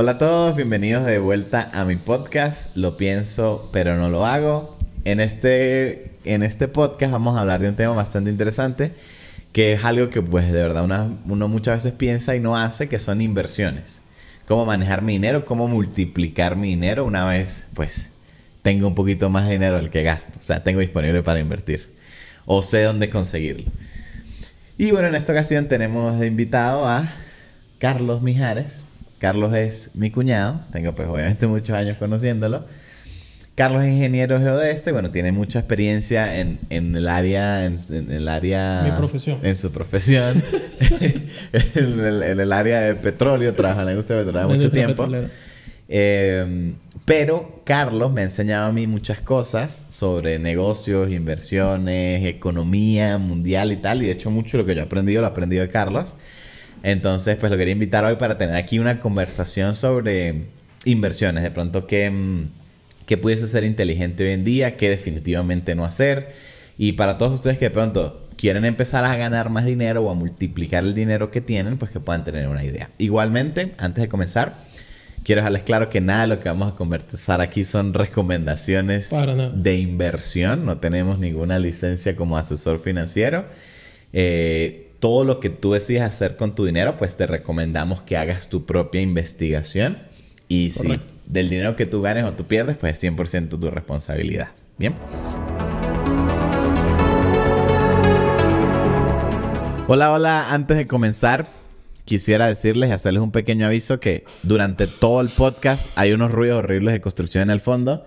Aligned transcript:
Hola 0.00 0.12
a 0.12 0.18
todos, 0.18 0.54
bienvenidos 0.54 1.04
de 1.06 1.18
vuelta 1.18 1.72
a 1.74 1.84
mi 1.84 1.96
podcast. 1.96 2.76
Lo 2.76 2.96
pienso, 2.96 3.68
pero 3.72 3.96
no 3.96 4.08
lo 4.08 4.24
hago. 4.26 4.78
En 5.02 5.18
este, 5.18 6.12
en 6.22 6.44
este 6.44 6.68
podcast 6.68 7.10
vamos 7.10 7.36
a 7.36 7.40
hablar 7.40 7.60
de 7.60 7.68
un 7.68 7.74
tema 7.74 7.94
bastante 7.94 8.30
interesante, 8.30 8.92
que 9.52 9.72
es 9.72 9.84
algo 9.84 10.08
que 10.08 10.22
pues 10.22 10.52
de 10.52 10.62
verdad 10.62 10.84
uno 11.26 11.48
muchas 11.48 11.78
veces 11.78 11.98
piensa 11.98 12.36
y 12.36 12.38
no 12.38 12.56
hace, 12.56 12.88
que 12.88 13.00
son 13.00 13.20
inversiones. 13.20 14.00
Cómo 14.46 14.64
manejar 14.66 15.02
mi 15.02 15.14
dinero, 15.14 15.44
cómo 15.44 15.66
multiplicar 15.66 16.54
mi 16.54 16.68
dinero 16.68 17.04
una 17.04 17.26
vez 17.26 17.66
pues 17.74 18.10
tengo 18.62 18.86
un 18.86 18.94
poquito 18.94 19.30
más 19.30 19.46
de 19.46 19.54
dinero 19.54 19.78
del 19.78 19.90
que 19.90 20.04
gasto. 20.04 20.38
O 20.38 20.42
sea, 20.42 20.62
tengo 20.62 20.78
disponible 20.78 21.24
para 21.24 21.40
invertir. 21.40 21.92
O 22.46 22.62
sé 22.62 22.84
dónde 22.84 23.10
conseguirlo. 23.10 23.68
Y 24.76 24.92
bueno, 24.92 25.08
en 25.08 25.16
esta 25.16 25.32
ocasión 25.32 25.66
tenemos 25.66 26.24
invitado 26.24 26.86
a 26.86 27.12
Carlos 27.80 28.22
Mijares. 28.22 28.84
Carlos 29.18 29.54
es 29.54 29.90
mi 29.94 30.10
cuñado, 30.10 30.60
tengo 30.72 30.94
pues 30.94 31.08
obviamente 31.08 31.46
muchos 31.46 31.76
años 31.76 31.96
conociéndolo. 31.98 32.64
Carlos 33.54 33.82
es 33.82 33.90
ingeniero 33.90 34.38
geodeste, 34.38 34.92
bueno, 34.92 35.10
tiene 35.10 35.32
mucha 35.32 35.58
experiencia 35.58 36.38
en, 36.40 36.58
el 36.70 37.08
área, 37.08 37.64
en, 37.64 37.76
el 37.90 38.28
área... 38.28 38.82
Mi 38.84 38.92
profesión. 38.92 39.40
En 39.42 39.56
su 39.56 39.72
profesión. 39.72 40.40
en, 41.00 42.40
el, 42.40 42.52
área 42.52 42.80
de 42.82 42.94
petróleo, 42.94 43.54
trabaja 43.54 43.80
en 43.80 43.86
la 43.86 43.92
industria 43.92 44.18
petrolera 44.18 44.46
mucho 44.46 44.70
tiempo. 44.70 45.08
Eh, 45.88 46.72
pero 47.08 47.62
Carlos 47.64 48.12
me 48.12 48.20
ha 48.20 48.24
enseñado 48.24 48.66
a 48.66 48.72
mí 48.72 48.86
muchas 48.86 49.22
cosas 49.22 49.88
sobre 49.90 50.38
negocios, 50.38 51.10
inversiones, 51.10 52.26
economía 52.26 53.16
mundial 53.16 53.72
y 53.72 53.76
tal. 53.78 54.02
Y 54.02 54.06
de 54.06 54.12
hecho 54.12 54.30
mucho 54.30 54.58
de 54.58 54.62
lo 54.62 54.66
que 54.66 54.74
yo 54.74 54.82
he 54.82 54.84
aprendido 54.84 55.22
lo 55.22 55.28
he 55.28 55.30
aprendido 55.30 55.62
de 55.62 55.70
Carlos. 55.70 56.16
Entonces, 56.82 57.36
pues 57.36 57.50
lo 57.50 57.58
quería 57.58 57.72
invitar 57.72 58.04
hoy 58.04 58.16
para 58.16 58.38
tener 58.38 58.56
aquí 58.56 58.78
una 58.78 59.00
conversación 59.00 59.74
sobre 59.74 60.42
inversiones. 60.84 61.42
De 61.42 61.50
pronto, 61.50 61.86
qué, 61.86 62.10
mm, 62.10 62.48
qué 63.06 63.16
pudiese 63.16 63.46
ser 63.48 63.64
inteligente 63.64 64.24
hoy 64.24 64.32
en 64.32 64.44
día, 64.44 64.76
qué 64.76 64.90
definitivamente 64.90 65.74
no 65.74 65.84
hacer. 65.84 66.32
Y 66.76 66.92
para 66.92 67.18
todos 67.18 67.32
ustedes 67.32 67.58
que 67.58 67.66
de 67.66 67.70
pronto 67.70 68.28
quieren 68.36 68.64
empezar 68.64 69.04
a 69.04 69.16
ganar 69.16 69.50
más 69.50 69.64
dinero 69.64 70.02
o 70.02 70.10
a 70.10 70.14
multiplicar 70.14 70.84
el 70.84 70.94
dinero 70.94 71.30
que 71.30 71.40
tienen, 71.40 71.76
pues 71.76 71.90
que 71.90 72.00
puedan 72.00 72.24
tener 72.24 72.48
una 72.48 72.64
idea. 72.64 72.90
Igualmente, 72.96 73.72
antes 73.78 74.02
de 74.02 74.08
comenzar, 74.08 74.54
quiero 75.24 75.40
dejarles 75.40 75.64
claro 75.64 75.90
que 75.90 76.00
nada 76.00 76.22
de 76.22 76.28
lo 76.28 76.40
que 76.40 76.48
vamos 76.48 76.72
a 76.72 76.76
conversar 76.76 77.40
aquí 77.40 77.64
son 77.64 77.94
recomendaciones 77.94 79.10
de 79.54 79.76
inversión. 79.76 80.64
No 80.64 80.78
tenemos 80.78 81.18
ninguna 81.18 81.58
licencia 81.58 82.14
como 82.14 82.38
asesor 82.38 82.78
financiero. 82.78 83.46
Eh, 84.12 84.87
todo 85.00 85.24
lo 85.24 85.40
que 85.40 85.50
tú 85.50 85.72
decidas 85.72 86.08
hacer 86.08 86.36
con 86.36 86.54
tu 86.54 86.64
dinero, 86.64 86.96
pues 86.96 87.16
te 87.16 87.26
recomendamos 87.26 88.02
que 88.02 88.16
hagas 88.16 88.48
tu 88.48 88.66
propia 88.66 89.00
investigación. 89.00 89.98
Y 90.48 90.70
si 90.70 90.98
del 91.26 91.48
dinero 91.48 91.76
que 91.76 91.86
tú 91.86 92.02
ganes 92.02 92.24
o 92.24 92.32
tú 92.32 92.44
pierdes, 92.46 92.76
pues 92.76 93.02
es 93.02 93.12
100% 93.12 93.60
tu 93.60 93.70
responsabilidad. 93.70 94.48
Bien. 94.78 94.94
Hola, 99.86 100.12
hola. 100.12 100.52
Antes 100.52 100.76
de 100.76 100.86
comenzar, 100.86 101.48
quisiera 102.04 102.46
decirles 102.46 102.90
y 102.90 102.92
hacerles 102.92 103.22
un 103.22 103.30
pequeño 103.30 103.66
aviso 103.66 104.00
que 104.00 104.24
durante 104.42 104.86
todo 104.86 105.20
el 105.20 105.28
podcast 105.28 105.90
hay 105.94 106.12
unos 106.12 106.32
ruidos 106.32 106.58
horribles 106.58 106.94
de 106.94 107.00
construcción 107.00 107.42
en 107.44 107.50
el 107.50 107.60
fondo. 107.60 108.04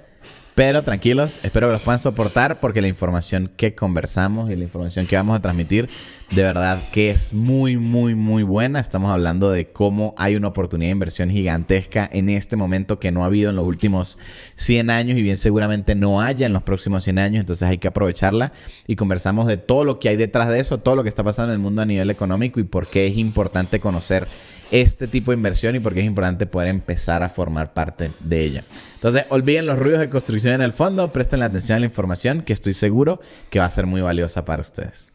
Pero 0.61 0.83
tranquilos, 0.83 1.39
espero 1.41 1.69
que 1.69 1.73
los 1.73 1.81
puedan 1.81 1.97
soportar 1.97 2.59
porque 2.59 2.81
la 2.81 2.87
información 2.87 3.51
que 3.57 3.73
conversamos 3.73 4.51
y 4.51 4.55
la 4.55 4.63
información 4.63 5.07
que 5.07 5.15
vamos 5.15 5.35
a 5.35 5.41
transmitir 5.41 5.89
de 6.29 6.43
verdad 6.43 6.83
que 6.91 7.09
es 7.09 7.33
muy, 7.33 7.77
muy, 7.77 8.13
muy 8.13 8.43
buena. 8.43 8.79
Estamos 8.79 9.09
hablando 9.09 9.49
de 9.49 9.71
cómo 9.71 10.13
hay 10.19 10.35
una 10.35 10.49
oportunidad 10.49 10.89
de 10.89 10.91
inversión 10.91 11.31
gigantesca 11.31 12.07
en 12.13 12.29
este 12.29 12.57
momento 12.57 12.99
que 12.99 13.11
no 13.11 13.23
ha 13.23 13.25
habido 13.25 13.49
en 13.49 13.55
los 13.55 13.65
últimos 13.65 14.19
100 14.57 14.91
años 14.91 15.17
y 15.17 15.23
bien 15.23 15.37
seguramente 15.37 15.95
no 15.95 16.21
haya 16.21 16.45
en 16.45 16.53
los 16.53 16.61
próximos 16.61 17.05
100 17.05 17.17
años. 17.17 17.39
Entonces 17.39 17.67
hay 17.67 17.79
que 17.79 17.87
aprovecharla 17.87 18.53
y 18.85 18.95
conversamos 18.97 19.47
de 19.47 19.57
todo 19.57 19.83
lo 19.83 19.97
que 19.97 20.09
hay 20.09 20.15
detrás 20.15 20.47
de 20.49 20.59
eso, 20.59 20.77
todo 20.77 20.95
lo 20.95 21.01
que 21.01 21.09
está 21.09 21.23
pasando 21.23 21.53
en 21.53 21.59
el 21.59 21.63
mundo 21.63 21.81
a 21.81 21.87
nivel 21.87 22.11
económico 22.11 22.59
y 22.59 22.65
por 22.65 22.85
qué 22.85 23.07
es 23.07 23.17
importante 23.17 23.79
conocer 23.79 24.27
este 24.71 25.07
tipo 25.07 25.31
de 25.31 25.37
inversión 25.37 25.75
y 25.75 25.79
por 25.79 25.93
qué 25.93 25.99
es 25.99 26.05
importante 26.05 26.45
poder 26.45 26.69
empezar 26.69 27.23
a 27.23 27.29
formar 27.29 27.73
parte 27.73 28.11
de 28.21 28.43
ella. 28.43 28.63
Entonces, 28.95 29.25
olviden 29.29 29.65
los 29.65 29.77
ruidos 29.77 29.99
de 29.99 30.09
construcción 30.09 30.53
en 30.55 30.61
el 30.61 30.73
fondo, 30.73 31.11
presten 31.11 31.39
la 31.39 31.45
atención 31.45 31.75
a 31.75 31.79
la 31.81 31.85
información 31.85 32.41
que 32.41 32.53
estoy 32.53 32.73
seguro 32.73 33.21
que 33.49 33.59
va 33.59 33.65
a 33.65 33.69
ser 33.69 33.85
muy 33.85 34.01
valiosa 34.01 34.45
para 34.45 34.61
ustedes. 34.61 35.11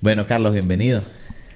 Bueno, 0.00 0.26
Carlos, 0.26 0.52
bienvenido. 0.52 1.02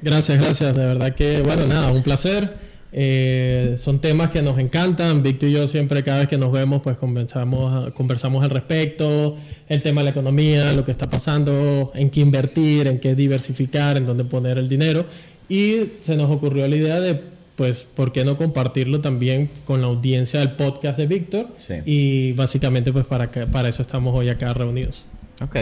Gracias, 0.03 0.39
gracias. 0.39 0.75
De 0.75 0.85
verdad 0.85 1.15
que, 1.15 1.43
bueno, 1.43 1.67
nada, 1.67 1.93
un 1.93 2.03
placer. 2.03 2.71
Eh, 2.93 3.77
son 3.79 4.01
temas 4.01 4.31
que 4.31 4.43
nos 4.43 4.59
encantan. 4.59 5.23
Víctor 5.23 5.49
y 5.49 5.53
yo 5.53 5.69
siempre, 5.69 6.03
cada 6.03 6.21
vez 6.21 6.29
que 6.29 6.39
nos 6.39 6.51
vemos, 6.51 6.81
pues 6.83 6.97
conversamos, 6.97 7.93
conversamos 7.93 8.43
al 8.43 8.51
respecto. 8.51 9.37
El 9.69 9.83
tema 9.83 10.01
de 10.01 10.07
la 10.07 10.11
economía, 10.11 10.73
lo 10.73 10.85
que 10.85 10.91
está 10.91 11.09
pasando, 11.09 11.93
en 11.95 12.11
qué 12.11 12.21
invertir, 12.21 12.89
en 12.89 12.99
qué 12.99 13.15
diversificar, 13.15 13.97
en 13.97 14.07
dónde 14.07 14.25
poner 14.25 14.59
el 14.59 14.69
dinero. 14.69 15.05
Y 15.51 15.95
se 16.01 16.17
nos 16.17 16.31
ocurrió 16.31 16.69
la 16.69 16.77
idea 16.77 17.01
de, 17.01 17.21
pues, 17.57 17.83
¿por 17.83 18.13
qué 18.13 18.25
no 18.25 18.37
compartirlo 18.37 19.01
también 19.01 19.51
con 19.67 19.81
la 19.81 19.89
audiencia 19.89 20.39
del 20.39 20.53
podcast 20.53 20.97
de 20.97 21.09
Víctor? 21.09 21.49
Sí. 21.59 21.75
Y 21.85 22.33
básicamente, 22.35 22.93
pues, 22.93 23.05
para, 23.05 23.33
que, 23.33 23.49
para 23.49 23.69
eso 23.69 23.83
estamos 23.83 24.15
hoy 24.15 24.29
acá 24.29 24.55
reunidos. 24.55 25.05
Ok. 25.43 25.57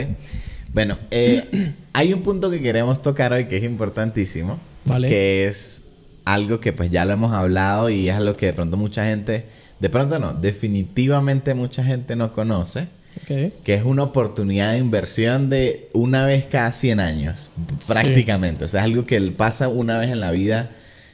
Bueno, 0.74 0.98
eh, 1.10 1.72
hay 1.94 2.12
un 2.12 2.22
punto 2.22 2.50
que 2.50 2.60
queremos 2.60 3.00
tocar 3.00 3.32
hoy 3.32 3.46
que 3.46 3.56
es 3.56 3.64
importantísimo. 3.64 4.60
Vale. 4.84 5.08
Que 5.08 5.46
es 5.46 5.84
algo 6.26 6.60
que, 6.60 6.74
pues, 6.74 6.90
ya 6.90 7.06
lo 7.06 7.14
hemos 7.14 7.32
hablado 7.32 7.88
y 7.88 8.10
es 8.10 8.14
algo 8.14 8.34
que 8.34 8.44
de 8.44 8.52
pronto 8.52 8.76
mucha 8.76 9.06
gente... 9.06 9.46
De 9.80 9.88
pronto 9.88 10.18
no, 10.18 10.34
definitivamente 10.34 11.54
mucha 11.54 11.82
gente 11.82 12.14
no 12.14 12.34
conoce 12.34 12.88
que 13.26 13.74
es 13.74 13.84
una 13.84 14.02
oportunidad 14.02 14.72
de 14.72 14.78
inversión 14.78 15.50
de 15.50 15.88
una 15.92 16.24
vez 16.24 16.46
cada 16.46 16.72
100 16.72 17.00
años, 17.00 17.50
prácticamente. 17.86 18.64
O 18.64 18.68
sea, 18.68 18.80
es 18.80 18.84
algo 18.86 19.06
que 19.06 19.20
pasa 19.32 19.68
una 19.68 19.98
vez 19.98 20.10
en 20.10 20.20
la 20.20 20.30
vida 20.30 20.70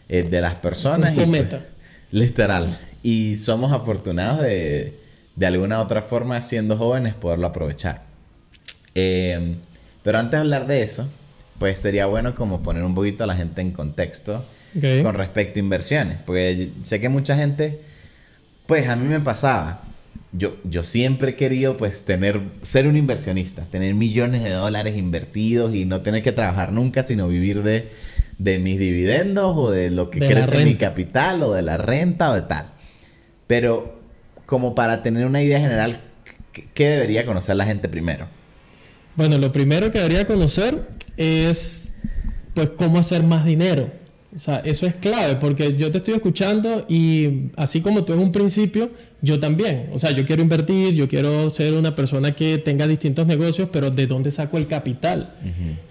eh, 0.09 0.22
de 0.22 0.41
las 0.41 0.54
personas. 0.54 1.16
Un 1.16 1.31
pues, 1.31 1.47
literal. 2.10 2.78
Y 3.03 3.37
somos 3.37 3.72
afortunados 3.72 4.42
de, 4.42 4.98
de 5.37 5.47
alguna 5.47 5.81
otra 5.81 6.03
forma, 6.03 6.41
siendo 6.42 6.76
jóvenes, 6.76 7.15
poderlo 7.15 7.47
aprovechar. 7.47 8.03
Eh, 8.94 9.56
pero 10.03 10.19
antes 10.19 10.32
de 10.32 10.38
hablar 10.38 10.66
de 10.66 10.82
eso, 10.82 11.09
pues 11.59 11.81
sería 11.81 12.06
bueno 12.06 12.34
como 12.34 12.62
poner 12.62 12.84
un 12.84 12.94
poquito 12.94 13.25
a 13.25 13.26
la 13.26 13.34
gente 13.34 13.60
en 13.60 13.71
contexto 13.71 14.44
con 15.03 15.15
respecto 15.15 15.59
a 15.59 15.60
inversiones. 15.60 16.19
Porque 16.25 16.71
sé 16.82 17.00
que 17.00 17.09
mucha 17.09 17.36
gente, 17.36 17.81
pues 18.66 18.88
a 18.88 18.97
mí 18.97 19.09
me 19.09 19.21
pasaba 19.21 19.81
yo, 20.37 20.56
yo 20.65 20.83
siempre 20.83 21.33
he 21.33 21.37
querido 21.37 21.77
pues 21.77 22.05
tener, 22.05 22.41
ser 22.62 22.87
un 22.89 22.97
inversionista, 22.97 23.65
tener 23.71 23.95
millones 23.95 24.43
de 24.43 24.50
dólares 24.50 24.97
invertidos 24.97 25.75
y 25.75 25.84
no 25.84 26.03
tener 26.03 26.22
que 26.22 26.33
trabajar 26.33 26.72
nunca, 26.72 27.05
sino 27.05 27.28
vivir 27.28 27.62
de, 27.62 27.89
de 28.39 28.59
mis 28.59 28.78
dividendos 28.78 29.56
o 29.56 29.71
de 29.71 29.91
lo 29.91 30.11
que 30.11 30.19
crece 30.19 30.65
mi 30.65 30.75
capital 30.75 31.43
o 31.43 31.53
de 31.53 31.62
la 31.62 31.77
renta 31.77 32.31
o 32.31 32.34
de 32.34 32.43
tal. 32.43 32.67
Pero 33.47 34.00
como 34.47 34.75
para 34.75 35.03
tener 35.03 35.25
una 35.27 35.41
idea 35.43 35.61
general, 35.61 35.99
¿qué 36.75 36.89
debería 36.89 37.25
conocer 37.25 37.55
la 37.56 37.65
gente 37.65 37.89
primero? 37.89 38.27
Bueno, 39.15 39.39
lo 39.39 39.53
primero 39.53 39.93
que 39.93 39.99
debería 39.99 40.27
conocer 40.27 40.89
es 41.16 41.93
pues 42.55 42.71
cómo 42.71 42.99
hacer 42.99 43.22
más 43.22 43.45
dinero. 43.45 43.89
O 44.37 44.39
sea, 44.41 44.56
eso 44.65 44.87
es 44.87 44.97
clave 44.97 45.37
porque 45.37 45.77
yo 45.77 45.91
te 45.91 45.99
estoy 45.99 46.15
escuchando 46.15 46.84
y 46.89 47.50
así 47.56 47.81
como 47.81 48.05
tú 48.05 48.12
en 48.15 48.19
un 48.19 48.33
principio, 48.33 48.91
yo 49.22 49.39
también. 49.39 49.91
O 49.93 49.99
sea, 49.99 50.11
yo 50.11 50.27
quiero 50.27 50.43
invertir, 50.43 50.95
yo 50.95 51.09
quiero 51.09 51.49
ser 51.50 51.75
una 51.75 51.95
persona 51.95 52.33
que 52.33 52.59
tenga 52.59 52.87
distintos 52.89 53.27
negocios, 53.27 53.69
pero 53.72 53.91
¿de 53.91 54.06
dónde 54.06 54.31
saco 54.33 54.59
el 54.59 54.67
capital? 54.67 55.34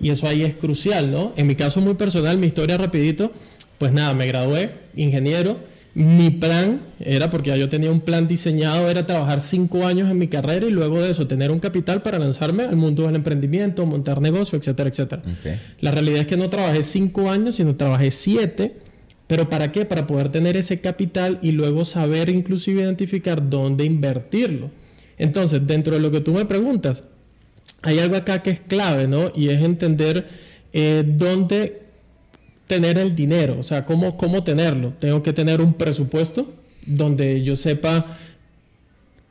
Y 0.02 0.10
eso 0.10 0.28
ahí 0.28 0.44
es 0.44 0.56
crucial, 0.56 1.10
¿no? 1.10 1.32
En 1.38 1.48
mi 1.48 1.56
caso 1.56 1.80
muy 1.80 1.94
personal, 1.94 2.38
mi 2.38 2.48
historia 2.48 2.78
rapidito, 2.78 3.32
pues 3.78 3.94
nada, 3.94 4.14
me 4.14 4.28
gradué, 4.28 4.72
ingeniero 4.96 5.73
mi 5.96 6.32
plan 6.32 6.80
era, 7.00 7.30
porque 7.30 7.52
ya 7.52 7.58
yo 7.58 7.70
tenía 7.70 7.92
un 7.92 8.02
plan 8.02 8.28
diseñado, 8.28 8.90
era 8.90 9.06
trabajar 9.06 9.42
cinco 9.42 9.86
años 9.86 10.10
en 10.10 10.18
mi 10.18 10.28
carrera 10.28 10.66
y 10.66 10.72
luego 10.72 11.02
de 11.02 11.12
eso 11.12 11.28
tener 11.28 11.52
un 11.52 11.60
capital 11.60 12.02
para 12.02 12.18
lanzarme 12.18 12.64
al 12.64 12.76
mundo 12.76 13.06
del 13.06 13.16
emprendimiento, 13.16 13.86
montar 13.86 14.20
negocio, 14.20 14.58
etcétera, 14.58 14.90
etcétera. 14.90 15.22
La 15.82 15.92
realidad 15.92 16.22
es 16.22 16.28
que 16.28 16.38
no 16.38 16.50
trabajé 16.50 16.84
cinco 16.84 17.30
años, 17.30 17.56
sino 17.56 17.76
trabajé 17.76 18.10
siete. 18.12 18.78
¿Pero 19.28 19.50
para 19.50 19.72
qué? 19.72 19.86
Para 19.86 20.06
poder 20.06 20.30
tener 20.30 20.58
ese 20.58 20.82
capital 20.82 21.40
y 21.42 21.54
luego 21.54 21.86
saber 21.86 22.30
inclusive 22.30 22.82
identificar 22.82 23.50
dónde 23.50 23.86
invertirlo. 23.86 24.70
Entonces, 25.18 25.66
dentro 25.66 25.94
de 25.94 26.02
lo 26.02 26.12
que 26.12 26.20
tú 26.20 26.34
me 26.34 26.46
preguntas, 26.46 27.04
hay 27.82 28.00
algo 28.00 28.16
acá 28.16 28.42
que 28.42 28.52
es 28.52 28.60
clave, 28.60 29.08
¿no? 29.08 29.32
Y 29.36 29.50
es 29.50 29.62
entender 29.62 30.28
eh, 30.74 31.04
dónde 31.06 31.83
tener 32.74 32.98
el 32.98 33.16
dinero, 33.16 33.58
o 33.60 33.64
sea, 33.64 33.86
¿cómo, 33.86 34.18
cómo 34.18 34.44
tenerlo. 34.44 34.94
Tengo 35.00 35.22
que 35.22 35.34
tener 35.34 35.62
un 35.62 35.74
presupuesto 35.74 36.52
donde 36.86 37.42
yo 37.44 37.56
sepa 37.56 38.06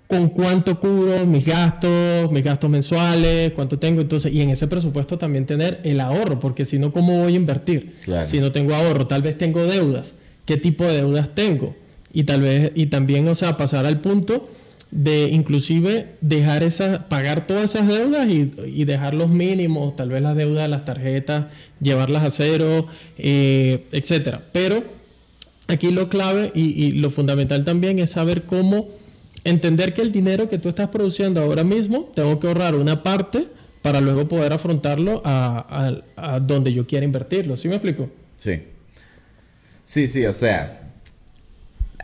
con 0.07 0.29
cuánto 0.29 0.79
cubro 0.79 1.25
mis 1.27 1.45
gastos, 1.45 2.31
mis 2.31 2.45
gastos 2.45 2.71
mensuales, 2.71 3.53
cuánto 3.53 3.79
tengo. 3.79 4.01
Entonces, 4.01 4.33
y 4.33 4.41
en 4.41 4.51
ese 4.51 4.69
presupuesto 4.69 5.17
también 5.19 5.47
tener 5.47 5.81
el 5.85 6.01
ahorro, 6.01 6.39
porque 6.39 6.65
si 6.65 6.79
no, 6.79 6.93
¿cómo 6.93 7.23
voy 7.23 7.33
a 7.33 7.37
invertir? 7.37 7.97
Si 8.27 8.41
no 8.41 8.53
tengo 8.53 8.75
ahorro, 8.75 9.07
tal 9.07 9.23
vez 9.23 9.39
tengo 9.39 9.65
deudas. 9.65 10.15
¿Qué 10.45 10.57
tipo 10.57 10.85
de 10.85 10.97
deudas 10.97 11.35
tengo? 11.35 11.75
y 12.13 12.25
tal 12.25 12.43
vez, 12.43 12.73
y 12.75 12.87
también, 12.87 13.27
o 13.29 13.35
sea, 13.35 13.57
pasar 13.57 13.87
al 13.87 14.01
punto 14.01 14.49
de 14.93 15.31
inclusive 15.31 16.17
dejar 16.21 16.63
esas, 16.63 16.99
pagar 17.05 17.47
todas 17.47 17.75
esas 17.75 17.89
deudas 17.89 18.29
y, 18.31 18.85
dejar 18.85 19.15
los 19.15 19.31
mínimos, 19.31 19.97
tal 19.97 20.11
vez 20.11 20.23
las 20.23 20.37
deudas 20.37 20.65
de 20.65 20.69
las 20.69 20.85
tarjetas, 20.85 21.47
llevarlas 21.81 22.23
a 22.23 22.31
cero, 22.31 22.87
eh, 23.17 23.87
etcétera. 23.91 24.45
Pero 24.53 24.85
aquí 25.67 25.91
lo 25.91 26.11
clave 26.11 26.53
y, 26.55 26.93
lo 26.93 27.11
fundamental 27.11 27.65
también 27.65 27.99
es 27.99 28.11
saber 28.11 28.45
cómo 28.45 28.91
entender 29.45 29.95
que 29.95 30.03
el 30.03 30.13
dinero 30.13 30.51
que 30.51 30.59
tú 30.59 30.69
estás 30.69 30.89
produciendo 30.89 31.41
ahora 31.41 31.65
mismo, 31.65 32.13
tengo 32.15 32.39
que 32.39 32.49
ahorrar 32.49 32.75
una 32.75 33.03
parte 33.03 33.49
para 33.81 34.03
luego 34.03 34.29
poder 34.29 34.53
afrontarlo 34.53 35.23
a, 35.25 35.97
a 36.17 36.39
donde 36.39 36.73
yo 36.73 36.87
quiera 36.87 37.07
invertirlo. 37.07 37.57
¿Sí 37.57 37.67
me 37.67 37.77
explico? 37.77 38.11
Sí. 38.37 38.63
Sí, 39.83 40.07
sí, 40.07 40.27
o 40.27 40.35
sea, 40.35 40.82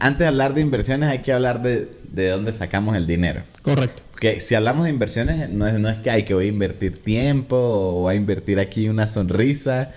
antes 0.00 0.20
de 0.20 0.26
hablar 0.26 0.54
de 0.54 0.60
inversiones 0.60 1.08
hay 1.08 1.20
que 1.20 1.32
hablar 1.32 1.62
de, 1.62 1.88
de 2.10 2.28
dónde 2.28 2.52
sacamos 2.52 2.96
el 2.96 3.06
dinero. 3.06 3.42
Correcto. 3.62 4.02
Porque 4.10 4.40
si 4.40 4.54
hablamos 4.54 4.84
de 4.84 4.90
inversiones, 4.90 5.48
no 5.50 5.66
es, 5.66 5.78
no 5.78 5.88
es 5.88 5.98
que 5.98 6.10
hay 6.10 6.24
que 6.24 6.34
voy 6.34 6.46
a 6.46 6.48
invertir 6.48 7.02
tiempo 7.02 7.56
o 7.56 7.92
voy 8.02 8.14
a 8.14 8.16
invertir 8.16 8.58
aquí 8.58 8.88
una 8.88 9.06
sonrisa. 9.06 9.92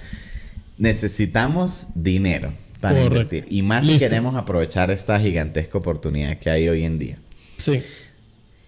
Necesitamos 0.78 1.88
dinero 1.96 2.54
para 2.80 3.04
invertir. 3.04 3.46
Y 3.50 3.62
más 3.62 3.86
si 3.86 3.98
queremos 3.98 4.36
aprovechar 4.36 4.92
esta 4.92 5.20
gigantesca 5.20 5.78
oportunidad 5.78 6.38
que 6.38 6.50
hay 6.50 6.68
hoy 6.68 6.84
en 6.84 7.00
día. 7.00 7.18
Sí. 7.58 7.84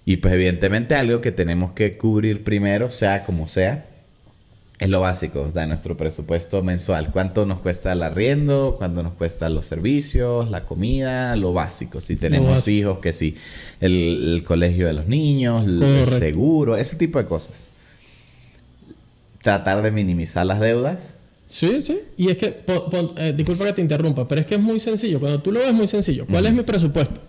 Y 0.05 0.17
pues 0.17 0.33
evidentemente 0.33 0.95
algo 0.95 1.21
que 1.21 1.31
tenemos 1.31 1.73
que 1.73 1.97
cubrir 1.97 2.43
primero, 2.43 2.91
sea 2.91 3.23
como 3.25 3.47
sea, 3.47 3.85
es 4.83 4.89
lo 4.89 4.99
básico 4.99 5.49
de 5.49 5.65
nuestro 5.65 5.95
presupuesto 5.95 6.61
mensual. 6.61 7.09
¿Cuánto 7.09 7.45
nos 7.45 7.59
cuesta 7.59 7.93
el 7.93 8.03
arriendo? 8.03 8.75
¿Cuánto 8.77 9.01
nos 9.01 9.13
cuesta 9.13 9.47
los 9.47 9.65
servicios? 9.65 10.51
La 10.51 10.65
comida, 10.65 11.37
lo 11.37 11.53
básico. 11.53 12.01
Si 12.01 12.17
tenemos 12.17 12.67
hijos, 12.67 12.99
que 12.99 13.13
sí, 13.13 13.37
el, 13.79 14.43
colegio 14.45 14.87
de 14.87 14.93
los 14.93 15.07
niños, 15.07 15.63
el 15.63 16.09
seguro, 16.09 16.75
ese 16.75 16.97
tipo 16.97 17.17
de 17.17 17.23
cosas. 17.23 17.53
Tratar 19.41 19.81
de 19.83 19.91
minimizar 19.91 20.45
las 20.45 20.59
deudas. 20.59 21.15
Sí, 21.47 21.79
sí. 21.79 21.99
Y 22.17 22.29
es 22.29 22.35
que, 22.35 22.65
eh, 23.15 23.33
disculpa 23.33 23.63
que 23.63 23.73
te 23.73 23.81
interrumpa, 23.81 24.27
pero 24.27 24.41
es 24.41 24.47
que 24.47 24.55
es 24.55 24.61
muy 24.61 24.81
sencillo. 24.81 25.17
Cuando 25.21 25.41
tú 25.41 25.53
lo 25.53 25.61
ves 25.61 25.73
muy 25.73 25.87
sencillo, 25.87 26.25
¿cuál 26.25 26.45
es 26.45 26.51
mi 26.51 26.63
presupuesto? 26.63 27.21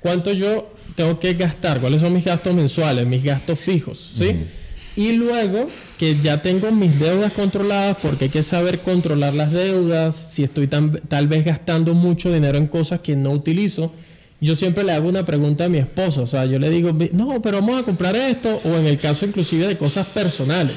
¿Cuánto 0.00 0.32
yo 0.32 0.72
tengo 0.96 1.20
que 1.20 1.34
gastar? 1.34 1.80
¿Cuáles 1.80 2.00
son 2.00 2.12
mis 2.12 2.24
gastos 2.24 2.52
mensuales, 2.52 3.06
mis 3.06 3.22
gastos 3.22 3.60
fijos? 3.60 4.14
¿Sí? 4.18 4.46
Y 4.96 5.12
luego 5.12 5.68
que 5.98 6.16
ya 6.22 6.40
tengo 6.40 6.72
mis 6.72 6.98
deudas 6.98 7.32
controladas, 7.32 7.98
porque 8.00 8.24
hay 8.24 8.30
que 8.30 8.42
saber 8.42 8.80
controlar 8.80 9.34
las 9.34 9.52
deudas, 9.52 10.16
si 10.32 10.42
estoy 10.42 10.66
tal 10.66 11.28
vez 11.28 11.44
gastando 11.44 11.94
mucho 11.94 12.32
dinero 12.32 12.56
en 12.56 12.66
cosas 12.66 13.00
que 13.00 13.14
no 13.14 13.30
utilizo, 13.30 13.92
yo 14.40 14.56
siempre 14.56 14.84
le 14.84 14.92
hago 14.92 15.08
una 15.08 15.24
pregunta 15.24 15.64
a 15.64 15.68
mi 15.68 15.78
esposo, 15.78 16.22
o 16.22 16.26
sea, 16.26 16.44
yo 16.46 16.58
le 16.58 16.70
digo, 16.70 16.92
no, 17.12 17.40
pero 17.40 17.60
vamos 17.60 17.80
a 17.80 17.84
comprar 17.84 18.16
esto, 18.16 18.60
o 18.64 18.76
en 18.76 18.86
el 18.86 18.98
caso 18.98 19.24
inclusive 19.24 19.66
de 19.66 19.78
cosas 19.78 20.06
personales, 20.06 20.76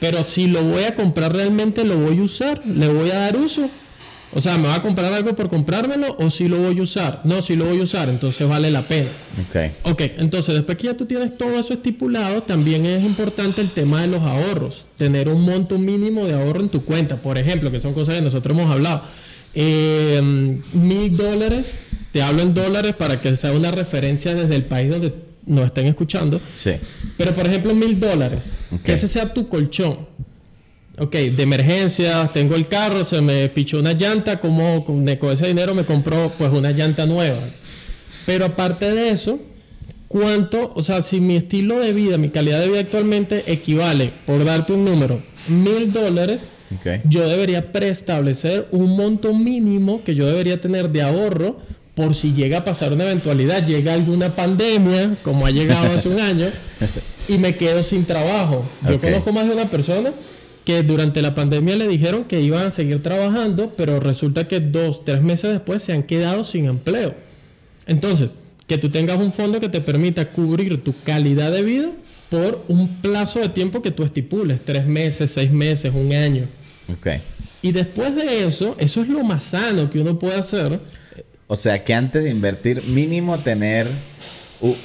pero 0.00 0.24
si 0.24 0.48
lo 0.48 0.62
voy 0.62 0.84
a 0.84 0.94
comprar 0.94 1.32
realmente, 1.32 1.84
lo 1.84 1.96
voy 1.96 2.18
a 2.18 2.22
usar, 2.22 2.64
le 2.66 2.88
voy 2.88 3.10
a 3.10 3.20
dar 3.20 3.36
uso, 3.36 3.68
o 4.34 4.40
sea, 4.40 4.58
¿me 4.58 4.68
va 4.68 4.74
a 4.76 4.82
comprar 4.82 5.12
algo 5.12 5.34
por 5.34 5.48
comprármelo 5.48 6.16
o 6.18 6.28
si 6.30 6.48
lo 6.48 6.58
voy 6.58 6.78
a 6.78 6.82
usar? 6.82 7.22
No, 7.24 7.40
si 7.40 7.56
lo 7.56 7.64
voy 7.64 7.80
a 7.80 7.82
usar, 7.84 8.08
entonces 8.08 8.46
vale 8.46 8.70
la 8.70 8.86
pena. 8.86 9.08
Ok. 9.48 9.90
Ok, 9.90 10.02
entonces 10.18 10.54
después 10.54 10.76
que 10.76 10.88
ya 10.88 10.96
tú 10.96 11.06
tienes 11.06 11.36
todo 11.38 11.58
eso 11.58 11.72
estipulado, 11.72 12.42
también 12.42 12.84
es 12.84 13.04
importante 13.04 13.62
el 13.62 13.72
tema 13.72 14.02
de 14.02 14.08
los 14.08 14.20
ahorros. 14.20 14.84
Tener 14.98 15.28
un 15.28 15.42
monto 15.42 15.78
mínimo 15.78 16.26
de 16.26 16.34
ahorro 16.34 16.60
en 16.60 16.68
tu 16.68 16.84
cuenta, 16.84 17.16
por 17.16 17.38
ejemplo, 17.38 17.70
que 17.70 17.80
son 17.80 17.94
cosas 17.94 18.16
que 18.16 18.22
nosotros 18.22 18.56
hemos 18.56 18.70
hablado. 18.70 19.02
Eh, 19.54 20.20
mil 20.74 21.16
dólares, 21.16 21.72
te 22.12 22.20
hablo 22.20 22.42
en 22.42 22.52
dólares 22.52 22.94
para 22.96 23.20
que 23.20 23.34
sea 23.34 23.52
una 23.52 23.70
referencia 23.70 24.34
desde 24.34 24.56
el 24.56 24.64
país 24.64 24.90
donde 24.90 25.14
nos 25.46 25.64
estén 25.64 25.86
escuchando. 25.86 26.38
Sí. 26.56 26.72
Pero 27.16 27.34
por 27.34 27.46
ejemplo, 27.46 27.74
mil 27.74 27.98
dólares, 27.98 28.56
que 28.84 28.92
ese 28.92 29.08
sea 29.08 29.32
tu 29.32 29.48
colchón 29.48 30.06
ok, 31.00 31.12
de 31.12 31.42
emergencia, 31.42 32.28
tengo 32.32 32.54
el 32.54 32.68
carro, 32.68 33.04
se 33.04 33.20
me 33.20 33.48
pichó 33.48 33.78
una 33.78 33.92
llanta, 33.92 34.40
como 34.40 34.84
con, 34.84 35.08
ese 35.08 35.46
dinero 35.46 35.74
me 35.74 35.84
compró 35.84 36.32
pues 36.36 36.50
una 36.52 36.72
llanta 36.72 37.06
nueva. 37.06 37.40
Pero 38.26 38.46
aparte 38.46 38.90
de 38.92 39.10
eso, 39.10 39.38
¿cuánto, 40.08 40.72
o 40.74 40.82
sea, 40.82 41.02
si 41.02 41.20
mi 41.20 41.36
estilo 41.36 41.80
de 41.80 41.92
vida, 41.92 42.18
mi 42.18 42.30
calidad 42.30 42.60
de 42.60 42.68
vida 42.68 42.80
actualmente 42.80 43.44
equivale, 43.46 44.10
por 44.26 44.44
darte 44.44 44.72
un 44.72 44.84
número, 44.84 45.22
mil 45.48 45.92
dólares, 45.92 46.50
yo 47.04 47.26
debería 47.26 47.72
preestablecer 47.72 48.68
un 48.72 48.94
monto 48.94 49.32
mínimo 49.32 50.04
que 50.04 50.14
yo 50.14 50.26
debería 50.26 50.60
tener 50.60 50.90
de 50.90 51.00
ahorro 51.02 51.58
por 51.94 52.14
si 52.14 52.32
llega 52.32 52.58
a 52.58 52.64
pasar 52.64 52.92
una 52.92 53.04
eventualidad, 53.04 53.66
llega 53.66 53.94
alguna 53.94 54.36
pandemia, 54.36 55.16
como 55.22 55.46
ha 55.46 55.50
llegado 55.50 55.96
hace 55.96 56.08
un 56.08 56.20
año, 56.20 56.46
y 57.26 57.38
me 57.38 57.56
quedo 57.56 57.82
sin 57.82 58.04
trabajo. 58.04 58.64
Yo 58.88 59.00
conozco 59.00 59.32
más 59.32 59.48
de 59.48 59.54
una 59.54 59.70
persona 59.70 60.12
que 60.68 60.82
durante 60.82 61.22
la 61.22 61.34
pandemia 61.34 61.76
le 61.76 61.88
dijeron 61.88 62.24
que 62.24 62.42
iban 62.42 62.66
a 62.66 62.70
seguir 62.70 63.02
trabajando, 63.02 63.72
pero 63.74 64.00
resulta 64.00 64.48
que 64.48 64.60
dos, 64.60 65.02
tres 65.02 65.22
meses 65.22 65.50
después 65.50 65.82
se 65.82 65.94
han 65.94 66.02
quedado 66.02 66.44
sin 66.44 66.66
empleo. 66.66 67.14
Entonces, 67.86 68.34
que 68.66 68.76
tú 68.76 68.90
tengas 68.90 69.16
un 69.16 69.32
fondo 69.32 69.60
que 69.60 69.70
te 69.70 69.80
permita 69.80 70.28
cubrir 70.28 70.84
tu 70.84 70.94
calidad 71.04 71.52
de 71.52 71.62
vida 71.62 71.88
por 72.28 72.62
un 72.68 73.00
plazo 73.00 73.38
de 73.38 73.48
tiempo 73.48 73.80
que 73.80 73.92
tú 73.92 74.04
estipules, 74.04 74.60
tres 74.62 74.86
meses, 74.86 75.30
seis 75.30 75.50
meses, 75.50 75.94
un 75.94 76.12
año. 76.12 76.44
Y 77.62 77.72
después 77.72 78.14
de 78.14 78.46
eso, 78.46 78.76
eso 78.78 79.00
es 79.00 79.08
lo 79.08 79.24
más 79.24 79.44
sano 79.44 79.90
que 79.90 80.00
uno 80.00 80.18
puede 80.18 80.36
hacer. 80.36 80.80
O 81.46 81.56
sea, 81.56 81.82
que 81.82 81.94
antes 81.94 82.24
de 82.24 82.28
invertir, 82.28 82.84
mínimo 82.84 83.38
tener 83.38 83.88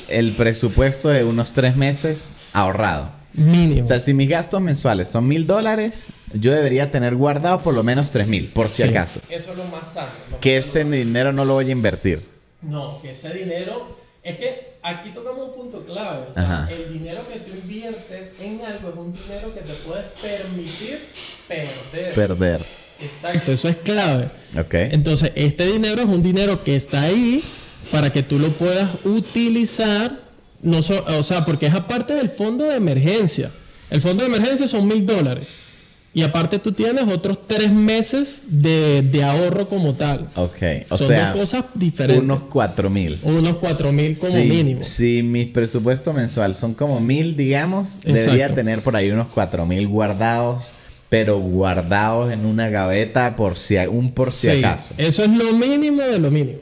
el 0.08 0.32
presupuesto 0.32 1.10
de 1.10 1.26
unos 1.26 1.52
tres 1.52 1.76
meses 1.76 2.32
ahorrado. 2.54 3.23
Mínimo. 3.34 3.84
O 3.84 3.88
sea, 3.88 4.00
si 4.00 4.14
mis 4.14 4.30
gastos 4.30 4.62
mensuales 4.62 5.08
son 5.08 5.28
mil 5.28 5.48
dólares, 5.48 6.10
yo 6.34 6.52
debería 6.52 6.92
tener 6.92 7.16
guardado 7.16 7.62
por 7.62 7.74
lo 7.74 7.84
menos 7.84 8.12
tres 8.12 8.28
mil, 8.28 8.48
por 8.48 8.70
si 8.70 8.84
acaso. 8.84 9.22
Eso 9.30 9.52
es 9.52 9.58
lo 9.58 9.66
más 9.66 9.94
sano. 9.94 10.10
que 10.40 10.58
ese 10.58 10.84
dinero 10.84 11.34
no 11.34 11.46
lo 11.46 11.54
voy 11.54 11.70
a 11.70 11.72
invertir. 11.72 12.22
No, 12.62 13.02
que 13.02 13.12
ese 13.12 13.34
dinero. 13.34 14.02
Es 14.24 14.38
que 14.38 14.78
aquí 14.82 15.10
tocamos 15.10 15.50
un 15.50 15.54
punto 15.54 15.84
clave. 15.86 16.28
O 16.30 16.34
sea, 16.34 16.70
el 16.72 16.94
dinero 16.94 17.22
que 17.32 17.40
tú 17.40 17.52
inviertes 17.52 18.34
en 18.40 18.62
algo 18.66 18.90
es 18.90 18.96
un 18.96 19.14
dinero 19.14 19.54
que 19.54 19.62
te 19.62 19.74
puedes 19.86 20.06
permitir 20.22 21.10
perder. 21.48 22.14
Perder. 22.14 22.66
Exacto, 23.02 23.52
eso 23.52 23.68
es 23.68 23.76
clave. 23.78 24.30
Ok. 24.58 24.76
Entonces, 24.76 25.34
este 25.36 25.66
dinero 25.66 26.04
es 26.04 26.08
un 26.08 26.24
dinero 26.24 26.64
que 26.64 26.76
está 26.76 27.02
ahí 27.02 27.44
para 27.92 28.14
que 28.14 28.24
tú 28.24 28.40
lo 28.40 28.50
puedas 28.50 28.90
utilizar 29.04 30.23
no 30.64 30.80
o 30.80 31.24
sea, 31.24 31.46
porque 31.46 31.68
es 31.68 31.74
aparte 31.74 32.14
del 32.14 32.30
fondo 32.30 32.66
de 32.66 32.76
emergencia. 32.76 33.52
El 33.90 34.02
fondo 34.02 34.24
de 34.24 34.30
emergencia 34.30 34.68
son 34.68 34.88
mil 34.88 35.06
dólares. 35.06 35.48
Y 36.16 36.22
aparte 36.22 36.60
tú 36.60 36.72
tienes 36.74 37.06
otros 37.08 37.48
tres 37.48 37.72
meses 37.72 38.40
de, 38.46 39.24
ahorro 39.24 39.68
como 39.68 39.96
tal. 39.96 40.28
Ok. 40.36 40.62
O 40.90 40.98
Son 40.98 41.08
sea, 41.08 41.32
dos 41.32 41.42
cosas 41.42 41.66
diferentes. 41.74 42.24
Unos 42.24 42.42
cuatro 42.52 42.90
mil. 42.90 43.18
Unos 43.24 43.58
cuatro 43.58 43.92
mil 43.92 44.16
como 44.18 44.38
mínimo. 44.38 44.84
Si 44.84 45.24
mi 45.24 45.46
presupuesto 45.46 46.14
mensual 46.14 46.56
son 46.56 46.76
como 46.76 47.00
mil, 47.00 47.36
digamos, 47.36 48.00
debería 48.04 48.54
tener 48.54 48.82
por 48.82 48.96
ahí 48.96 49.10
unos 49.10 49.28
cuatro 49.34 49.66
mil 49.66 49.88
guardados. 49.88 50.64
Pero 51.10 51.38
guardados 51.38 52.32
en 52.32 52.46
una 52.46 52.70
gaveta 52.70 53.36
por 53.36 53.56
si 53.56 53.78
un 53.78 54.12
por 54.12 54.32
si 54.32 54.50
acaso. 54.50 54.96
Eso 54.98 55.24
es 55.24 55.30
lo 55.30 55.54
mínimo 55.54 56.02
de 56.02 56.18
lo 56.18 56.32
mínimo. 56.32 56.60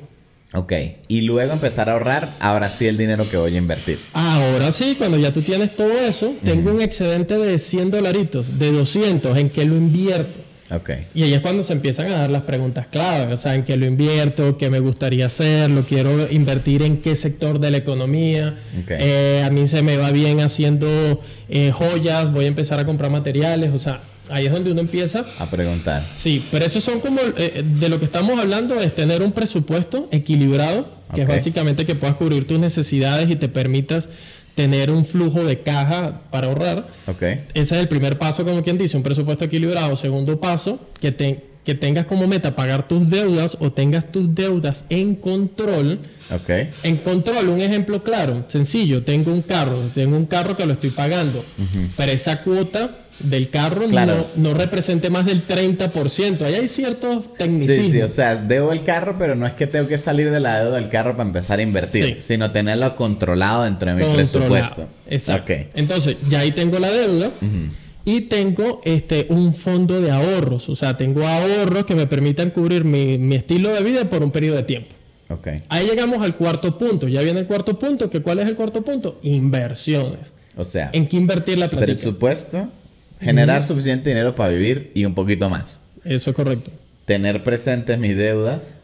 Ok, 0.53 0.74
y 1.08 1.22
luego 1.22 1.53
empezar 1.53 1.89
a 1.89 1.93
ahorrar, 1.93 2.34
ahora 2.41 2.70
sí 2.70 2.86
el 2.86 2.98
dinero 2.98 3.29
que 3.29 3.38
voy 3.38 3.55
a 3.55 3.58
invertir. 3.58 4.00
Ahora 4.12 4.74
sí, 4.74 4.96
cuando 4.98 5.17
ya 5.17 5.31
tú 5.31 5.41
tienes 5.41 5.75
todo 5.77 5.98
eso, 5.98 6.34
tengo 6.43 6.72
un 6.72 6.81
excedente 6.81 7.38
de 7.38 7.58
100 7.58 7.89
dolaritos, 7.89 8.60
de 8.60 8.72
200, 8.72 9.38
¿en 9.38 9.50
qué 9.50 9.63
lo 9.63 9.77
invierto? 9.77 10.41
Ok. 10.74 10.89
Y 11.13 11.24
ahí 11.24 11.34
es 11.34 11.39
cuando 11.39 11.63
se 11.63 11.72
empiezan 11.72 12.08
a 12.08 12.17
dar 12.17 12.31
las 12.31 12.43
preguntas 12.43 12.88
clave, 12.88 13.34
o 13.34 13.38
sea, 13.38 13.55
¿en 13.55 13.63
qué 13.63 13.77
lo 13.77 13.86
invierto? 13.86 14.58
¿Qué 14.58 14.70
me 14.70 14.79
gustaría 14.79 15.25
hacer? 15.25 15.70
¿Lo 15.70 15.84
quiero 15.84 16.29
invertir 16.29 16.84
en 16.84 17.01
qué 17.01 17.15
sector 17.15 17.60
de 17.60 17.72
la 17.72 17.77
economía? 17.77 18.58
Eh, 18.89 19.43
a 19.46 19.50
mí 19.51 19.65
se 19.67 19.81
me 19.81 19.96
va 19.96 20.12
bien 20.12 20.41
haciendo 20.41 21.22
eh, 21.48 21.72
joyas, 21.72 22.31
voy 22.31 22.46
a 22.46 22.48
empezar 22.50 22.77
a 22.79 22.86
comprar 22.86 23.10
materiales, 23.10 23.72
o 23.74 23.79
sea, 23.79 24.01
Ahí 24.31 24.45
es 24.45 24.51
donde 24.51 24.71
uno 24.71 24.81
empieza 24.81 25.25
a 25.39 25.50
preguntar. 25.50 26.05
Sí, 26.13 26.43
pero 26.51 26.65
eso 26.65 26.81
son 26.81 27.00
como 27.00 27.19
eh, 27.38 27.63
de 27.63 27.89
lo 27.89 28.00
que 28.00 28.05
estamos 28.05 28.39
hablando 28.39 28.79
es 28.79 28.95
tener 28.95 29.21
un 29.21 29.31
presupuesto 29.31 30.07
equilibrado, 30.11 30.88
que 31.13 31.21
es 31.21 31.27
básicamente 31.27 31.85
que 31.85 31.95
puedas 31.95 32.15
cubrir 32.15 32.47
tus 32.47 32.59
necesidades 32.59 33.29
y 33.29 33.35
te 33.35 33.50
permitas 33.50 34.07
tener 34.55 34.91
un 34.91 35.05
flujo 35.05 35.43
de 35.43 35.59
caja 35.59 36.21
para 36.31 36.47
ahorrar. 36.47 36.88
Okay. 37.07 37.45
Ese 37.53 37.75
es 37.75 37.81
el 37.81 37.88
primer 37.88 38.17
paso, 38.17 38.45
como 38.45 38.63
quien 38.63 38.77
dice, 38.77 38.97
un 38.97 39.03
presupuesto 39.03 39.45
equilibrado. 39.45 39.95
Segundo 39.95 40.39
paso, 40.39 40.79
que, 41.00 41.11
te, 41.11 41.45
que 41.65 41.75
tengas 41.75 42.05
como 42.05 42.27
meta 42.27 42.55
pagar 42.55 42.88
tus 42.88 43.09
deudas 43.09 43.57
o 43.59 43.71
tengas 43.71 44.11
tus 44.11 44.33
deudas 44.33 44.85
en 44.89 45.15
control. 45.15 46.00
Okay. 46.33 46.69
En 46.83 46.97
control, 46.97 47.50
un 47.50 47.61
ejemplo 47.61 48.03
claro, 48.03 48.45
sencillo, 48.47 49.03
tengo 49.03 49.33
un 49.33 49.41
carro, 49.41 49.77
tengo 49.93 50.15
un 50.15 50.25
carro 50.25 50.55
que 50.55 50.65
lo 50.65 50.73
estoy 50.73 50.91
pagando, 50.91 51.43
pero 51.97 52.11
esa 52.13 52.41
cuota 52.41 53.00
del 53.23 53.49
carro 53.49 53.87
no, 53.87 54.25
no, 54.35 54.53
represente 54.53 55.09
más 55.09 55.25
del 55.25 55.45
30%. 55.45 56.41
Ahí 56.41 56.55
hay 56.55 56.67
ciertos 56.67 57.33
tecnicismos. 57.35 57.85
Sí, 57.85 57.91
sí, 57.91 58.01
o 58.01 58.09
sea, 58.09 58.35
debo 58.35 58.71
el 58.71 58.83
carro, 58.83 59.15
pero 59.17 59.35
no 59.35 59.47
es 59.47 59.53
que 59.53 59.67
tengo 59.67 59.87
que 59.87 59.97
salir 59.97 60.31
de 60.31 60.39
la 60.39 60.61
deuda 60.61 60.75
del 60.75 60.89
carro 60.89 61.11
para 61.11 61.27
empezar 61.27 61.59
a 61.59 61.61
invertir, 61.61 62.17
sino 62.21 62.51
tenerlo 62.51 62.95
controlado 62.95 63.63
dentro 63.63 63.93
de 63.93 64.03
mi 64.05 64.13
presupuesto. 64.13 64.87
Exacto. 65.09 65.53
Entonces, 65.73 66.17
ya 66.29 66.39
ahí 66.39 66.51
tengo 66.51 66.79
la 66.79 66.91
deuda. 66.91 67.31
Y 68.03 68.21
tengo 68.21 68.81
este, 68.83 69.27
un 69.29 69.53
fondo 69.53 70.01
de 70.01 70.09
ahorros, 70.09 70.69
o 70.69 70.75
sea, 70.75 70.97
tengo 70.97 71.27
ahorros 71.27 71.85
que 71.85 71.93
me 71.93 72.07
permitan 72.07 72.49
cubrir 72.49 72.83
mi, 72.83 73.19
mi 73.19 73.35
estilo 73.35 73.71
de 73.71 73.83
vida 73.83 74.09
por 74.09 74.23
un 74.23 74.31
periodo 74.31 74.57
de 74.57 74.63
tiempo. 74.63 74.95
Okay. 75.29 75.61
Ahí 75.69 75.87
llegamos 75.87 76.21
al 76.21 76.35
cuarto 76.35 76.77
punto. 76.77 77.07
Ya 77.07 77.21
viene 77.21 77.39
el 77.39 77.47
cuarto 77.47 77.77
punto. 77.79 78.09
que 78.09 78.21
¿Cuál 78.21 78.39
es 78.39 78.47
el 78.47 78.55
cuarto 78.55 78.81
punto? 78.81 79.19
Inversiones. 79.21 80.31
O 80.55 80.65
sea, 80.65 80.89
¿en 80.93 81.07
qué 81.07 81.17
invertir 81.17 81.57
la 81.57 81.69
plata? 81.69 81.85
Presupuesto, 81.85 82.69
generar 83.21 83.63
suficiente 83.63 84.09
dinero 84.09 84.35
para 84.35 84.49
vivir 84.49 84.91
y 84.93 85.05
un 85.05 85.15
poquito 85.15 85.49
más. 85.49 85.81
Eso 86.03 86.31
es 86.31 86.35
correcto. 86.35 86.71
Tener 87.05 87.43
presentes 87.43 87.97
mis 87.99 88.15
deudas, 88.15 88.79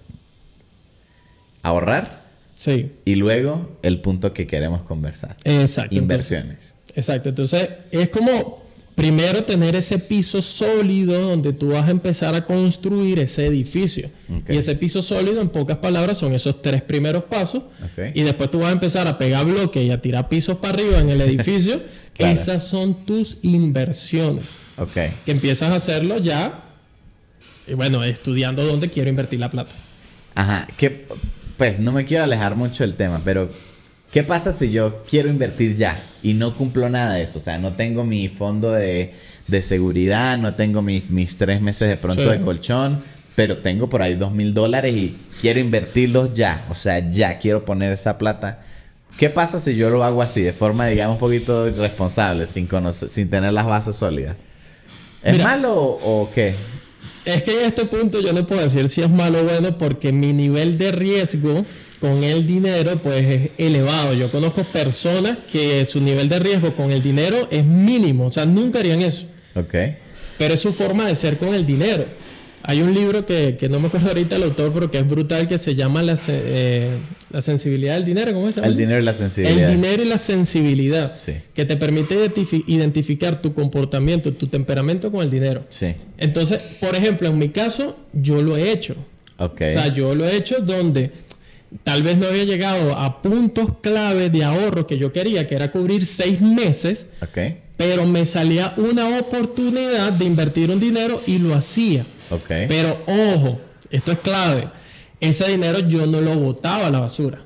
ahorrar. 1.64 2.26
Sí. 2.56 2.92
Y 3.06 3.16
luego 3.16 3.78
el 3.84 4.02
punto 4.02 4.34
que 4.34 4.48
queremos 4.48 4.82
conversar. 4.82 5.36
Exacto. 5.44 5.96
Inversiones. 5.96 6.74
exacto. 6.96 7.30
Entonces, 7.30 7.70
es 7.92 8.10
como 8.10 8.68
primero 8.98 9.44
tener 9.44 9.76
ese 9.76 10.00
piso 10.00 10.42
sólido 10.42 11.22
donde 11.22 11.54
tú 11.54 11.68
vas 11.68 11.88
a 11.88 11.92
empezar 11.92 12.34
a 12.34 12.44
construir 12.44 13.20
ese 13.20 13.46
edificio. 13.46 14.10
Y 14.50 14.58
ese 14.58 14.74
piso 14.74 15.04
sólido, 15.04 15.40
en 15.40 15.50
pocas 15.50 15.78
palabras, 15.78 16.18
son 16.18 16.34
esos 16.34 16.64
tres 16.64 16.82
primeros 16.82 17.26
pasos. 17.26 17.62
Y 18.16 18.24
después 18.24 18.50
tú 18.50 18.58
vas 18.60 18.70
a 18.70 18.72
empezar 18.72 19.08
a 19.08 19.20
pegar 19.20 19.46
bloques 19.46 19.84
y 19.84 19.92
a 19.92 20.02
tirar 20.02 20.28
pisos 20.30 20.58
para 20.58 20.74
arriba 20.74 20.98
en 20.98 21.12
el 21.12 21.22
edificio. 21.22 21.82
Esas 22.18 22.68
son 22.68 23.06
tus 23.06 23.38
inversiones. 23.42 24.46
Que 25.26 25.32
empiezas 25.32 25.70
a 25.70 25.76
hacerlo 25.76 26.18
ya, 26.20 26.64
y 27.68 27.74
bueno, 27.74 28.04
estudiando 28.04 28.66
dónde 28.66 28.90
quiero 28.90 29.10
invertir 29.10 29.40
la 29.40 29.50
plata. 29.50 29.72
Ajá, 30.36 30.68
que 30.78 31.06
pues 31.58 31.80
no 31.80 31.92
me 31.92 32.06
quiero 32.06 32.24
alejar 32.24 32.56
mucho 32.56 32.84
del 32.84 32.94
tema, 32.94 33.22
pero 33.26 33.50
¿Qué 34.12 34.24
pasa 34.24 34.54
si 34.54 34.72
yo 34.72 35.04
quiero 35.10 35.28
invertir 35.28 35.76
ya 35.76 36.02
y 36.24 36.34
no 36.34 36.56
cumplo 36.56 36.90
nada 36.90 37.16
de 37.16 37.24
eso? 37.24 37.40
O 37.40 37.42
sea, 37.42 37.58
no 37.58 37.74
tengo 37.74 38.06
mi 38.06 38.30
fondo 38.30 38.72
de, 38.72 39.14
seguridad, 39.62 40.38
no 40.38 40.56
tengo 40.56 40.82
mis 40.82 41.38
tres 41.38 41.62
meses 41.62 41.90
de 41.90 41.98
pronto 41.98 42.30
de 42.30 42.40
colchón, 42.40 43.00
pero 43.36 43.58
tengo 43.58 43.90
por 43.90 44.02
ahí 44.02 44.16
dos 44.16 44.32
mil 44.32 44.54
dólares 44.54 44.96
y 44.96 45.18
quiero 45.42 45.60
invertirlos 45.60 46.34
ya. 46.34 46.66
O 46.70 46.76
sea, 46.76 47.00
ya 47.12 47.38
quiero 47.38 47.66
poner 47.66 47.92
esa 47.92 48.18
plata. 48.18 48.64
¿Qué 49.18 49.30
pasa 49.32 49.60
si 49.60 49.76
yo 49.76 49.90
lo 49.90 50.04
hago 50.04 50.22
así, 50.22 50.42
de 50.42 50.54
forma, 50.54 50.88
digamos, 50.88 51.16
un 51.16 51.20
poquito 51.20 51.68
irresponsable, 51.68 52.46
sin, 52.46 52.68
conocer, 52.68 53.10
sin 53.10 53.30
tener 53.30 53.52
las 53.52 53.66
bases 53.66 53.96
sólidas? 53.96 54.36
¿Es 55.24 55.44
malo 55.44 55.74
o, 55.76 56.30
qué? 56.34 56.56
Es 57.26 57.44
que 57.44 57.60
en 57.60 57.66
este 57.66 57.86
punto 57.86 58.22
yo 58.22 58.32
no 58.32 58.46
puedo 58.46 58.62
decir 58.62 58.88
si 58.88 59.02
es 59.02 59.10
malo 59.10 59.42
o 59.42 59.44
bueno 59.44 59.78
porque 59.78 60.14
mi 60.14 60.34
nivel 60.34 60.78
de 60.78 60.92
riesgo 60.92 61.66
con 62.00 62.24
el 62.24 62.46
dinero 62.46 63.02
pues 63.02 63.26
es 63.26 63.52
elevado. 63.58 64.14
Yo 64.14 64.32
conozco 64.32 64.64
personas 64.64 65.40
que 65.52 65.86
su 65.86 66.00
nivel 66.00 66.30
de 66.30 66.40
riesgo 66.40 66.76
con 66.76 66.92
el 66.92 67.02
dinero 67.02 67.48
es 67.52 67.66
mínimo, 67.66 68.28
o 68.28 68.32
sea, 68.32 68.46
nunca 68.46 68.80
harían 68.80 69.02
eso. 69.02 69.26
Ok. 69.56 69.74
Pero 70.38 70.54
es 70.54 70.60
su 70.60 70.72
forma 70.74 71.08
de 71.08 71.16
ser 71.16 71.38
con 71.38 71.56
el 71.56 71.66
dinero. 71.66 72.06
Hay 72.70 72.82
un 72.82 72.94
libro 72.94 73.26
que, 73.26 73.56
que 73.58 73.70
no 73.70 73.80
me 73.80 73.88
acuerdo 73.88 74.10
ahorita 74.10 74.36
el 74.36 74.44
autor, 74.44 74.74
pero 74.74 74.92
que 74.92 74.98
es 74.98 75.08
brutal, 75.08 75.48
que 75.48 75.58
se 75.58 75.74
llama 75.74 76.04
La, 76.04 76.20
eh, 76.28 76.90
la 77.32 77.40
sensibilidad 77.40 77.94
del 77.94 78.04
dinero. 78.04 78.34
¿Cómo 78.34 78.50
se 78.50 78.58
llama? 78.58 78.68
El 78.68 78.76
dinero 78.76 79.00
y 79.00 79.04
la 79.04 79.14
sensibilidad. 79.14 79.70
El 79.70 79.76
dinero 79.78 80.04
y 80.04 80.06
la 80.06 80.18
sensibilidad. 80.18 81.16
Sí. 81.16 81.32
Que 81.54 81.64
te 81.64 81.78
permite 81.78 82.30
identificar 82.68 83.42
tu 83.42 83.54
comportamiento, 83.54 84.34
tu 84.34 84.48
temperamento 84.48 85.10
con 85.14 85.24
el 85.24 85.32
dinero. 85.32 85.64
Sí. 85.70 85.96
Entonces, 86.18 86.60
por 86.82 86.94
ejemplo, 86.94 87.30
en 87.30 87.38
mi 87.38 87.48
caso, 87.48 87.96
yo 88.12 88.42
lo 88.42 88.58
he 88.58 88.70
hecho. 88.70 88.96
Ok. 89.38 89.62
O 89.70 89.72
sea, 89.72 89.88
yo 89.94 90.14
lo 90.14 90.26
he 90.26 90.36
hecho 90.36 90.60
donde 90.60 91.12
tal 91.84 92.04
vez 92.04 92.18
no 92.18 92.28
había 92.28 92.44
llegado 92.44 92.98
a 92.98 93.22
puntos 93.22 93.76
clave 93.80 94.30
de 94.30 94.44
ahorro 94.44 94.86
que 94.88 94.98
yo 94.98 95.14
quería, 95.14 95.48
que 95.48 95.56
era 95.56 95.72
cubrir 95.72 96.06
seis 96.06 96.42
meses. 96.42 97.06
Pero 97.78 98.06
me 98.06 98.26
salía 98.26 98.74
una 98.76 99.20
oportunidad 99.20 100.12
de 100.12 100.26
invertir 100.26 100.70
un 100.70 100.82
dinero 100.82 101.22
y 101.26 101.38
lo 101.38 101.56
hacía. 101.56 102.06
Pero 102.48 103.04
ojo, 103.08 103.60
esto 103.90 104.12
es 104.12 104.20
clave. 104.20 104.70
Ese 105.20 105.50
dinero 105.50 105.80
yo 105.80 106.06
no 106.06 106.22
lo 106.22 106.36
botaba 106.36 106.88
a 106.88 106.90
la 106.92 107.00
basura. 107.00 107.44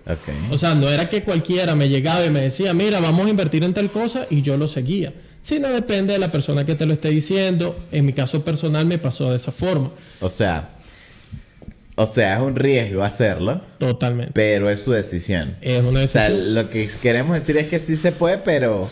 O 0.49 0.57
sea, 0.57 0.75
no 0.75 0.89
era 0.89 1.07
que 1.07 1.23
cualquiera 1.23 1.75
me 1.75 1.87
llegaba 1.87 2.25
y 2.25 2.29
me 2.29 2.41
decía, 2.41 2.73
mira, 2.73 2.99
vamos 2.99 3.27
a 3.27 3.29
invertir 3.29 3.63
en 3.63 3.73
tal 3.73 3.91
cosa 3.91 4.27
y 4.29 4.41
yo 4.41 4.57
lo 4.57 4.67
seguía. 4.67 5.13
Sino 5.41 5.69
depende 5.69 6.13
de 6.13 6.19
la 6.19 6.31
persona 6.31 6.65
que 6.65 6.75
te 6.75 6.85
lo 6.85 6.93
esté 6.93 7.09
diciendo. 7.09 7.75
En 7.91 8.05
mi 8.05 8.13
caso 8.13 8.43
personal 8.43 8.85
me 8.85 8.97
pasó 8.97 9.31
de 9.31 9.37
esa 9.37 9.51
forma. 9.51 9.89
O 10.19 10.29
sea, 10.29 10.69
o 11.95 12.07
sea, 12.07 12.35
es 12.35 12.41
un 12.41 12.55
riesgo 12.55 13.03
hacerlo. 13.03 13.61
Totalmente. 13.77 14.33
Pero 14.33 14.69
es 14.69 14.81
su 14.81 14.91
decisión. 14.91 15.55
Es 15.61 15.83
una 15.83 16.01
decisión. 16.01 16.23
O 16.23 16.35
sea, 16.35 16.45
lo 16.63 16.69
que 16.69 16.89
queremos 17.01 17.35
decir 17.35 17.57
es 17.57 17.67
que 17.67 17.79
sí 17.79 17.95
se 17.95 18.11
puede, 18.11 18.37
pero, 18.37 18.89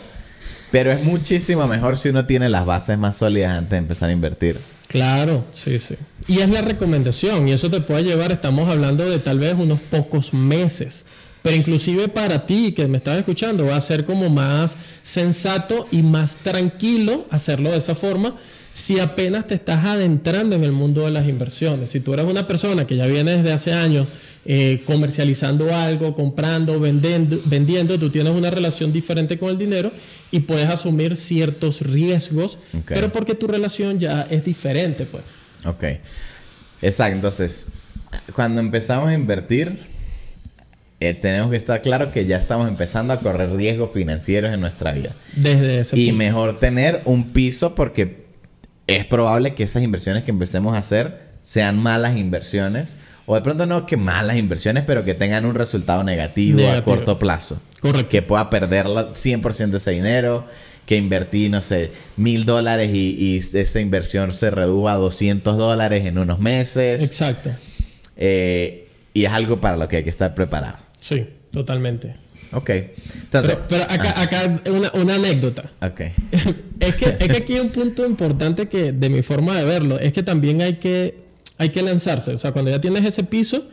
pero 0.70 0.92
es 0.92 1.02
muchísimo 1.02 1.66
mejor 1.66 1.98
si 1.98 2.08
uno 2.10 2.26
tiene 2.26 2.48
las 2.48 2.66
bases 2.66 2.98
más 2.98 3.16
sólidas 3.16 3.56
antes 3.56 3.70
de 3.70 3.78
empezar 3.78 4.10
a 4.10 4.12
invertir. 4.12 4.58
Claro, 4.90 5.44
sí, 5.52 5.78
sí. 5.78 5.94
Y 6.26 6.40
es 6.40 6.50
la 6.50 6.62
recomendación, 6.62 7.46
y 7.46 7.52
eso 7.52 7.70
te 7.70 7.80
puede 7.80 8.02
llevar, 8.02 8.32
estamos 8.32 8.68
hablando 8.68 9.08
de 9.08 9.20
tal 9.20 9.38
vez 9.38 9.54
unos 9.56 9.78
pocos 9.78 10.34
meses. 10.34 11.04
Pero 11.42 11.54
inclusive 11.54 12.08
para 12.08 12.44
ti 12.44 12.72
que 12.72 12.88
me 12.88 12.98
estás 12.98 13.16
escuchando 13.16 13.66
va 13.66 13.76
a 13.76 13.80
ser 13.80 14.04
como 14.04 14.28
más 14.28 14.76
sensato 15.04 15.86
y 15.92 16.02
más 16.02 16.34
tranquilo 16.38 17.24
hacerlo 17.30 17.70
de 17.70 17.78
esa 17.78 17.94
forma 17.94 18.36
si 18.74 18.98
apenas 18.98 19.46
te 19.46 19.54
estás 19.54 19.84
adentrando 19.84 20.56
en 20.56 20.64
el 20.64 20.72
mundo 20.72 21.04
de 21.04 21.12
las 21.12 21.28
inversiones. 21.28 21.90
Si 21.90 22.00
tú 22.00 22.12
eres 22.12 22.26
una 22.26 22.48
persona 22.48 22.84
que 22.84 22.96
ya 22.96 23.06
viene 23.06 23.36
desde 23.36 23.52
hace 23.52 23.72
años 23.72 24.08
eh, 24.46 24.82
comercializando 24.86 25.74
algo, 25.74 26.14
comprando, 26.14 26.80
vendiendo, 26.80 27.40
vendiendo, 27.44 27.98
tú 27.98 28.10
tienes 28.10 28.32
una 28.32 28.50
relación 28.50 28.92
diferente 28.92 29.38
con 29.38 29.50
el 29.50 29.58
dinero 29.58 29.92
y 30.30 30.40
puedes 30.40 30.66
asumir 30.66 31.16
ciertos 31.16 31.82
riesgos, 31.82 32.58
pero 32.86 33.12
porque 33.12 33.34
tu 33.34 33.46
relación 33.46 33.98
ya 33.98 34.26
es 34.30 34.44
diferente, 34.44 35.04
pues. 35.04 35.24
Ok. 35.64 35.84
Exacto. 36.82 37.16
Entonces, 37.16 37.68
cuando 38.34 38.60
empezamos 38.60 39.10
a 39.10 39.14
invertir, 39.14 39.78
eh, 41.00 41.14
tenemos 41.14 41.50
que 41.50 41.56
estar 41.56 41.80
claro 41.80 42.12
que 42.12 42.26
ya 42.26 42.36
estamos 42.36 42.68
empezando 42.68 43.12
a 43.12 43.20
correr 43.20 43.54
riesgos 43.54 43.90
financieros 43.92 44.52
en 44.52 44.60
nuestra 44.60 44.92
vida. 44.92 45.10
Desde 45.34 45.80
ese 45.80 45.98
Y 45.98 46.12
mejor 46.12 46.58
tener 46.58 47.00
un 47.04 47.30
piso 47.30 47.74
porque 47.74 48.24
es 48.86 49.04
probable 49.06 49.54
que 49.54 49.64
esas 49.64 49.82
inversiones 49.82 50.24
que 50.24 50.30
empecemos 50.30 50.74
a 50.74 50.78
hacer 50.78 51.30
sean 51.42 51.78
malas 51.78 52.16
inversiones. 52.16 52.96
O 53.30 53.36
de 53.36 53.42
pronto 53.42 53.64
no 53.64 53.86
que 53.86 53.96
malas 53.96 54.36
inversiones, 54.38 54.82
pero 54.84 55.04
que 55.04 55.14
tengan 55.14 55.44
un 55.44 55.54
resultado 55.54 56.02
negativo, 56.02 56.68
a 56.68 56.82
corto 56.82 57.16
plazo. 57.16 57.60
Correcto. 57.78 58.08
Que 58.08 58.22
pueda 58.22 58.50
perder 58.50 58.86
100% 58.86 59.70
de 59.70 59.76
ese 59.76 59.92
dinero, 59.92 60.46
que 60.84 60.96
invertí, 60.96 61.48
no 61.48 61.62
sé, 61.62 61.92
mil 62.16 62.44
dólares 62.44 62.90
y, 62.92 63.36
esa 63.36 63.78
inversión 63.78 64.32
se 64.32 64.50
redujo 64.50 64.88
a 64.88 64.96
200 64.96 65.56
dólares 65.56 66.06
en 66.06 66.18
unos 66.18 66.40
meses. 66.40 67.04
Exacto. 67.04 67.50
Eh, 68.16 68.88
y 69.14 69.26
es 69.26 69.32
algo 69.32 69.60
para 69.60 69.76
lo 69.76 69.86
que 69.86 69.98
hay 69.98 70.02
que 70.02 70.10
estar 70.10 70.34
preparado. 70.34 70.78
Sí, 70.98 71.24
totalmente. 71.52 72.16
Ok. 72.50 72.70
pero, 73.30 73.84
acá, 73.88 74.12
ah. 74.16 74.22
acá 74.22 74.60
una, 74.72 74.90
una, 74.94 75.14
anécdota. 75.14 75.70
Ok. 75.80 76.00
es, 76.80 76.96
que, 76.96 77.16
es 77.20 77.28
que 77.28 77.36
aquí 77.36 77.54
hay 77.54 77.60
un 77.60 77.70
punto 77.70 78.04
importante 78.04 78.68
que, 78.68 78.90
de 78.90 79.08
mi 79.08 79.22
forma 79.22 79.56
de 79.56 79.64
verlo, 79.66 80.00
es 80.00 80.12
que 80.12 80.24
también 80.24 80.62
hay 80.62 80.78
que, 80.78 81.29
hay 81.60 81.68
que 81.68 81.82
lanzarse. 81.82 82.32
O 82.32 82.38
sea, 82.38 82.52
cuando 82.52 82.70
ya 82.70 82.80
tienes 82.80 83.04
ese 83.04 83.22
piso, 83.22 83.68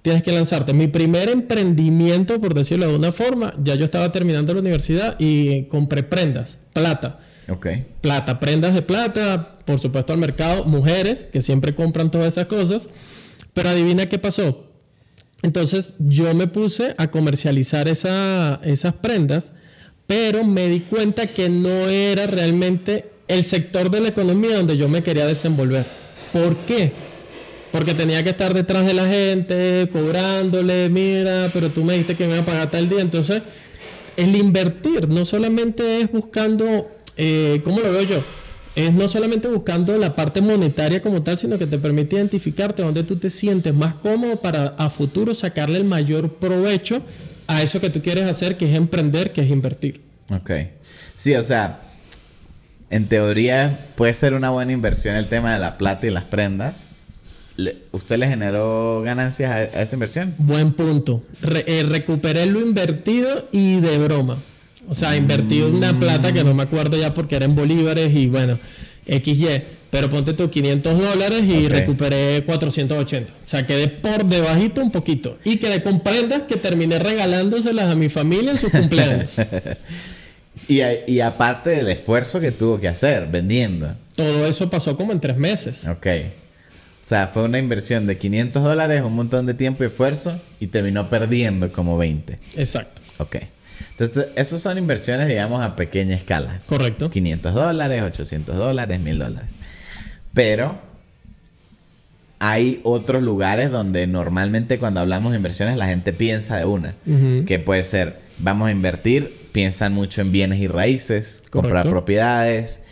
tienes 0.00 0.22
que 0.22 0.32
lanzarte. 0.32 0.72
Mi 0.72 0.88
primer 0.88 1.28
emprendimiento, 1.28 2.40
por 2.40 2.54
decirlo 2.54 2.88
de 2.88 2.96
una 2.96 3.12
forma, 3.12 3.54
ya 3.62 3.74
yo 3.74 3.84
estaba 3.84 4.10
terminando 4.12 4.54
la 4.54 4.60
universidad 4.60 5.16
y 5.18 5.64
compré 5.64 6.02
prendas, 6.02 6.58
plata. 6.72 7.20
Ok. 7.48 7.66
Plata, 8.00 8.40
prendas 8.40 8.72
de 8.72 8.82
plata, 8.82 9.58
por 9.64 9.78
supuesto 9.78 10.12
al 10.12 10.18
mercado, 10.18 10.64
mujeres 10.64 11.26
que 11.32 11.42
siempre 11.42 11.74
compran 11.74 12.10
todas 12.10 12.28
esas 12.28 12.46
cosas. 12.46 12.88
Pero 13.52 13.68
adivina 13.68 14.06
qué 14.08 14.18
pasó 14.18 14.72
entonces 15.42 15.96
yo 15.98 16.32
me 16.34 16.46
puse 16.46 16.94
a 16.96 17.10
comercializar 17.10 17.88
esas 17.88 18.94
prendas, 19.00 19.52
pero 20.06 20.44
me 20.44 20.68
di 20.68 20.80
cuenta 20.80 21.26
que 21.26 21.48
no 21.48 21.88
era 21.88 22.26
realmente 22.26 23.10
el 23.26 23.44
sector 23.44 23.90
de 23.90 24.00
la 24.00 24.08
economía 24.08 24.56
donde 24.56 24.76
yo 24.76 24.88
me 24.88 25.02
quería 25.02 25.26
desenvolver. 25.26 25.84
¿Por 26.32 26.56
qué? 26.58 26.92
Porque 27.72 27.94
tenía 27.94 28.22
que 28.22 28.30
estar 28.30 28.54
detrás 28.54 28.86
de 28.86 28.94
la 28.94 29.08
gente, 29.08 29.88
cobrándole, 29.90 30.88
mira, 30.90 31.50
pero 31.52 31.70
tú 31.70 31.82
me 31.82 31.94
dijiste 31.94 32.14
que 32.14 32.26
me 32.26 32.34
iba 32.34 32.42
a 32.42 32.46
pagar 32.46 32.70
tal 32.70 32.88
día. 32.88 33.00
Entonces, 33.00 33.42
el 34.16 34.36
invertir 34.36 35.08
no 35.08 35.24
solamente 35.24 36.02
es 36.02 36.12
buscando, 36.12 36.88
eh, 37.16 37.60
¿cómo 37.64 37.80
lo 37.80 37.90
veo 37.90 38.02
yo? 38.02 38.22
es 38.74 38.92
no 38.92 39.08
solamente 39.08 39.48
buscando 39.48 39.96
la 39.98 40.14
parte 40.14 40.40
monetaria 40.40 41.02
como 41.02 41.22
tal, 41.22 41.38
sino 41.38 41.58
que 41.58 41.66
te 41.66 41.78
permite 41.78 42.16
identificarte 42.16 42.82
donde 42.82 43.02
tú 43.02 43.16
te 43.16 43.28
sientes 43.28 43.74
más 43.74 43.94
cómodo 43.94 44.36
para 44.40 44.74
a 44.78 44.88
futuro 44.88 45.34
sacarle 45.34 45.78
el 45.78 45.84
mayor 45.84 46.34
provecho 46.34 47.02
a 47.46 47.62
eso 47.62 47.80
que 47.80 47.90
tú 47.90 48.00
quieres 48.00 48.28
hacer, 48.30 48.56
que 48.56 48.70
es 48.70 48.76
emprender, 48.76 49.32
que 49.32 49.42
es 49.42 49.50
invertir. 49.50 50.00
Ok. 50.30 50.50
Sí, 51.16 51.34
o 51.34 51.42
sea, 51.42 51.80
en 52.88 53.06
teoría 53.06 53.78
puede 53.94 54.14
ser 54.14 54.32
una 54.34 54.50
buena 54.50 54.72
inversión 54.72 55.16
el 55.16 55.26
tema 55.26 55.52
de 55.52 55.58
la 55.58 55.76
plata 55.76 56.06
y 56.06 56.10
las 56.10 56.24
prendas. 56.24 56.91
¿Usted 57.90 58.18
le 58.18 58.28
generó 58.28 59.02
ganancias 59.02 59.50
a, 59.50 59.82
esa 59.82 59.94
inversión? 59.94 60.34
Buen 60.38 60.72
punto. 60.72 61.22
Eh, 61.42 61.84
recuperé 61.88 62.46
lo 62.46 62.60
invertido 62.60 63.48
y 63.52 63.80
de 63.80 63.98
broma. 63.98 64.38
O 64.88 64.94
sea, 64.94 65.16
invertí 65.16 65.60
una 65.62 65.98
plata 65.98 66.32
que 66.32 66.42
no 66.42 66.54
me 66.54 66.64
acuerdo 66.64 66.96
ya 66.96 67.14
porque 67.14 67.36
era 67.36 67.44
en 67.44 67.54
bolívares 67.54 68.14
y 68.14 68.26
bueno, 68.26 68.58
XY. 69.06 69.62
Pero 69.90 70.08
ponte 70.08 70.32
tus 70.32 70.50
500 70.50 70.98
dólares 70.98 71.44
y 71.44 71.68
recuperé 71.68 72.42
480. 72.46 73.30
O 73.30 73.46
sea, 73.46 73.66
quedé 73.66 73.88
por 73.88 74.24
debajito 74.24 74.80
un 74.80 74.90
poquito. 74.90 75.36
Y 75.44 75.58
quedé 75.58 75.82
con 75.82 76.00
prendas 76.00 76.44
que 76.44 76.56
terminé 76.56 76.98
regalándoselas 76.98 77.90
a 77.90 77.94
mi 77.94 78.08
familia 78.08 78.52
en 78.52 78.58
sus 78.58 78.70
cumpleaños. 78.72 79.36
y, 80.66 80.80
y, 81.06 81.20
aparte 81.20 81.70
del 81.70 81.88
esfuerzo 81.90 82.40
que 82.40 82.52
tuvo 82.52 82.80
que 82.80 82.88
hacer 82.88 83.26
vendiendo. 83.26 83.94
Todo 84.16 84.46
eso 84.46 84.70
pasó 84.70 84.96
como 84.96 85.12
en 85.12 85.20
tres 85.20 85.36
meses. 85.36 85.86
Ok. 85.86 86.06
O 87.02 87.04
sea, 87.04 87.26
fue 87.26 87.42
una 87.42 87.58
inversión 87.58 88.06
de 88.06 88.16
500 88.16 88.62
dólares, 88.62 89.02
un 89.04 89.14
montón 89.14 89.44
de 89.46 89.54
tiempo 89.54 89.82
y 89.82 89.88
esfuerzo 89.88 90.40
y 90.60 90.68
terminó 90.68 91.10
perdiendo 91.10 91.70
como 91.72 91.98
20. 91.98 92.38
Exacto. 92.56 93.02
Ok. 93.18 93.36
Entonces, 93.90 94.28
esas 94.36 94.60
son 94.62 94.78
inversiones, 94.78 95.26
digamos, 95.26 95.62
a 95.62 95.74
pequeña 95.74 96.14
escala. 96.14 96.60
Correcto. 96.66 97.10
500 97.10 97.54
dólares, 97.54 98.02
800 98.02 98.56
dólares, 98.56 99.00
1000 99.00 99.18
dólares. 99.18 99.50
Pero 100.32 100.78
hay 102.38 102.80
otros 102.84 103.22
lugares 103.22 103.70
donde 103.70 104.06
normalmente 104.06 104.78
cuando 104.78 105.00
hablamos 105.00 105.32
de 105.32 105.36
inversiones 105.36 105.76
la 105.76 105.86
gente 105.86 106.12
piensa 106.12 106.56
de 106.56 106.64
una. 106.64 106.94
Que 107.46 107.58
puede 107.58 107.84
ser, 107.84 108.20
vamos 108.38 108.68
a 108.68 108.70
invertir, 108.70 109.32
piensan 109.52 109.92
mucho 109.92 110.20
en 110.22 110.32
bienes 110.32 110.60
y 110.60 110.68
raíces, 110.68 111.42
comprar 111.50 111.88
propiedades, 111.88 112.82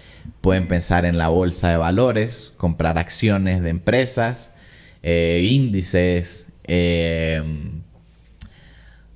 pueden 0.40 0.66
pensar 0.66 1.04
en 1.04 1.18
la 1.18 1.28
bolsa 1.28 1.70
de 1.70 1.76
valores, 1.76 2.52
comprar 2.56 2.98
acciones 2.98 3.62
de 3.62 3.70
empresas, 3.70 4.54
eh, 5.02 5.46
índices, 5.50 6.52
eh, 6.64 7.42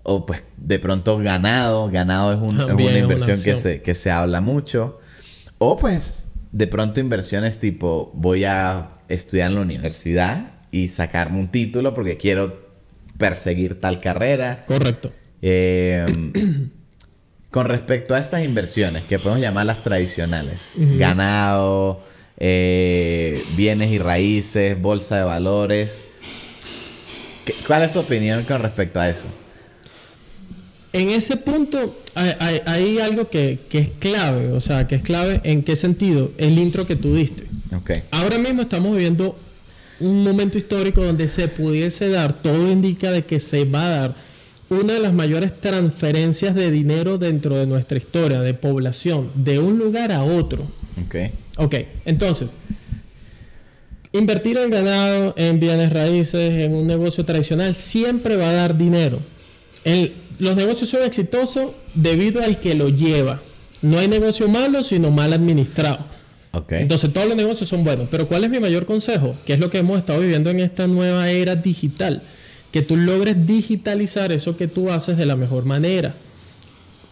o 0.02 0.26
pues 0.26 0.42
de 0.56 0.78
pronto 0.78 1.18
ganado, 1.18 1.90
ganado 1.90 2.32
es, 2.32 2.38
una 2.38 2.72
inversión 2.98 3.42
que, 3.42 3.56
se, 3.56 3.82
que 3.82 3.94
se 3.94 4.10
habla 4.10 4.40
mucho, 4.40 5.00
o 5.58 5.78
pues 5.78 6.32
de 6.52 6.66
pronto 6.66 7.00
inversiones 7.00 7.58
tipo 7.58 8.12
voy 8.14 8.44
a 8.44 8.90
estudiar 9.08 9.50
en 9.50 9.56
la 9.56 9.62
universidad 9.62 10.52
y 10.70 10.88
sacarme 10.88 11.38
un 11.38 11.48
título 11.48 11.94
porque 11.94 12.16
quiero 12.16 12.64
perseguir 13.18 13.80
tal 13.80 14.00
carrera. 14.00 14.64
Correcto. 14.66 15.12
Eh, 15.40 16.06
con 17.54 17.66
respecto 17.66 18.16
a 18.16 18.18
estas 18.18 18.44
inversiones, 18.44 19.04
que 19.04 19.20
podemos 19.20 19.40
llamarlas 19.40 19.84
tradicionales, 19.84 20.58
ganado, 20.74 22.02
eh, 22.36 23.44
bienes 23.54 23.92
y 23.92 23.98
raíces, 23.98 24.82
bolsa 24.82 25.18
de 25.18 25.22
valores, 25.22 26.04
¿cuál 27.64 27.84
es 27.84 27.92
su 27.92 28.00
opinión 28.00 28.42
con 28.42 28.60
respecto 28.60 28.98
a 28.98 29.08
eso? 29.08 29.28
en 30.92 31.10
ese 31.10 31.36
punto 31.36 31.96
hay, 32.16 32.98
algo 32.98 33.30
que, 33.30 33.60
es 33.70 33.90
clave, 34.00 34.50
o 34.50 34.60
sea, 34.60 34.88
que 34.88 34.96
es 34.96 35.02
clave 35.02 35.40
en 35.44 35.62
qué 35.62 35.76
sentido, 35.76 36.32
el 36.38 36.58
intro 36.58 36.88
que 36.88 36.96
tú 36.96 37.14
diste. 37.14 37.44
Okay. 37.82 38.02
Ahora 38.10 38.36
mismo 38.36 38.62
estamos 38.62 38.96
viviendo 38.96 39.38
un 40.00 40.24
momento 40.24 40.58
histórico 40.58 41.04
donde 41.04 41.28
se 41.28 41.46
pudiese 41.46 42.08
dar, 42.08 42.32
todo 42.32 42.68
indica 42.68 43.12
de 43.12 43.24
que 43.24 43.38
se 43.38 43.64
va 43.64 43.86
a 43.86 43.90
dar 43.90 44.14
una 44.74 44.94
de 44.94 45.00
las 45.00 45.12
mayores 45.12 45.58
transferencias 45.60 46.54
de 46.54 46.70
dinero 46.70 47.18
dentro 47.18 47.56
de 47.56 47.66
nuestra 47.66 47.98
historia, 47.98 48.40
de 48.40 48.54
población, 48.54 49.30
de 49.34 49.58
un 49.58 49.78
lugar 49.78 50.12
a 50.12 50.22
otro. 50.22 50.66
Ok. 51.04 51.16
Ok, 51.56 51.74
entonces, 52.04 52.56
invertir 54.12 54.58
en 54.58 54.70
ganado, 54.70 55.34
en 55.36 55.60
bienes 55.60 55.92
raíces, 55.92 56.52
en 56.52 56.74
un 56.74 56.86
negocio 56.86 57.24
tradicional, 57.24 57.74
siempre 57.74 58.36
va 58.36 58.50
a 58.50 58.52
dar 58.52 58.76
dinero. 58.76 59.20
El, 59.84 60.12
los 60.38 60.56
negocios 60.56 60.90
son 60.90 61.04
exitosos 61.04 61.72
debido 61.94 62.42
al 62.42 62.58
que 62.58 62.74
lo 62.74 62.88
lleva. 62.88 63.40
No 63.82 63.98
hay 63.98 64.08
negocio 64.08 64.48
malo, 64.48 64.82
sino 64.82 65.10
mal 65.10 65.32
administrado. 65.32 65.98
Okay. 66.52 66.82
Entonces 66.82 67.12
todos 67.12 67.26
los 67.26 67.36
negocios 67.36 67.68
son 67.68 67.84
buenos. 67.84 68.08
Pero 68.10 68.26
¿cuál 68.28 68.44
es 68.44 68.50
mi 68.50 68.60
mayor 68.60 68.86
consejo? 68.86 69.34
Que 69.44 69.54
es 69.54 69.60
lo 69.60 69.70
que 69.70 69.78
hemos 69.78 69.98
estado 69.98 70.20
viviendo 70.20 70.50
en 70.50 70.60
esta 70.60 70.86
nueva 70.86 71.30
era 71.30 71.56
digital. 71.56 72.22
Que 72.74 72.82
tú 72.82 72.96
logres 72.96 73.46
digitalizar 73.46 74.32
eso 74.32 74.56
que 74.56 74.66
tú 74.66 74.90
haces 74.90 75.16
de 75.16 75.26
la 75.26 75.36
mejor 75.36 75.64
manera. 75.64 76.16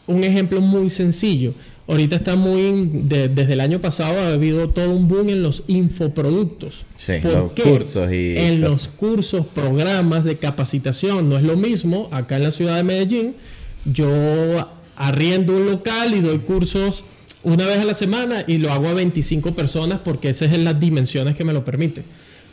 Un 0.09 0.25
ejemplo 0.25 0.61
muy 0.61 0.91
sencillo. 0.91 1.55
Ahorita 1.87 2.17
está 2.17 2.35
muy, 2.35 2.91
desde 2.91 3.53
el 3.53 3.61
año 3.61 3.81
pasado 3.81 4.19
ha 4.19 4.33
habido 4.33 4.71
todo 4.71 4.91
un 4.91 5.07
boom 5.07 5.29
en 5.29 5.45
los 5.45 5.63
infoproductos. 5.69 6.85
Sí, 6.97 7.13
los 7.23 7.53
cursos 7.53 8.11
y... 8.11 8.37
En 8.37 8.61
los 8.61 8.89
cursos, 8.89 9.47
programas 9.47 10.25
de 10.25 10.37
capacitación. 10.37 11.29
No 11.29 11.37
es 11.37 11.45
lo 11.45 11.57
mismo 11.57 12.09
acá 12.11 12.39
en 12.39 12.43
la 12.43 12.51
ciudad 12.51 12.75
de 12.75 12.83
Medellín. 12.83 13.37
Yo 13.85 14.69
arriendo 14.97 15.57
un 15.57 15.67
local 15.67 16.13
y 16.13 16.23
doy 16.23 16.41
cursos 16.41 17.05
una 17.45 17.69
vez 17.69 17.79
a 17.79 17.85
la 17.85 17.95
semana 17.95 18.43
y 18.49 18.59
lo 18.59 18.73
hago 18.73 18.89
a 18.89 18.95
25 18.95 19.55
personas 19.55 20.01
porque 20.03 20.31
esas 20.31 20.51
son 20.51 20.65
las 20.65 20.81
dimensiones 20.81 21.37
que 21.37 21.45
me 21.45 21.53
lo 21.53 21.65
permiten. 21.65 22.03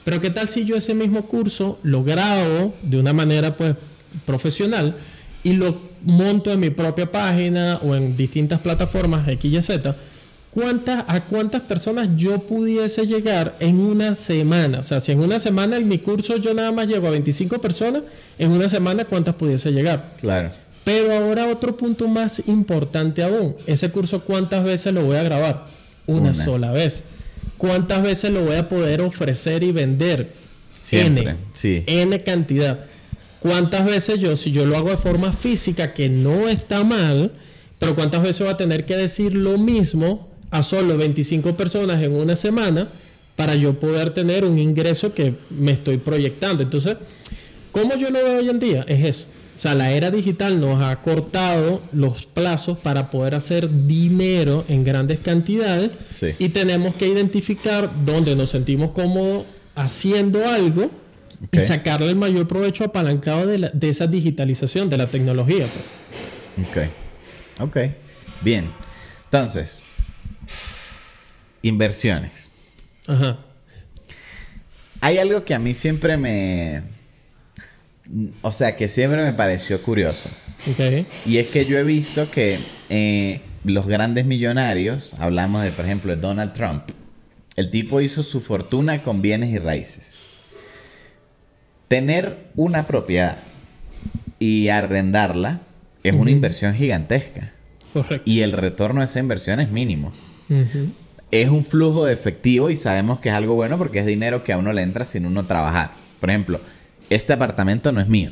Pero 0.10 0.22
¿qué 0.22 0.32
tal 0.32 0.50
si 0.50 0.65
yo 0.65 0.76
ese 0.76 0.95
mismo 0.95 1.28
curso 1.28 1.78
lo 1.84 2.04
grabo 2.04 2.74
de 2.82 3.00
una 3.00 3.13
manera 3.13 3.56
pues 3.56 3.76
profesional 4.26 4.95
y 5.43 5.54
lo 5.54 5.78
monto 6.02 6.52
en 6.52 6.60
mi 6.60 6.72
propia 6.72 7.12
página 7.12 7.80
o 7.84 7.95
en 7.95 8.17
distintas 8.17 8.60
plataformas 8.60 9.28
X 9.28 9.54
y 9.54 9.62
Z, 9.62 9.95
¿cuántas, 10.50 11.04
¿a 11.08 11.22
cuántas 11.26 11.62
personas 11.62 12.10
yo 12.15 12.39
pudiese 12.39 13.06
llegar 13.06 13.56
en 13.60 13.80
una 13.80 14.15
semana? 14.15 14.80
O 14.80 14.84
sea, 14.84 15.00
si 15.00 15.12
en 15.12 15.19
una 15.19 15.38
semana 15.38 15.78
en 15.78 15.88
mi 15.88 16.00
curso 16.00 16.38
yo 16.38 16.56
nada 16.56 16.72
más 16.72 16.88
llego 16.88 17.06
a 17.06 17.12
25 17.12 17.62
personas, 17.62 18.02
en 18.39 18.50
una 18.50 18.67
semana 18.67 19.06
¿cuántas 19.06 19.36
pudiese 19.36 19.72
llegar? 19.72 20.13
Claro. 20.19 20.50
Pero 20.86 21.13
ahora 21.15 21.45
otro 21.45 21.78
punto 21.78 22.08
más 22.08 22.41
importante 22.48 23.22
aún, 23.22 23.56
ese 23.67 23.91
curso 23.91 24.22
¿cuántas 24.22 24.63
veces 24.63 24.91
lo 24.91 25.04
voy 25.04 25.17
a 25.17 25.22
grabar? 25.22 25.67
Una, 26.08 26.34
sola 26.34 26.72
vez. 26.72 27.04
¿Cuántas 27.60 28.02
veces 28.02 28.32
lo 28.32 28.45
voy 28.45 28.56
a 28.56 28.69
poder 28.69 29.02
ofrecer 29.02 29.63
y 29.63 29.74
vender? 29.74 30.32
Siempre, 30.82 31.32
N, 31.32 31.36
sí. 31.54 31.84
N 31.88 32.24
cantidad. 32.24 32.86
¿Cuántas 33.41 33.86
veces 33.86 34.17
yo, 34.17 34.38
si 34.38 34.52
yo 34.52 34.65
lo 34.65 34.78
hago 34.78 34.91
de 34.91 34.98
forma 34.98 35.34
física, 35.34 35.93
que 35.93 36.08
no 36.08 36.48
está 36.48 36.86
mal, 36.86 37.34
pero 37.78 37.95
cuántas 37.95 38.24
veces 38.24 38.39
voy 38.39 38.50
a 38.50 38.56
tener 38.56 38.86
que 38.86 38.95
decir 38.95 39.36
lo 39.36 39.58
mismo 39.58 40.30
a 40.52 40.63
solo 40.63 40.95
25 40.95 41.58
personas 41.58 42.02
en 42.02 42.13
una 42.13 42.38
semana 42.38 42.93
para 43.36 43.56
yo 43.56 43.78
poder 43.78 44.12
tener 44.12 44.45
un 44.45 44.58
ingreso 44.58 45.13
que 45.13 45.34
me 45.50 45.74
estoy 45.74 45.98
proyectando? 45.98 46.63
Entonces, 46.63 46.95
¿cómo 47.74 47.93
yo 47.98 48.10
lo 48.10 48.24
veo 48.24 48.39
hoy 48.39 48.50
en 48.50 48.60
día? 48.60 48.86
Es 48.88 49.04
eso. 49.04 49.26
O 49.60 49.62
sea, 49.62 49.76
la 49.76 49.91
era 49.91 50.10
digital 50.10 50.62
nos 50.62 50.82
ha 50.82 50.95
cortado 51.02 51.82
los 51.91 52.26
plazos 52.26 52.78
para 52.78 53.12
poder 53.12 53.36
hacer 53.36 53.69
dinero 53.88 54.63
en 54.69 54.86
grandes 54.86 55.19
cantidades 55.19 55.98
y 56.39 56.48
tenemos 56.48 56.95
que 56.95 57.10
identificar 57.10 57.91
dónde 58.06 58.38
nos 58.38 58.52
sentimos 58.52 58.91
cómodos 58.91 59.43
haciendo 59.76 60.48
algo 60.48 60.89
y 61.52 61.60
sacarle 61.60 62.08
el 62.08 62.15
mayor 62.15 62.48
provecho 62.48 62.86
apalancado 62.86 63.48
de, 63.48 63.69
de 63.74 63.89
esa 63.89 64.08
digitalización 64.08 64.89
de 64.89 64.95
la 64.95 65.08
tecnología. 65.08 65.65
Pues. 66.56 66.69
Ok. 66.69 67.67
Ok. 67.67 67.78
Bien. 68.39 68.72
Entonces, 69.26 69.84
inversiones. 71.63 72.50
Ajá. 73.08 73.39
Hay 75.02 75.17
algo 75.17 75.43
que 75.43 75.54
a 75.54 75.60
mí 75.60 75.74
siempre 75.74 76.15
me... 76.15 76.98
O 78.41 78.52
sea, 78.52 78.76
que 78.76 78.88
siempre 78.88 79.22
me 79.24 79.34
pareció 79.34 79.82
curioso. 79.82 80.30
Okay. 80.72 81.06
Y 81.26 81.38
es 81.38 81.50
que 81.50 81.65
yo 81.65 81.78
he 81.78 81.84
visto 81.84 82.32
que 82.32 82.60
eh, 82.89 83.41
los 83.63 83.88
grandes 83.88 84.26
millonarios, 84.26 85.13
hablamos 85.19 85.63
de, 85.63 85.72
por 85.72 85.86
ejemplo, 85.86 86.15
de 86.15 86.22
Donald 86.22 86.54
Trump, 86.54 86.84
el 87.56 87.69
tipo 87.69 88.02
hizo 88.02 88.24
su 88.24 88.41
fortuna 88.41 89.04
con 89.04 89.22
bienes 89.22 89.50
y 89.50 89.58
raíces. 89.58 90.17
Tener 91.88 92.50
una 92.56 92.88
propiedad 92.88 93.38
y 94.39 94.69
arrendarla 94.69 95.60
es 96.04 96.13
una 96.13 96.32
inversión 96.32 96.74
gigantesca. 96.74 97.52
Correcto. 97.93 98.22
Y 98.26 98.41
el 98.41 98.54
retorno 98.54 99.02
de 99.02 99.08
esa 99.08 99.19
inversión 99.19 99.60
es 99.60 99.72
mínimo. 99.72 100.12
Es 101.32 101.50
un 101.50 101.65
flujo 101.65 102.06
de 102.06 102.13
efectivo 102.13 102.69
y 102.69 102.78
sabemos 102.78 103.19
que 103.19 103.30
es 103.30 103.36
algo 103.36 103.56
bueno 103.56 103.78
porque 103.78 104.00
es 104.00 104.06
dinero 104.06 104.43
que 104.43 104.54
a 104.54 104.58
uno 104.58 104.72
le 104.72 104.82
entra 104.82 105.06
sin 105.06 105.26
uno 105.26 105.43
trabajar. 105.43 105.91
Por 106.19 106.30
ejemplo, 106.30 106.60
este 107.10 107.34
apartamento 107.34 107.91
no 107.91 108.02
es 108.02 108.08
mío. 108.08 108.32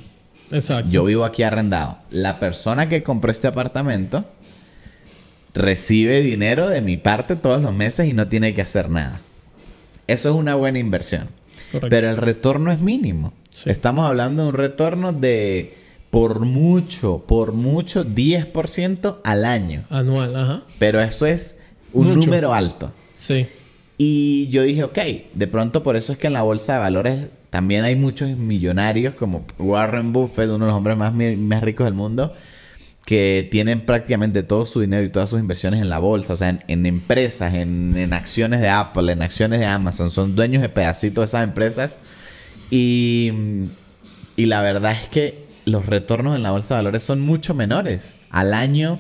Exacto. 0.52 0.90
Yo 0.90 1.04
vivo 1.06 1.26
aquí 1.26 1.44
arrendado. 1.44 1.98
La 2.10 2.40
persona 2.40 2.88
que 2.88 3.04
compró 3.04 3.32
este 3.32 3.48
apartamento 3.48 4.26
recibe 5.54 6.22
dinero 6.22 6.70
de 6.70 6.82
mi 6.82 6.98
parte 6.98 7.36
todos 7.36 7.62
los 7.62 7.74
meses 7.74 8.08
y 8.08 8.14
no 8.14 8.28
tiene 8.28 8.54
que 8.54 8.62
hacer 8.62 8.90
nada. 8.90 9.20
Eso 10.08 10.30
es 10.30 10.36
una 10.36 10.56
buena 10.56 10.80
inversión. 10.80 11.28
Pero 11.90 12.10
el 12.10 12.18
retorno 12.18 12.72
es 12.72 12.80
mínimo. 12.80 13.34
Estamos 13.66 14.08
hablando 14.08 14.44
de 14.44 14.50
un 14.50 14.56
retorno 14.56 15.12
de 15.12 15.76
por 16.12 16.40
mucho, 16.40 17.26
por 17.28 17.52
mucho 17.52 18.06
10% 18.06 19.18
al 19.24 19.46
año. 19.46 19.84
Anual, 19.90 20.36
ajá. 20.36 20.62
Pero 20.80 21.02
eso 21.02 21.26
es 21.26 21.58
Un 21.94 22.14
número 22.16 22.54
alto. 22.54 22.92
Sí. 23.20 23.48
Y 23.98 24.48
yo 24.50 24.62
dije, 24.64 24.84
ok, 24.84 24.98
de 25.34 25.48
pronto 25.48 25.84
por 25.84 25.96
eso 25.96 26.14
es 26.14 26.20
que 26.20 26.28
en 26.28 26.34
la 26.34 26.44
bolsa 26.44 26.74
de 26.74 26.80
valores 26.80 27.26
también 27.50 27.84
hay 27.84 27.96
muchos 27.96 28.30
millonarios 28.38 29.16
como 29.16 29.46
Warren 29.58 30.14
Buffett, 30.14 30.50
uno 30.50 30.66
de 30.66 30.72
los 30.72 30.78
hombres 30.78 30.98
más, 30.98 31.14
más 31.14 31.64
ricos 31.64 31.86
del 31.86 31.94
mundo, 31.94 32.36
que 33.06 33.48
tienen 33.52 33.86
prácticamente 33.86 34.44
todo 34.44 34.66
su 34.66 34.82
dinero 34.82 35.06
y 35.06 35.10
todas 35.10 35.30
sus 35.30 35.40
inversiones 35.40 35.82
en 35.82 35.90
la 35.90 36.00
bolsa, 36.00 36.34
o 36.34 36.38
sea, 36.38 36.60
en, 36.68 36.86
empresas, 36.86 37.54
en, 37.54 38.12
acciones 38.12 38.60
de 38.60 38.70
Apple, 38.70 39.12
en 39.14 39.22
acciones 39.22 39.60
de 39.60 39.66
Amazon, 39.66 40.12
son 40.12 40.36
dueños 40.36 40.62
de 40.62 40.70
pedacitos 40.70 41.22
de 41.22 41.26
esas 41.26 41.44
empresas. 41.46 42.00
Y, 42.70 43.32
y 44.36 44.48
la 44.48 44.62
verdad 44.62 44.92
es 44.92 45.08
que 45.08 45.48
los 45.64 45.86
retornos 45.86 46.36
en 46.36 46.44
la 46.44 46.52
bolsa 46.52 46.76
de 46.76 46.80
valores 46.80 47.04
son 47.04 47.22
mucho 47.22 47.54
menores. 47.54 48.16
Al 48.30 48.54
año, 48.54 49.00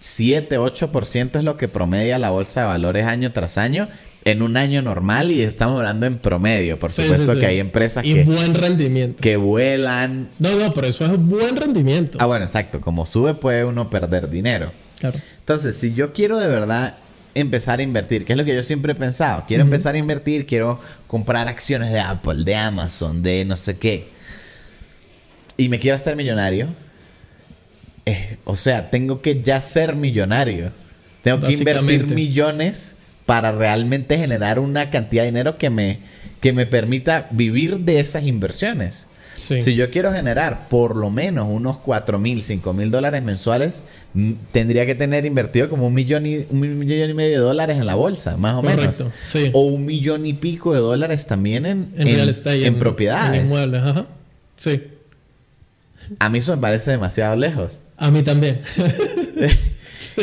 7, 0.00 0.58
8% 0.58 1.36
es 1.36 1.44
lo 1.44 1.58
que 1.58 1.68
promedia 1.68 2.18
la 2.18 2.30
bolsa 2.30 2.60
de 2.60 2.66
valores 2.68 3.04
año 3.06 3.32
tras 3.32 3.58
año 3.58 3.88
en 4.26 4.42
un 4.42 4.56
año 4.56 4.82
normal 4.82 5.30
y 5.30 5.42
estamos 5.42 5.78
hablando 5.78 6.04
en 6.04 6.18
promedio. 6.18 6.76
Por 6.80 6.90
supuesto 6.90 7.38
que 7.38 7.46
hay 7.46 7.60
empresas 7.60 8.04
y 8.04 8.12
que... 8.12 8.24
buen 8.24 8.56
rendimiento. 8.56 9.20
Que 9.22 9.36
vuelan. 9.36 10.28
No, 10.40 10.56
no, 10.56 10.74
pero 10.74 10.88
eso 10.88 11.04
es 11.04 11.16
buen 11.16 11.56
rendimiento. 11.56 12.18
Ah, 12.20 12.26
bueno, 12.26 12.44
exacto. 12.44 12.80
Como 12.80 13.06
sube 13.06 13.34
puede 13.34 13.64
uno 13.64 13.88
perder 13.88 14.28
dinero. 14.28 14.72
Claro. 14.98 15.20
Entonces, 15.38 15.76
si 15.76 15.92
yo 15.92 16.12
quiero 16.12 16.40
de 16.40 16.48
verdad 16.48 16.96
empezar 17.34 17.78
a 17.78 17.84
invertir, 17.84 18.24
que 18.24 18.32
es 18.32 18.36
lo 18.36 18.44
que 18.44 18.52
yo 18.52 18.64
siempre 18.64 18.92
he 18.92 18.94
pensado, 18.96 19.44
quiero 19.46 19.62
empezar 19.62 19.94
a 19.94 19.98
invertir, 19.98 20.44
quiero 20.44 20.80
comprar 21.06 21.46
acciones 21.46 21.92
de 21.92 22.00
Apple, 22.00 22.42
de 22.42 22.56
Amazon, 22.56 23.22
de 23.22 23.44
no 23.44 23.56
sé 23.56 23.78
qué, 23.78 24.08
y 25.56 25.68
me 25.68 25.78
quiero 25.78 25.94
hacer 25.96 26.16
millonario, 26.16 26.66
eh, 28.06 28.38
o 28.44 28.56
sea, 28.56 28.90
tengo 28.90 29.20
que 29.20 29.40
ya 29.40 29.60
ser 29.60 29.94
millonario. 29.94 30.72
Tengo 31.22 31.46
que 31.46 31.52
invertir 31.52 32.06
millones 32.06 32.95
para 33.26 33.52
realmente 33.52 34.16
generar 34.16 34.58
una 34.58 34.90
cantidad 34.90 35.24
de 35.24 35.30
dinero 35.30 35.58
que 35.58 35.68
me, 35.68 35.98
que 36.40 36.52
me 36.52 36.64
permita 36.64 37.26
vivir 37.30 37.80
de 37.80 38.00
esas 38.00 38.22
inversiones. 38.22 39.08
Si 39.36 39.74
yo 39.74 39.90
quiero 39.90 40.12
generar 40.12 40.68
por 40.70 40.96
lo 40.96 41.10
menos 41.10 41.46
unos 41.50 41.76
4 41.78 42.18
mil, 42.18 42.42
5 42.42 42.72
mil 42.72 42.90
dólares 42.90 43.22
mensuales, 43.22 43.82
tendría 44.50 44.86
que 44.86 44.94
tener 44.94 45.26
invertido 45.26 45.68
como 45.68 45.86
un 45.88 45.94
millón 45.94 46.24
y, 46.24 46.46
un 46.48 46.78
millón 46.78 47.10
y 47.10 47.14
medio 47.14 47.40
de 47.40 47.44
dólares 47.44 47.76
en 47.76 47.84
la 47.84 47.96
bolsa, 47.96 48.38
más 48.38 48.56
o 48.56 48.62
menos. 48.62 49.04
O 49.52 49.66
un 49.66 49.84
millón 49.84 50.24
y 50.24 50.32
pico 50.32 50.72
de 50.72 50.80
dólares 50.80 51.26
también 51.26 51.66
en, 51.66 51.92
en, 51.98 52.78
propiedades. 52.78 53.40
En 53.40 53.46
inmuebles, 53.46 53.82
ajá. 53.82 54.06
Sí. 54.56 54.84
A 56.18 56.30
mí 56.30 56.38
eso 56.38 56.56
me 56.56 56.62
parece 56.62 56.92
demasiado 56.92 57.36
lejos. 57.36 57.82
A 57.98 58.10
mí 58.10 58.22
también. 58.22 58.60
sí. 59.98 60.22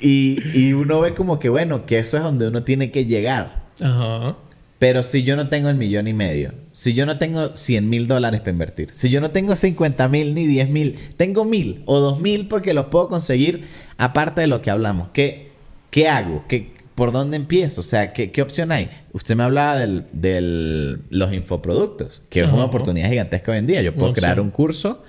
Y, 0.00 0.72
uno 0.72 1.00
ve 1.00 1.14
como 1.14 1.38
que, 1.38 1.48
bueno, 1.48 1.86
que 1.86 1.98
eso 1.98 2.16
es 2.16 2.22
donde 2.22 2.48
uno 2.48 2.62
tiene 2.62 2.90
que 2.90 3.04
llegar. 3.04 3.64
Ajá. 3.80 4.36
Pero 4.78 5.02
si 5.02 5.24
yo 5.24 5.34
no 5.34 5.48
tengo 5.48 5.68
el 5.68 5.76
millón 5.76 6.06
y 6.06 6.14
medio, 6.14 6.52
si 6.72 6.94
yo 6.94 7.04
no 7.04 7.18
tengo 7.18 7.56
100 7.56 7.88
mil 7.88 8.06
dólares 8.06 8.40
para 8.40 8.52
invertir, 8.52 8.90
si 8.92 9.10
yo 9.10 9.20
no 9.20 9.32
tengo 9.32 9.56
50 9.56 10.08
mil 10.08 10.34
ni 10.34 10.46
10 10.46 10.70
mil, 10.70 10.98
tengo 11.16 11.44
mil 11.44 11.82
o 11.86 11.98
dos 11.98 12.20
mil 12.20 12.46
porque 12.46 12.74
los 12.74 12.86
puedo 12.86 13.08
conseguir 13.08 13.66
aparte 13.96 14.40
de 14.40 14.46
lo 14.46 14.62
que 14.62 14.70
hablamos. 14.70 15.08
¿Qué, 15.12 15.50
qué 15.90 16.08
hago? 16.08 16.44
¿Qué, 16.48 16.70
¿Por 16.94 17.10
dónde 17.10 17.36
empiezo? 17.36 17.80
O 17.80 17.84
sea, 17.84 18.12
¿qué, 18.12 18.30
qué 18.30 18.40
opción 18.40 18.70
hay? 18.70 18.90
Usted 19.12 19.34
me 19.34 19.42
hablaba 19.42 19.76
de 19.78 20.04
del, 20.12 21.02
los 21.10 21.32
infoproductos, 21.32 22.22
que 22.28 22.40
es 22.40 22.46
una 22.46 22.64
oportunidad 22.64 23.08
gigantesca 23.08 23.50
hoy 23.50 23.58
en 23.58 23.66
día. 23.66 23.82
Yo 23.82 23.94
puedo 23.94 24.12
crear 24.12 24.40
un 24.40 24.50
curso 24.50 25.02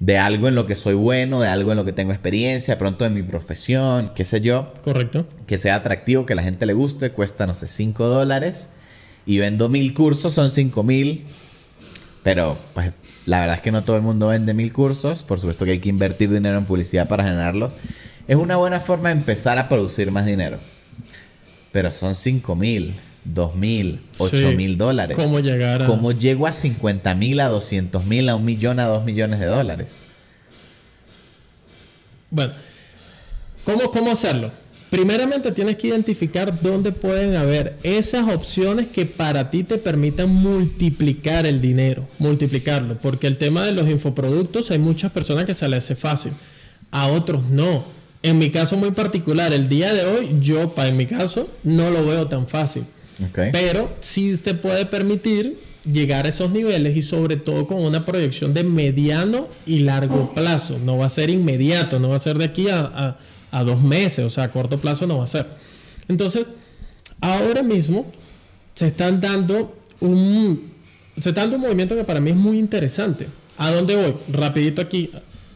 de 0.00 0.16
algo 0.18 0.48
en 0.48 0.54
lo 0.54 0.66
que 0.66 0.76
soy 0.76 0.94
bueno, 0.94 1.40
de 1.40 1.48
algo 1.48 1.72
en 1.72 1.76
lo 1.76 1.84
que 1.84 1.92
tengo 1.92 2.12
experiencia, 2.12 2.74
de 2.74 2.78
pronto 2.78 3.04
de 3.04 3.10
mi 3.10 3.22
profesión, 3.22 4.12
qué 4.14 4.24
sé 4.24 4.40
yo. 4.40 4.72
Correcto. 4.82 5.26
Que 5.46 5.58
sea 5.58 5.76
atractivo, 5.76 6.24
que 6.24 6.34
la 6.34 6.42
gente 6.42 6.66
le 6.66 6.72
guste, 6.72 7.10
cuesta, 7.10 7.46
no 7.46 7.54
sé, 7.54 7.66
5 7.66 8.06
dólares. 8.06 8.70
Y 9.26 9.38
vendo 9.38 9.68
mil 9.68 9.92
cursos, 9.94 10.32
son 10.32 10.50
5 10.50 10.82
mil. 10.82 11.24
Pero, 12.22 12.56
pues, 12.74 12.92
la 13.26 13.40
verdad 13.40 13.56
es 13.56 13.62
que 13.62 13.72
no 13.72 13.82
todo 13.82 13.96
el 13.96 14.02
mundo 14.02 14.28
vende 14.28 14.54
mil 14.54 14.72
cursos. 14.72 15.24
Por 15.24 15.40
supuesto 15.40 15.64
que 15.64 15.72
hay 15.72 15.80
que 15.80 15.88
invertir 15.88 16.30
dinero 16.30 16.58
en 16.58 16.64
publicidad 16.64 17.08
para 17.08 17.24
generarlos. 17.24 17.74
Es 18.28 18.36
una 18.36 18.56
buena 18.56 18.80
forma 18.80 19.08
de 19.08 19.16
empezar 19.16 19.58
a 19.58 19.68
producir 19.68 20.10
más 20.10 20.26
dinero. 20.26 20.58
Pero 21.72 21.90
son 21.90 22.14
5 22.14 22.54
mil 22.54 22.94
dos 23.24 23.54
mil, 23.54 24.00
ocho 24.18 24.52
mil 24.56 24.78
dólares. 24.78 25.16
¿Cómo 25.16 25.40
llegar 25.40 25.82
a... 25.82 25.86
¿Cómo 25.86 26.12
llego 26.12 26.46
a 26.46 26.52
50 26.52 27.14
mil, 27.14 27.40
a 27.40 27.48
200 27.48 28.04
mil, 28.04 28.28
a 28.28 28.36
un 28.36 28.44
millón, 28.44 28.80
a 28.80 28.86
dos 28.86 29.04
millones 29.04 29.40
de 29.40 29.46
dólares? 29.46 29.96
Bueno, 32.30 32.52
¿cómo, 33.64 33.90
¿cómo 33.90 34.10
hacerlo? 34.10 34.50
Primeramente 34.90 35.52
tienes 35.52 35.76
que 35.76 35.88
identificar 35.88 36.62
dónde 36.62 36.92
pueden 36.92 37.36
haber 37.36 37.76
esas 37.82 38.26
opciones 38.32 38.86
que 38.86 39.04
para 39.04 39.50
ti 39.50 39.62
te 39.62 39.76
permitan 39.76 40.30
multiplicar 40.30 41.46
el 41.46 41.60
dinero, 41.60 42.08
multiplicarlo, 42.18 42.96
porque 42.96 43.26
el 43.26 43.36
tema 43.36 43.64
de 43.64 43.72
los 43.72 43.88
infoproductos 43.88 44.70
hay 44.70 44.78
muchas 44.78 45.12
personas 45.12 45.44
que 45.44 45.52
se 45.52 45.68
les 45.68 45.84
hace 45.84 45.94
fácil, 45.94 46.32
a 46.90 47.08
otros 47.08 47.44
no. 47.50 47.84
En 48.22 48.38
mi 48.38 48.50
caso 48.50 48.78
muy 48.78 48.90
particular, 48.90 49.52
el 49.52 49.68
día 49.68 49.92
de 49.92 50.06
hoy, 50.06 50.36
yo, 50.40 50.70
para 50.70 50.88
en 50.88 50.96
mi 50.96 51.04
caso, 51.04 51.48
no 51.64 51.90
lo 51.90 52.06
veo 52.06 52.26
tan 52.26 52.48
fácil. 52.48 52.84
Pero 53.52 53.90
sí 54.00 54.36
se 54.36 54.54
puede 54.54 54.86
permitir 54.86 55.58
llegar 55.84 56.26
a 56.26 56.28
esos 56.28 56.50
niveles 56.50 56.96
y 56.96 57.02
sobre 57.02 57.36
todo 57.36 57.66
con 57.66 57.78
una 57.82 58.04
proyección 58.04 58.54
de 58.54 58.64
mediano 58.64 59.48
y 59.66 59.80
largo 59.80 60.32
plazo. 60.34 60.78
No 60.78 60.98
va 60.98 61.06
a 61.06 61.10
ser 61.10 61.30
inmediato, 61.30 61.98
no 61.98 62.10
va 62.10 62.16
a 62.16 62.20
ser 62.20 62.38
de 62.38 62.44
aquí 62.44 62.68
a, 62.70 63.16
dos 63.64 63.82
meses, 63.82 64.24
o 64.24 64.30
sea, 64.30 64.44
a 64.44 64.48
corto 64.50 64.78
plazo 64.78 65.06
no 65.06 65.18
va 65.18 65.24
a 65.24 65.28
ser. 65.28 65.46
Entonces, 66.08 66.50
ahora 67.20 67.62
mismo 67.62 68.06
se 68.74 68.88
están 68.88 69.20
dando 69.20 69.76
un, 70.00 70.70
se 71.18 71.30
está 71.30 71.42
dando 71.42 71.56
un 71.56 71.62
movimiento 71.62 71.96
que 71.96 72.04
para 72.04 72.20
mí 72.20 72.30
es 72.30 72.36
muy 72.36 72.58
interesante. 72.58 73.26
¿A 73.56 73.70
dónde 73.72 73.96
voy? 73.96 74.14
Rapidito 74.30 74.80
aquí, 74.80 75.10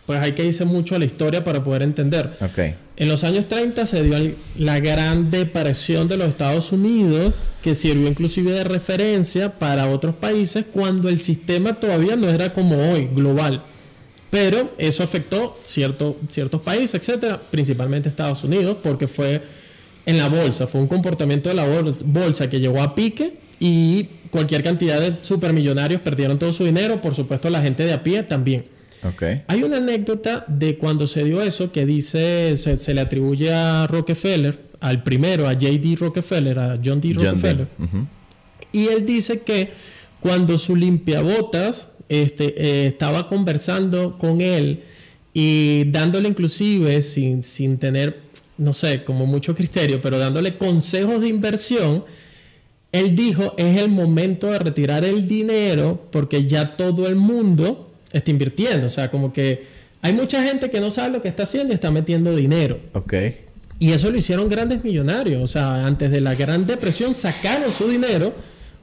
pues 0.06 0.18
hay 0.18 0.32
que 0.32 0.44
irse 0.44 0.64
mucho 0.64 0.96
a 0.96 0.98
la 0.98 1.04
historia 1.04 1.44
para 1.44 1.62
poder 1.62 1.82
entender. 1.82 2.30
Okay. 2.40 2.74
En 2.96 3.08
los 3.08 3.24
años 3.24 3.48
30 3.48 3.86
se 3.86 4.02
dio 4.02 4.34
la 4.58 4.78
gran 4.78 5.30
depresión 5.30 6.08
de 6.08 6.18
los 6.18 6.28
Estados 6.28 6.72
Unidos, 6.72 7.34
que 7.62 7.74
sirvió 7.74 8.06
inclusive 8.06 8.52
de 8.52 8.64
referencia 8.64 9.58
para 9.58 9.88
otros 9.88 10.14
países 10.14 10.66
cuando 10.72 11.08
el 11.08 11.18
sistema 11.18 11.74
todavía 11.74 12.16
no 12.16 12.28
era 12.28 12.52
como 12.52 12.92
hoy, 12.92 13.08
global. 13.14 13.62
Pero 14.30 14.72
eso 14.78 15.02
afectó 15.02 15.58
cierto, 15.62 16.18
ciertos 16.28 16.60
países, 16.60 16.94
etcétera, 17.00 17.40
principalmente 17.50 18.08
Estados 18.08 18.44
Unidos, 18.44 18.76
porque 18.82 19.08
fue 19.08 19.42
en 20.04 20.18
la 20.18 20.28
bolsa, 20.28 20.66
fue 20.66 20.80
un 20.80 20.88
comportamiento 20.88 21.48
de 21.48 21.54
la 21.54 21.66
bolsa 22.04 22.50
que 22.50 22.60
llegó 22.60 22.82
a 22.82 22.94
pique 22.94 23.34
y 23.60 24.04
cualquier 24.30 24.62
cantidad 24.62 25.00
de 25.00 25.14
supermillonarios 25.22 26.00
perdieron 26.00 26.38
todo 26.38 26.52
su 26.52 26.64
dinero, 26.64 27.00
por 27.00 27.14
supuesto 27.14 27.48
la 27.48 27.62
gente 27.62 27.84
de 27.84 27.92
a 27.92 28.02
pie 28.02 28.22
también. 28.22 28.64
Hay 29.48 29.62
una 29.62 29.78
anécdota 29.78 30.44
de 30.46 30.78
cuando 30.78 31.06
se 31.06 31.24
dio 31.24 31.42
eso 31.42 31.72
que 31.72 31.84
dice, 31.86 32.56
se, 32.56 32.94
le 32.94 33.00
atribuye 33.00 33.52
a 33.52 33.86
Rockefeller, 33.86 34.58
al 34.80 35.02
primero, 35.02 35.48
a 35.48 35.54
J.D. 35.54 35.96
Rockefeller, 35.98 36.58
a 36.58 36.78
John 36.82 37.00
D. 37.00 37.12
Rockefeller. 37.12 37.66
Y 38.72 38.86
él 38.88 39.04
dice 39.04 39.40
que 39.40 39.70
cuando 40.20 40.56
su 40.56 40.76
limpiabotas 40.76 41.88
este, 42.08 42.54
eh, 42.56 42.86
estaba 42.88 43.28
conversando 43.28 44.18
con 44.18 44.40
él 44.40 44.82
y 45.34 45.84
dándole 45.86 46.28
inclusive, 46.28 47.02
sin, 47.02 47.42
sin 47.42 47.78
tener, 47.78 48.20
no 48.58 48.72
sé, 48.72 49.02
como 49.02 49.26
mucho 49.26 49.54
criterio, 49.54 50.00
pero 50.00 50.18
dándole 50.18 50.58
consejos 50.58 51.22
de 51.22 51.28
inversión, 51.28 52.04
él 52.92 53.16
dijo, 53.16 53.54
es 53.56 53.78
el 53.80 53.88
momento 53.88 54.48
de 54.48 54.58
retirar 54.58 55.04
el 55.04 55.26
dinero 55.26 56.06
porque 56.12 56.46
ya 56.46 56.76
todo 56.76 57.08
el 57.08 57.16
mundo 57.16 57.91
está 58.12 58.30
invirtiendo. 58.30 58.86
O 58.86 58.90
sea, 58.90 59.10
como 59.10 59.32
que 59.32 59.64
hay 60.00 60.12
mucha 60.12 60.42
gente 60.42 60.70
que 60.70 60.80
no 60.80 60.90
sabe 60.90 61.10
lo 61.10 61.22
que 61.22 61.28
está 61.28 61.44
haciendo 61.44 61.72
y 61.72 61.74
está 61.74 61.90
metiendo 61.90 62.34
dinero. 62.34 62.80
Ok. 62.92 63.14
Y 63.78 63.92
eso 63.92 64.10
lo 64.10 64.18
hicieron 64.18 64.48
grandes 64.48 64.84
millonarios. 64.84 65.42
O 65.42 65.46
sea, 65.46 65.86
antes 65.86 66.10
de 66.10 66.20
la 66.20 66.34
Gran 66.34 66.66
Depresión 66.66 67.14
sacaron 67.14 67.72
su 67.72 67.88
dinero 67.88 68.34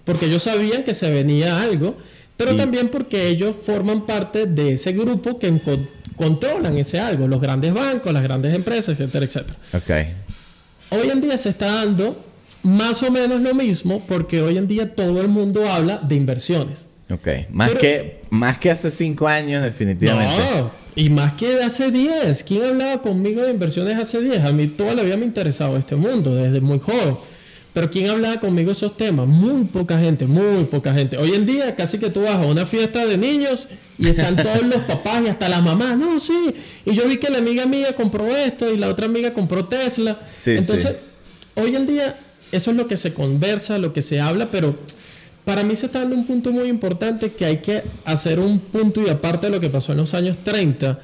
porque 0.03 0.25
ellos 0.25 0.43
sabían 0.43 0.83
que 0.83 0.93
se 0.93 1.09
venía 1.09 1.61
algo, 1.61 1.97
pero 2.35 2.55
también 2.55 2.89
porque 2.89 3.27
ellos 3.27 3.55
forman 3.55 4.05
parte 4.05 4.45
de 4.45 4.73
ese 4.73 4.91
grupo 4.91 5.37
que 5.37 5.53
controlan 6.15 6.77
ese 6.77 6.99
algo, 6.99 7.27
los 7.27 7.39
grandes 7.39 7.73
bancos, 7.73 8.11
las 8.11 8.23
grandes 8.23 8.53
empresas, 8.53 8.99
etcétera, 8.99 9.25
etcétera. 9.25 9.57
Hoy 10.89 11.09
en 11.09 11.21
día 11.21 11.37
se 11.37 11.49
está 11.49 11.75
dando 11.75 12.21
más 12.63 13.03
o 13.03 13.11
menos 13.11 13.41
lo 13.41 13.53
mismo 13.53 14.03
porque 14.07 14.41
hoy 14.41 14.57
en 14.57 14.67
día 14.67 14.95
todo 14.95 15.21
el 15.21 15.27
mundo 15.27 15.69
habla 15.69 15.97
de 15.97 16.15
inversiones. 16.15 16.88
Ok. 17.09 17.27
Más, 17.51 17.71
que, 17.71 18.21
más 18.29 18.57
que 18.59 18.69
hace 18.69 18.91
cinco 18.91 19.27
años, 19.27 19.63
definitivamente. 19.63 20.35
No, 20.55 20.71
y 20.95 21.09
más 21.09 21.33
que 21.33 21.61
hace 21.63 21.91
diez. 21.91 22.43
¿Quién 22.43 22.63
hablaba 22.63 23.01
conmigo 23.01 23.41
de 23.41 23.51
inversiones 23.51 23.97
hace 23.97 24.21
diez? 24.21 24.43
A 24.43 24.51
mí 24.51 24.67
toda 24.67 24.93
la 24.93 25.01
vida 25.01 25.17
me 25.17 25.23
ha 25.23 25.27
interesado 25.27 25.77
este 25.77 25.95
mundo, 25.95 26.35
desde 26.35 26.61
muy 26.61 26.79
joven. 26.79 27.15
Pero 27.73 27.89
¿quién 27.91 28.09
hablaba 28.09 28.39
conmigo 28.39 28.67
de 28.67 28.73
esos 28.73 28.97
temas? 28.97 29.27
Muy 29.27 29.63
poca 29.65 29.97
gente, 29.99 30.25
muy 30.25 30.65
poca 30.65 30.93
gente. 30.93 31.17
Hoy 31.17 31.33
en 31.33 31.45
día 31.45 31.75
casi 31.75 31.99
que 31.99 32.09
tú 32.09 32.23
vas 32.23 32.35
a 32.35 32.45
una 32.45 32.65
fiesta 32.65 33.05
de 33.05 33.17
niños 33.17 33.67
y 33.97 34.09
están 34.09 34.35
todos 34.43 34.63
los 34.63 34.81
papás 34.83 35.23
y 35.23 35.29
hasta 35.29 35.49
las 35.49 35.63
mamás. 35.63 35.97
No, 35.97 36.19
sí. 36.19 36.53
Y 36.85 36.93
yo 36.93 37.07
vi 37.07 37.17
que 37.17 37.29
la 37.29 37.37
amiga 37.37 37.65
mía 37.65 37.95
compró 37.95 38.35
esto 38.35 38.71
y 38.71 38.77
la 38.77 38.87
otra 38.87 39.05
amiga 39.05 39.31
compró 39.33 39.65
Tesla. 39.65 40.19
Entonces, 40.45 40.95
hoy 41.55 41.75
en 41.75 41.85
día 41.85 42.15
eso 42.51 42.71
es 42.71 42.77
lo 42.77 42.87
que 42.87 42.97
se 42.97 43.13
conversa, 43.13 43.77
lo 43.77 43.93
que 43.93 44.01
se 44.01 44.19
habla, 44.19 44.47
pero 44.51 44.75
para 45.49 45.63
mí 45.63 45.75
se 45.75 45.87
está 45.87 46.01
dando 46.01 46.15
un 46.15 46.27
punto 46.27 46.51
muy 46.51 46.69
importante 46.69 47.31
que 47.31 47.43
hay 47.43 47.57
que 47.57 47.81
hacer 48.05 48.39
un 48.39 48.59
punto 48.59 49.01
y 49.01 49.09
aparte 49.09 49.47
de 49.47 49.51
lo 49.51 49.59
que 49.59 49.71
pasó 49.71 49.93
en 49.93 49.97
los 49.97 50.13
años 50.13 50.37
30. 50.43 50.99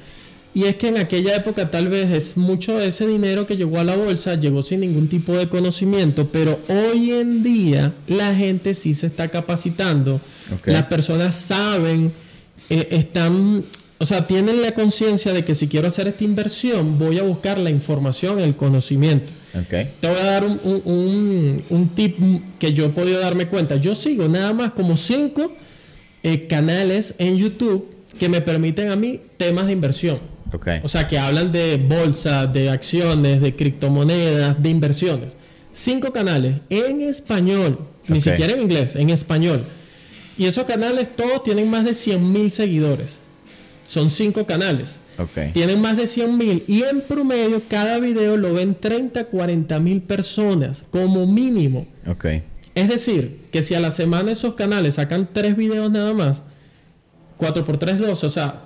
Y 0.54 0.66
es 0.66 0.76
que 0.76 0.86
en 0.86 0.98
aquella 0.98 1.34
época 1.34 1.68
tal 1.68 1.88
vez 1.88 2.12
es 2.12 2.36
mucho 2.36 2.78
de 2.78 2.86
ese 2.86 3.08
dinero 3.08 3.44
que 3.44 3.56
llegó 3.56 3.80
a 3.80 3.82
la 3.82 3.96
bolsa, 3.96 4.36
llegó 4.36 4.62
sin 4.62 4.82
ningún 4.82 5.08
tipo 5.08 5.36
de 5.36 5.48
conocimiento, 5.48 6.28
pero 6.28 6.60
hoy 6.68 7.10
en 7.10 7.42
día 7.42 7.92
la 8.06 8.36
gente 8.36 8.76
sí 8.76 8.94
se 8.94 9.08
está 9.08 9.26
capacitando. 9.26 10.20
Las 10.64 10.84
personas 10.84 11.34
saben, 11.34 12.12
eh, 12.70 12.86
están 12.92 13.64
o 13.98 14.06
sea, 14.06 14.28
tienen 14.28 14.62
la 14.62 14.74
conciencia 14.74 15.32
de 15.32 15.44
que 15.44 15.56
si 15.56 15.66
quiero 15.66 15.88
hacer 15.88 16.06
esta 16.06 16.22
inversión, 16.22 17.00
voy 17.00 17.18
a 17.18 17.24
buscar 17.24 17.58
la 17.58 17.70
información, 17.70 18.38
el 18.38 18.54
conocimiento. 18.54 19.26
Okay. 19.64 19.88
Te 20.00 20.08
voy 20.08 20.18
a 20.18 20.24
dar 20.24 20.44
un, 20.44 21.90
tip 21.94 22.18
que 22.58 22.72
yo 22.72 22.86
he 22.86 22.88
podido 22.90 23.20
darme 23.20 23.48
cuenta. 23.48 23.76
Yo 23.76 23.94
sigo 23.94 24.28
nada 24.28 24.52
más 24.52 24.72
como 24.72 24.96
cinco 24.96 25.50
eh, 26.22 26.46
canales 26.46 27.14
en 27.18 27.36
YouTube 27.36 27.88
que 28.18 28.28
me 28.28 28.40
permiten 28.40 28.90
a 28.90 28.96
mí 28.96 29.20
temas 29.36 29.66
de 29.66 29.72
inversión. 29.72 30.20
Okay. 30.52 30.80
O 30.82 30.88
sea, 30.88 31.08
que 31.08 31.18
hablan 31.18 31.52
de 31.52 31.76
bolsa, 31.76 32.46
de 32.46 32.70
acciones, 32.70 33.40
de 33.40 33.54
criptomonedas, 33.54 34.62
de 34.62 34.68
inversiones. 34.68 35.36
Cinco 35.72 36.12
canales 36.12 36.56
en 36.70 37.02
español, 37.02 37.80
ni 38.08 38.20
siquiera 38.20 38.54
en 38.54 38.62
inglés, 38.62 38.96
en 38.96 39.10
español. 39.10 39.64
Y 40.38 40.46
esos 40.46 40.64
canales 40.64 41.14
todos 41.14 41.42
tienen 41.42 41.70
más 41.70 41.84
de 41.84 41.94
100 41.94 42.32
mil 42.32 42.50
seguidores. 42.50 43.18
Son 43.86 44.10
cinco 44.10 44.46
canales. 44.46 45.00
Tienen 45.52 45.80
más 45.80 45.96
de 45.96 46.06
100 46.06 46.36
mil 46.36 46.64
y 46.66 46.82
en 46.82 47.00
promedio 47.00 47.62
cada 47.68 47.98
video 47.98 48.36
lo 48.36 48.54
ven 48.54 48.74
30, 48.74 49.24
40 49.24 49.78
mil 49.78 50.02
personas 50.02 50.84
como 50.90 51.26
mínimo. 51.26 51.86
Okay. 52.06 52.42
Es 52.74 52.88
decir, 52.88 53.40
que 53.50 53.62
si 53.62 53.74
a 53.74 53.80
la 53.80 53.90
semana 53.90 54.32
esos 54.32 54.54
canales 54.54 54.94
sacan 54.94 55.28
tres 55.32 55.56
videos 55.56 55.90
nada 55.90 56.12
más, 56.12 56.42
4 57.38 57.64
por 57.64 57.78
3, 57.78 57.98
12, 57.98 58.26
o 58.26 58.30
sea, 58.30 58.60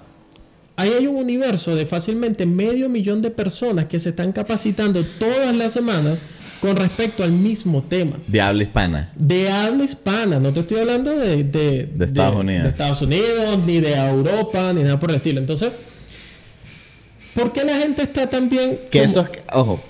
ahí 0.76 0.90
hay 0.90 1.06
un 1.06 1.16
universo 1.16 1.76
de 1.76 1.86
fácilmente 1.86 2.46
medio 2.46 2.88
millón 2.88 3.22
de 3.22 3.30
personas 3.30 3.86
que 3.86 4.00
se 4.00 4.10
están 4.10 4.32
capacitando 4.32 5.04
todas 5.18 5.54
las 5.54 5.72
semanas 5.72 6.18
con 6.60 6.76
respecto 6.76 7.24
al 7.24 7.32
mismo 7.32 7.82
tema. 7.82 8.16
De 8.26 8.40
habla 8.40 8.64
hispana. 8.64 9.12
De 9.14 9.48
habla 9.48 9.84
hispana, 9.84 10.40
no 10.40 10.52
te 10.52 10.60
estoy 10.60 10.80
hablando 10.80 11.16
de, 11.16 11.44
de, 11.44 11.88
Estados 12.00 12.40
Unidos. 12.40 12.64
De 12.64 12.68
Estados 12.68 13.02
Unidos, 13.02 13.58
ni 13.66 13.80
de 13.80 13.94
Europa, 13.94 14.72
ni 14.72 14.82
nada 14.82 15.00
por 15.00 15.10
el 15.10 15.16
estilo. 15.16 15.40
Entonces, 15.40 15.72
¿por 17.34 17.52
qué 17.52 17.64
la 17.64 17.76
gente 17.76 18.02
está 18.02 18.26
tan 18.26 18.48
bien? 18.48 18.78
Que 18.90 19.02
esos, 19.02 19.28
ojo, 19.52 19.80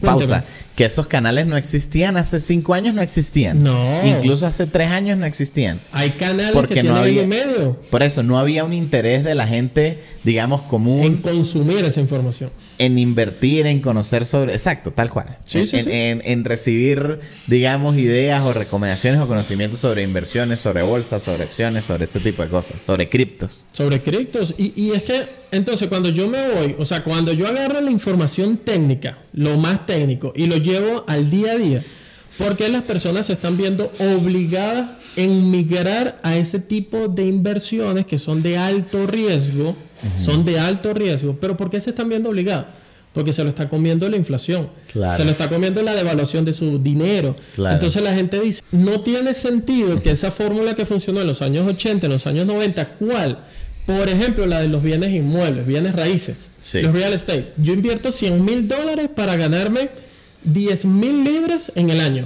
pausa 0.00 0.44
que 0.76 0.86
esos 0.86 1.06
canales 1.06 1.46
no 1.46 1.56
existían 1.56 2.16
hace 2.16 2.38
cinco 2.38 2.74
años, 2.74 2.94
no 2.94 3.02
existían. 3.02 3.62
No. 3.62 4.06
Incluso 4.06 4.46
hace 4.46 4.66
tres 4.66 4.90
años 4.90 5.18
no 5.18 5.26
existían. 5.26 5.78
Hay 5.92 6.10
canales 6.10 6.52
porque 6.52 6.74
que 6.74 6.82
no 6.82 6.96
había, 6.96 7.26
medio. 7.26 7.78
Por 7.90 8.02
eso, 8.02 8.22
no 8.22 8.38
había 8.38 8.64
un 8.64 8.72
interés 8.72 9.22
de 9.22 9.34
la 9.34 9.46
gente, 9.46 9.98
digamos, 10.24 10.62
común. 10.62 11.02
En 11.02 11.16
consumir 11.16 11.84
esa 11.84 12.00
información. 12.00 12.50
En 12.78 12.98
invertir, 12.98 13.66
en 13.66 13.80
conocer 13.80 14.24
sobre. 14.24 14.52
Exacto, 14.52 14.92
tal 14.92 15.10
cual. 15.10 15.38
Sí, 15.44 15.58
en, 15.58 15.66
sí, 15.66 15.82
sí. 15.82 15.88
En, 15.90 16.44
recibir, 16.44 17.20
digamos, 17.46 17.96
ideas 17.96 18.42
o 18.42 18.52
recomendaciones 18.52 19.20
o 19.20 19.28
conocimientos 19.28 19.80
sobre 19.80 20.02
inversiones, 20.02 20.60
sobre 20.60 20.82
bolsas, 20.82 21.22
sobre 21.22 21.44
acciones, 21.44 21.84
sobre 21.84 22.04
este 22.04 22.20
tipo 22.20 22.42
de 22.42 22.48
cosas. 22.48 22.82
Sobre 22.82 23.08
criptos. 23.08 23.64
Sobre 23.72 24.02
criptos. 24.02 24.54
Y, 24.56 24.72
y 24.80 24.92
es 24.92 25.02
que, 25.02 25.26
entonces, 25.50 25.88
cuando 25.88 26.08
yo 26.08 26.28
me 26.28 26.48
voy, 26.50 26.76
o 26.78 26.84
sea, 26.84 27.02
cuando 27.02 27.32
yo 27.32 27.46
agarro 27.46 27.80
la 27.80 27.90
información 27.90 28.58
técnica, 28.58 29.18
lo 29.32 29.56
más 29.58 29.86
técnico, 29.86 30.32
y 30.36 30.46
lo 30.46 30.56
llevo 30.56 31.04
al 31.06 31.30
día 31.30 31.52
a 31.52 31.56
día. 31.56 31.82
Porque 32.38 32.68
las 32.68 32.82
personas 32.82 33.26
se 33.26 33.34
están 33.34 33.58
viendo 33.58 33.92
obligadas 33.98 35.02
en 35.16 35.50
migrar 35.50 36.18
a 36.22 36.36
ese 36.36 36.58
tipo 36.58 37.08
de 37.08 37.26
inversiones 37.26 38.06
que 38.06 38.18
son 38.18 38.42
de 38.42 38.58
alto 38.58 39.06
riesgo? 39.06 39.76
Son 40.24 40.44
de 40.44 40.58
alto 40.58 40.94
riesgo. 40.94 41.36
¿Pero 41.40 41.56
por 41.56 41.70
qué 41.70 41.80
se 41.80 41.90
están 41.90 42.08
viendo 42.08 42.30
obligadas? 42.30 42.66
Porque 43.12 43.32
se 43.32 43.44
lo 43.44 43.50
está 43.50 43.68
comiendo 43.68 44.08
la 44.08 44.16
inflación. 44.16 44.68
Se 45.16 45.24
lo 45.24 45.30
está 45.30 45.48
comiendo 45.48 45.82
la 45.82 45.94
devaluación 45.94 46.44
de 46.44 46.52
su 46.52 46.78
dinero. 46.78 47.36
Entonces 47.58 48.02
la 48.02 48.14
gente 48.14 48.40
dice, 48.40 48.62
no 48.72 49.00
tiene 49.00 49.34
sentido 49.34 50.00
que 50.02 50.10
esa 50.10 50.30
fórmula 50.30 50.74
que 50.74 50.86
funcionó 50.86 51.20
en 51.20 51.26
los 51.26 51.42
años 51.42 51.68
80, 51.68 52.06
en 52.06 52.12
los 52.12 52.26
años 52.26 52.46
90, 52.46 52.88
¿cuál? 52.94 53.38
Por 53.86 54.08
ejemplo, 54.08 54.46
la 54.46 54.60
de 54.60 54.68
los 54.68 54.82
bienes 54.82 55.12
inmuebles, 55.12 55.66
bienes 55.66 55.94
raíces, 55.94 56.48
los 56.74 56.92
real 56.92 57.12
estate. 57.12 57.48
Yo 57.56 57.72
invierto 57.72 58.12
100 58.12 58.44
mil 58.44 58.68
dólares 58.68 59.08
para 59.14 59.36
ganarme 59.36 59.88
10 60.44 60.84
mil 60.86 61.24
libras 61.24 61.72
en 61.74 61.90
el 61.90 62.00
año. 62.00 62.24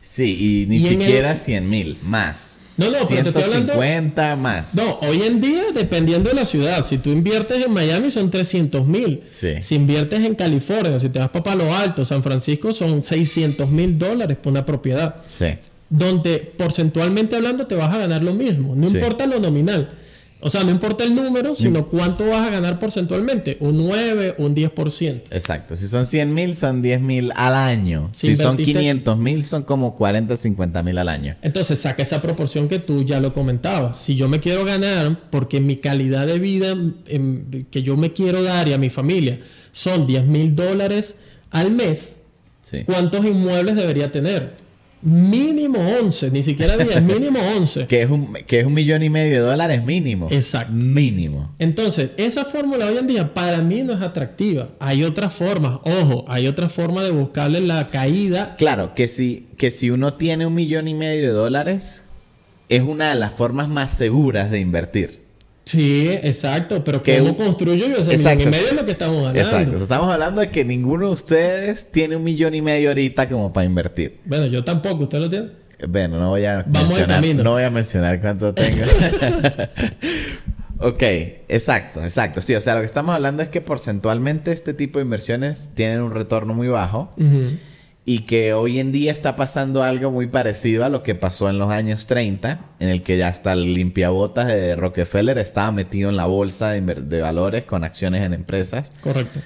Sí, 0.00 0.62
y 0.62 0.66
ni 0.66 0.80
siquiera 0.80 1.34
100 1.34 1.68
mil, 1.68 1.98
más. 2.02 2.60
No, 2.76 2.90
no, 2.90 2.98
pero 3.08 3.22
te 3.22 3.28
estoy 3.40 3.42
hablando. 3.42 4.36
más. 4.36 4.74
No, 4.74 4.98
hoy 5.00 5.22
en 5.22 5.40
día, 5.40 5.64
dependiendo 5.74 6.28
de 6.28 6.36
la 6.36 6.44
ciudad, 6.44 6.84
si 6.84 6.98
tú 6.98 7.10
inviertes 7.10 7.64
en 7.64 7.72
Miami 7.72 8.10
son 8.10 8.30
300 8.30 8.86
mil. 8.86 9.22
Sí. 9.30 9.54
Si 9.62 9.74
inviertes 9.74 10.24
en 10.24 10.34
California, 10.34 10.98
si 10.98 11.08
te 11.08 11.18
vas 11.18 11.30
para 11.30 11.42
Palo 11.42 11.74
Alto, 11.74 12.04
San 12.04 12.22
Francisco, 12.22 12.72
son 12.72 13.02
600 13.02 13.70
mil 13.70 13.98
dólares 13.98 14.36
por 14.36 14.50
una 14.52 14.64
propiedad. 14.66 15.16
Sí. 15.38 15.46
Donde 15.88 16.38
porcentualmente 16.38 17.36
hablando 17.36 17.66
te 17.66 17.74
vas 17.76 17.94
a 17.94 17.98
ganar 17.98 18.22
lo 18.22 18.34
mismo, 18.34 18.74
no 18.74 18.88
importa 18.88 19.26
lo 19.26 19.38
nominal. 19.40 19.90
O 20.40 20.50
sea, 20.50 20.64
no 20.64 20.70
importa 20.70 21.02
el 21.02 21.14
número, 21.14 21.54
sino 21.54 21.88
cuánto 21.88 22.28
vas 22.28 22.46
a 22.46 22.50
ganar 22.50 22.78
porcentualmente. 22.78 23.56
Un 23.60 23.78
9, 23.78 24.34
un 24.38 24.54
10%. 24.54 25.22
Exacto. 25.30 25.76
Si 25.76 25.88
son 25.88 26.06
100 26.06 26.34
mil, 26.34 26.56
son 26.56 26.82
10 26.82 27.00
mil 27.00 27.32
al 27.34 27.54
año. 27.54 28.10
Si, 28.12 28.36
son 28.36 28.56
500 28.56 29.16
mil, 29.16 29.42
son 29.44 29.62
como 29.62 29.96
40, 29.96 30.36
50 30.36 30.82
mil 30.82 30.98
al 30.98 31.08
año. 31.08 31.36
Entonces, 31.40 31.78
saca 31.80 32.02
esa 32.02 32.20
proporción 32.20 32.68
que 32.68 32.78
tú 32.78 33.02
ya 33.02 33.18
lo 33.18 33.32
comentabas. 33.32 33.96
Si 33.98 34.14
yo 34.14 34.28
me 34.28 34.40
quiero 34.40 34.64
ganar, 34.64 35.30
porque 35.30 35.60
mi 35.60 35.76
calidad 35.76 36.26
de 36.26 36.38
vida 36.38 36.76
em, 37.06 37.64
que 37.70 37.82
yo 37.82 37.96
me 37.96 38.12
quiero 38.12 38.42
dar 38.42 38.68
y 38.68 38.74
a 38.74 38.78
mi 38.78 38.90
familia 38.90 39.40
son 39.72 40.06
10 40.06 40.26
mil 40.26 40.54
dólares 40.54 41.16
al 41.50 41.70
mes, 41.70 42.20
¿cuántos 42.84 43.24
inmuebles 43.24 43.74
debería 43.76 44.10
tener? 44.10 44.65
Mínimo 45.02 45.78
11, 45.78 46.30
ni 46.30 46.42
siquiera 46.42 46.76
10, 46.76 47.02
mínimo 47.02 47.38
11. 47.38 47.86
que, 47.86 48.02
es 48.02 48.10
un, 48.10 48.32
que 48.46 48.60
es 48.60 48.66
un 48.66 48.74
millón 48.74 49.02
y 49.02 49.10
medio 49.10 49.34
de 49.34 49.48
dólares 49.48 49.84
mínimo. 49.84 50.28
Exacto. 50.30 50.72
Mínimo. 50.72 51.54
Entonces, 51.58 52.12
esa 52.16 52.44
fórmula 52.44 52.86
hoy 52.86 52.98
en 52.98 53.06
día 53.06 53.34
para 53.34 53.58
mí 53.58 53.82
no 53.82 53.92
es 53.92 54.00
atractiva. 54.00 54.70
Hay 54.80 55.04
otras 55.04 55.34
formas, 55.34 55.80
ojo, 55.84 56.24
hay 56.28 56.46
otra 56.46 56.68
forma 56.68 57.02
de 57.04 57.10
buscarle 57.10 57.60
la 57.60 57.86
caída. 57.88 58.56
Claro, 58.56 58.94
que 58.94 59.06
si, 59.06 59.46
que 59.56 59.70
si 59.70 59.90
uno 59.90 60.14
tiene 60.14 60.46
un 60.46 60.54
millón 60.54 60.88
y 60.88 60.94
medio 60.94 61.22
de 61.22 61.32
dólares, 61.32 62.04
es 62.68 62.82
una 62.82 63.10
de 63.10 63.16
las 63.16 63.32
formas 63.32 63.68
más 63.68 63.90
seguras 63.90 64.50
de 64.50 64.60
invertir. 64.60 65.25
Sí, 65.66 66.08
exacto, 66.22 66.84
pero 66.84 67.02
¿cómo 67.02 67.36
construyo 67.36 67.88
yo 67.88 67.96
ese 67.96 68.16
millón 68.16 68.40
y 68.40 68.46
medio 68.46 68.66
de 68.68 68.74
lo 68.74 68.84
que 68.84 68.92
estamos 68.92 69.18
hablando? 69.18 69.40
Exacto, 69.40 69.82
estamos 69.82 70.12
hablando 70.12 70.40
de 70.40 70.50
que 70.50 70.64
ninguno 70.64 71.08
de 71.08 71.12
ustedes 71.12 71.90
tiene 71.90 72.14
un 72.14 72.22
millón 72.22 72.54
y 72.54 72.62
medio 72.62 72.90
ahorita 72.90 73.28
como 73.28 73.52
para 73.52 73.66
invertir. 73.66 74.20
Bueno, 74.26 74.46
yo 74.46 74.62
tampoco, 74.62 75.02
¿usted 75.02 75.18
lo 75.18 75.28
tiene? 75.28 75.48
Bueno, 75.88 76.20
no 76.20 76.30
voy 76.30 76.46
a 76.46 76.64
mencionar, 76.68 77.26
no 77.34 77.50
voy 77.50 77.64
a 77.64 77.70
mencionar 77.70 78.20
cuánto 78.20 78.54
tengo. 78.54 78.84
ok, 80.78 81.02
exacto, 81.48 82.00
exacto. 82.00 82.40
Sí, 82.42 82.54
o 82.54 82.60
sea, 82.60 82.74
lo 82.74 82.80
que 82.80 82.86
estamos 82.86 83.16
hablando 83.16 83.42
es 83.42 83.48
que 83.48 83.60
porcentualmente 83.60 84.52
este 84.52 84.72
tipo 84.72 85.00
de 85.00 85.04
inversiones 85.04 85.70
tienen 85.74 86.00
un 86.00 86.12
retorno 86.12 86.54
muy 86.54 86.68
bajo 86.68 87.12
y 88.08 88.20
que 88.20 88.54
hoy 88.54 88.78
en 88.78 88.92
día 88.92 89.10
está 89.10 89.34
pasando 89.34 89.82
algo 89.82 90.12
muy 90.12 90.28
parecido 90.28 90.84
a 90.84 90.88
lo 90.88 91.02
que 91.02 91.16
pasó 91.16 91.50
en 91.50 91.58
los 91.58 91.70
años 91.70 92.06
30, 92.06 92.60
en 92.78 92.88
el 92.88 93.02
que 93.02 93.18
ya 93.18 93.26
hasta 93.26 93.52
el 93.52 93.74
limpiabotas 93.74 94.46
de 94.46 94.76
Rockefeller 94.76 95.36
estaba 95.38 95.72
metido 95.72 96.08
en 96.08 96.16
la 96.16 96.26
bolsa 96.26 96.70
de, 96.70 97.20
valores 97.20 97.64
con 97.64 97.82
acciones 97.82 98.22
en 98.22 98.32
empresas. 98.32 98.92
Correcto. 99.02 99.40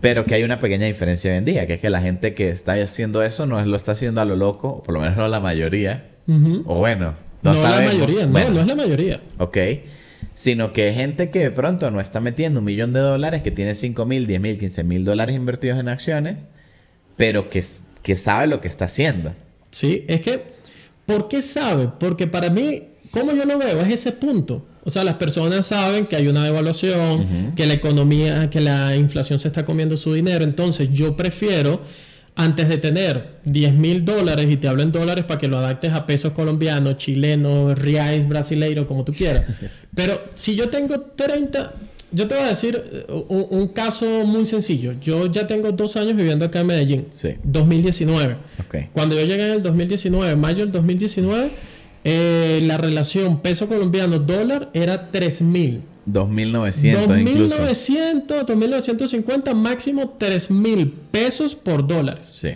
Pero 0.00 0.24
que 0.24 0.36
hay 0.36 0.44
una 0.44 0.60
pequeña 0.60 0.86
diferencia 0.86 1.32
hoy 1.32 1.38
en 1.38 1.44
día, 1.44 1.66
que 1.66 1.74
es 1.74 1.80
que 1.80 1.90
la 1.90 2.00
gente 2.00 2.34
que 2.34 2.50
está 2.50 2.74
haciendo 2.74 3.20
eso 3.24 3.46
no 3.46 3.62
lo 3.64 3.76
está 3.76 3.92
haciendo 3.92 4.20
a 4.20 4.24
lo 4.26 4.36
loco, 4.36 4.68
o 4.68 4.82
por 4.84 4.94
lo 4.94 5.00
menos 5.00 5.16
no 5.16 5.26
la 5.26 5.40
mayoría. 5.40 6.08
O 6.66 6.76
bueno, 6.76 7.14
no, 7.42 7.52
no 7.52 7.62
la 7.62 7.80
mayoría, 7.80 8.26
no, 8.26 8.50
no 8.50 8.60
es 8.60 8.66
la 8.66 8.76
mayoría. 8.76 9.20
Ok. 9.38 9.58
Sino 10.34 10.72
que 10.72 10.94
gente 10.94 11.30
que 11.30 11.40
de 11.40 11.50
pronto 11.50 11.90
no 11.90 12.00
está 12.00 12.20
metiendo 12.20 12.60
un 12.60 12.64
millón 12.64 12.92
de 12.92 13.00
dólares, 13.00 13.42
que 13.42 13.50
tiene 13.50 13.74
5 13.74 14.06
mil, 14.06 14.28
10 14.28 14.40
mil, 14.40 14.58
15 14.60 14.84
mil 14.84 15.04
dólares 15.04 15.34
invertidos 15.34 15.80
en 15.80 15.88
acciones 15.88 16.46
pero 17.22 17.48
que, 17.48 17.64
que 18.02 18.16
sabe 18.16 18.48
lo 18.48 18.60
que 18.60 18.66
está 18.66 18.86
haciendo. 18.86 19.32
Sí, 19.70 20.04
es 20.08 20.22
que, 20.22 20.42
¿por 21.06 21.28
qué 21.28 21.40
sabe? 21.40 21.88
Porque 22.00 22.26
para 22.26 22.50
mí, 22.50 22.82
como 23.12 23.30
yo 23.30 23.44
lo 23.44 23.58
veo, 23.58 23.80
es 23.80 23.92
ese 23.92 24.10
punto. 24.10 24.66
O 24.82 24.90
sea, 24.90 25.04
las 25.04 25.14
personas 25.14 25.66
saben 25.66 26.06
que 26.06 26.16
hay 26.16 26.26
una 26.26 26.42
devaluación, 26.42 27.54
que 27.54 27.64
la 27.66 27.74
economía, 27.74 28.50
que 28.50 28.60
la 28.60 28.96
inflación 28.96 29.38
se 29.38 29.46
está 29.46 29.64
comiendo 29.64 29.96
su 29.96 30.12
dinero. 30.12 30.42
Entonces, 30.42 30.88
yo 30.92 31.14
prefiero, 31.14 31.82
antes 32.34 32.68
de 32.68 32.78
tener 32.78 33.38
10 33.44 33.72
mil 33.74 34.04
dólares, 34.04 34.48
y 34.50 34.56
te 34.56 34.66
hablo 34.66 34.82
en 34.82 34.90
dólares 34.90 35.24
para 35.24 35.38
que 35.38 35.46
lo 35.46 35.58
adaptes 35.58 35.92
a 35.92 36.06
pesos 36.06 36.32
colombianos, 36.32 36.96
chilenos, 36.96 37.78
reais, 37.78 38.26
brasileiros, 38.28 38.86
como 38.86 39.04
tú 39.04 39.12
quieras. 39.12 39.44
Pero 39.94 40.20
si 40.34 40.56
yo 40.56 40.70
tengo 40.70 41.00
30, 41.00 41.72
yo 42.12 42.28
te 42.28 42.34
voy 42.34 42.44
a 42.44 42.48
decir 42.48 42.82
eh, 42.92 43.24
un, 43.28 43.68
caso 43.68 44.06
muy 44.26 44.46
sencillo. 44.46 44.94
Yo 45.00 45.26
ya 45.26 45.46
tengo 45.46 45.72
dos 45.72 45.96
años 45.96 46.14
viviendo 46.16 46.44
acá 46.44 46.60
en 46.60 46.66
Medellín. 46.66 47.06
Sí. 47.10 47.34
2019. 47.42 48.36
Cuando 48.92 49.14
yo 49.16 49.22
llegué 49.22 49.44
en 49.44 49.52
el 49.52 49.62
2019, 49.62 50.36
mayo 50.36 50.58
del 50.58 50.72
2019, 50.72 51.50
eh, 52.04 52.60
la 52.64 52.78
relación 52.78 53.40
peso 53.40 53.68
colombiano-dólar 53.68 54.70
era 54.72 55.10
3.000. 55.10 55.80
2.900 56.06 57.06
2.900, 57.06 58.26
2.950, 58.26 59.54
máximo 59.54 60.18
3.000 60.18 60.92
pesos 61.10 61.54
por 61.54 61.86
dólares. 61.86 62.26
Sí. 62.26 62.48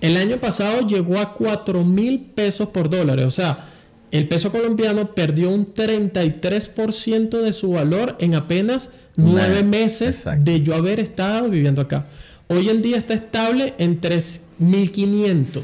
El 0.00 0.16
año 0.16 0.38
pasado 0.38 0.86
llegó 0.86 1.18
a 1.18 1.34
4.000 1.34 2.22
pesos 2.34 2.68
por 2.68 2.88
dólares. 2.88 3.26
O 3.26 3.30
sea, 3.30 3.66
el 4.16 4.28
peso 4.28 4.50
colombiano 4.52 5.14
perdió 5.14 5.50
un 5.50 5.72
33% 5.72 7.40
de 7.40 7.52
su 7.52 7.72
valor 7.72 8.16
en 8.18 8.34
apenas 8.34 8.90
nueve 9.16 9.62
meses 9.62 10.26
de 10.38 10.62
yo 10.62 10.74
haber 10.74 11.00
estado 11.00 11.48
viviendo 11.48 11.80
acá. 11.82 12.06
Hoy 12.48 12.68
en 12.68 12.82
día 12.82 12.96
está 12.98 13.14
estable 13.14 13.74
en 13.78 14.00
3.500. 14.00 15.62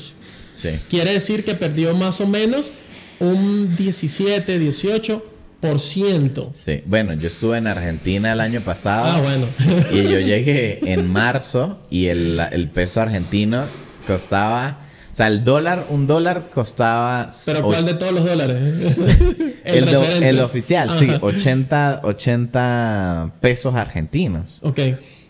Sí. 0.55 0.71
Quiere 0.89 1.13
decir 1.13 1.45
que 1.45 1.55
perdió 1.55 1.95
más 1.95 2.21
o 2.21 2.27
menos 2.27 2.73
un 3.21 3.75
17, 3.77 4.61
18%. 4.61 6.49
Sí, 6.55 6.83
bueno, 6.87 7.15
yo 7.15 7.29
estuve 7.29 7.59
en 7.59 7.69
Argentina 7.69 8.33
el 8.33 8.41
año 8.41 8.61
pasado. 8.63 9.07
Ah, 9.07 9.21
bueno. 9.21 9.47
y 9.93 10.03
yo 10.03 10.19
llegué 10.19 10.81
en 10.93 11.09
marzo 11.11 11.79
y 11.89 12.07
el, 12.07 12.41
el 12.51 12.69
peso 12.69 13.01
argentino 13.01 13.65
costaba 14.07 14.79
o 15.13 15.15
sea, 15.15 15.27
el 15.27 15.45
dólar, 15.45 15.89
un 15.91 16.07
dólar 16.07 16.49
costaba... 16.49 17.31
¿Pero 17.45 17.63
cuál 17.63 17.85
de 17.85 17.93
todos 17.93 18.13
los 18.13 18.25
dólares? 18.25 18.63
el, 19.65 19.89
el, 20.23 20.41
oficial, 20.41 20.89
sí. 20.99 21.11
80, 21.21 22.01
80 22.03 23.33
pesos 23.43 23.75
argentinos. 23.75 24.61
Ok. 24.63 24.79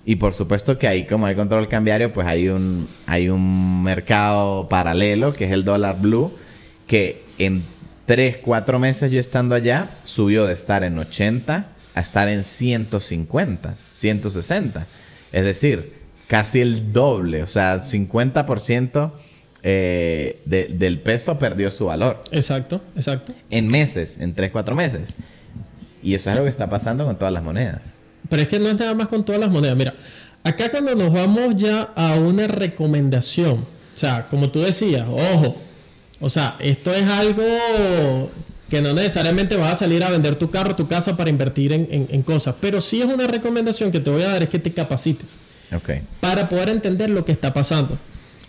Y 0.05 0.17
por 0.17 0.35
supuesto 0.35 0.79
que 0.79 0.87
ahí, 0.87 1.05
como 1.05 1.27
hay 1.27 1.35
control 1.35 1.69
cambiario, 1.69 2.13
pues 2.13 2.29
hay 2.29 2.49
un, 2.49 2.89
hay 3.07 3.29
un 3.29 3.83
mercado 3.83 4.69
paralelo, 4.69 5.33
que 5.33 5.47
es 5.47 5.51
el 5.51 5.65
dólar 5.65 6.01
blue, 6.01 6.33
que 6.87 7.21
en 7.39 7.65
3, 8.07 8.37
4 8.41 8.79
meses 8.79 9.11
yo 9.11 9.19
estando 9.19 9.57
allá, 9.57 9.89
subió 10.05 10.47
de 10.47 10.55
estar 10.55 10.85
en 10.85 10.97
80 10.97 11.67
a 11.95 12.01
estar 12.01 12.29
en 12.29 12.45
150, 12.45 13.75
160. 13.95 14.87
Es 15.33 15.45
decir, 15.45 15.93
casi 16.29 16.61
el 16.61 16.93
doble, 16.93 17.43
o 17.43 17.49
sea, 17.49 17.79
50% 17.81 19.11
eh, 19.63 20.41
del 20.45 21.01
peso 21.01 21.39
perdió 21.39 21.71
su 21.71 21.87
valor. 21.87 22.21
Exacto, 22.31 22.81
exacto. 22.97 23.33
En 23.51 23.69
meses, 23.69 24.19
en 24.19 24.35
3, 24.35 24.51
4 24.51 24.75
meses. 24.75 25.15
Y 26.03 26.15
eso 26.15 26.31
es 26.31 26.37
lo 26.37 26.43
que 26.43 26.51
está 26.51 26.69
pasando 26.69 27.05
con 27.05 27.17
todas 27.17 27.33
las 27.33 27.43
monedas. 27.43 27.95
Pero 28.29 28.43
es 28.43 28.49
que 28.49 28.59
no 28.59 28.69
es 28.69 28.75
nada 28.75 28.95
más 28.95 29.09
con 29.09 29.25
todas 29.25 29.41
las 29.41 29.51
monedas. 29.51 29.77
Mira, 29.77 29.95
acá 30.43 30.71
cuando 30.71 30.95
nos 30.95 31.13
vamos 31.13 31.55
ya 31.57 31.93
a 31.95 32.15
una 32.15 32.49
recomendación, 32.49 33.55
o 33.55 33.97
sea, 33.97 34.27
como 34.29 34.51
tú 34.51 34.61
decías, 34.61 35.07
ojo, 35.09 35.57
o 36.21 36.31
sea, 36.31 36.57
esto 36.59 36.93
es 36.93 37.09
algo 37.09 37.45
que 38.69 38.81
no 38.81 38.95
necesariamente 38.95 39.55
vas 39.57 39.75
a 39.75 39.77
salir 39.77 40.03
a 40.03 40.11
vender 40.11 40.37
tu 40.37 40.51
carro, 40.51 40.75
tu 40.75 40.89
casa 40.89 41.17
para 41.17 41.29
invertir 41.29 41.73
en, 41.73 42.23
cosas, 42.23 42.55
pero 42.61 42.81
sí 42.81 43.03
es 43.03 43.07
una 43.07 43.27
recomendación 43.27 43.93
que 43.93 44.01
te 44.01 44.09
voy 44.09 44.23
a 44.23 44.29
dar, 44.29 44.43
es 44.43 44.49
que 44.49 44.59
te 44.59 44.73
capacites. 44.73 45.29
Okay. 45.71 46.03
Para 46.21 46.49
poder 46.49 46.71
entender 46.71 47.11
lo 47.11 47.25
que 47.25 47.33
está 47.33 47.53
pasando. 47.53 47.99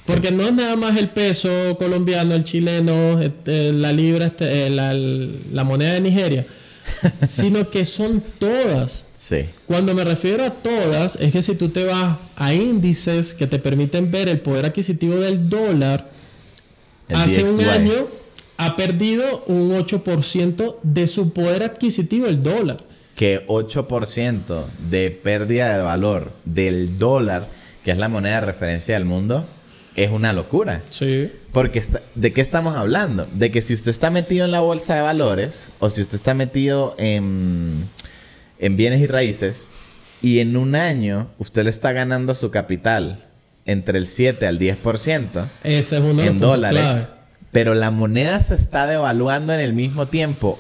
Porque 0.06 0.32
no 0.32 0.46
es 0.46 0.54
nada 0.54 0.76
más 0.76 0.98
el 0.98 1.10
peso 1.10 1.78
colombiano, 1.78 2.36
el 2.36 2.44
chileno, 2.44 3.22
este, 3.22 3.72
la 3.72 3.94
libra, 3.94 4.26
este, 4.26 4.68
eh, 4.68 4.70
la, 4.70 5.64
moneda 5.64 5.94
de 5.94 6.02
Nigeria, 6.02 6.46
sino 7.26 7.70
que 7.70 7.86
son 7.86 8.22
todas. 8.38 9.06
Sí. 9.16 9.46
Cuando 9.66 9.94
me 9.94 10.04
refiero 10.04 10.44
a 10.44 10.50
todas, 10.50 11.16
es 11.16 11.32
que 11.32 11.42
si 11.42 11.56
tú 11.56 11.70
te 11.70 11.86
vas 11.86 12.18
a 12.36 12.54
índices 12.54 13.34
que 13.34 13.48
te 13.48 13.60
permiten 13.60 14.12
ver 14.12 14.28
el 14.28 14.40
poder 14.42 14.66
adquisitivo 14.66 15.16
del 15.16 15.50
dólar, 15.50 16.10
hace 17.10 17.46
un 17.46 17.62
año 17.62 18.08
ha 18.58 18.76
perdido 18.76 19.44
un 19.48 19.72
8% 19.72 20.76
de 20.84 21.08
su 21.08 21.32
poder 21.32 21.64
adquisitivo 21.64 22.28
el 22.28 22.44
dólar. 22.44 22.84
Que 23.16 23.48
8% 23.48 24.66
de 24.90 25.12
pérdida 25.12 25.78
de 25.78 25.82
valor 25.82 26.32
del 26.44 27.00
dólar, 27.00 27.48
que 27.86 27.92
es 27.92 27.98
la 27.98 28.10
moneda 28.10 28.42
de 28.42 28.48
referencia 28.48 28.96
del 28.96 29.06
mundo, 29.06 29.46
es 29.96 30.12
una 30.12 30.34
locura. 30.34 30.82
Sí. 30.90 31.32
Porque 31.52 31.84
¿de 32.16 32.34
qué 32.34 32.42
estamos 32.42 32.76
hablando? 32.76 33.28
De 33.34 33.52
que 33.52 33.62
si 33.62 33.74
usted 33.74 33.92
está 33.92 34.10
metido 34.10 34.46
en 34.46 34.52
la 34.52 34.60
bolsa 34.60 34.96
de 34.96 35.02
valores 35.02 35.70
o 35.80 35.90
si 35.90 36.02
usted 36.02 36.16
está 36.16 36.34
metido 36.34 36.96
en, 36.98 37.90
en 38.60 38.76
bienes 38.76 39.02
y 39.02 39.08
raíces 39.08 39.70
y 40.22 40.40
en 40.40 40.58
un 40.58 40.76
año 40.76 41.28
usted 41.38 41.64
le 41.64 41.70
está 41.70 41.92
ganando 41.92 42.34
su 42.34 42.50
capital 42.50 43.26
entre 43.66 43.98
el 43.98 44.08
7 44.08 44.46
al 44.48 44.60
10% 44.60 45.46
Ese 45.64 45.96
es 45.98 46.02
uno 46.02 46.22
en 46.22 46.40
dólares, 46.40 47.10
pero 47.52 47.76
la 47.76 47.92
moneda 47.92 48.40
se 48.40 48.56
está 48.56 48.88
devaluando 48.88 49.54
en 49.54 49.60
el 49.60 49.74
mismo 49.74 50.08
tiempo 50.08 50.60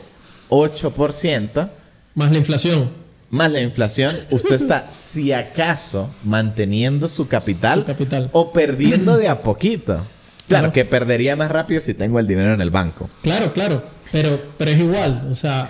8%. 0.49 1.69
Más 2.15 2.31
la 2.31 2.37
inflación 2.37 3.02
más 3.33 3.51
la 3.51 3.61
inflación, 3.61 4.15
usted 4.29 4.53
está, 4.53 4.91
si 4.91 5.31
acaso, 5.31 6.07
manteniendo 6.23 7.07
su 7.07 7.27
capital, 7.27 7.83
capital. 7.83 8.29
o 8.31 8.53
perdiendo 8.53 9.17
de 9.17 9.27
a 9.27 9.41
poquito. 9.41 10.05
Claro, 10.47 10.71
que 10.71 10.85
perdería 10.85 11.35
más 11.35 11.49
rápido 11.49 11.81
si 11.81 11.95
tengo 11.95 12.19
el 12.19 12.27
dinero 12.27 12.53
en 12.53 12.61
el 12.61 12.69
banco. 12.69 13.09
Claro, 13.23 13.51
claro. 13.51 13.83
Pero, 14.11 14.39
pero 14.59 14.69
es 14.69 14.79
igual. 14.79 15.27
O 15.31 15.33
sea, 15.33 15.67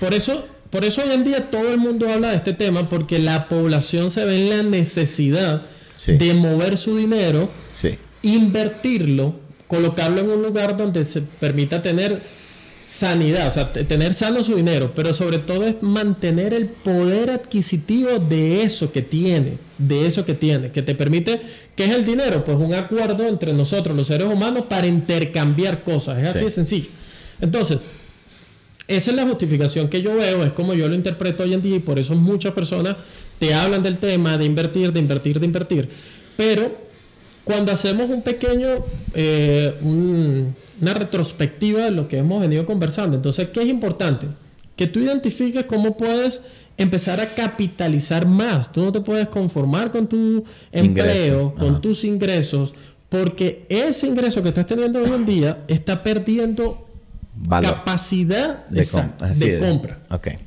por 0.00 0.12
eso, 0.12 0.44
por 0.70 0.84
eso 0.84 1.02
hoy 1.04 1.12
en 1.12 1.22
día 1.22 1.50
todo 1.52 1.70
el 1.70 1.78
mundo 1.78 2.10
habla 2.10 2.30
de 2.30 2.36
este 2.36 2.52
tema, 2.52 2.88
porque 2.88 3.20
la 3.20 3.48
población 3.48 4.10
se 4.10 4.24
ve 4.24 4.38
en 4.38 4.50
la 4.50 4.62
necesidad 4.64 5.62
de 6.04 6.34
mover 6.34 6.76
su 6.76 6.96
dinero, 6.96 7.48
invertirlo, 8.22 9.36
colocarlo 9.68 10.20
en 10.20 10.30
un 10.30 10.42
lugar 10.42 10.76
donde 10.76 11.04
se 11.04 11.22
permita 11.22 11.80
tener 11.80 12.20
sanidad, 12.92 13.48
o 13.48 13.50
sea, 13.50 13.72
tener 13.72 14.12
sano 14.12 14.44
su 14.44 14.54
dinero, 14.54 14.92
pero 14.94 15.14
sobre 15.14 15.38
todo 15.38 15.64
es 15.64 15.82
mantener 15.82 16.52
el 16.52 16.66
poder 16.66 17.30
adquisitivo 17.30 18.18
de 18.18 18.64
eso 18.64 18.92
que 18.92 19.00
tiene, 19.00 19.54
de 19.78 20.06
eso 20.06 20.26
que 20.26 20.34
tiene, 20.34 20.70
que 20.70 20.82
te 20.82 20.94
permite, 20.94 21.40
¿qué 21.74 21.86
es 21.86 21.96
el 21.96 22.04
dinero? 22.04 22.44
Pues 22.44 22.58
un 22.58 22.74
acuerdo 22.74 23.26
entre 23.26 23.54
nosotros, 23.54 23.96
los 23.96 24.08
seres 24.08 24.28
humanos, 24.28 24.64
para 24.68 24.86
intercambiar 24.86 25.84
cosas, 25.84 26.22
es 26.22 26.28
así 26.28 26.44
de 26.44 26.50
sencillo. 26.50 26.88
Entonces, 27.40 27.80
esa 28.86 29.10
es 29.10 29.16
la 29.16 29.26
justificación 29.26 29.88
que 29.88 30.02
yo 30.02 30.14
veo, 30.14 30.44
es 30.44 30.52
como 30.52 30.74
yo 30.74 30.86
lo 30.86 30.94
interpreto 30.94 31.44
hoy 31.44 31.54
en 31.54 31.62
día 31.62 31.76
y 31.76 31.80
por 31.80 31.98
eso 31.98 32.14
muchas 32.14 32.52
personas 32.52 32.96
te 33.38 33.54
hablan 33.54 33.82
del 33.82 33.96
tema 33.96 34.36
de 34.36 34.44
invertir, 34.44 34.92
de 34.92 35.00
invertir, 35.00 35.40
de 35.40 35.46
invertir, 35.46 35.88
pero 36.36 36.91
cuando 37.44 37.72
hacemos 37.72 38.08
un 38.08 38.22
pequeño, 38.22 38.68
eh, 39.14 39.76
una 39.82 40.94
retrospectiva 40.94 41.84
de 41.84 41.90
lo 41.90 42.08
que 42.08 42.18
hemos 42.18 42.40
venido 42.40 42.64
conversando, 42.66 43.16
entonces, 43.16 43.48
¿qué 43.52 43.62
es 43.62 43.68
importante? 43.68 44.26
Que 44.76 44.86
tú 44.86 45.00
identifiques 45.00 45.64
cómo 45.64 45.96
puedes 45.96 46.40
empezar 46.76 47.20
a 47.20 47.34
capitalizar 47.34 48.26
más. 48.26 48.72
Tú 48.72 48.84
no 48.84 48.92
te 48.92 49.00
puedes 49.00 49.28
conformar 49.28 49.90
con 49.90 50.06
tu 50.08 50.44
empleo, 50.70 51.54
con 51.54 51.80
tus 51.80 52.04
ingresos, 52.04 52.74
porque 53.08 53.66
ese 53.68 54.06
ingreso 54.06 54.42
que 54.42 54.48
estás 54.48 54.66
teniendo 54.66 55.00
hoy 55.00 55.10
en 55.10 55.26
día 55.26 55.64
está 55.68 56.02
perdiendo 56.02 56.86
capacidad 57.48 58.66
de, 58.68 58.86
compra, 59.58 60.00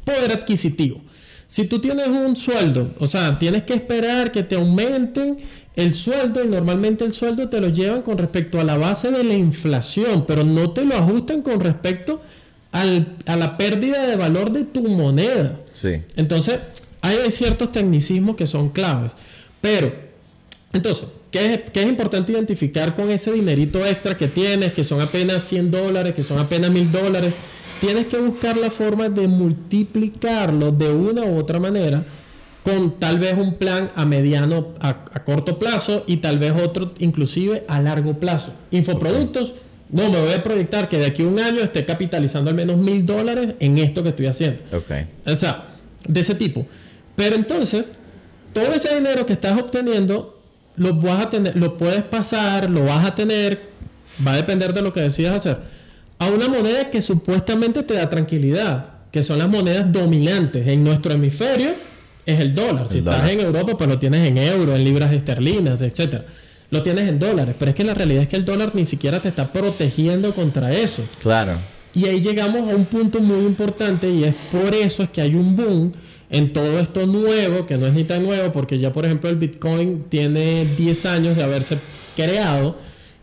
poder 0.04 0.32
adquisitivo. 0.32 1.02
Si 1.48 1.66
tú 1.66 1.80
tienes 1.80 2.08
un 2.08 2.36
sueldo, 2.36 2.94
o 3.00 3.08
sea, 3.08 3.38
tienes 3.40 3.64
que 3.64 3.74
esperar 3.74 4.32
que 4.32 4.44
te 4.44 4.56
aumenten 4.56 5.38
el 5.76 5.94
sueldo 5.94 6.44
y 6.44 6.48
normalmente 6.48 7.04
el 7.04 7.14
sueldo 7.14 7.50
te 7.50 7.60
lo 7.60 7.70
llevan 7.70 8.02
con 8.02 8.18
respecto 8.18 8.60
a 8.60 8.64
la 8.64 8.78
base 8.78 9.12
de 9.12 9.24
la 9.24 9.34
inflación, 9.34 10.26
pero 10.26 10.44
no 10.44 10.72
te 10.72 10.86
lo 10.86 10.96
ajustan 10.96 11.42
con 11.42 11.60
respecto 11.60 12.22
a 12.72 13.36
la 13.38 13.58
pérdida 13.58 14.06
de 14.06 14.16
valor 14.16 14.52
de 14.52 14.64
tu 14.64 14.82
moneda. 14.84 15.60
Sí. 15.72 16.02
Entonces, 16.18 16.60
hay 17.02 17.30
ciertos 17.32 17.72
tecnicismos 17.72 18.36
que 18.36 18.48
son 18.48 18.70
claves. 18.70 19.12
Pero, 19.62 19.94
entonces, 20.74 21.06
¿qué 21.32 21.54
es, 21.54 21.60
¿qué 21.72 21.82
es, 21.82 21.88
importante 21.88 22.32
identificar 22.32 22.96
con 22.96 23.10
ese 23.12 23.32
dinerito 23.32 23.86
extra 23.86 24.18
que 24.18 24.28
tienes, 24.28 24.74
que 24.74 24.84
son 24.84 25.02
apenas 25.02 25.44
100 25.44 25.72
dólares, 25.72 26.16
que 26.16 26.24
son 26.24 26.40
apenas 26.40 26.72
1000 26.72 26.92
dólares? 26.92 27.34
Tienes 27.80 28.08
que 28.08 28.18
buscar 28.18 28.58
la 28.58 28.72
forma 28.72 29.10
de 29.10 29.28
multiplicarlo 29.28 30.72
de 30.72 30.92
una 30.92 31.24
u 31.24 31.38
otra 31.38 31.60
manera 31.60 32.06
con 32.64 33.00
tal 33.00 33.20
vez 33.20 33.38
un 33.38 33.56
plan 33.56 33.92
a 33.96 34.06
mediano, 34.06 34.70
a, 34.80 34.96
corto 35.24 35.60
plazo 35.60 36.04
y 36.08 36.18
tal 36.18 36.40
vez 36.40 36.54
otro 36.60 36.94
inclusive 36.98 37.64
a 37.68 37.80
largo 37.80 38.20
plazo. 38.20 38.54
Infoproductos, 38.72 39.54
no, 39.92 40.10
me 40.10 40.20
voy 40.20 40.34
a 40.34 40.42
proyectar 40.42 40.90
que 40.90 40.98
de 40.98 41.06
aquí 41.06 41.22
a 41.22 41.28
un 41.28 41.40
año 41.40 41.62
esté 41.62 41.86
capitalizando 41.86 42.50
al 42.50 42.56
menos 42.56 42.78
mil 42.78 43.06
dólares 43.06 43.54
en 43.60 43.78
esto 43.78 44.02
que 44.02 44.10
estoy 44.10 44.26
haciendo. 44.26 44.64
Okay. 44.76 45.06
O 45.28 45.36
sea, 45.36 45.66
de 46.08 46.20
ese 46.20 46.34
tipo. 46.34 46.66
Pero 47.16 47.36
entonces, 47.36 47.92
todo 48.52 48.74
ese 48.74 48.96
dinero 48.96 49.28
que 49.28 49.34
estás 49.34 49.60
obteniendo, 49.60 50.42
lo 50.76 50.96
vas 50.96 51.26
a 51.26 51.30
tener, 51.30 51.56
lo 51.56 51.78
puedes 51.78 52.04
pasar, 52.04 52.70
lo 52.70 52.86
vas 52.86 53.06
a 53.06 53.14
tener, 53.14 53.62
va 54.26 54.34
a 54.34 54.38
depender 54.38 54.74
de 54.74 54.82
lo 54.82 54.92
que 54.92 55.02
decidas 55.02 55.36
hacer, 55.36 55.60
a 56.20 56.28
una 56.28 56.48
moneda 56.48 56.90
que 56.90 57.02
supuestamente 57.02 57.84
te 57.84 57.96
da 57.96 58.10
tranquilidad 58.10 58.96
que 59.16 59.24
son 59.24 59.40
las 59.40 59.48
monedas 59.48 59.90
dominantes 59.94 60.68
en 60.68 60.84
nuestro 60.84 61.14
hemisferio, 61.14 61.74
es 62.26 62.38
el 62.38 62.54
dólar. 62.54 62.90
si 62.92 62.98
estás 62.98 63.30
en 63.30 63.40
Europa, 63.40 63.78
pues 63.78 63.90
lo 63.90 63.98
tienes 63.98 64.28
en 64.28 64.38
euros, 64.38 64.76
en 64.76 64.84
libras 64.84 65.14
esterlinas, 65.14 65.82
etcétera. 65.82 66.26
Lo 66.70 66.84
tienes 66.84 67.08
en 67.08 67.18
dólares, 67.18 67.56
pero 67.58 67.72
es 67.72 67.76
que 67.76 67.86
la 67.86 67.94
realidad 67.94 68.24
es 68.24 68.28
que 68.28 68.36
el 68.36 68.44
dólar 68.44 68.72
ni 68.74 68.86
siquiera 68.86 69.22
te 69.22 69.30
está 69.30 69.54
protegiendo 69.54 70.34
contra 70.34 70.74
eso. 70.74 71.04
Claro. 71.22 71.60
Y 71.94 72.08
ahí 72.08 72.20
llegamos 72.20 72.70
a 72.70 72.76
un 72.76 72.84
punto 72.84 73.22
muy 73.22 73.46
importante 73.46 74.10
y 74.10 74.26
es 74.26 74.36
por 74.52 74.76
eso 74.76 75.04
es 75.04 75.10
que 75.12 75.22
hay 75.22 75.34
un 75.34 75.56
boom 75.56 75.94
en 76.30 76.52
todo 76.52 76.78
esto 76.78 77.08
nuevo, 77.08 77.66
que 77.66 77.78
no 77.78 77.88
es 77.88 77.94
ni 77.94 78.04
tan 78.04 78.22
nuevo, 78.22 78.52
porque 78.52 78.80
ya 78.80 78.92
por 78.92 79.06
ejemplo 79.06 79.30
el 79.30 79.38
Bitcoin 79.38 80.08
tiene 80.10 80.66
10 80.76 81.06
años 81.06 81.38
de 81.38 81.44
haberse 81.44 81.78
creado, 82.18 82.76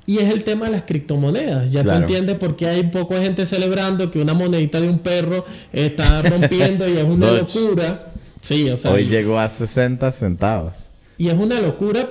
y 0.07 0.19
es 0.19 0.31
el 0.31 0.45
tema 0.45 0.67
de 0.67 0.73
las 0.73 0.83
criptomonedas. 0.83 1.71
Ya 1.71 1.83
tú 1.83 1.91
entiendes 1.91 2.37
por 2.37 2.57
qué 2.57 2.67
hay 2.67 2.83
poca 2.85 3.21
gente 3.21 3.47
celebrando 3.47 4.11
que 4.11 4.19
una 4.19 4.35
monedita 4.35 4.81
de 4.81 4.89
un 4.89 4.99
perro 4.99 5.45
está 5.73 6.23
rompiendo 6.23 6.89
y 6.89 6.99
es 6.99 7.05
una 7.05 7.31
locura. 7.31 8.13
Sí, 8.41 8.69
o 8.69 8.77
sea. 8.77 8.91
Hoy 8.91 9.07
llegó 9.07 9.39
a 9.39 9.49
60 9.49 10.11
centavos. 10.11 10.91
Y 11.19 11.29
es 11.29 11.35
una 11.35 11.61
locura 11.61 12.11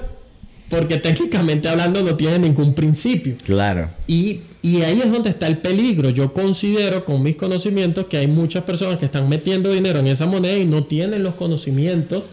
porque 0.70 0.98
técnicamente 0.98 1.68
hablando 1.68 2.02
no 2.02 2.16
tiene 2.16 2.40
ningún 2.40 2.74
principio. 2.74 3.36
Claro. 3.44 3.90
Y, 4.08 4.40
y, 4.62 4.84
ahí 4.84 5.02
es 5.02 5.12
donde 5.12 5.30
está 5.30 5.48
el 5.48 5.58
peligro. 5.58 6.10
Yo 6.10 6.32
considero 6.32 7.04
con 7.04 7.22
mis 7.22 7.36
conocimientos 7.36 8.06
que 8.06 8.18
hay 8.18 8.28
muchas 8.28 8.64
personas 8.64 8.98
que 8.98 9.06
están 9.06 9.28
metiendo 9.28 9.70
dinero 9.70 10.00
en 10.00 10.08
esa 10.08 10.28
moneda 10.28 10.58
y 10.58 10.66
no 10.66 10.86
tienen 10.86 11.24
los 11.24 11.36
conocimientos 11.36 12.24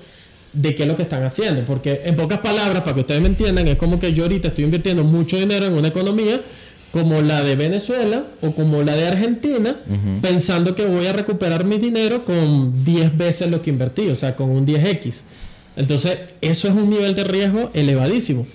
de 0.52 0.74
qué 0.74 0.82
es 0.82 0.88
lo 0.88 0.96
que 0.96 1.02
están 1.02 1.22
haciendo. 1.24 1.62
Porque 1.64 2.02
en 2.04 2.16
pocas 2.16 2.38
palabras, 2.38 2.82
para 2.82 2.94
que 2.94 3.00
ustedes 3.00 3.20
me 3.20 3.28
entiendan, 3.28 3.68
es 3.68 3.76
como 3.76 3.98
que 4.00 4.12
yo 4.12 4.24
ahorita 4.24 4.48
estoy 4.48 4.64
invirtiendo 4.64 5.04
mucho 5.04 5.36
dinero 5.36 5.66
en 5.66 5.72
una 5.72 5.88
economía 5.88 6.40
como 6.92 7.20
la 7.20 7.42
de 7.42 7.54
Venezuela 7.54 8.24
o 8.40 8.52
como 8.52 8.82
la 8.82 8.96
de 8.96 9.06
Argentina, 9.06 9.76
pensando 10.22 10.74
que 10.74 10.86
voy 10.86 11.06
a 11.06 11.12
recuperar 11.12 11.64
mi 11.64 11.78
dinero 11.78 12.24
con 12.24 12.84
10 12.84 13.16
veces 13.16 13.50
lo 13.50 13.62
que 13.62 13.70
invertí, 13.70 14.08
o 14.08 14.16
sea, 14.16 14.36
con 14.36 14.50
un 14.50 14.66
10x. 14.66 15.22
Entonces, 15.76 16.18
eso 16.40 16.68
es 16.68 16.74
un 16.74 16.90
nivel 16.90 17.14
de 17.14 17.24
riesgo 17.24 17.70
elevadísimo. 17.74 18.46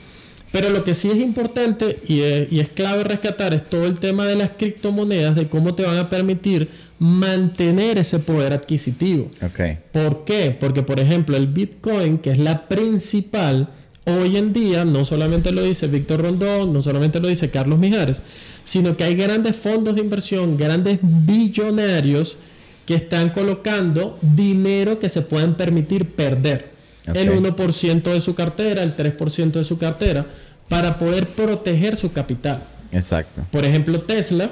Pero 0.54 0.70
lo 0.70 0.84
que 0.84 0.94
sí 0.94 1.10
es 1.10 1.18
importante 1.18 1.98
y 2.08 2.20
es, 2.22 2.70
clave 2.70 3.04
rescatar 3.04 3.56
es 3.56 3.64
todo 3.68 3.88
el 3.88 3.98
tema 3.98 4.28
de 4.28 4.36
las 4.36 4.52
criptomonedas, 4.52 5.36
de 5.36 5.48
cómo 5.48 5.74
te 5.74 5.82
van 5.82 5.98
a 5.98 6.12
permitir 6.12 6.70
mantener 7.00 7.98
ese 7.98 8.20
poder 8.20 8.54
adquisitivo. 8.54 9.32
Okay. 9.44 9.80
¿Por 9.92 10.26
qué? 10.26 10.56
Porque, 10.58 10.84
por 10.84 11.00
ejemplo, 11.00 11.36
el 11.38 11.48
Bitcoin, 11.48 12.20
que 12.20 12.30
es 12.30 12.38
la 12.38 12.68
principal, 12.68 13.70
hoy 14.06 14.38
en 14.38 14.54
día, 14.54 14.86
no 14.86 15.06
solamente 15.06 15.52
lo 15.52 15.64
dice 15.64 15.88
Víctor 15.88 16.22
Rondón, 16.22 16.72
no 16.72 16.84
solamente 16.84 17.20
lo 17.20 17.30
dice 17.30 17.50
Carlos 17.50 17.80
Mijares, 17.80 18.22
sino 18.64 18.96
que 18.96 19.06
hay 19.06 19.16
grandes 19.16 19.56
fondos 19.56 19.96
de 19.96 20.02
inversión, 20.02 20.56
grandes 20.56 21.00
billonarios 21.02 22.38
que 22.86 22.94
están 22.94 23.32
colocando 23.32 24.20
dinero 24.22 25.00
que 25.00 25.10
se 25.10 25.24
pueden 25.24 25.56
permitir 25.56 26.12
perder 26.12 26.73
el 27.06 27.32
1% 27.32 28.04
de 28.04 28.22
su 28.22 28.36
cartera, 28.36 28.84
el 28.84 28.96
3% 28.96 29.52
de 29.52 29.64
su 29.64 29.78
cartera, 29.78 30.26
para 30.70 30.98
poder 30.98 31.28
proteger 31.28 31.96
su 31.96 32.12
capital. 32.12 32.64
Exacto. 32.92 33.44
Por 33.52 33.66
ejemplo, 33.66 34.02
Tesla, 34.02 34.52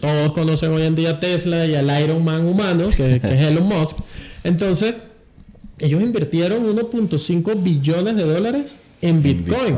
todos 0.00 0.32
conocen 0.32 0.72
hoy 0.72 0.82
en 0.82 0.94
día 0.94 1.20
Tesla 1.20 1.66
y 1.66 1.74
al 1.74 2.02
Iron 2.02 2.24
Man 2.24 2.46
humano, 2.46 2.88
que, 2.96 3.16
es 3.16 3.24
Elon 3.24 3.66
Musk. 3.66 3.98
Entonces, 4.42 4.94
ellos 5.78 6.02
invirtieron 6.02 6.64
1.5 6.76 7.62
billones 7.62 8.16
de 8.16 8.24
dólares 8.24 8.76
en 9.02 9.22
Bitcoin. 9.22 9.74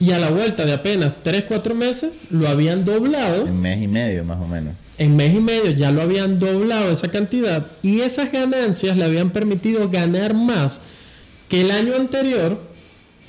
Y 0.00 0.10
a 0.10 0.18
la 0.18 0.30
vuelta 0.30 0.64
de 0.66 0.72
apenas 0.72 1.12
3, 1.22 1.44
4 1.46 1.74
meses 1.74 2.10
lo 2.30 2.48
habían 2.48 2.84
doblado. 2.84 3.46
En 3.46 3.60
mes 3.60 3.80
y 3.80 3.88
medio 3.88 4.24
más 4.24 4.38
o 4.38 4.46
menos. 4.46 4.74
En 4.98 5.16
mes 5.16 5.34
y 5.34 5.40
medio 5.40 5.70
ya 5.70 5.90
lo 5.92 6.02
habían 6.02 6.38
doblado 6.38 6.90
esa 6.90 7.08
cantidad 7.08 7.66
y 7.82 8.00
esas 8.00 8.30
ganancias 8.32 8.96
le 8.96 9.04
habían 9.04 9.30
permitido 9.30 9.88
ganar 9.88 10.34
más 10.34 10.80
que 11.48 11.60
el 11.60 11.70
año 11.70 11.94
anterior 11.96 12.58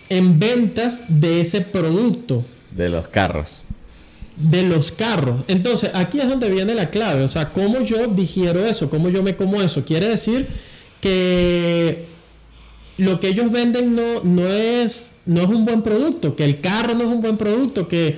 en 0.10 0.40
ventas 0.40 1.04
de 1.08 1.42
ese 1.42 1.62
producto. 1.62 2.44
De 2.72 2.90
los 2.90 3.08
carros. 3.08 3.64
De 4.38 4.64
los 4.64 4.92
carros. 4.92 5.44
Entonces, 5.48 5.92
aquí 5.94 6.20
es 6.20 6.28
donde 6.28 6.50
viene 6.50 6.76
la 6.76 6.90
clave. 6.90 7.24
O 7.24 7.28
sea, 7.28 7.50
cómo 7.50 7.82
yo 7.82 8.08
digiero 8.08 8.66
eso, 8.66 8.90
cómo 8.90 9.10
yo 9.10 9.24
me 9.24 9.36
como 9.36 9.62
eso. 9.62 9.86
Quiere 9.86 10.10
decir 10.10 10.48
que 11.02 12.06
lo 12.98 13.20
que 13.20 13.30
ellos 13.30 13.52
venden 13.52 13.96
no, 13.96 14.24
no, 14.24 14.48
es, 14.48 15.12
no 15.26 15.42
es 15.42 15.48
un 15.48 15.66
buen 15.66 15.82
producto, 15.82 16.36
que 16.36 16.46
el 16.46 16.62
carro 16.62 16.96
no 16.96 17.02
es 17.02 17.08
un 17.08 17.22
buen 17.22 17.38
producto, 17.38 17.88
que 17.88 18.16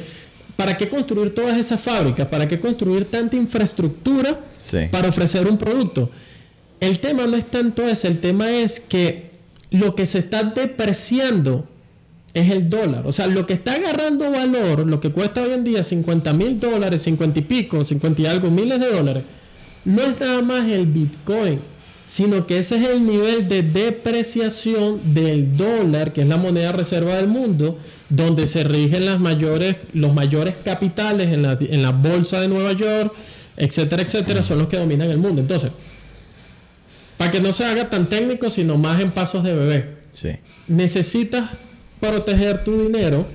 ¿para 0.55 0.77
qué 0.77 0.89
construir 0.89 1.33
todas 1.33 1.57
esas 1.57 1.81
fábricas? 1.81 2.27
¿Para 2.27 2.47
qué 2.47 2.59
construir 2.59 3.05
tanta 3.05 3.35
infraestructura 3.35 4.39
para 4.91 5.09
ofrecer 5.09 5.47
un 5.47 5.57
producto? 5.57 6.09
El 6.79 6.99
tema 6.99 7.25
no 7.25 7.35
es 7.35 7.45
tanto 7.45 7.87
ese, 7.87 8.07
el 8.07 8.19
tema 8.19 8.51
es 8.51 8.79
que 8.79 9.26
lo 9.71 9.95
que 9.95 10.05
se 10.05 10.19
está 10.19 10.43
depreciando 10.43 11.67
es 12.33 12.49
el 12.51 12.69
dólar. 12.69 13.07
O 13.07 13.11
sea, 13.11 13.27
lo 13.27 13.45
que 13.45 13.53
está 13.53 13.73
agarrando 13.73 14.31
valor, 14.31 14.85
lo 14.85 14.99
que 14.99 15.11
cuesta 15.11 15.41
hoy 15.41 15.51
en 15.51 15.63
día 15.63 15.83
50 15.83 16.33
mil 16.33 16.59
dólares, 16.59 17.01
50 17.03 17.39
y 17.39 17.41
pico, 17.43 17.83
50 17.83 18.21
y 18.21 18.25
algo 18.27 18.51
miles 18.51 18.79
de 18.79 18.91
dólares, 18.91 19.23
no 19.85 20.01
es 20.03 20.19
nada 20.19 20.41
más 20.41 20.69
el 20.69 20.85
Bitcoin, 20.85 21.59
sino 22.07 22.45
que 22.45 22.59
ese 22.59 22.77
es 22.77 22.89
el 22.89 23.05
nivel 23.05 23.47
de 23.47 23.63
depreciación 23.63 25.13
del 25.13 25.57
dólar, 25.57 26.13
que 26.13 26.21
es 26.21 26.27
la 26.27 26.37
moneda 26.37 26.71
reserva 26.71 27.15
del 27.15 27.27
mundo, 27.27 27.77
donde 28.09 28.47
se 28.47 28.63
rigen 28.63 29.05
las 29.05 29.19
mayores, 29.19 29.77
los 29.93 30.13
mayores 30.13 30.55
capitales 30.63 31.33
en 31.33 31.41
la, 31.41 31.57
en 31.59 31.81
la 31.81 31.91
bolsa 31.91 32.39
de 32.39 32.47
Nueva 32.47 32.73
York, 32.73 33.13
etcétera, 33.57 34.03
etcétera, 34.03 34.43
son 34.43 34.59
los 34.59 34.67
que 34.67 34.77
dominan 34.77 35.09
el 35.09 35.17
mundo. 35.17 35.41
Entonces, 35.41 35.71
para 37.17 37.31
que 37.31 37.41
no 37.41 37.51
se 37.51 37.65
haga 37.65 37.89
tan 37.89 38.07
técnico, 38.07 38.49
sino 38.51 38.77
más 38.77 39.01
en 39.01 39.11
pasos 39.11 39.43
de 39.43 39.55
bebé. 39.55 39.97
Sí. 40.13 40.29
Necesitas 40.67 41.49
proteger 41.99 42.63
tu 42.63 42.83
dinero 42.83 43.25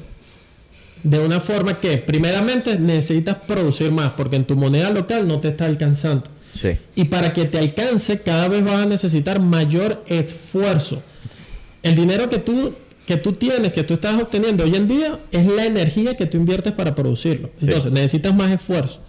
de 1.03 1.19
una 1.19 1.41
forma 1.41 1.79
que, 1.81 1.99
primeramente, 1.99 2.79
necesitas 2.79 3.37
producir 3.47 3.91
más, 3.91 4.13
porque 4.13 4.37
en 4.37 4.45
tu 4.45 4.57
moneda 4.57 4.91
local 4.91 5.27
no 5.27 5.41
te 5.41 5.49
está 5.49 5.67
alcanzando. 5.67 6.25
Sí. 6.53 6.77
Y 6.95 7.05
para 7.05 7.33
que 7.33 7.45
te 7.45 7.59
alcance, 7.59 8.21
cada 8.21 8.47
vez 8.49 8.65
vas 8.65 8.83
a 8.83 8.87
necesitar 8.87 9.41
mayor 9.41 10.05
esfuerzo. 10.07 11.03
El 11.83 11.97
dinero 11.97 12.29
que 12.29 12.39
tú, 12.39 12.75
que 13.07 13.17
tú 13.17 13.33
tienes, 13.33 13.73
que 13.73 13.83
tú 13.83 13.95
estás 13.95 14.21
obteniendo 14.21 14.63
hoy 14.63 14.77
en 14.77 14.87
día, 14.87 15.19
es 15.33 15.47
la 15.47 15.65
energía 15.65 16.17
que 16.17 16.27
tú 16.27 16.37
inviertes 16.37 16.73
para 16.73 16.95
producirlo. 16.95 17.51
Entonces, 17.61 17.91
necesitas 17.91 18.33
más 18.35 18.53
esfuerzo. 18.53 19.01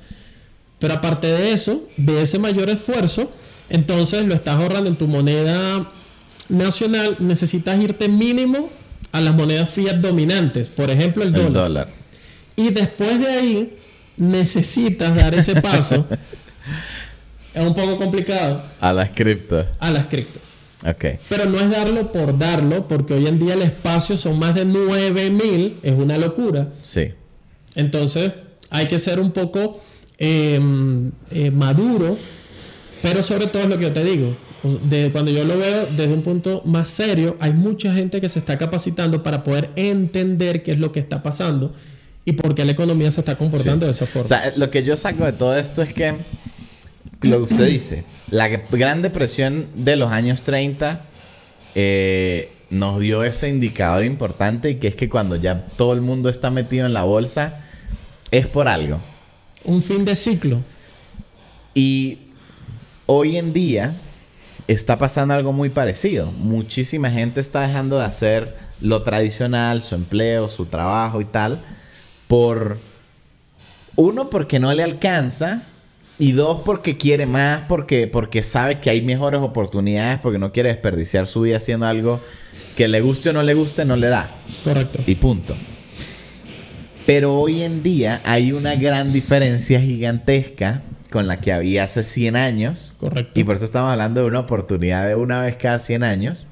Pero 0.80 0.96
aparte 0.96 1.28
de 1.28 1.52
eso, 1.54 1.88
de 1.98 2.24
ese 2.24 2.40
mayor 2.40 2.70
esfuerzo, 2.70 3.32
entonces 3.70 4.26
lo 4.26 4.34
estás 4.34 4.56
ahorrando 4.56 4.90
en 4.90 4.96
tu 4.96 5.08
moneda 5.08 5.90
nacional, 6.50 7.16
necesitas 7.20 7.82
irte 7.82 8.08
mínimo 8.08 8.70
a 9.12 9.22
las 9.22 9.34
monedas 9.34 9.70
fiat 9.70 9.96
dominantes, 9.96 10.68
por 10.68 10.90
ejemplo 10.90 11.24
el, 11.24 11.32
dólar. 11.32 11.88
Y 12.56 12.70
después 12.70 13.20
de 13.20 13.28
ahí 13.28 13.76
necesitas 14.18 15.16
dar 15.16 15.34
ese 15.36 15.60
paso. 15.62 16.06
es 17.54 17.64
un 17.64 17.74
poco 17.74 17.98
complicado. 17.98 18.64
A 18.80 18.94
las 18.94 19.10
criptos. 19.12 19.66
A 19.80 19.92
las 19.92 20.06
criptos. 20.08 20.42
Ok. 20.86 21.20
Pero 21.30 21.46
no 21.46 21.60
es 21.60 21.70
darlo 21.70 22.12
por 22.12 22.38
darlo, 22.38 22.88
porque 22.88 23.14
hoy 23.14 23.28
en 23.28 23.40
día 23.40 23.54
el 23.54 23.62
espacio 23.62 24.18
son 24.18 24.38
más 24.38 24.54
de 24.54 24.66
9000, 24.66 25.78
es 25.82 25.94
una 25.94 26.18
locura. 26.18 26.70
Sí. 26.80 27.14
Entonces 27.76 28.34
hay 28.70 28.88
que 28.88 29.00
ser 29.00 29.20
un 29.20 29.32
poco 29.32 29.82
em, 30.18 31.12
eh, 31.32 31.52
maduro 31.52 32.18
pero 33.04 33.22
sobre 33.22 33.48
todo 33.48 33.64
es 33.64 33.70
lo 33.70 33.78
que 33.78 33.84
yo 33.84 33.94
te 33.94 34.04
digo. 34.04 34.34
De, 34.90 35.12
cuando 35.12 35.30
yo 35.30 35.44
lo 35.44 35.58
veo 35.58 35.88
desde 35.88 36.14
un 36.14 36.22
punto 36.22 36.62
más 36.64 36.88
serio, 36.88 37.36
hay 37.42 37.52
mucha 37.52 37.94
gente 37.94 38.22
que 38.22 38.30
se 38.30 38.40
está 38.40 38.58
capacitando 38.58 39.22
para 39.22 39.44
poder 39.44 39.72
entender 39.76 40.64
qué 40.64 40.72
es 40.72 40.80
lo 40.80 40.94
que 40.94 41.02
está 41.02 41.22
pasando 41.22 41.74
y 42.24 42.32
por 42.32 42.56
qué 42.56 42.64
la 42.64 42.72
economía 42.72 43.12
se 43.12 43.20
está 43.20 43.36
comportando 43.36 43.86
de 43.86 43.92
esa 43.92 44.06
forma. 44.06 44.24
O 44.24 44.28
sea, 44.28 44.54
lo 44.56 44.72
que 44.72 44.84
yo 44.84 44.96
saco 44.96 45.26
de 45.26 45.34
todo 45.34 45.58
esto 45.58 45.82
es 45.82 45.94
que 45.94 46.16
lo 47.24 47.40
que 47.40 47.54
usted 47.54 47.68
dice, 47.68 48.06
la 48.32 48.48
gran 48.48 49.02
depresión 49.02 49.68
de 49.76 49.98
los 49.98 50.10
años 50.10 50.44
30 50.44 51.02
eh, 51.76 52.50
nos 52.70 53.02
dio 53.02 53.26
ese 53.26 53.50
indicador 53.50 54.06
importante 54.06 54.70
y 54.70 54.76
que 54.76 54.88
es 54.88 54.96
que 54.96 55.10
cuando 55.10 55.36
ya 55.36 55.68
todo 55.76 55.92
el 55.92 56.00
mundo 56.00 56.30
está 56.30 56.52
metido 56.52 56.86
en 56.86 56.94
la 56.94 57.04
bolsa 57.04 57.66
es 58.32 58.48
por 58.48 58.70
algo. 58.70 58.98
Un 59.66 59.82
fin 59.82 60.06
de 60.06 60.16
ciclo. 60.16 60.62
Y 61.76 62.20
hoy 63.06 63.38
en 63.38 63.54
día 63.54 63.94
está 64.68 64.98
pasando 64.98 65.34
algo 65.34 65.54
muy 65.54 65.70
parecido. 65.70 66.32
Muchísima 66.32 67.10
gente 67.10 67.40
está 67.40 67.68
dejando 67.68 68.00
de 68.00 68.06
hacer 68.06 68.56
lo 68.82 69.04
tradicional, 69.04 69.82
su 69.82 69.96
empleo, 69.96 70.50
su 70.50 70.66
trabajo 70.66 71.22
y 71.22 71.26
tal, 71.26 71.60
por 72.28 72.78
uno 73.96 74.30
porque 74.30 74.60
no 74.60 74.74
le 74.74 74.84
alcanza 74.84 75.64
y 76.20 76.32
dos 76.32 76.62
porque 76.66 76.98
quiere 76.98 77.26
más, 77.26 77.62
porque 77.68 78.08
porque 78.08 78.44
sabe 78.44 78.80
que 78.80 78.90
hay 78.90 79.02
mejores 79.02 79.42
oportunidades, 79.42 80.20
porque 80.20 80.40
no 80.40 80.52
quiere 80.52 80.70
desperdiciar 80.70 81.28
su 81.28 81.42
vida 81.42 81.58
haciendo 81.58 81.86
algo 81.86 82.20
que 82.76 82.88
le 82.88 83.02
guste 83.02 83.30
o 83.30 83.34
no 83.34 83.44
le 83.44 83.54
guste, 83.54 83.86
no 83.86 83.96
le 83.96 84.08
da. 84.08 84.30
Correcto. 84.64 85.00
Y 85.06 85.16
punto. 85.16 85.56
Pero 87.06 87.36
hoy 87.36 87.64
en 87.64 87.84
día 87.84 88.22
hay 88.24 88.54
una 88.54 88.76
gran 88.76 89.12
diferencia 89.12 89.82
gigantesca 89.82 90.82
con 91.14 91.28
la 91.28 91.40
que 91.40 91.54
había 91.54 91.84
hace 91.84 92.02
100 92.02 92.36
años. 92.36 92.96
Correcto. 93.00 93.40
Y 93.40 93.44
por 93.44 93.56
eso 93.56 93.66
estamos 93.66 93.92
hablando 93.92 94.22
de 94.22 94.28
una 94.28 94.40
oportunidad 94.40 95.08
de 95.08 95.14
una 95.14 95.42
vez 95.42 95.58
cada 95.58 95.78
100 95.78 96.02
años, 96.02 96.48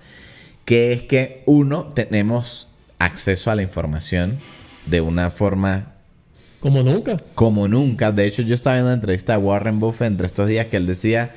que 0.65 0.93
es 0.93 1.01
que 1.01 1.41
uno, 1.47 1.85
tenemos 1.95 2.67
acceso 2.99 3.49
a 3.49 3.55
la 3.55 3.63
información 3.63 4.37
de 4.85 5.01
una 5.01 5.31
forma... 5.31 5.93
Como 6.59 6.83
nunca. 6.83 7.17
Como 7.33 7.67
nunca. 7.67 8.11
De 8.11 8.27
hecho, 8.27 8.43
yo 8.43 8.53
estaba 8.53 8.75
viendo 8.75 8.89
una 8.89 8.99
entrevista 8.99 9.33
a 9.33 9.39
Warren 9.39 9.79
Buffett 9.79 10.09
entre 10.09 10.27
estos 10.27 10.47
días 10.47 10.67
que 10.67 10.77
él 10.77 10.85
decía 10.85 11.31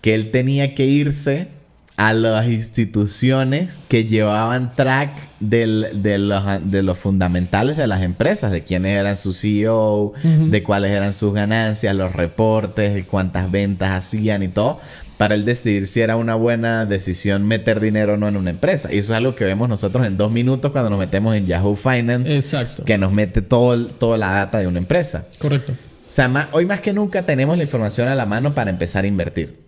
que 0.00 0.14
él 0.14 0.30
tenía 0.30 0.76
que 0.76 0.84
irse 0.84 1.48
a 1.96 2.14
las 2.14 2.46
instituciones 2.46 3.80
que 3.88 4.06
llevaban 4.06 4.74
track 4.74 5.10
de, 5.40 5.66
los, 5.66 6.44
de 6.64 6.82
los 6.82 6.98
fundamentales 6.98 7.76
de 7.76 7.86
las 7.86 8.02
empresas, 8.02 8.50
de 8.50 8.64
quiénes 8.64 8.98
eran 8.98 9.16
sus 9.16 9.40
CEO, 9.40 10.12
de 10.22 10.62
cuáles 10.62 10.90
eran 10.92 11.12
sus 11.12 11.34
ganancias, 11.34 11.94
los 11.94 12.12
reportes, 12.12 12.94
de 12.94 13.04
cuántas 13.04 13.50
ventas 13.50 13.90
hacían 13.90 14.42
y 14.42 14.48
todo, 14.48 14.80
para 15.18 15.34
él 15.34 15.44
decidir 15.44 15.86
si 15.86 16.00
era 16.00 16.16
una 16.16 16.34
buena 16.34 16.86
decisión 16.86 17.46
meter 17.46 17.78
dinero 17.78 18.14
o 18.14 18.16
no 18.16 18.26
en 18.26 18.36
una 18.36 18.50
empresa. 18.50 18.92
Y 18.92 18.98
eso 18.98 19.12
es 19.12 19.18
algo 19.18 19.36
que 19.36 19.44
vemos 19.44 19.68
nosotros 19.68 20.06
en 20.06 20.16
dos 20.16 20.32
minutos 20.32 20.72
cuando 20.72 20.90
nos 20.90 20.98
metemos 20.98 21.36
en 21.36 21.46
Yahoo 21.46 21.76
Finance, 21.76 22.34
Exacto. 22.34 22.84
que 22.84 22.98
nos 22.98 23.12
mete 23.12 23.42
todo, 23.42 23.86
toda 23.86 24.18
la 24.18 24.30
data 24.30 24.58
de 24.58 24.66
una 24.66 24.78
empresa. 24.78 25.26
Correcto. 25.38 25.72
O 25.72 26.12
sea, 26.14 26.48
hoy 26.52 26.66
más 26.66 26.80
que 26.80 26.92
nunca 26.92 27.22
tenemos 27.22 27.56
la 27.56 27.62
información 27.62 28.08
a 28.08 28.14
la 28.14 28.26
mano 28.26 28.54
para 28.54 28.70
empezar 28.70 29.04
a 29.04 29.06
invertir. 29.06 29.61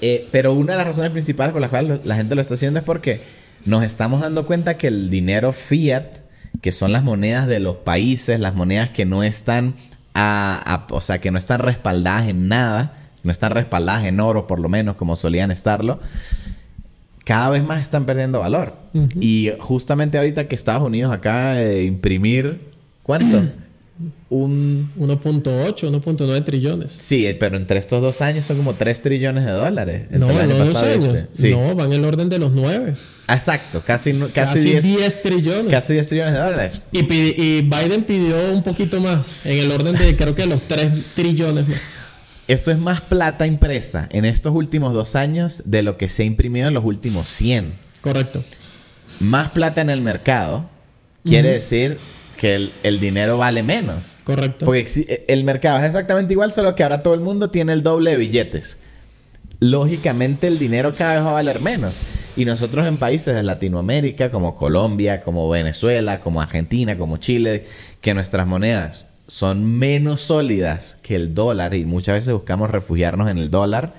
Eh, 0.00 0.28
pero 0.30 0.52
una 0.52 0.72
de 0.72 0.78
las 0.78 0.86
razones 0.86 1.12
principales 1.12 1.52
por 1.52 1.60
las 1.60 1.70
cuales 1.70 2.04
la 2.04 2.16
gente 2.16 2.34
lo 2.34 2.40
está 2.40 2.54
haciendo 2.54 2.78
es 2.78 2.84
porque 2.84 3.20
nos 3.64 3.82
estamos 3.82 4.20
dando 4.20 4.46
cuenta 4.46 4.76
que 4.76 4.88
el 4.88 5.10
dinero 5.10 5.52
fiat, 5.52 6.18
que 6.60 6.72
son 6.72 6.92
las 6.92 7.02
monedas 7.02 7.46
de 7.46 7.60
los 7.60 7.76
países, 7.76 8.38
las 8.40 8.54
monedas 8.54 8.90
que 8.90 9.04
no 9.04 9.22
están 9.22 9.74
a, 10.14 10.86
o 10.90 11.00
sea, 11.00 11.18
que 11.18 11.30
no 11.30 11.38
están 11.38 11.60
respaldadas 11.60 12.28
en 12.28 12.48
nada, 12.48 12.98
no 13.22 13.32
están 13.32 13.52
respaldadas 13.52 14.04
en 14.04 14.20
oro 14.20 14.46
por 14.46 14.60
lo 14.60 14.68
menos 14.68 14.96
como 14.96 15.16
solían 15.16 15.50
estarlo, 15.50 16.00
cada 17.24 17.50
vez 17.50 17.64
más 17.64 17.80
están 17.80 18.04
perdiendo 18.04 18.40
valor. 18.40 18.74
Y 19.18 19.50
justamente 19.58 20.18
ahorita 20.18 20.46
que 20.46 20.54
Estados 20.54 20.82
Unidos 20.82 21.12
acaba 21.12 21.54
de 21.54 21.84
imprimir, 21.84 22.60
¿cuánto? 23.02 23.50
un... 24.28 24.90
1.8, 24.98 25.42
1.9 25.90 26.44
trillones. 26.44 26.92
Sí, 26.92 27.26
pero 27.38 27.56
entre 27.56 27.78
estos 27.78 28.02
dos 28.02 28.20
años 28.20 28.44
son 28.44 28.56
como 28.56 28.74
3 28.74 29.02
trillones 29.02 29.44
de 29.44 29.52
dólares. 29.52 30.06
No, 30.10 30.30
el 30.30 30.50
año 30.50 30.58
pasado 30.58 30.88
este. 30.88 31.50
No, 31.50 31.74
van 31.74 31.92
en 31.92 32.00
el 32.00 32.04
orden 32.04 32.28
de 32.28 32.38
los 32.38 32.52
9. 32.52 32.94
Exacto, 33.28 33.82
casi, 33.86 34.12
casi, 34.34 34.74
casi 34.74 34.80
10, 34.80 35.22
trillones. 35.22 35.72
Casi 35.72 35.92
10 35.94 36.08
trillones 36.08 36.34
de 36.34 36.40
dólares. 36.40 36.82
Y, 36.92 36.98
y, 37.00 37.62
Biden 37.62 38.04
pidió 38.04 38.52
un 38.52 38.62
poquito 38.62 39.00
más, 39.00 39.26
en 39.44 39.58
el 39.58 39.70
orden 39.70 39.94
de 39.96 40.16
creo 40.16 40.34
que 40.34 40.46
los 40.46 40.66
3 40.68 41.14
trillones 41.14 41.68
más. 41.68 41.80
Eso 42.46 42.70
es 42.70 42.78
más 42.78 43.00
plata 43.00 43.46
impresa 43.46 44.06
en 44.10 44.26
estos 44.26 44.54
últimos 44.54 44.92
dos 44.92 45.16
años 45.16 45.62
de 45.64 45.82
lo 45.82 45.96
que 45.96 46.10
se 46.10 46.24
ha 46.24 46.26
imprimido 46.26 46.68
en 46.68 46.74
los 46.74 46.84
últimos 46.84 47.30
100. 47.30 47.74
Correcto. 48.02 48.44
Más 49.18 49.50
plata 49.52 49.80
en 49.80 49.88
el 49.88 50.02
mercado 50.02 50.68
quiere 51.24 51.52
decir 51.52 51.96
que 52.44 52.70
el, 52.82 53.00
dinero 53.00 53.38
vale 53.38 53.62
menos. 53.62 54.20
Correcto. 54.22 54.66
Porque 54.66 54.86
e, 55.08 55.24
el 55.28 55.44
mercado 55.44 55.78
es 55.78 55.84
exactamente 55.84 56.34
igual, 56.34 56.52
solo 56.52 56.74
que 56.74 56.82
ahora 56.82 57.02
todo 57.02 57.14
el 57.14 57.20
mundo 57.20 57.48
tiene 57.48 57.72
el 57.72 57.82
doble 57.82 58.10
de 58.10 58.16
billetes. 58.18 58.76
Lógicamente 59.60 60.46
el 60.48 60.58
dinero 60.58 60.92
cada 60.94 61.14
vez 61.14 61.24
va 61.24 61.30
a 61.30 61.32
valer 61.32 61.62
menos. 61.62 61.94
Y 62.36 62.44
nosotros 62.44 62.86
en 62.86 62.98
países 62.98 63.34
de 63.34 63.42
Latinoamérica, 63.42 64.30
como 64.30 64.56
Colombia, 64.56 65.22
como 65.22 65.48
Venezuela, 65.48 66.20
como 66.20 66.42
Argentina, 66.42 66.98
como 66.98 67.16
Chile, 67.16 67.64
que 68.02 68.12
nuestras 68.12 68.46
monedas 68.46 69.08
son 69.26 69.64
menos 69.64 70.20
sólidas 70.20 70.98
que 71.00 71.14
el 71.14 71.34
dólar 71.34 71.72
y 71.72 71.86
muchas 71.86 72.16
veces 72.16 72.34
buscamos 72.34 72.70
refugiarnos 72.70 73.30
en 73.30 73.38
el 73.38 73.50
dólar, 73.50 73.94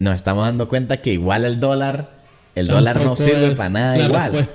nos 0.00 0.16
estamos 0.16 0.44
dando 0.44 0.68
cuenta 0.68 0.96
que 0.96 1.12
igual 1.12 1.44
el 1.44 1.60
dólar, 1.60 2.10
el 2.56 2.66
dólar 2.66 3.00
no 3.04 3.14
sirve 3.14 3.54
para 3.54 3.70
nada 3.70 3.96
igual. 3.96 4.48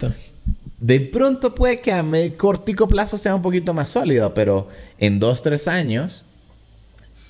De 0.84 1.00
pronto 1.00 1.56
puede 1.56 1.80
que 1.80 1.94
a 1.94 2.04
cortico 2.36 2.90
plazo 2.90 3.18
sea 3.18 3.34
un 3.34 3.42
poquito 3.42 3.74
más 3.74 3.90
sólido, 3.90 4.34
pero 4.34 4.68
en 4.98 5.18
dos, 5.18 5.42
tres 5.42 5.70
años 5.70 6.26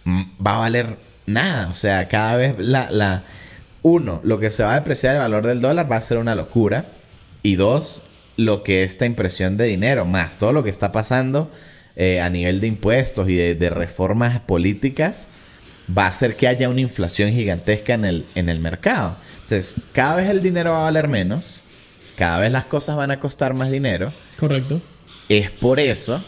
mm, 0.06 0.24
va 0.44 0.56
a 0.56 0.58
valer 0.58 0.98
nada. 1.28 1.70
O 1.70 1.76
sea, 1.76 2.08
cada 2.08 2.36
vez 2.36 2.56
la, 2.58 2.90
la... 2.90 3.22
Uno, 3.84 4.22
lo 4.24 4.40
que 4.40 4.50
se 4.50 4.64
va 4.64 4.74
a 4.74 4.80
depreciar 4.80 5.14
el 5.14 5.22
valor 5.22 5.46
del 5.46 5.62
dólar 5.62 5.92
va 5.92 5.98
a 5.98 6.02
ser 6.02 6.18
una 6.18 6.34
locura. 6.34 6.86
Y 7.44 7.56
dos, 7.56 8.02
lo 8.38 8.64
que 8.64 8.84
esta 8.84 9.06
impresión 9.06 9.56
de 9.56 9.66
dinero, 9.66 10.06
más 10.06 10.40
todo 10.40 10.52
lo 10.52 10.64
que 10.64 10.72
está 10.72 10.92
pasando 10.92 11.52
eh, 11.96 12.22
a 12.22 12.32
nivel 12.32 12.60
de 12.60 12.66
impuestos 12.66 13.30
y 13.30 13.36
de, 13.36 13.54
de, 13.54 13.70
reformas 13.70 14.40
políticas, 14.40 15.28
va 15.96 16.06
a 16.06 16.08
hacer 16.08 16.38
que 16.38 16.48
haya 16.48 16.70
una 16.70 16.82
inflación 16.82 17.32
gigantesca 17.32 17.94
en 17.94 18.06
el, 18.06 18.26
en 18.34 18.50
el 18.50 18.60
mercado. 18.60 19.16
Entonces, 19.44 19.76
cada 19.92 20.16
vez 20.16 20.30
el 20.32 20.42
dinero 20.42 20.72
va 20.72 20.80
a 20.80 20.84
valer 20.86 21.08
menos 21.08 21.60
cada 22.16 22.40
vez 22.40 22.52
las 22.52 22.66
cosas 22.66 22.96
van 22.96 23.12
a 23.12 23.20
costar 23.20 23.54
más 23.54 23.72
dinero. 23.72 24.12
Correcto. 24.40 24.82
Es 25.30 25.50
por 25.50 25.80
eso 25.80 26.24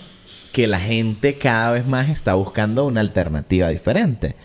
que 0.54 0.68
la 0.68 0.80
gente 0.80 1.36
cada 1.36 1.74
vez 1.74 1.86
más 1.86 2.10
está 2.10 2.34
buscando 2.36 2.86
una 2.86 3.02
alternativa 3.02 3.70
diferente. 3.70 4.36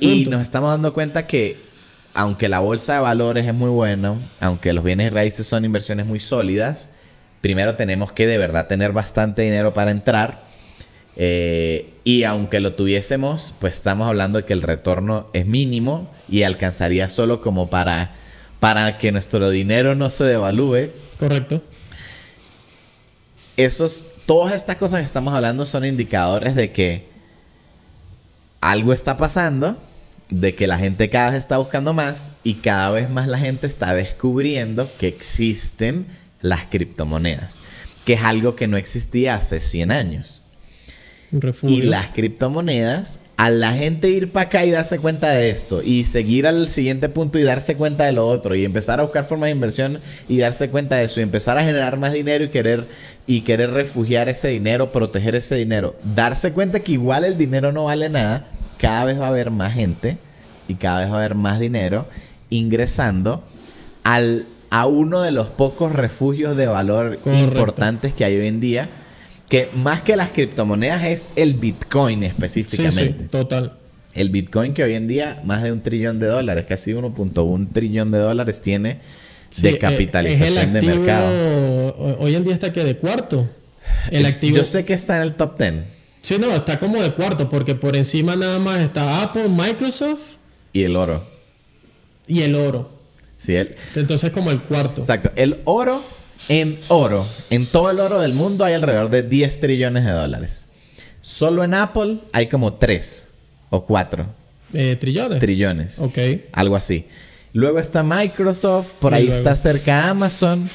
y 0.00 0.26
nos 0.26 0.42
estamos 0.42 0.70
dando 0.70 0.92
cuenta 0.92 1.26
que 1.26 1.56
aunque 2.14 2.48
la 2.48 2.58
bolsa 2.58 2.94
de 2.94 3.00
valores 3.00 3.46
es 3.46 3.54
muy 3.54 3.70
buena, 3.70 4.16
aunque 4.40 4.72
los 4.72 4.84
bienes 4.84 5.12
raíces 5.12 5.46
son 5.46 5.64
inversiones 5.64 6.04
muy 6.04 6.20
sólidas, 6.20 6.90
primero 7.40 7.76
tenemos 7.76 8.12
que 8.12 8.26
de 8.26 8.38
verdad 8.38 8.66
tener 8.66 8.92
bastante 8.92 9.42
dinero 9.42 9.72
para 9.72 9.90
entrar. 9.90 10.42
Eh, 11.16 11.90
y 12.04 12.24
aunque 12.24 12.60
lo 12.60 12.74
tuviésemos, 12.74 13.54
pues 13.60 13.76
estamos 13.76 14.06
hablando 14.06 14.38
de 14.38 14.44
que 14.44 14.52
el 14.52 14.62
retorno 14.62 15.28
es 15.32 15.46
mínimo 15.46 16.10
y 16.28 16.42
alcanzaría 16.42 17.08
solo 17.08 17.40
como 17.40 17.70
para 17.70 18.12
para 18.60 18.98
que 18.98 19.12
nuestro 19.12 19.50
dinero 19.50 19.94
no 19.94 20.10
se 20.10 20.24
devalúe. 20.24 20.90
Correcto. 21.18 21.62
Esos, 23.56 24.06
todas 24.26 24.54
estas 24.54 24.76
cosas 24.76 25.00
que 25.00 25.06
estamos 25.06 25.34
hablando 25.34 25.66
son 25.66 25.84
indicadores 25.84 26.54
de 26.54 26.72
que 26.72 27.08
algo 28.60 28.92
está 28.92 29.16
pasando, 29.16 29.78
de 30.30 30.54
que 30.54 30.66
la 30.66 30.78
gente 30.78 31.10
cada 31.10 31.30
vez 31.30 31.38
está 31.38 31.58
buscando 31.58 31.94
más 31.94 32.32
y 32.44 32.54
cada 32.54 32.90
vez 32.90 33.08
más 33.10 33.28
la 33.28 33.38
gente 33.38 33.66
está 33.66 33.94
descubriendo 33.94 34.88
que 34.98 35.08
existen 35.08 36.06
las 36.40 36.66
criptomonedas, 36.66 37.60
que 38.04 38.14
es 38.14 38.22
algo 38.22 38.54
que 38.54 38.68
no 38.68 38.76
existía 38.76 39.34
hace 39.36 39.60
100 39.60 39.92
años. 39.92 40.42
Y 41.62 41.82
las 41.82 42.10
criptomonedas 42.10 43.20
a 43.38 43.50
la 43.50 43.72
gente 43.72 44.10
ir 44.10 44.32
para 44.32 44.48
acá 44.48 44.64
y 44.64 44.72
darse 44.72 44.98
cuenta 44.98 45.30
de 45.30 45.50
esto 45.50 45.80
y 45.80 46.04
seguir 46.04 46.44
al 46.48 46.68
siguiente 46.70 47.08
punto 47.08 47.38
y 47.38 47.44
darse 47.44 47.76
cuenta 47.76 48.04
de 48.04 48.10
lo 48.10 48.26
otro 48.26 48.56
y 48.56 48.64
empezar 48.64 48.98
a 48.98 49.04
buscar 49.04 49.26
formas 49.26 49.46
de 49.46 49.52
inversión 49.52 50.00
y 50.28 50.38
darse 50.38 50.70
cuenta 50.70 50.96
de 50.96 51.04
eso 51.04 51.20
y 51.20 51.22
empezar 51.22 51.56
a 51.56 51.62
generar 51.62 51.98
más 51.98 52.12
dinero 52.12 52.42
y 52.42 52.48
querer 52.48 52.88
y 53.28 53.42
querer 53.42 53.70
refugiar 53.70 54.28
ese 54.28 54.48
dinero, 54.48 54.90
proteger 54.90 55.36
ese 55.36 55.54
dinero, 55.54 55.94
darse 56.16 56.52
cuenta 56.52 56.80
que 56.80 56.92
igual 56.92 57.24
el 57.24 57.38
dinero 57.38 57.70
no 57.70 57.84
vale 57.84 58.08
nada, 58.08 58.48
cada 58.76 59.04
vez 59.04 59.20
va 59.20 59.26
a 59.26 59.28
haber 59.28 59.52
más 59.52 59.72
gente 59.72 60.18
y 60.66 60.74
cada 60.74 60.98
vez 60.98 61.10
va 61.10 61.14
a 61.14 61.18
haber 61.18 61.36
más 61.36 61.60
dinero 61.60 62.08
ingresando 62.50 63.44
al 64.02 64.46
a 64.70 64.86
uno 64.86 65.22
de 65.22 65.30
los 65.30 65.48
pocos 65.48 65.92
refugios 65.92 66.56
de 66.56 66.66
valor 66.66 67.20
importantes 67.24 68.12
que 68.12 68.24
hay 68.24 68.36
hoy 68.36 68.48
en 68.48 68.60
día 68.60 68.88
que 69.48 69.68
más 69.74 70.02
que 70.02 70.16
las 70.16 70.30
criptomonedas 70.30 71.04
es 71.04 71.30
el 71.36 71.54
Bitcoin 71.54 72.22
específicamente. 72.22 73.02
Sí, 73.02 73.14
sí, 73.18 73.28
total. 73.28 73.72
El 74.14 74.30
Bitcoin 74.30 74.74
que 74.74 74.82
hoy 74.82 74.94
en 74.94 75.08
día 75.08 75.40
más 75.44 75.62
de 75.62 75.72
un 75.72 75.80
trillón 75.80 76.18
de 76.18 76.26
dólares, 76.26 76.66
casi 76.68 76.92
1.1 76.92 77.72
trillón 77.72 78.10
de 78.10 78.18
dólares 78.18 78.60
tiene 78.60 78.98
de 79.56 79.70
eh, 79.70 79.78
capitalización 79.78 80.72
de 80.72 80.82
mercado. 80.82 82.16
Hoy 82.18 82.34
en 82.34 82.44
día 82.44 82.54
está 82.54 82.72
que 82.72 82.84
de 82.84 82.96
cuarto. 82.96 83.48
El 84.10 84.24
eh, 84.24 84.28
activo. 84.28 84.56
Yo 84.56 84.64
sé 84.64 84.84
que 84.84 84.94
está 84.94 85.16
en 85.16 85.22
el 85.22 85.34
top 85.34 85.58
10. 85.58 85.74
Sí, 86.20 86.36
no, 86.38 86.54
está 86.54 86.78
como 86.78 87.00
de 87.00 87.12
cuarto, 87.12 87.48
porque 87.48 87.74
por 87.74 87.96
encima 87.96 88.36
nada 88.36 88.58
más 88.58 88.80
está 88.80 89.22
Apple, 89.22 89.48
Microsoft. 89.48 90.20
Y 90.72 90.82
el 90.82 90.96
oro. 90.96 91.26
Y 92.26 92.42
el 92.42 92.54
oro. 92.54 92.90
Sí, 93.38 93.54
el... 93.54 93.76
Entonces 93.94 94.30
como 94.30 94.50
el 94.50 94.60
cuarto. 94.60 95.00
Exacto. 95.00 95.30
El 95.36 95.60
oro 95.64 96.02
en 96.48 96.78
oro, 96.88 97.26
en 97.50 97.66
todo 97.66 97.90
el 97.90 98.00
oro 98.00 98.20
del 98.20 98.32
mundo 98.32 98.64
hay 98.64 98.74
alrededor 98.74 99.10
de 99.10 99.22
10 99.22 99.60
trillones 99.60 100.04
de 100.04 100.12
dólares. 100.12 100.66
Solo 101.20 101.64
en 101.64 101.74
Apple 101.74 102.18
hay 102.32 102.46
como 102.46 102.74
3 102.74 103.26
o 103.70 103.84
4. 103.84 104.26
Eh, 104.74 104.96
¿Trillones? 104.96 105.38
Trillones. 105.38 105.98
Ok. 105.98 106.18
Algo 106.52 106.76
así. 106.76 107.06
Luego 107.52 107.78
está 107.78 108.02
Microsoft, 108.02 108.92
por 108.98 109.14
ahí 109.14 109.28
está 109.28 109.56
cerca 109.56 110.08
Amazon. 110.08 110.68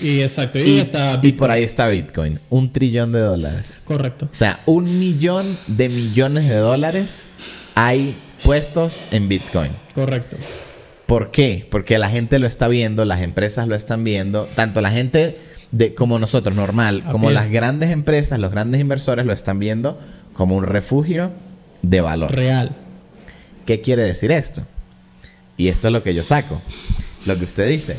Y 0.00 0.22
exacto, 0.22 0.58
y, 0.58 0.78
está 0.78 1.20
y 1.22 1.32
por 1.32 1.50
ahí 1.50 1.62
está 1.62 1.88
Bitcoin. 1.88 2.40
Un 2.48 2.72
trillón 2.72 3.12
de 3.12 3.20
dólares. 3.20 3.80
Correcto. 3.84 4.28
O 4.32 4.34
sea, 4.34 4.60
un 4.64 4.98
millón 4.98 5.58
de 5.66 5.88
millones 5.88 6.48
de 6.48 6.56
dólares 6.56 7.26
hay 7.74 8.14
puestos 8.42 9.06
en 9.10 9.28
Bitcoin. 9.28 9.72
Correcto. 9.94 10.36
¿Por 11.10 11.32
qué? 11.32 11.66
Porque 11.68 11.98
la 11.98 12.08
gente 12.08 12.38
lo 12.38 12.46
está 12.46 12.68
viendo, 12.68 13.04
las 13.04 13.20
empresas 13.20 13.66
lo 13.66 13.74
están 13.74 14.04
viendo, 14.04 14.44
tanto 14.54 14.80
la 14.80 14.92
gente 14.92 15.38
de, 15.72 15.92
como 15.92 16.20
nosotros, 16.20 16.54
normal, 16.54 17.02
como 17.10 17.32
las 17.32 17.50
grandes 17.50 17.90
empresas, 17.90 18.38
los 18.38 18.52
grandes 18.52 18.80
inversores 18.80 19.26
lo 19.26 19.32
están 19.32 19.58
viendo 19.58 19.98
como 20.34 20.54
un 20.54 20.62
refugio 20.62 21.32
de 21.82 22.00
valor. 22.00 22.30
Real. 22.30 22.76
¿Qué 23.66 23.80
quiere 23.80 24.04
decir 24.04 24.30
esto? 24.30 24.62
Y 25.56 25.66
esto 25.66 25.88
es 25.88 25.92
lo 25.92 26.04
que 26.04 26.14
yo 26.14 26.22
saco. 26.22 26.62
Lo 27.26 27.36
que 27.36 27.44
usted 27.44 27.68
dice. 27.68 27.96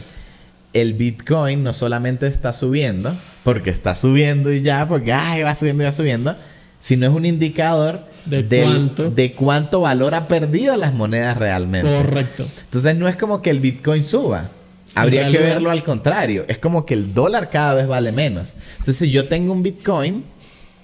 El 0.71 0.93
Bitcoin 0.93 1.65
no 1.65 1.73
solamente 1.73 2.27
está 2.27 2.53
subiendo, 2.53 3.19
porque 3.43 3.71
está 3.71 3.93
subiendo 3.93 4.53
y 4.53 4.61
ya, 4.61 4.87
porque 4.87 5.11
ay, 5.11 5.43
va 5.43 5.53
subiendo 5.53 5.83
y 5.83 5.85
va 5.87 5.91
subiendo, 5.91 6.37
sino 6.81 7.07
es 7.07 7.13
un 7.13 7.25
indicador 7.25 8.01
¿De 8.25 8.43
del- 8.43 8.65
cuánto? 8.65 9.09
de 9.09 9.31
cuánto 9.31 9.81
valor 9.81 10.13
ha 10.15 10.27
perdido 10.27 10.75
las 10.75 10.93
monedas 10.93 11.37
realmente. 11.37 11.89
Correcto. 11.89 12.45
Entonces 12.65 12.95
no 12.97 13.07
es 13.07 13.15
como 13.15 13.41
que 13.41 13.49
el 13.51 13.59
Bitcoin 13.61 14.03
suba. 14.03 14.49
Habría 14.95 15.29
que 15.31 15.37
verlo 15.37 15.71
al 15.71 15.83
contrario. 15.85 16.43
Es 16.49 16.57
como 16.57 16.85
que 16.85 16.95
el 16.95 17.13
dólar 17.13 17.49
cada 17.49 17.75
vez 17.75 17.87
vale 17.87 18.11
menos. 18.11 18.57
Entonces 18.71 18.97
si 18.97 19.09
yo 19.11 19.25
tengo 19.29 19.53
un 19.53 19.63
Bitcoin 19.63 20.25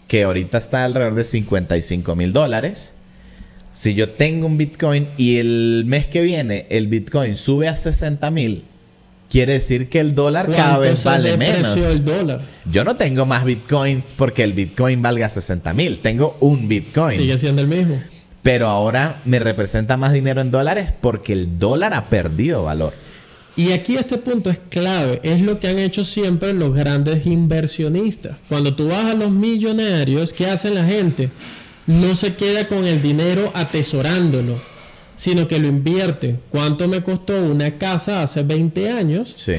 que 0.07 0.23
ahorita 0.23 0.57
está 0.57 0.85
alrededor 0.85 1.15
de 1.15 1.25
55 1.25 2.15
mil 2.15 2.31
dólares. 2.31 2.93
Si 3.73 3.93
yo 3.93 4.09
tengo 4.09 4.47
un 4.47 4.57
Bitcoin 4.57 5.07
y 5.17 5.37
el 5.37 5.83
mes 5.85 6.07
que 6.07 6.21
viene 6.21 6.65
el 6.69 6.87
Bitcoin 6.87 7.35
sube 7.37 7.67
a 7.67 7.75
60 7.75 8.31
mil, 8.31 8.63
quiere 9.29 9.53
decir 9.53 9.89
que 9.89 9.99
el 9.99 10.15
dólar 10.15 10.47
cada 10.47 10.75
¿Cuánto 10.75 10.79
vez 10.81 11.03
vale 11.03 11.37
menos. 11.37 11.57
depreció 11.57 11.89
el 11.91 12.05
dólar? 12.05 12.41
Yo 12.71 12.83
no 12.83 12.95
tengo 12.95 13.25
más 13.25 13.45
Bitcoins 13.45 14.13
porque 14.15 14.43
el 14.43 14.53
Bitcoin 14.53 15.01
valga 15.01 15.29
60 15.29 15.73
mil. 15.73 15.99
Tengo 15.99 16.37
un 16.39 16.67
Bitcoin. 16.67 17.17
Sigue 17.17 17.37
siendo 17.37 17.61
el 17.61 17.67
mismo. 17.67 18.01
Pero 18.43 18.67
ahora 18.67 19.17
me 19.25 19.39
representa 19.39 19.97
más 19.97 20.13
dinero 20.13 20.41
en 20.41 20.51
dólares 20.51 20.93
porque 21.01 21.33
el 21.33 21.59
dólar 21.59 21.93
ha 21.93 22.05
perdido 22.05 22.63
valor. 22.63 22.93
Y 23.57 23.71
aquí 23.71 23.97
este 23.97 24.19
punto 24.19 24.51
es 24.51 24.59
clave, 24.69 25.19
es 25.23 25.41
lo 25.41 25.59
que 25.59 25.67
han 25.67 25.79
hecho 25.79 26.05
siempre 26.05 26.53
los 26.53 26.75
grandes 26.75 27.25
inversionistas. 27.25 28.37
Cuando 28.47 28.75
tú 28.75 28.87
vas 28.89 29.05
a 29.05 29.15
los 29.15 29.31
millonarios, 29.31 30.31
¿qué 30.31 30.45
hacen 30.45 30.75
la 30.75 30.85
gente? 30.85 31.31
No 31.87 32.13
se 32.13 32.35
queda 32.35 32.67
con 32.67 32.85
el 32.85 33.01
dinero 33.01 33.51
atesorándolo, 33.55 34.59
sino 35.17 35.47
que 35.47 35.59
lo 35.59 35.67
invierte. 35.67 36.39
¿Cuánto 36.49 36.87
me 36.87 37.03
costó 37.03 37.41
una 37.43 37.77
casa 37.77 38.23
hace 38.23 38.43
20 38.43 38.89
años? 38.89 39.33
Sí. 39.35 39.55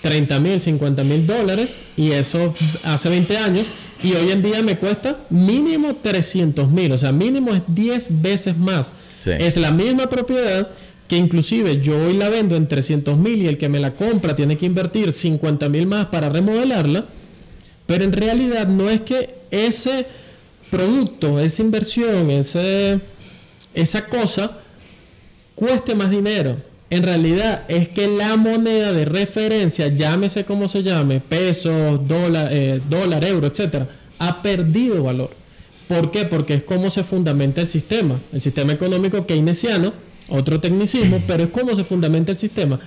30 0.00 0.40
mil, 0.40 0.60
50 0.60 1.04
mil 1.04 1.26
dólares, 1.26 1.82
y 1.96 2.12
eso 2.12 2.54
hace 2.84 3.08
20 3.08 3.36
años, 3.36 3.66
y 4.02 4.12
hoy 4.12 4.30
en 4.30 4.40
día 4.40 4.62
me 4.62 4.78
cuesta 4.78 5.18
mínimo 5.28 5.96
300 5.96 6.70
mil, 6.70 6.92
o 6.92 6.98
sea, 6.98 7.10
mínimo 7.10 7.52
es 7.52 7.62
10 7.66 8.22
veces 8.22 8.56
más. 8.56 8.92
Sí. 9.18 9.32
Es 9.36 9.56
la 9.56 9.72
misma 9.72 10.08
propiedad 10.08 10.68
que 11.08 11.16
inclusive 11.16 11.80
yo 11.80 11.98
hoy 11.98 12.14
la 12.14 12.28
vendo 12.28 12.54
en 12.54 12.68
300 12.68 13.16
mil 13.18 13.42
y 13.42 13.48
el 13.48 13.58
que 13.58 13.68
me 13.68 13.80
la 13.80 13.96
compra 13.96 14.36
tiene 14.36 14.56
que 14.56 14.66
invertir 14.66 15.12
50 15.12 15.68
mil 15.68 15.86
más 15.86 16.06
para 16.06 16.28
remodelarla, 16.28 17.06
pero 17.86 18.04
en 18.04 18.12
realidad 18.12 18.68
no 18.68 18.88
es 18.88 19.00
que 19.00 19.34
ese 19.50 20.06
producto, 20.70 21.40
esa 21.40 21.62
inversión, 21.62 22.30
ese, 22.30 23.00
esa 23.74 24.06
cosa 24.06 24.58
cueste 25.58 25.96
más 25.96 26.10
dinero. 26.10 26.56
En 26.88 27.02
realidad 27.02 27.64
es 27.68 27.88
que 27.88 28.06
la 28.06 28.36
moneda 28.36 28.92
de 28.92 29.04
referencia, 29.04 29.88
llámese 29.88 30.44
como 30.44 30.68
se 30.68 30.82
llame, 30.82 31.20
peso, 31.20 31.98
dólar, 31.98 32.48
eh, 32.52 32.80
dólar, 32.88 33.24
euro, 33.24 33.48
etcétera, 33.48 33.88
ha 34.18 34.40
perdido 34.40 35.02
valor. 35.02 35.30
¿Por 35.88 36.10
qué? 36.10 36.24
Porque 36.26 36.54
es 36.54 36.62
como 36.62 36.90
se 36.90 37.02
fundamenta 37.02 37.60
el 37.60 37.66
sistema. 37.66 38.14
El 38.32 38.40
sistema 38.40 38.72
económico 38.72 39.26
keynesiano, 39.26 39.92
otro 40.28 40.60
tecnicismo, 40.60 41.20
pero 41.26 41.44
es 41.44 41.50
como 41.50 41.74
se 41.74 41.84
fundamenta 41.84 42.32
el 42.32 42.38
sistema. 42.38 42.78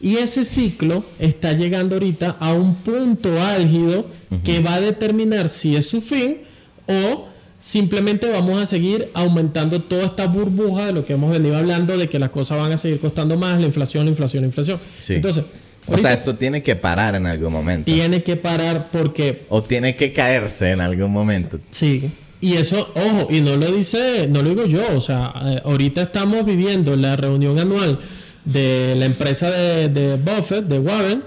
Y 0.00 0.16
ese 0.16 0.44
ciclo 0.44 1.02
está 1.18 1.52
llegando 1.54 1.96
ahorita 1.96 2.36
a 2.38 2.52
un 2.52 2.74
punto 2.76 3.40
álgido 3.40 4.06
que 4.44 4.60
va 4.60 4.74
a 4.74 4.80
determinar 4.80 5.48
si 5.48 5.74
es 5.74 5.88
su 5.88 6.00
fin 6.00 6.38
o 6.86 7.26
simplemente 7.58 8.28
vamos 8.30 8.62
a 8.62 8.66
seguir 8.66 9.08
aumentando 9.14 9.80
toda 9.80 10.04
esta 10.06 10.26
burbuja 10.26 10.86
de 10.86 10.92
lo 10.92 11.04
que 11.04 11.14
hemos 11.14 11.30
venido 11.30 11.56
hablando, 11.56 11.96
de 11.96 12.08
que 12.08 12.18
las 12.18 12.30
cosas 12.30 12.58
van 12.58 12.72
a 12.72 12.78
seguir 12.78 13.00
costando 13.00 13.36
más, 13.36 13.60
la 13.60 13.66
inflación, 13.66 14.04
la 14.04 14.10
inflación, 14.10 14.42
la 14.42 14.46
inflación. 14.46 14.78
Sí. 15.00 15.14
Entonces, 15.14 15.44
O 15.86 15.96
sea, 15.98 16.12
eso 16.12 16.34
tiene 16.34 16.62
que 16.62 16.76
parar 16.76 17.14
en 17.14 17.26
algún 17.26 17.52
momento. 17.52 17.90
tiene 17.90 18.22
que 18.22 18.36
parar 18.36 18.88
porque 18.92 19.42
O 19.48 19.62
tiene 19.62 19.96
que 19.96 20.12
caerse 20.12 20.70
en 20.70 20.80
algún 20.80 21.10
momento. 21.10 21.58
Sí. 21.70 22.10
Y 22.40 22.54
eso, 22.54 22.88
ojo, 22.94 23.26
y 23.30 23.40
no 23.40 23.56
lo 23.56 23.72
dice, 23.72 24.28
no 24.28 24.42
lo 24.42 24.50
digo 24.50 24.64
yo, 24.66 24.82
o 24.94 25.00
sea, 25.00 25.32
eh, 25.44 25.60
ahorita 25.64 26.02
estamos 26.02 26.44
viviendo 26.44 26.94
la 26.94 27.16
reunión 27.16 27.58
anual 27.58 27.98
de 28.44 28.94
la 28.96 29.06
empresa 29.06 29.50
de, 29.50 29.88
de 29.88 30.16
Buffett, 30.16 30.66
de 30.66 30.78
Warren, 30.78 31.22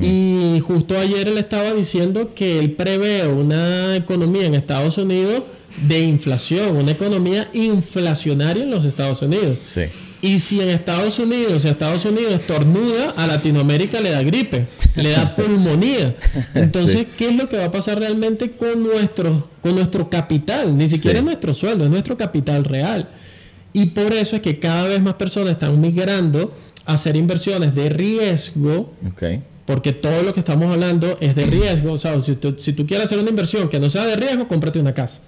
y 0.00 0.60
justo 0.60 0.96
ayer 0.96 1.26
él 1.26 1.38
estaba 1.38 1.72
diciendo 1.72 2.30
que 2.36 2.60
él 2.60 2.70
prevé 2.70 3.26
una 3.26 3.96
economía 3.96 4.46
en 4.46 4.54
Estados 4.54 4.96
Unidos 4.96 5.42
de 5.88 6.00
inflación, 6.00 6.76
una 6.76 6.92
economía 6.92 7.48
inflacionaria 7.52 8.64
en 8.64 8.70
los 8.70 8.84
Estados 8.84 9.22
Unidos. 9.22 9.58
Sí. 9.64 9.82
Y 10.20 10.38
si 10.38 10.60
en 10.60 10.68
Estados 10.68 11.18
Unidos, 11.18 11.62
si 11.62 11.68
Estados 11.68 12.04
Unidos 12.04 12.32
estornuda, 12.32 13.10
a 13.16 13.26
Latinoamérica 13.26 14.00
le 14.00 14.10
da 14.10 14.22
gripe, 14.22 14.68
le 14.94 15.10
da 15.10 15.34
pulmonía. 15.36 16.14
Entonces, 16.54 16.98
Sí. 17.00 17.08
¿qué 17.16 17.28
es 17.30 17.36
lo 17.36 17.48
que 17.48 17.56
va 17.56 17.64
a 17.64 17.70
pasar 17.72 17.98
realmente 17.98 18.52
con 18.52 18.82
nuestro, 18.82 19.48
con 19.62 19.74
nuestro 19.74 20.08
capital? 20.08 20.76
Ni 20.76 20.88
siquiera 20.88 21.18
Sí. 21.18 21.18
es 21.18 21.24
nuestro 21.24 21.54
sueldo, 21.54 21.84
es 21.84 21.90
nuestro 21.90 22.16
capital 22.16 22.62
real. 22.64 23.08
Y 23.72 23.86
por 23.86 24.12
eso 24.12 24.36
es 24.36 24.42
que 24.42 24.58
cada 24.60 24.86
vez 24.86 25.00
más 25.02 25.14
personas 25.14 25.52
están 25.52 25.80
migrando 25.80 26.54
a 26.84 26.92
hacer 26.92 27.16
inversiones 27.16 27.74
de 27.74 27.88
riesgo, 27.88 28.92
Ok. 29.08 29.40
porque 29.66 29.92
todo 29.92 30.22
lo 30.22 30.32
que 30.32 30.40
estamos 30.40 30.70
hablando 30.72 31.16
es 31.20 31.34
de 31.34 31.46
riesgo. 31.46 31.92
O 31.94 31.98
sea, 31.98 32.20
si 32.20 32.34
tú, 32.36 32.54
si 32.58 32.72
tú 32.74 32.86
quieres 32.86 33.06
hacer 33.06 33.18
una 33.18 33.30
inversión 33.30 33.68
que 33.68 33.80
no 33.80 33.88
sea 33.88 34.04
de 34.06 34.14
riesgo, 34.16 34.46
cómprate 34.46 34.78
una 34.78 34.94
casa. 34.94 35.20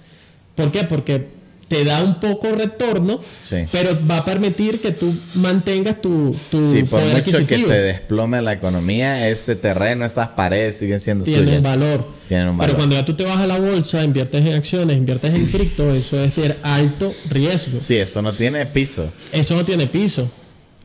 ¿Por 0.55 0.71
qué? 0.71 0.83
Porque 0.83 1.35
te 1.67 1.83
da 1.83 2.03
un 2.03 2.19
poco 2.19 2.51
retorno, 2.51 3.19
Sí. 3.41 3.57
pero 3.71 3.97
va 4.09 4.17
a 4.17 4.25
permitir 4.25 4.79
que 4.81 4.91
tú 4.91 5.13
mantengas 5.33 5.99
tu, 5.99 6.35
tu 6.51 6.67
Sí, 6.67 6.83
por 6.83 6.99
poder 7.01 7.25
mucho 7.25 7.47
que 7.47 7.57
se 7.57 7.73
desplome 7.73 8.39
la 8.43 8.53
economía, 8.53 9.27
ese 9.27 9.55
terreno, 9.55 10.05
esas 10.05 10.27
paredes 10.29 10.77
siguen 10.77 10.99
siendo 10.99 11.25
Tienen 11.25 11.47
suyas. 11.47 11.63
valor. 11.63 12.07
Tienen 12.27 12.49
un 12.49 12.57
valor. 12.57 12.67
Pero 12.67 12.77
cuando 12.77 12.95
ya 12.95 13.03
tú 13.03 13.15
te 13.15 13.23
vas 13.25 13.37
a 13.37 13.47
la 13.47 13.57
bolsa, 13.59 14.03
inviertes 14.03 14.45
en 14.45 14.53
acciones, 14.53 14.95
inviertes 14.95 15.33
en 15.33 15.47
cripto, 15.47 15.93
eso 15.95 16.23
es 16.23 16.35
de 16.35 16.55
alto 16.61 17.11
riesgo. 17.31 17.79
Sí, 17.81 17.95
eso 17.95 18.21
no 18.21 18.31
tiene 18.33 18.65
piso. 18.67 19.11
Eso 19.31 19.55
no 19.55 19.65
tiene 19.65 19.87
piso. 19.87 20.29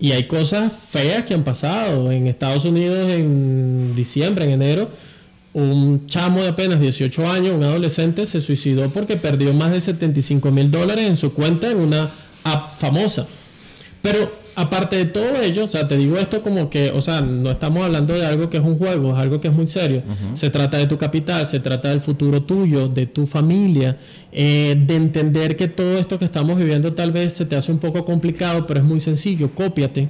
Y 0.03 0.13
hay 0.13 0.23
cosas 0.27 0.73
feas 0.91 1.25
que 1.25 1.35
han 1.35 1.45
pasado. 1.45 2.11
En 2.11 2.27
Estados 2.27 2.65
Unidos, 2.65 3.11
en 3.11 3.95
diciembre, 3.95 4.47
en 4.47 4.53
enero, 4.53 4.89
un 5.53 6.07
chamo 6.07 6.43
de 6.43 6.49
apenas 6.49 6.81
18 6.81 7.29
años, 7.29 7.57
un 7.57 7.65
adolescente, 7.65 8.27
se 8.27 8.41
suicidó 8.41 8.89
porque 8.91 9.17
perdió 9.17 9.53
más 9.53 9.73
de 9.73 9.81
75 9.81 10.51
mil 10.51 10.71
dólares 10.71 11.09
en 11.09 11.17
su 11.17 11.33
cuenta 11.33 11.71
en 11.71 11.79
una 11.79 12.11
app 12.45 12.79
famosa. 12.79 13.27
Pero 14.03 14.31
aparte 14.55 14.97
de 14.97 15.05
todo 15.07 15.41
ello, 15.43 15.65
o 15.65 15.67
sea, 15.67 15.89
te 15.89 15.97
digo 15.97 16.17
esto 16.19 16.43
como 16.43 16.71
que, 16.71 16.91
o 16.91 17.03
sea, 17.03 17.21
no 17.21 17.51
estamos 17.51 17.85
hablando 17.85 18.15
de 18.15 18.27
algo 18.27 18.49
que 18.49 18.59
es 18.59 18.63
un 18.63 18.79
juego, 18.79 19.13
es 19.13 19.19
algo 19.19 19.41
que 19.41 19.49
es 19.49 19.55
muy 19.55 19.67
serio. 19.67 20.03
Se 20.35 20.51
trata 20.51 20.79
de 20.79 20.87
tu 20.87 20.99
capital, 20.99 21.47
se 21.47 21.61
trata 21.61 21.89
del 21.89 22.01
futuro 22.01 22.43
tuyo, 22.43 22.89
de 22.89 23.07
tu 23.07 23.27
familia, 23.27 23.99
eh, 24.33 24.81
de 24.87 24.97
entender 24.97 25.57
que 25.57 25.69
todo 25.69 25.99
esto 25.99 26.19
que 26.19 26.25
estamos 26.25 26.59
viviendo 26.59 26.93
tal 26.93 27.13
vez 27.13 27.33
se 27.33 27.45
te 27.45 27.57
hace 27.57 27.73
un 27.73 27.79
poco 27.79 28.05
complicado, 28.05 28.67
pero 28.67 28.81
es 28.81 28.87
muy 28.87 29.01
sencillo, 29.01 29.51
cópiate. 29.55 30.09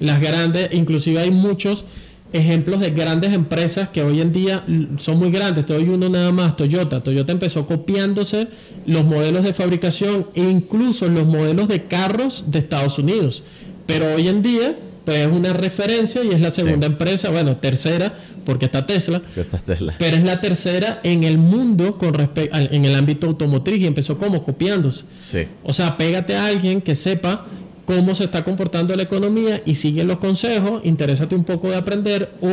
Las 0.00 0.20
grandes, 0.20 0.70
inclusive 0.72 1.20
hay 1.20 1.30
muchos 1.30 1.84
ejemplos 2.32 2.80
de 2.80 2.90
grandes 2.90 3.32
empresas 3.32 3.88
que 3.88 4.02
hoy 4.02 4.20
en 4.20 4.32
día 4.32 4.64
son 4.98 5.18
muy 5.18 5.30
grandes. 5.30 5.66
Te 5.66 5.74
doy 5.74 5.88
uno 5.88 6.08
nada 6.08 6.32
más, 6.32 6.56
Toyota. 6.56 7.02
Toyota 7.02 7.32
empezó 7.32 7.66
copiándose 7.66 8.48
los 8.86 9.04
modelos 9.04 9.44
de 9.44 9.52
fabricación 9.52 10.26
e 10.34 10.42
incluso 10.42 11.08
los 11.08 11.26
modelos 11.26 11.68
de 11.68 11.84
carros 11.84 12.46
de 12.48 12.58
Estados 12.58 12.98
Unidos. 12.98 13.42
Pero 13.86 14.14
hoy 14.14 14.28
en 14.28 14.42
día, 14.42 14.76
pues 15.04 15.26
es 15.26 15.32
una 15.32 15.52
referencia 15.52 16.22
y 16.24 16.28
es 16.28 16.40
la 16.40 16.50
segunda 16.50 16.86
empresa, 16.86 17.30
bueno, 17.30 17.56
tercera, 17.56 18.14
porque 18.44 18.66
está 18.66 18.86
Tesla. 18.86 19.22
Esta 19.36 19.58
Tesla. 19.58 19.94
Pero 19.98 20.16
es 20.16 20.24
la 20.24 20.40
tercera 20.40 21.00
en 21.04 21.24
el 21.24 21.38
mundo 21.38 21.98
con 21.98 22.14
respecto 22.14 22.56
en 22.56 22.84
el 22.84 22.94
ámbito 22.94 23.26
automotriz 23.26 23.80
y 23.80 23.86
empezó 23.86 24.18
como 24.18 24.42
copiándose. 24.42 25.04
Sí. 25.22 25.46
O 25.62 25.72
sea, 25.72 25.96
pégate 25.96 26.34
a 26.34 26.46
alguien 26.46 26.80
que 26.80 26.94
sepa 26.94 27.44
cómo 27.84 28.14
se 28.14 28.24
está 28.24 28.44
comportando 28.44 28.94
la 28.96 29.02
economía 29.02 29.62
y 29.66 29.74
sigue 29.74 30.04
los 30.04 30.18
consejos, 30.18 30.80
interésate 30.84 31.34
un 31.34 31.44
poco 31.44 31.68
de 31.70 31.76
aprender 31.76 32.30
o, 32.40 32.48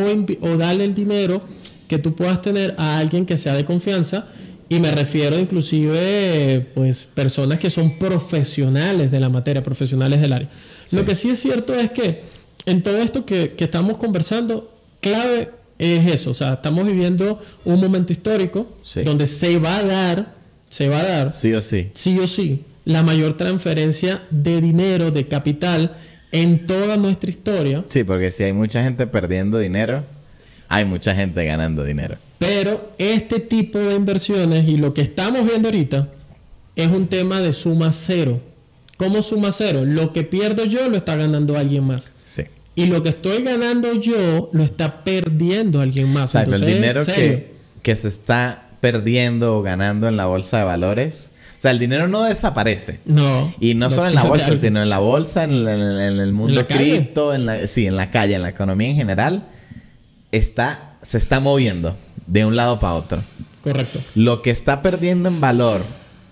o 0.48 0.58
dale 0.58 0.84
el 0.84 0.94
dinero 0.94 1.42
que 1.88 1.98
tú 2.00 2.16
puedas 2.16 2.42
tener 2.42 2.76
a 2.78 2.98
alguien 3.00 3.26
que 3.26 3.38
sea 3.38 3.54
de 3.56 3.66
confianza. 3.66 4.28
Y 4.72 4.80
me 4.80 4.92
refiero 4.92 5.38
inclusive, 5.40 6.68
pues, 6.76 7.06
personas 7.14 7.60
que 7.60 7.70
son 7.72 7.98
profesionales 7.98 9.12
de 9.12 9.20
la 9.20 9.30
materia, 9.30 9.64
profesionales 9.64 10.22
del 10.22 10.34
área. 10.34 10.50
Lo 10.92 11.06
que 11.06 11.16
sí 11.16 11.30
es 11.32 11.40
cierto 11.40 11.74
es 11.74 11.90
que 11.92 12.22
en 12.66 12.84
todo 12.84 12.98
esto 13.00 13.26
que, 13.26 13.54
que 13.54 13.64
estamos 13.64 13.98
conversando, 13.98 14.72
clave 15.02 15.50
es 15.80 16.06
eso. 16.12 16.32
O 16.32 16.34
sea, 16.34 16.54
estamos 16.54 16.86
viviendo 16.86 17.40
un 17.66 17.80
momento 17.80 18.14
histórico 18.14 18.68
Sí. 18.84 19.02
donde 19.02 19.26
se 19.28 19.58
va 19.58 19.78
a 19.78 19.84
dar, 19.84 20.36
se 20.70 20.88
va 20.90 21.00
a 21.00 21.06
dar 21.06 21.32
Sí 21.32 21.54
o 21.54 21.62
sí. 21.62 21.88
sí 21.94 22.20
o 22.20 22.28
sí, 22.28 22.64
la 22.90 23.04
mayor 23.04 23.38
transferencia 23.38 24.20
de 24.32 24.62
dinero, 24.62 25.12
de 25.12 25.28
capital 25.28 25.96
en 26.32 26.66
toda 26.66 26.98
nuestra 26.98 27.30
historia. 27.30 27.86
Sí, 27.88 28.04
porque 28.04 28.32
si 28.32 28.44
hay 28.44 28.52
mucha 28.52 28.82
gente 28.82 29.06
perdiendo 29.06 29.60
dinero, 29.60 30.04
hay 30.68 30.86
mucha 30.86 31.14
gente 31.14 31.46
ganando 31.46 31.84
dinero. 31.84 32.18
Pero 32.40 32.92
este 32.98 33.40
tipo 33.40 33.78
de 33.78 33.94
inversiones 33.94 34.68
y 34.68 34.78
lo 34.78 34.96
que 34.96 35.02
estamos 35.02 35.46
viendo 35.46 35.68
ahorita 35.68 36.10
es 36.76 36.88
un 36.88 37.06
tema 37.06 37.42
de 37.42 37.54
suma 37.54 37.92
cero. 37.92 38.42
¿Cómo 38.98 39.22
suma 39.22 39.52
cero? 39.52 39.86
Lo 39.86 40.12
que 40.12 40.24
pierdo 40.24 40.66
yo 40.66 40.90
lo 40.90 40.98
está 40.98 41.16
ganando 41.16 41.58
alguien 41.58 41.84
más. 41.84 42.12
Sí. 42.26 42.46
Y 42.74 42.88
lo 42.88 43.04
que 43.04 43.10
estoy 43.10 43.44
ganando 43.44 43.94
yo 43.94 44.50
lo 44.52 44.64
está 44.64 45.04
perdiendo 45.04 45.80
alguien 45.80 46.12
más. 46.12 46.32
O 46.32 46.40
sea, 46.40 46.42
el 46.42 46.66
dinero 46.66 47.06
que, 47.06 47.54
que 47.84 47.96
se 47.96 48.08
está 48.08 48.70
perdiendo 48.82 49.58
o 49.58 49.62
ganando 49.62 50.08
en 50.08 50.18
la 50.18 50.26
bolsa 50.26 50.58
de 50.58 50.64
valores. 50.64 51.30
O 51.60 51.62
sea, 51.62 51.72
el 51.72 51.80
dinero 51.80 52.08
no 52.08 52.24
desaparece. 52.24 53.02
No. 53.04 53.54
Y 53.60 53.74
no, 53.74 53.92
solo 53.92 54.08
en 54.08 54.16
la 54.16 54.24
bolsa, 54.24 54.58
sino 54.58 54.82
en 54.82 54.90
la 54.90 55.00
bolsa, 55.00 55.44
en, 55.44 55.68
el 55.68 56.32
mundo 56.32 56.66
cripto, 56.66 57.36
en 57.36 57.46
la, 57.46 57.68
sí, 57.68 57.86
en 57.86 57.98
la 57.98 58.12
calle, 58.12 58.36
en 58.36 58.44
la 58.44 58.50
economía 58.50 58.88
en 58.88 58.96
general, 58.96 59.44
está, 60.32 60.94
se 61.02 61.18
está 61.18 61.42
moviendo 61.42 61.98
de 62.28 62.46
un 62.46 62.56
lado 62.56 62.80
para 62.80 62.94
otro. 62.94 63.20
Correcto. 63.62 64.00
Lo 64.16 64.42
que 64.42 64.52
está 64.52 64.82
perdiendo 64.82 65.28
en 65.28 65.42
valor 65.42 65.82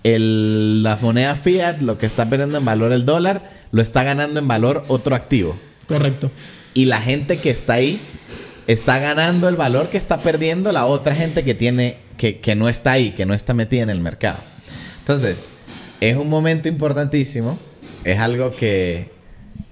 el, 0.05 0.82
las 0.82 1.01
monedas 1.01 1.38
fiat, 1.38 1.82
lo 1.82 1.97
que 1.97 2.05
está 2.05 2.30
perdiendo 2.30 2.59
en 2.59 2.63
valor 2.63 2.93
el 2.93 3.03
dólar, 3.03 3.51
lo 3.73 3.82
está 3.82 4.03
ganando 4.03 4.39
en 4.39 4.47
valor 4.47 4.86
otro 4.88 5.13
activo. 5.13 5.57
Correcto. 5.89 6.32
Y 6.73 6.86
la 6.86 7.01
gente 7.01 7.36
que 7.36 7.49
está 7.49 7.73
ahí 7.73 7.99
está 8.65 8.99
ganando 8.99 9.49
el 9.49 9.57
valor 9.57 9.89
que 9.89 9.97
está 9.97 10.21
perdiendo 10.21 10.71
la 10.71 10.86
otra 10.86 11.15
gente 11.15 11.43
que 11.43 11.53
tiene 11.53 11.97
que, 12.15 12.39
que 12.39 12.55
no 12.55 12.69
está 12.69 12.93
ahí, 12.93 13.11
que 13.11 13.25
no 13.25 13.34
está 13.34 13.53
metida 13.53 13.84
en 13.84 13.89
el 13.89 13.99
mercado. 13.99 14.38
Entonces, 15.07 15.53
es 16.01 16.17
un 16.17 16.27
momento 16.27 16.67
importantísimo. 16.67 17.57
Es 18.03 18.19
algo 18.19 18.53
que, 18.57 19.09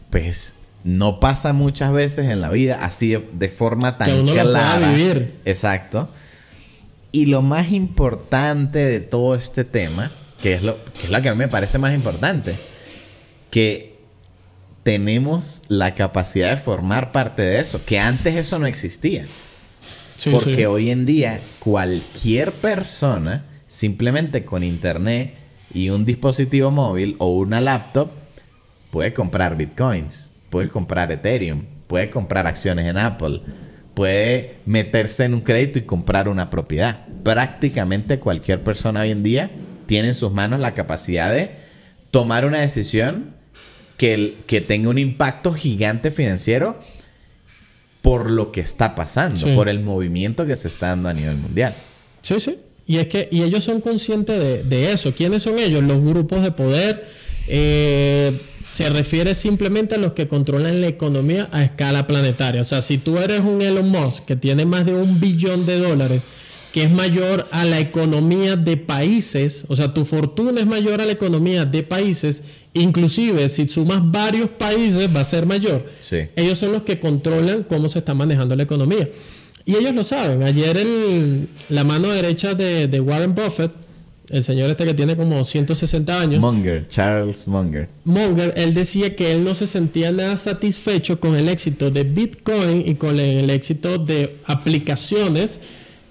pues, 0.09 0.55
no 0.86 1.19
pasa 1.19 1.51
muchas 1.51 1.91
veces 1.91 2.29
en 2.29 2.39
la 2.39 2.49
vida 2.49 2.86
así 2.86 3.17
de, 3.33 3.49
forma 3.49 3.97
tan 3.97 4.07
que 4.07 4.19
uno 4.21 4.31
clara. 4.31 4.93
vivir. 4.93 5.36
Exacto. 5.43 6.07
Y 7.11 7.25
lo 7.25 7.41
más 7.41 7.73
importante 7.73 8.79
de 8.79 9.01
todo 9.01 9.36
este 9.36 9.65
tema, 9.65 10.09
que 10.41 10.53
es 10.53 10.63
lo 10.63 10.81
que, 10.86 11.03
es 11.03 11.09
lo 11.09 11.21
que 11.21 11.27
a 11.27 11.33
mí 11.33 11.39
me 11.39 11.49
parece 11.49 11.79
más 11.79 11.93
importante, 11.93 12.55
que 13.51 13.97
tenemos 14.83 15.63
la 15.67 15.95
capacidad 15.95 16.51
de 16.51 16.57
formar 16.57 17.11
parte 17.11 17.41
de 17.41 17.59
eso, 17.59 17.83
que 17.86 17.99
antes 17.99 18.36
eso 18.36 18.57
no 18.57 18.67
existía. 18.67 19.25
Porque 20.31 20.65
hoy 20.65 20.91
en 20.91 21.05
día 21.05 21.41
cualquier 21.59 22.53
persona, 22.53 23.43
simplemente 23.76 24.45
con 24.45 24.63
internet 24.63 25.34
y 25.73 25.89
un 25.89 26.05
dispositivo 26.05 26.71
móvil 26.71 27.17
o 27.19 27.36
una 27.36 27.59
laptop, 27.59 28.09
puede 28.89 29.13
comprar 29.13 29.57
bitcoins, 29.57 30.32
puede 30.49 30.69
comprar 30.69 31.11
Ethereum, 31.11 31.65
puede 31.88 32.09
comprar 32.09 32.47
acciones 32.47 32.86
en 32.86 32.97
Apple, 32.97 33.41
puede 33.93 34.59
meterse 34.65 35.26
en 35.26 35.34
un 35.34 35.41
crédito 35.41 35.80
y 35.80 35.82
comprar 35.82 36.30
una 36.30 36.49
propiedad. 36.49 37.05
Prácticamente 37.23 38.19
cualquier 38.19 38.63
persona 38.63 39.01
hoy 39.01 39.11
en 39.11 39.23
día 39.23 39.51
tiene 39.88 40.07
en 40.09 40.15
sus 40.15 40.32
manos 40.32 40.61
la 40.61 40.73
capacidad 40.73 41.34
de 41.34 41.51
tomar 42.11 42.45
una 42.45 42.61
decisión 42.61 43.36
que, 43.97 44.36
que 44.47 44.61
tenga 44.61 44.88
un 44.89 44.99
impacto 44.99 45.53
gigante 45.53 46.11
financiero 46.11 46.80
por 48.01 48.30
lo 48.30 48.53
que 48.53 48.61
está 48.61 48.95
pasando, 48.95 49.53
por 49.53 49.67
el 49.67 49.82
movimiento 49.82 50.45
que 50.45 50.55
se 50.55 50.69
está 50.69 50.89
dando 50.89 51.09
a 51.09 51.13
nivel 51.13 51.36
mundial. 51.36 51.73
Sí, 52.21 52.39
sí. 52.39 52.57
Y 52.88 52.97
es 52.97 53.07
que 53.07 53.27
y 53.31 53.41
ellos 53.41 53.63
son 53.63 53.81
conscientes 53.81 54.69
de, 54.69 54.91
eso. 54.91 55.13
¿Quiénes 55.13 55.43
son 55.43 55.59
ellos? 55.59 55.83
Los 55.83 56.01
grupos 56.03 56.43
de 56.43 56.51
poder. 56.51 57.05
Eh, 57.47 58.31
se 58.71 58.89
refiere 58.89 59.36
simplemente 59.36 59.95
a 59.95 59.97
los 59.97 60.11
que 60.11 60.27
controlan 60.27 60.81
la 60.81 60.88
economía 60.88 61.47
a 61.53 61.63
escala 61.63 62.07
planetaria. 62.07 62.61
O 62.61 62.65
sea, 62.65 62.81
si 62.81 62.97
tú 62.97 63.17
eres 63.19 63.39
un 63.39 63.61
Elon 63.61 63.89
Musk 63.89 64.25
que 64.25 64.36
tiene 64.36 64.65
más 64.65 64.86
de 64.86 64.93
un 64.93 65.21
billón 65.21 65.65
de 65.65 65.79
dólares, 65.79 66.21
que 66.73 66.83
es 66.83 66.91
mayor 66.91 67.47
a 67.51 67.63
la 67.63 67.79
economía 67.79 68.57
de 68.57 68.75
países, 68.75 69.63
o 69.69 69.77
sea, 69.77 69.93
tu 69.93 70.03
fortuna 70.03 70.59
es 70.59 70.67
mayor 70.67 70.99
a 70.99 71.05
la 71.05 71.13
economía 71.13 71.63
de 71.63 71.83
países, 71.83 72.43
Inclusive, 72.75 73.47
si 73.47 73.69
sumas 73.69 74.01
varios 74.03 74.49
países, 74.49 75.09
va 75.13 75.21
a 75.21 75.25
ser 75.25 75.45
mayor. 75.45 75.86
Ellos 76.36 76.59
son 76.59 76.73
los 76.73 76.83
que 76.83 76.99
controlan 76.99 77.63
cómo 77.63 77.88
se 77.88 77.99
está 77.99 78.13
manejando 78.13 78.53
la 78.53 78.63
economía. 78.63 79.07
Y 79.66 79.76
ellos 79.76 79.95
lo 79.95 80.03
saben. 80.03 80.43
Ayer 80.43 80.78
el, 80.78 81.47
la 81.70 81.84
mano 81.84 82.09
derecha 82.09 82.53
de, 82.53 82.99
Warren 83.01 83.34
Buffett, 83.34 83.72
el 84.30 84.43
señor 84.43 84.70
este 84.70 84.86
que 84.86 84.93
tiene 84.93 85.16
como 85.16 85.43
160 85.43 86.22
años. 86.22 86.39
Munger, 86.39 86.88
Charles 86.88 87.47
Munger. 87.47 87.89
Munger, 88.03 88.53
él 88.57 88.76
decía 88.76 89.16
que 89.16 89.32
él 89.32 89.43
no 89.43 89.55
se 89.55 89.66
sentía 89.66 90.11
nada 90.11 90.38
satisfecho 90.38 91.20
con 91.20 91.36
el 91.36 91.49
éxito 91.49 91.89
de 91.89 92.03
Bitcoin 92.03 92.84
y 92.86 92.95
con 92.95 93.20
el, 93.20 93.49
éxito 93.49 93.97
de 93.97 94.36
aplicaciones 94.45 95.59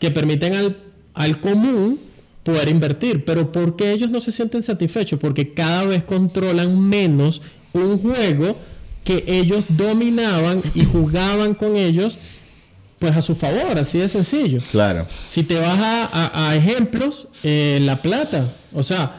que 0.00 0.10
permiten 0.10 0.54
al, 0.54 0.76
al 1.14 1.40
común 1.40 2.00
poder 2.42 2.68
invertir. 2.68 3.24
Pero 3.24 3.52
¿por 3.52 3.76
qué 3.76 3.92
ellos 3.92 4.10
no 4.10 4.20
se 4.20 4.32
sienten 4.32 4.64
satisfechos? 4.64 5.20
Porque 5.20 5.54
cada 5.54 5.84
vez 5.84 6.02
controlan 6.02 6.80
menos 6.80 7.40
un 7.72 7.98
juego 7.98 8.56
que 9.04 9.22
ellos 9.28 9.64
dominaban 9.68 10.62
y 10.74 10.84
jugaban 10.84 11.54
con 11.54 11.76
ellos 11.76 12.18
pues 12.98 13.16
a 13.16 13.22
su 13.22 13.34
favor, 13.34 13.78
así 13.78 13.98
de 13.98 14.08
sencillo. 14.08 14.60
Claro. 14.70 15.06
Si 15.26 15.42
te 15.42 15.58
vas 15.58 15.78
a, 16.12 16.54
ejemplos, 16.56 17.28
eh, 17.42 17.78
La 17.82 18.00
Plata, 18.00 18.46
o 18.72 18.82
sea, 18.82 19.16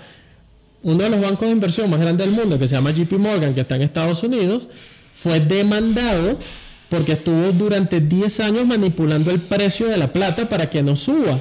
uno 0.84 1.04
de 1.04 1.10
los 1.10 1.22
bancos 1.22 1.48
de 1.48 1.52
inversión 1.52 1.90
más 1.90 2.00
grandes 2.00 2.28
del 2.28 2.36
mundo, 2.36 2.60
que 2.60 2.68
se 2.68 2.76
llama 2.76 2.92
JP 2.92 3.14
Morgan, 3.14 3.54
que 3.54 3.62
está 3.62 3.76
en 3.76 3.82
Estados 3.84 4.24
Unidos, 4.24 4.68
fue 5.14 5.40
demandado 5.40 6.38
porque 6.90 7.14
estuvo 7.14 7.52
durante 7.52 8.00
10 8.00 8.40
años 8.42 8.66
manipulando 8.66 9.32
el 9.32 9.40
precio 9.40 9.88
de 9.88 9.98
la 9.98 10.14
plata 10.14 10.48
para 10.48 10.70
que 10.70 10.84
no 10.84 10.96
suba. 10.96 11.40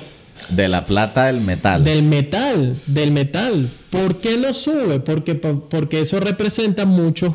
De 0.48 0.68
la 0.68 0.86
plata 0.86 1.26
del 1.26 1.40
metal. 1.40 1.84
Del 1.84 2.02
metal, 2.02 2.76
del 2.86 3.12
metal. 3.12 3.70
¿Por 3.90 4.20
qué 4.20 4.36
no 4.36 4.52
sube? 4.52 5.00
Porque, 5.00 5.34
porque 5.34 6.00
eso 6.00 6.20
representa 6.20 6.86
muchos 6.86 7.34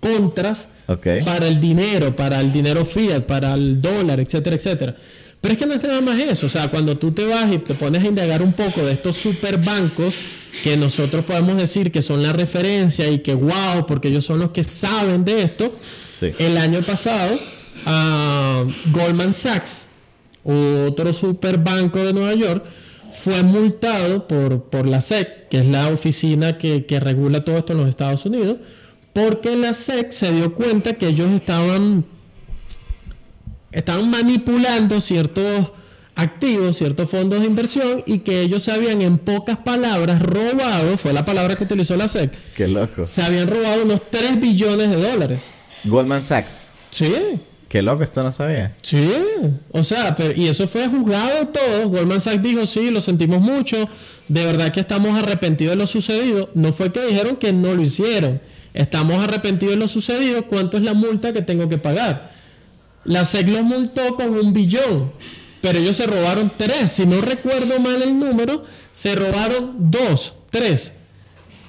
contras 0.00 0.68
para 0.86 1.46
el 1.46 1.60
dinero, 1.60 2.14
para 2.14 2.40
el 2.40 2.52
dinero 2.52 2.84
fiat, 2.84 3.22
para 3.22 3.54
el 3.54 3.80
dólar, 3.80 4.20
etcétera, 4.20 4.56
etcétera. 4.56 4.96
Pero 5.40 5.52
es 5.52 5.58
que 5.58 5.66
no 5.66 5.74
es 5.74 5.82
nada 5.82 6.00
más 6.00 6.18
eso. 6.20 6.46
O 6.46 6.48
sea, 6.48 6.68
cuando 6.68 6.96
tú 6.98 7.12
te 7.12 7.24
vas 7.24 7.52
y 7.52 7.58
te 7.58 7.74
pones 7.74 8.02
a 8.04 8.06
indagar 8.06 8.42
un 8.42 8.52
poco 8.52 8.82
de 8.82 8.92
estos 8.92 9.16
superbancos 9.16 10.14
que 10.62 10.76
nosotros 10.76 11.24
podemos 11.24 11.56
decir 11.56 11.90
que 11.90 12.02
son 12.02 12.22
la 12.22 12.32
referencia 12.32 13.08
y 13.08 13.20
que 13.20 13.34
wow, 13.34 13.86
porque 13.86 14.08
ellos 14.08 14.24
son 14.24 14.38
los 14.38 14.50
que 14.50 14.64
saben 14.64 15.24
de 15.24 15.42
esto. 15.42 15.74
El 16.38 16.56
año 16.56 16.82
pasado, 16.82 17.34
uh, 17.34 18.70
Goldman 18.92 19.34
Sachs 19.34 19.86
otro 20.44 21.12
superbanco 21.12 21.98
de 22.04 22.12
Nueva 22.12 22.34
York, 22.34 22.64
fue 23.12 23.42
multado 23.42 24.26
por, 24.26 24.64
por 24.64 24.86
la 24.86 25.00
SEC, 25.00 25.48
que 25.48 25.58
es 25.58 25.66
la 25.66 25.88
oficina 25.88 26.58
que, 26.58 26.84
regula 27.00 27.44
todo 27.44 27.58
esto 27.58 27.72
en 27.72 27.80
los 27.80 27.88
Estados 27.88 28.24
Unidos, 28.24 28.56
porque 29.12 29.56
la 29.56 29.74
SEC 29.74 30.10
se 30.10 30.32
dio 30.32 30.54
cuenta 30.54 30.94
que 30.94 31.08
ellos 31.08 31.30
estaban, 31.30 32.04
estaban 33.70 34.10
manipulando 34.10 35.00
ciertos 35.00 35.72
activos, 36.14 36.76
ciertos 36.76 37.10
fondos 37.10 37.40
de 37.40 37.46
inversión 37.46 38.02
y 38.06 38.20
que 38.20 38.42
ellos 38.42 38.62
se 38.62 38.72
habían 38.72 39.00
en 39.02 39.18
pocas 39.18 39.58
palabras 39.58 40.22
robado, 40.22 40.98
fue 40.98 41.12
la 41.12 41.24
palabra 41.24 41.56
que 41.56 41.64
utilizó 41.64 41.96
la 41.96 42.08
SEC. 42.08 42.32
Qué 42.56 42.68
loco. 42.68 43.04
Se 43.06 43.22
habían 43.22 43.48
robado 43.48 43.84
unos 43.84 44.02
3 44.10 44.40
billones 44.40 44.90
de 44.90 44.96
dólares. 44.96 45.50
Goldman 45.84 46.22
Sachs. 46.22 46.68
Sí. 46.90 47.12
Qué 47.68 47.80
loco, 47.80 48.02
esto 48.02 48.22
no 48.22 48.32
sabía. 48.32 48.76
Sí, 48.82 49.10
o 49.70 49.82
sea, 49.82 50.14
y 50.36 50.46
eso 50.46 50.68
fue 50.68 50.88
juzgado 50.88 51.48
todo. 51.48 51.88
Goldman 51.88 52.20
Sachs 52.20 52.42
dijo, 52.42 52.66
sí, 52.66 52.90
lo 52.90 53.00
sentimos 53.00 53.40
mucho, 53.40 53.88
de 54.28 54.44
verdad 54.44 54.70
que 54.72 54.80
estamos 54.80 55.18
arrepentidos 55.18 55.72
de 55.72 55.76
lo 55.76 55.86
sucedido. 55.86 56.50
No 56.54 56.74
fue 56.74 56.92
que 56.92 57.02
dijeron 57.02 57.36
que 57.36 57.52
no 57.54 57.74
lo 57.74 57.80
hicieron. 57.80 58.42
Estamos 58.74 59.22
arrepentidos 59.22 59.74
de 59.74 59.80
lo 59.80 59.88
sucedido, 59.88 60.46
¿cuánto 60.46 60.76
es 60.76 60.82
la 60.82 60.94
multa 60.94 61.32
que 61.32 61.42
tengo 61.42 61.68
que 61.68 61.78
pagar? 61.78 62.32
La 63.04 63.24
SEC 63.24 63.48
los 63.48 63.62
multó 63.62 64.14
con 64.16 64.30
un 64.30 64.52
billón, 64.52 65.12
pero 65.60 65.78
ellos 65.78 65.96
se 65.96 66.06
robaron 66.06 66.50
tres. 66.56 66.92
Si 66.92 67.06
no 67.06 67.20
recuerdo 67.20 67.78
mal 67.80 68.00
el 68.00 68.18
número, 68.18 68.64
se 68.92 69.14
robaron 69.14 69.90
dos, 69.90 70.34
tres. 70.50 70.94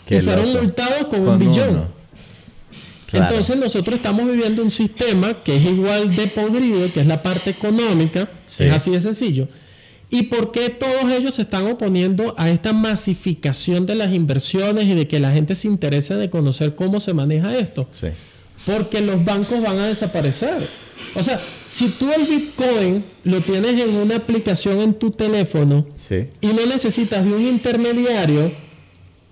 y 0.10 0.20
fueron 0.22 0.54
multados 0.54 1.08
con, 1.08 1.28
un 1.28 1.40
billón. 1.40 1.88
Entonces 3.12 3.58
nosotros 3.58 3.98
estamos 3.98 4.26
viviendo 4.26 4.64
un 4.64 4.72
sistema 4.72 5.44
que 5.44 5.56
es 5.56 5.66
igual 5.66 6.16
de 6.16 6.28
podrido, 6.28 6.92
que 6.92 7.02
es 7.02 7.08
la 7.08 7.22
parte 7.22 7.52
económica, 7.52 8.30
es 8.48 8.74
así 8.74 8.92
de 8.92 9.02
sencillo. 9.02 9.48
¿Y 10.14 10.24
por 10.24 10.52
qué 10.52 10.70
todos 10.70 11.12
ellos 11.12 11.34
se 11.34 11.42
están 11.42 11.66
oponiendo 11.66 12.36
a 12.38 12.52
esta 12.52 12.72
masificación 12.72 13.88
de 13.88 13.96
las 13.96 14.14
inversiones 14.14 14.86
y 14.86 14.94
de 14.94 15.08
que 15.08 15.20
la 15.20 15.32
gente 15.32 15.56
se 15.56 15.68
interese 15.68 16.14
de 16.14 16.30
conocer 16.30 16.76
cómo 16.76 17.00
se 17.00 17.16
maneja 17.16 17.58
esto? 17.58 17.88
Sí. 17.92 18.10
Porque 18.64 19.02
los 19.02 19.26
bancos 19.26 19.60
van 19.64 19.80
a 19.80 19.88
desaparecer. 19.88 20.70
O 21.16 21.24
sea, 21.24 21.42
si 21.66 21.88
tú 21.90 22.12
el 22.14 22.28
Bitcoin 22.28 23.04
lo 23.24 23.42
tienes 23.42 23.80
en 23.80 23.96
una 23.96 24.18
aplicación 24.18 24.82
en 24.82 24.94
tu 24.94 25.10
teléfono 25.10 25.88
y 26.42 26.48
no 26.48 26.64
necesitas 26.68 27.26
de 27.26 27.34
un 27.34 27.42
intermediario, 27.42 28.52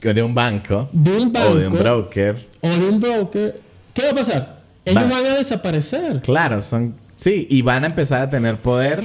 de 0.01 0.23
un 0.23 0.33
banco, 0.33 0.89
de 0.91 1.15
un 1.15 1.31
banco 1.31 1.51
o 1.51 1.55
de 1.57 1.67
un 1.67 1.77
broker, 1.77 2.47
o 2.61 2.69
de 2.69 2.89
un 2.89 2.99
broker, 2.99 3.61
¿Qué 3.93 4.01
va 4.01 4.09
a 4.09 4.15
pasar? 4.15 4.61
Ellos 4.83 5.09
van 5.09 5.25
a 5.27 5.35
desaparecer. 5.35 6.21
Claro, 6.21 6.59
son. 6.63 6.95
Sí, 7.17 7.45
y 7.51 7.61
van 7.61 7.83
a 7.83 7.87
empezar 7.87 8.23
a 8.23 8.29
tener 8.31 8.55
poder 8.55 9.03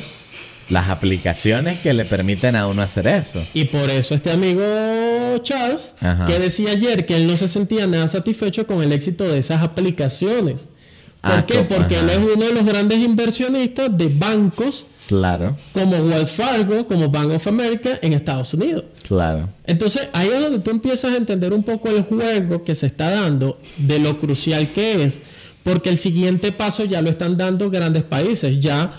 las 0.69 0.89
aplicaciones 0.89 1.81
que 1.81 1.95
le 1.95 2.05
permiten 2.05 2.57
a 2.57 2.67
uno 2.67 2.83
hacer 2.83 3.07
eso. 3.07 3.45
Y 3.55 3.67
por 3.67 3.89
eso 3.91 4.15
este 4.15 4.33
amigo 4.33 4.63
Charles, 5.43 5.95
que 6.27 6.39
decía 6.39 6.71
ayer 6.73 7.07
que 7.07 7.17
él 7.17 7.27
no 7.27 7.37
se 7.37 7.49
sentía 7.49 7.87
nada 7.87 8.09
satisfecho 8.09 8.67
con 8.67 8.83
el 8.83 8.93
éxito 8.93 9.25
de 9.25 9.39
esas 9.39 9.63
aplicaciones. 9.63 10.69
¿Por 11.21 11.33
ah, 11.33 11.45
qué? 11.47 11.63
Porque 11.63 11.99
él 11.99 12.09
es 12.09 12.19
uno 12.19 12.45
de 12.45 12.53
los 12.53 12.65
grandes 12.65 12.99
inversionistas 13.01 13.97
de 13.97 14.09
bancos. 14.09 14.87
Claro. 15.09 15.57
Como 15.73 15.97
Wells 15.97 16.31
Fargo, 16.31 16.87
como 16.87 17.09
Bank 17.09 17.33
of 17.33 17.47
America 17.47 17.99
en 18.03 18.13
Estados 18.13 18.53
Unidos. 18.55 18.85
Claro. 19.07 19.49
Entonces 19.65 20.09
ahí 20.13 20.29
es 20.29 20.41
donde 20.41 20.59
tú 20.59 20.71
empiezas 20.71 21.13
a 21.13 21.17
entender 21.17 21.53
un 21.53 21.63
poco 21.63 21.89
el 21.91 22.03
juego 22.03 22.65
que 22.65 22.75
se 22.75 22.87
está 22.87 23.11
dando, 23.11 23.59
de 23.77 24.01
lo 24.01 24.19
crucial 24.19 24.73
que 24.73 25.05
es, 25.05 25.21
porque 25.63 25.91
el 25.91 25.99
siguiente 25.99 26.53
paso 26.53 26.85
ya 26.85 27.03
lo 27.03 27.11
están 27.11 27.37
dando 27.37 27.71
grandes 27.71 28.03
países. 28.03 28.61
Ya 28.61 28.93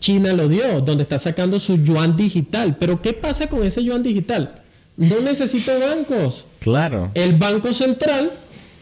China 0.00 0.32
lo 0.32 0.48
dio, 0.48 0.80
donde 0.80 1.02
está 1.04 1.18
sacando 1.18 1.60
su 1.60 1.76
yuan 1.84 2.16
digital. 2.16 2.76
Pero 2.78 3.00
¿qué 3.00 3.12
pasa 3.12 3.48
con 3.48 3.62
ese 3.64 3.84
yuan 3.84 4.02
digital? 4.02 4.62
No 4.96 5.20
necesito 5.20 5.78
bancos. 5.78 6.46
Claro. 6.58 7.10
El 7.14 7.36
Banco 7.36 7.72
Central 7.72 8.32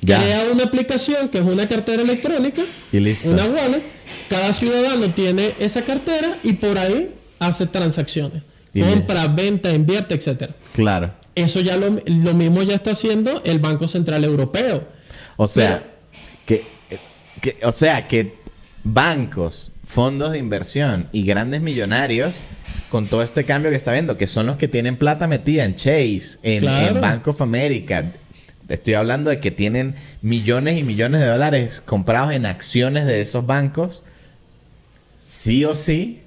crea 0.01 0.49
una 0.53 0.65
aplicación 0.65 1.29
que 1.29 1.39
es 1.39 1.45
una 1.45 1.69
cartera 1.69 2.03
electrónica, 2.03 2.63
y 2.93 3.01
listo. 3.01 3.29
una 3.29 3.45
wallet. 3.45 3.83
Cada 4.29 4.53
ciudadano 4.53 5.09
tiene 5.09 5.55
esa 5.59 5.83
cartera 5.83 6.39
y 6.43 6.55
por 6.55 6.79
ahí 6.79 7.15
hace 7.39 7.67
transacciones. 7.67 8.43
Compra, 8.79 9.27
venta, 9.27 9.73
invierte, 9.73 10.15
etcétera. 10.15 10.55
Claro. 10.73 11.13
Eso 11.35 11.61
ya 11.61 11.77
lo, 11.77 11.91
mismo 12.35 12.63
ya 12.63 12.75
está 12.75 12.93
haciendo 12.93 13.43
el 13.45 13.59
Banco 13.59 13.89
Central 13.89 14.25
Europeo. 14.25 14.87
O 15.37 15.49
sea, 15.49 15.85
que, 16.47 16.63
que, 17.41 17.57
o 17.63 17.73
sea, 17.73 18.07
que 18.07 18.39
bancos 18.85 19.73
fondos 19.89 20.33
de 20.33 20.39
inversión 20.39 21.09
y 21.13 21.25
grandes 21.25 21.63
millonarios 21.63 22.43
con 22.91 23.07
todo 23.07 23.23
este 23.23 23.45
cambio 23.45 23.71
que 23.71 23.77
está 23.77 23.91
viendo, 23.93 24.19
que 24.19 24.27
son 24.27 24.47
los 24.47 24.57
que 24.57 24.69
tienen 24.69 24.99
plata 24.99 25.27
metida 25.27 25.65
en 25.65 25.75
Chase, 25.75 26.39
en, 26.43 27.01
Bank 27.01 27.27
of 27.27 27.41
America. 27.41 28.13
Estoy 28.69 28.95
hablando 28.95 29.31
de 29.31 29.41
que 29.41 29.51
tienen 29.51 29.95
millones 30.21 30.79
y 30.79 30.83
millones 30.83 31.23
de 31.23 31.27
dólares 31.27 31.83
comprados 31.85 32.33
en 32.33 32.45
acciones 32.45 33.07
de 33.07 33.23
esos 33.23 33.47
bancos. 33.47 34.03
Sí 35.25 35.65
o 35.65 35.75
sí 35.75 36.21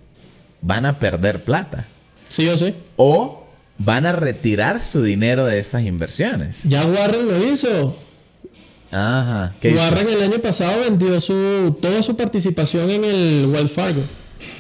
van 0.61 0.87
a 0.87 0.97
perder 0.97 1.43
plata. 1.43 1.85
Sí 2.29 2.47
o 2.47 2.57
sí. 2.57 2.73
O 2.95 3.47
van 3.77 4.07
a 4.07 4.11
retirar 4.11 4.81
su 4.81 5.03
dinero 5.03 5.45
de 5.45 5.59
esas 5.59 5.83
inversiones. 5.83 6.57
Ya 6.63 6.83
Warren 6.85 7.27
lo 7.27 7.45
hizo. 7.45 7.95
Ajá. 8.91 9.53
Warren 9.63 10.09
el 10.09 10.21
año 10.21 10.41
pasado 10.41 10.81
vendió 10.81 11.19
su 11.21 11.77
toda 11.81 12.03
su 12.03 12.15
participación 12.15 12.89
en 12.89 13.05
el 13.05 13.45
Wells 13.47 13.71
Fargo. 13.71 14.01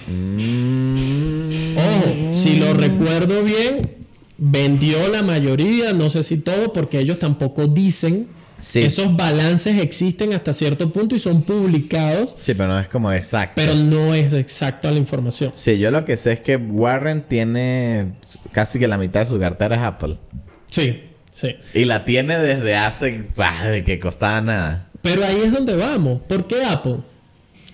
Mm. 0.07 1.77
Ojo, 1.77 2.33
si 2.33 2.57
lo 2.57 2.73
recuerdo 2.73 3.43
bien, 3.43 3.97
vendió 4.37 5.09
la 5.09 5.21
mayoría, 5.21 5.93
no 5.93 6.09
sé 6.09 6.23
si 6.23 6.37
todo, 6.37 6.73
porque 6.73 6.99
ellos 6.99 7.19
tampoco 7.19 7.67
dicen. 7.67 8.27
Esos 8.75 9.17
balances 9.17 9.79
existen 9.79 10.33
hasta 10.33 10.53
cierto 10.53 10.93
punto 10.93 11.15
y 11.15 11.19
son 11.19 11.41
publicados. 11.41 12.35
Sí, 12.37 12.53
pero 12.53 12.69
no 12.69 12.79
es 12.79 12.87
como 12.87 13.11
exacto. 13.11 13.53
Pero 13.55 13.73
no 13.73 14.13
es 14.13 14.33
exacta 14.33 14.91
la 14.91 14.99
información. 14.99 15.49
Sí, 15.55 15.79
yo 15.79 15.89
lo 15.89 16.05
que 16.05 16.15
sé 16.15 16.33
es 16.33 16.41
que 16.41 16.57
Warren 16.57 17.23
tiene 17.27 18.11
casi 18.51 18.77
que 18.77 18.87
la 18.87 18.99
mitad 18.99 19.21
de 19.21 19.25
su 19.25 19.39
cartera 19.39 19.77
es 19.77 19.81
Apple. 19.81 20.19
Sí. 20.69 21.10
Y 21.73 21.85
la 21.85 22.05
tiene 22.05 22.37
desde 22.39 22.75
hace... 22.75 23.25
de 23.71 23.83
que 23.83 23.99
costaba 23.99 24.41
nada. 24.41 24.87
Pero 25.01 25.25
ahí 25.25 25.41
es 25.43 25.51
donde 25.51 25.75
vamos. 25.75 26.21
¿Por 26.27 26.47
qué 26.47 26.63
Apple? 26.63 26.97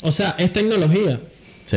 O 0.04 0.12
sea, 0.12 0.36
es 0.38 0.54
tecnología. 0.54 1.20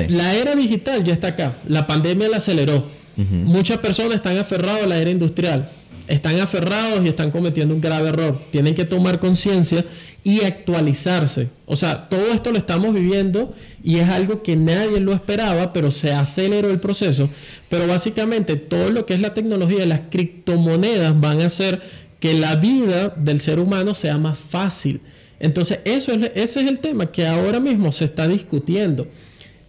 La 0.08 0.34
era 0.34 0.54
digital 0.54 1.02
ya 1.02 1.12
está 1.12 1.28
acá. 1.28 1.52
La 1.68 1.86
pandemia 1.86 2.28
la 2.28 2.36
aceleró. 2.36 2.84
Muchas 3.16 3.78
personas 3.78 4.14
están 4.14 4.38
aferrados 4.38 4.84
a 4.84 4.86
la 4.86 4.96
era 4.96 5.10
industrial. 5.10 5.68
Están 6.10 6.40
aferrados 6.40 7.04
y 7.04 7.08
están 7.08 7.30
cometiendo 7.30 7.72
un 7.72 7.80
grave 7.80 8.08
error. 8.08 8.36
Tienen 8.50 8.74
que 8.74 8.84
tomar 8.84 9.20
conciencia 9.20 9.84
y 10.24 10.42
actualizarse. 10.42 11.48
O 11.66 11.76
sea, 11.76 12.08
todo 12.08 12.32
esto 12.32 12.50
lo 12.50 12.58
estamos 12.58 12.92
viviendo 12.92 13.54
y 13.82 13.98
es 13.98 14.08
algo 14.08 14.42
que 14.42 14.56
nadie 14.56 15.00
lo 15.00 15.12
esperaba, 15.12 15.72
pero 15.72 15.90
se 15.90 16.12
aceleró 16.12 16.68
el 16.68 16.80
proceso. 16.80 17.30
Pero 17.68 17.86
básicamente 17.86 18.56
todo 18.56 18.90
lo 18.90 19.06
que 19.06 19.14
es 19.14 19.20
la 19.20 19.34
tecnología, 19.34 19.86
las 19.86 20.02
criptomonedas 20.10 21.18
van 21.18 21.40
a 21.40 21.46
hacer 21.46 21.80
que 22.18 22.34
la 22.34 22.56
vida 22.56 23.14
del 23.16 23.40
ser 23.40 23.60
humano 23.60 23.94
sea 23.94 24.18
más 24.18 24.38
fácil. 24.38 25.00
Entonces, 25.38 25.78
eso 25.84 26.12
es, 26.12 26.32
ese 26.34 26.60
es 26.60 26.66
el 26.68 26.80
tema 26.80 27.10
que 27.10 27.26
ahora 27.26 27.60
mismo 27.60 27.92
se 27.92 28.04
está 28.04 28.28
discutiendo. 28.28 29.06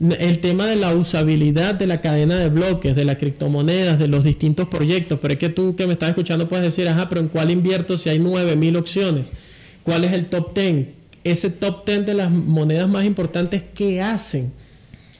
El 0.02 0.40
tema 0.40 0.66
de 0.66 0.76
la 0.76 0.96
usabilidad 0.96 1.76
de 1.76 1.86
la 1.86 2.02
cadena 2.02 2.36
de 2.36 2.50
bloques, 2.50 2.96
de 2.96 3.06
las 3.06 3.18
criptomonedas, 3.18 4.00
de 4.00 4.08
los 4.08 4.24
distintos 4.24 4.68
proyectos. 4.68 5.20
Pero 5.22 5.34
es 5.36 5.40
que 5.40 5.50
tú 5.50 5.76
que 5.76 5.86
me 5.86 5.94
estás 5.94 6.10
escuchando 6.10 6.50
puedes 6.50 6.66
decir, 6.66 6.88
ajá, 6.88 7.08
pero 7.08 7.22
¿en 7.22 7.28
cuál 7.28 7.52
invierto 7.52 7.98
si 7.98 8.10
hay 8.10 8.18
9000 8.18 8.78
opciones? 8.78 9.32
¿Cuál 9.84 10.04
es 10.06 10.14
el 10.14 10.26
top 10.26 10.58
10? 10.58 10.88
Ese 11.24 11.52
top 11.52 11.86
10 11.86 12.08
de 12.08 12.14
las 12.16 12.32
monedas 12.32 12.90
más 12.90 13.06
importantes, 13.06 13.64
¿qué 13.76 14.02
hacen? 14.02 14.52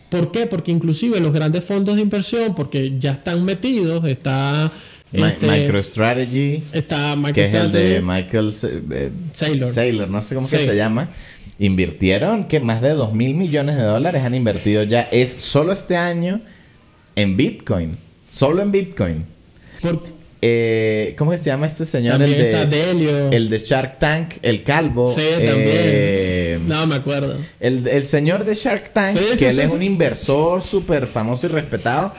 ¿Por 0.10 0.32
qué? 0.32 0.48
Porque 0.48 0.72
inclusive 0.72 1.20
los 1.20 1.32
grandes 1.32 1.64
fondos 1.64 1.96
de 1.96 2.02
inversión, 2.02 2.56
porque 2.56 2.96
ya 3.00 3.12
están 3.12 3.46
metidos, 3.46 4.04
está... 4.06 4.72
Este, 5.14 5.46
MicroStrategy. 5.46 6.64
Está 6.74 7.16
MicroStrategy. 7.16 7.34
Que 7.34 7.46
es 7.46 7.54
el 7.54 7.72
de 7.72 8.02
Michael 8.02 8.54
eh, 8.92 9.12
Saylor. 9.34 9.68
Saylor, 9.68 10.10
no 10.10 10.24
sé 10.24 10.36
cómo 10.36 10.48
se 10.48 10.76
llama. 10.76 11.08
Invirtieron 11.62 12.46
que 12.48 12.60
más 12.60 12.82
de 12.82 12.90
2 12.90 13.14
mil 13.14 13.36
millones 13.36 13.78
de 13.78 13.84
dólares 13.84 14.24
han 14.24 14.34
invertido 14.34 14.82
ya. 14.82 15.02
Es 15.12 15.32
solo 15.32 15.74
este 15.74 15.96
año 15.96 16.42
en 17.16 17.38
Bitcoin. 17.38 17.98
Solo 18.30 18.64
en 18.64 18.72
Bitcoin. 18.72 19.26
¿Por, 19.80 20.02
eh, 20.42 21.14
¿Cómo 21.20 21.38
se 21.38 21.46
llama 21.46 21.68
este 21.68 21.86
señor? 21.86 22.20
el 22.20 22.32
de, 22.32 23.30
El 23.32 23.50
de 23.50 23.60
Shark 23.60 24.00
Tank, 24.00 24.34
el 24.42 24.64
calvo. 24.64 25.08
Sí, 25.08 25.22
también. 25.36 25.68
Eh, 25.68 26.60
no, 26.66 26.88
me 26.88 26.96
acuerdo. 26.96 27.38
El, 27.60 28.06
señor 28.06 28.44
de 28.44 28.56
Shark 28.56 28.92
Tank, 28.92 29.20
que 29.38 29.50
él 29.50 29.60
es 29.60 29.72
un 29.72 29.84
inversor 29.84 30.64
súper 30.64 31.06
famoso 31.06 31.46
y 31.46 31.50
respetado, 31.52 32.16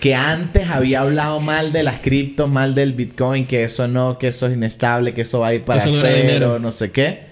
que 0.00 0.16
antes 0.16 0.68
había 0.68 1.02
hablado 1.02 1.40
mal 1.40 1.72
de 1.72 1.84
las 1.84 2.00
criptos, 2.00 2.50
mal 2.50 2.74
del 2.74 2.92
Bitcoin, 2.94 3.46
que 3.46 3.62
eso 3.62 3.86
no, 3.86 4.18
que 4.18 4.28
eso 4.28 4.48
es 4.48 4.54
inestable, 4.54 5.14
que 5.14 5.20
eso 5.20 5.38
va 5.38 5.48
a 5.48 5.54
ir 5.54 5.62
para 5.62 5.86
cero, 5.86 6.58
no, 6.58 6.72
sé 6.72 6.90
qué. 6.90 7.29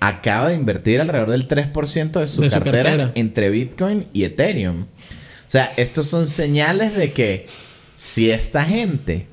Acaba 0.00 0.48
de 0.48 0.54
invertir 0.54 1.00
alrededor 1.00 1.30
del 1.30 1.46
3% 1.46 2.20
de, 2.20 2.26
su, 2.26 2.40
cartera 2.48 3.12
entre 3.14 3.50
Bitcoin 3.50 4.06
y 4.12 4.24
Ethereum. 4.24 4.82
O 4.82 5.50
sea, 5.50 5.70
estos 5.76 6.06
son 6.06 6.26
señales 6.26 6.96
de 6.96 7.12
que 7.12 7.46
si 7.96 8.30
esta 8.30 8.64
gente 8.64 9.26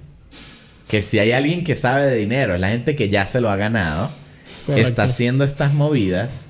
que 0.88 1.02
si 1.02 1.20
hay 1.20 1.32
alguien 1.34 1.64
que 1.64 1.76
sabe 1.76 2.06
de 2.08 2.16
dinero, 2.16 2.58
la 2.58 2.70
gente 2.70 2.96
que 2.96 3.10
ya 3.10 3.26
se 3.26 3.42
lo 3.42 3.50
ha 3.50 3.56
ganado, 3.58 4.10
está 4.76 5.04
haciendo 5.04 5.44
estas 5.44 5.74
movidas, 5.74 6.48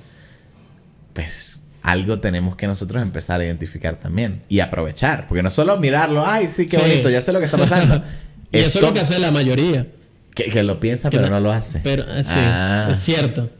pues 1.12 1.60
algo 1.82 2.20
tenemos 2.20 2.56
que 2.56 2.66
nosotros 2.66 3.02
empezar 3.02 3.40
a 3.40 3.44
identificar 3.44 3.98
también 3.98 4.42
y 4.48 4.60
aprovechar. 4.60 5.26
Porque 5.28 5.42
no 5.42 5.50
solo 5.50 5.76
mirarlo, 5.78 6.24
ay, 6.24 6.48
sí, 6.48 6.66
qué 6.66 6.76
bonito, 6.76 7.10
ya 7.10 7.20
sé 7.20 7.32
lo 7.32 7.40
que 7.40 7.46
está 7.46 7.58
pasando. 7.58 8.02
y 8.52 8.58
eso 8.58 8.78
es 8.78 8.84
lo 8.84 8.94
que 8.94 9.00
hace 9.00 9.18
la 9.18 9.30
mayoría. 9.30 9.88
Que, 10.34 10.62
lo 10.62 10.78
piensa, 10.78 11.10
pero 11.10 11.28
no, 11.28 11.40
lo 11.40 11.50
hace. 11.50 11.80
Pero 11.82 12.04
eh, 12.04 12.22
sí, 12.22 12.30
ah. 12.36 12.88
es 12.92 13.00
cierto. 13.00 13.50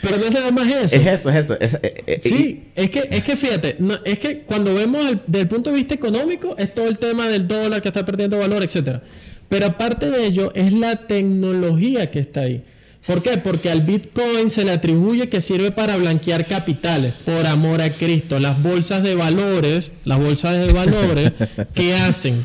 Pero 0.00 0.16
no 0.18 0.24
es 0.24 0.32
nada 0.32 0.50
más 0.50 0.68
eso. 0.68 0.96
Es 0.96 1.06
eso, 1.06 1.30
es 1.30 1.36
eso. 1.36 1.78
Eh, 1.82 2.04
eh, 2.06 2.20
sí, 2.22 2.64
es 2.74 2.90
que, 2.90 3.08
es 3.10 3.22
que 3.22 3.36
fíjate, 3.36 3.76
es 4.04 4.18
que 4.18 4.40
cuando 4.40 4.74
vemos 4.74 5.06
el, 5.06 5.20
desde 5.26 5.42
el 5.42 5.48
punto 5.48 5.70
de 5.70 5.76
vista 5.76 5.94
económico, 5.94 6.56
es 6.58 6.72
todo 6.74 6.86
el 6.88 6.98
tema 6.98 7.28
del 7.28 7.46
dólar 7.46 7.82
que 7.82 7.88
está 7.88 8.04
perdiendo 8.04 8.38
valor, 8.38 8.62
etcétera. 8.62 9.02
Pero 9.48 9.66
aparte 9.66 10.10
de 10.10 10.24
ello, 10.24 10.52
es 10.54 10.72
la 10.72 10.96
tecnología 11.06 12.10
que 12.10 12.20
está 12.20 12.40
ahí. 12.42 12.62
¿Por 13.06 13.22
qué? 13.22 13.36
Porque 13.38 13.70
al 13.70 13.82
Bitcoin 13.82 14.48
se 14.48 14.64
le 14.64 14.70
atribuye 14.70 15.28
que 15.28 15.40
sirve 15.40 15.72
para 15.72 15.96
blanquear 15.96 16.46
capitales, 16.46 17.12
por 17.24 17.46
amor 17.46 17.82
a 17.82 17.90
Cristo. 17.90 18.38
Las 18.38 18.62
bolsas 18.62 19.02
de 19.02 19.16
valores, 19.16 19.90
las 20.04 20.18
bolsas 20.18 20.56
de 20.56 20.72
valores, 20.72 21.32
¿qué 21.74 21.94
hacen? 21.94 22.44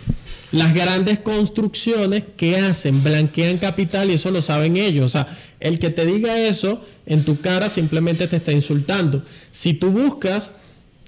Las 0.52 0.74
grandes 0.74 1.20
construcciones, 1.20 2.24
¿qué 2.38 2.58
hacen? 2.58 3.04
Blanquean 3.04 3.58
capital 3.58 4.10
y 4.10 4.14
eso 4.14 4.32
lo 4.32 4.42
saben 4.42 4.78
ellos. 4.78 5.06
O 5.06 5.10
sea, 5.10 5.28
el 5.60 5.78
que 5.78 5.90
te 5.90 6.06
diga 6.06 6.40
eso 6.40 6.82
en 7.06 7.24
tu 7.24 7.42
cara 7.42 7.68
simplemente 7.68 8.28
te 8.28 8.38
está 8.38 8.54
insultando. 8.54 9.24
Si 9.52 9.74
tú 9.74 9.92
buscas 9.92 10.52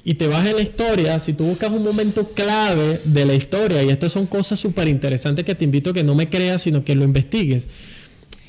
y 0.03 0.15
te 0.15 0.27
vas 0.27 0.45
en 0.45 0.55
la 0.55 0.61
historia, 0.61 1.19
si 1.19 1.33
tú 1.33 1.45
buscas 1.45 1.71
un 1.71 1.83
momento 1.83 2.29
clave 2.29 2.99
de 3.05 3.25
la 3.25 3.33
historia, 3.33 3.81
y 3.83 3.89
estas 3.89 4.11
son 4.11 4.25
cosas 4.25 4.59
súper 4.59 4.87
interesantes 4.87 5.45
que 5.45 5.55
te 5.55 5.65
invito 5.65 5.91
a 5.91 5.93
que 5.93 6.03
no 6.03 6.15
me 6.15 6.29
creas, 6.29 6.63
sino 6.63 6.83
que 6.83 6.95
lo 6.95 7.05
investigues, 7.05 7.67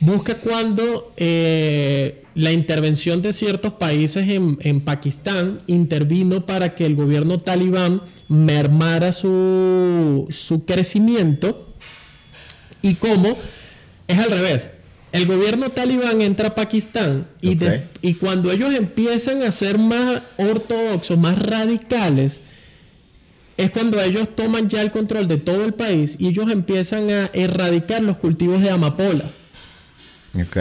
busca 0.01 0.37
cuando 0.39 1.13
eh, 1.17 2.25
la 2.41 2.53
intervención 2.53 3.23
de 3.23 3.33
ciertos 3.33 3.75
países 3.75 4.29
en, 4.29 4.59
en, 4.61 4.81
Pakistán 4.81 5.59
intervino 5.67 6.47
para 6.47 6.75
que 6.75 6.87
el 6.87 6.95
gobierno 6.95 7.39
talibán 7.39 8.03
mermara 8.29 9.13
su, 9.13 10.27
su 10.31 10.65
crecimiento 10.65 11.75
y 12.83 12.95
cómo 12.95 13.37
es 14.09 14.19
al 14.19 14.31
revés 14.31 14.71
el 15.13 15.27
gobierno 15.27 15.71
talibán 15.71 16.23
entra 16.23 16.49
a 16.49 16.55
Pakistán 16.55 17.27
y, 17.41 17.59
y 18.01 18.15
cuando 18.15 18.53
ellos 18.53 18.73
empiezan 18.73 19.43
a 19.43 19.51
ser 19.51 19.77
más 19.77 20.23
ortodoxos, 20.37 21.19
más 21.19 21.37
radicales, 21.37 22.41
es 23.57 23.73
cuando 23.73 24.01
ellos 24.01 24.35
toman 24.37 24.69
ya 24.69 24.81
el 24.83 24.93
control 24.93 25.27
de 25.27 25.37
todo 25.37 25.65
el 25.65 25.75
país 25.75 26.15
y 26.19 26.29
ellos 26.29 26.51
empiezan 26.51 27.11
a 27.11 27.31
erradicar 27.33 28.03
los 28.03 28.19
cultivos 28.19 28.63
de 28.63 28.71
amapola. 28.71 29.25
Ok. 30.35 30.57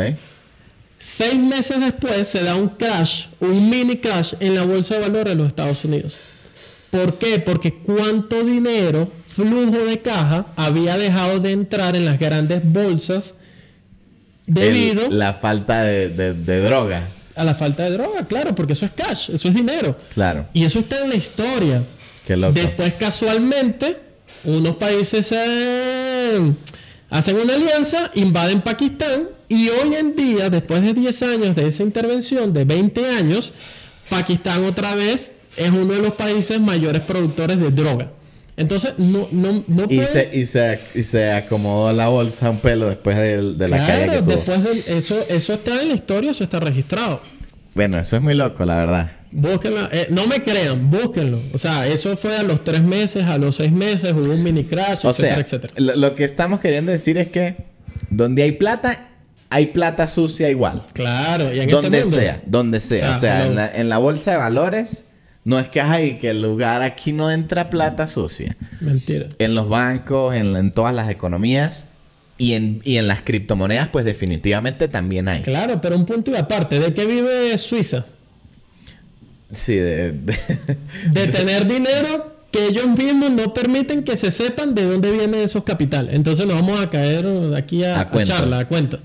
Seis 0.99 1.39
meses 1.39 1.79
después 1.79 2.27
se 2.27 2.43
da 2.43 2.55
un 2.55 2.67
crash, 2.67 3.27
un 3.39 3.69
mini 3.69 3.97
crash 3.97 4.33
en 4.41 4.53
la 4.53 4.63
bolsa 4.63 4.95
de 4.95 5.01
valores 5.01 5.29
de 5.29 5.35
los 5.35 5.47
Estados 5.47 5.85
Unidos. 5.85 6.13
¿Por 6.89 7.17
qué? 7.17 7.39
Porque 7.39 7.75
cuánto 7.75 8.43
dinero, 8.43 9.09
flujo 9.25 9.77
de 9.85 10.01
caja, 10.01 10.47
había 10.57 10.97
dejado 10.97 11.39
de 11.39 11.53
entrar 11.53 11.95
en 11.95 12.03
las 12.03 12.19
grandes 12.19 12.61
bolsas 12.65 13.35
debido... 14.45 15.05
a 15.05 15.09
la 15.09 15.33
falta 15.33 15.83
de, 15.83 16.33
droga. 16.61 17.07
A 17.33 17.45
la 17.45 17.55
falta 17.55 17.83
de 17.83 17.91
droga, 17.91 18.27
claro, 18.27 18.53
porque 18.53 18.73
eso 18.73 18.85
es 18.85 18.91
cash, 18.91 19.29
eso 19.29 19.47
es 19.47 19.55
dinero. 19.55 19.95
Claro. 20.13 20.47
Y 20.51 20.65
eso 20.65 20.79
está 20.79 21.01
en 21.01 21.11
la 21.11 21.15
historia. 21.15 21.81
Qué 22.27 22.35
loco. 22.35 22.53
Después, 22.53 22.95
casualmente, 22.95 23.95
unos 24.43 24.75
países 24.75 25.27
se 25.27 25.37
hacen 27.09 27.37
una 27.37 27.55
alianza, 27.55 28.11
invaden 28.15 28.61
Pakistán 28.61 29.29
y 29.47 29.69
hoy 29.69 29.95
en 29.95 30.15
día, 30.15 30.49
después 30.49 30.81
de 30.81 30.93
10 30.93 31.23
años 31.23 31.55
de 31.55 31.67
esa 31.67 31.83
intervención, 31.83 32.53
de 32.53 32.65
20 32.65 33.09
años, 33.09 33.53
Pakistán 34.09 34.63
otra 34.65 34.95
vez 34.95 35.31
es 35.57 35.69
uno 35.69 35.93
de 35.93 36.01
los 36.01 36.13
países 36.13 36.59
mayores 36.59 37.01
productores 37.01 37.59
de 37.59 37.71
droga. 37.71 38.11
Entonces, 38.57 38.93
no, 38.97 39.27
no, 39.31 39.63
no 39.67 39.85
y, 39.87 40.01
se, 40.01 40.29
y, 40.33 40.45
se, 40.45 40.79
y 40.93 41.03
se 41.03 41.31
acomodó 41.31 41.93
la 41.93 42.09
bolsa 42.09 42.49
un 42.49 42.57
pelo 42.57 42.89
después 42.89 43.15
de, 43.15 43.53
de 43.53 43.69
la 43.69 43.77
caída 43.77 44.15
que 44.15 44.21
tuvo. 44.21 44.31
después 44.31 44.63
de... 44.63 44.97
Eso, 44.97 45.17
eso 45.29 45.53
está 45.53 45.81
en 45.81 45.87
la 45.87 45.95
historia, 45.95 46.31
eso 46.31 46.43
está 46.43 46.59
registrado. 46.59 47.21
Bueno, 47.73 47.97
eso 47.97 48.17
es 48.17 48.21
muy 48.21 48.33
loco, 48.33 48.65
la 48.65 48.77
verdad. 48.77 49.11
Búsquenlo. 49.31 49.89
Eh, 49.91 50.07
no 50.09 50.25
me 50.27 50.41
crean, 50.41 50.89
búsquenlo. 50.89 51.39
O 51.53 51.57
sea, 51.57 51.87
eso 51.87 52.15
fue 52.17 52.35
a 52.37 52.43
los 52.43 52.63
tres 52.63 52.81
meses, 52.81 53.25
a 53.25 53.37
los 53.37 53.57
seis 53.57 53.71
meses, 53.71 54.13
hubo 54.13 54.33
un 54.33 54.41
mini 54.43 54.63
crash, 54.63 55.05
o 55.05 55.11
etcétera, 55.11 55.35
sea, 55.35 55.59
etcétera. 55.59 55.73
Lo, 55.77 56.15
que 56.15 56.23
estamos 56.23 56.59
queriendo 56.59 56.91
decir 56.91 57.17
es 57.17 57.27
que 57.29 57.57
donde 58.09 58.43
hay 58.43 58.53
plata, 58.53 59.09
hay 59.49 59.67
plata 59.67 60.07
sucia 60.07 60.49
igual. 60.49 60.85
Claro, 60.93 61.53
y 61.53 61.59
en 61.59 61.69
este 61.69 61.71
donde 61.73 61.97
este 61.99 62.03
mundo, 62.03 62.17
sea, 62.17 62.41
donde 62.45 62.81
sea. 62.81 63.11
O 63.11 63.19
sea, 63.19 63.45
en, 63.45 63.55
la, 63.55 63.71
en, 63.73 63.89
la, 63.89 63.99
bolsa 63.99 64.31
de 64.31 64.37
valores, 64.37 65.05
no 65.43 65.59
es 65.59 65.67
que 65.67 65.81
hay 65.81 66.17
que 66.17 66.31
el 66.31 66.41
lugar 66.41 66.81
aquí 66.81 67.13
no 67.13 67.29
entra 67.29 67.69
plata 67.69 68.07
sucia. 68.07 68.57
Mentira. 68.81 69.27
En 69.37 69.53
los 69.53 69.69
bancos, 69.69 70.35
en, 70.35 70.55
en 70.55 70.71
todas 70.71 70.93
las 70.93 71.09
economías. 71.09 71.85
Y 72.41 72.53
en, 72.53 72.79
y 72.85 72.95
en 72.95 73.09
las 73.09 73.21
criptomonedas, 73.21 73.89
pues 73.89 74.05
definitivamente 74.05 74.87
también 74.87 75.27
hay. 75.27 75.41
Claro, 75.41 75.81
pero 75.81 75.97
un 75.97 76.05
punto 76.05 76.31
y 76.31 76.37
aparte, 76.37 76.79
¿de 76.79 76.93
qué 76.93 77.05
vive 77.05 77.57
Suiza? 77.57 78.05
Sí, 79.51 79.75
de, 79.75 80.11
de, 81.11 81.27
tener 81.27 81.67
dinero 81.67 82.35
que 82.51 82.67
ellos 82.67 82.87
mismos 82.87 83.31
no 83.31 83.53
permiten 83.53 84.03
que 84.03 84.15
se 84.15 84.31
sepan 84.31 84.75
de 84.75 84.85
dónde 84.85 85.11
vienen 85.11 85.41
esos 85.41 85.63
capitales. 85.63 86.13
Entonces 86.13 86.45
nos 86.45 86.55
vamos 86.55 86.79
a 86.79 86.89
caer 86.89 87.25
aquí 87.55 87.83
a, 87.83 88.01
a, 88.01 88.23
charla, 88.23 88.59
a 88.59 88.67
cuenta. 88.67 88.99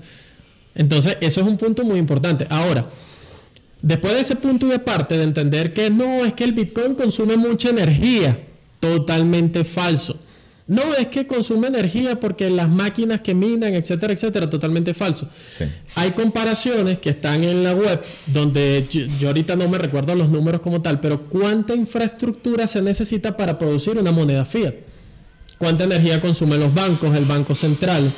Entonces, 0.75 1.17
eso 1.21 1.41
es 1.41 1.47
un 1.47 1.57
punto 1.57 1.83
muy 1.83 1.97
importante. 1.97 2.45
Ahora, 2.49 2.85
después 3.81 4.13
de 4.13 4.19
ese 4.19 4.35
punto 4.35 4.67
y 4.67 4.73
aparte 4.73 5.17
de 5.17 5.23
entender 5.23 5.73
que 5.73 5.89
no, 5.89 6.25
es 6.25 6.33
que 6.33 6.43
el 6.43 6.53
Bitcoin 6.53 6.95
consume 6.95 7.37
mucha 7.37 7.69
energía, 7.69 8.37
totalmente 8.79 9.63
falso. 9.63 10.19
No, 10.67 10.95
es 10.95 11.07
que 11.07 11.27
consume 11.27 11.67
energía 11.67 12.19
porque 12.19 12.49
las 12.49 12.67
máquinas 12.67 13.21
que 13.21 13.35
minan, 13.35 13.75
etcétera, 13.75 14.13
etcétera, 14.13 14.49
totalmente 14.49 14.95
falso. 14.95 15.29
Hay 15.93 16.11
comparaciones 16.11 16.97
que 16.97 17.11
están 17.11 17.43
en 17.43 17.63
la 17.63 17.73
web 17.73 18.01
donde 18.27 18.87
yo, 19.19 19.27
ahorita 19.27 19.55
no 19.55 19.69
me 19.69 19.77
recuerdo 19.77 20.15
los 20.15 20.29
números 20.29 20.61
como 20.61 20.81
tal, 20.81 20.99
pero 20.99 21.27
¿cuánta 21.27 21.75
infraestructura 21.75 22.65
se 22.65 22.81
necesita 22.81 23.37
para 23.37 23.59
producir 23.59 23.97
una 23.97 24.11
moneda 24.11 24.43
fiat? 24.43 24.73
¿Cuánta 25.59 25.83
energía 25.83 26.19
consumen 26.19 26.59
los 26.59 26.73
bancos, 26.73 27.15
el 27.15 27.25
Banco 27.25 27.53
Central? 27.53 28.11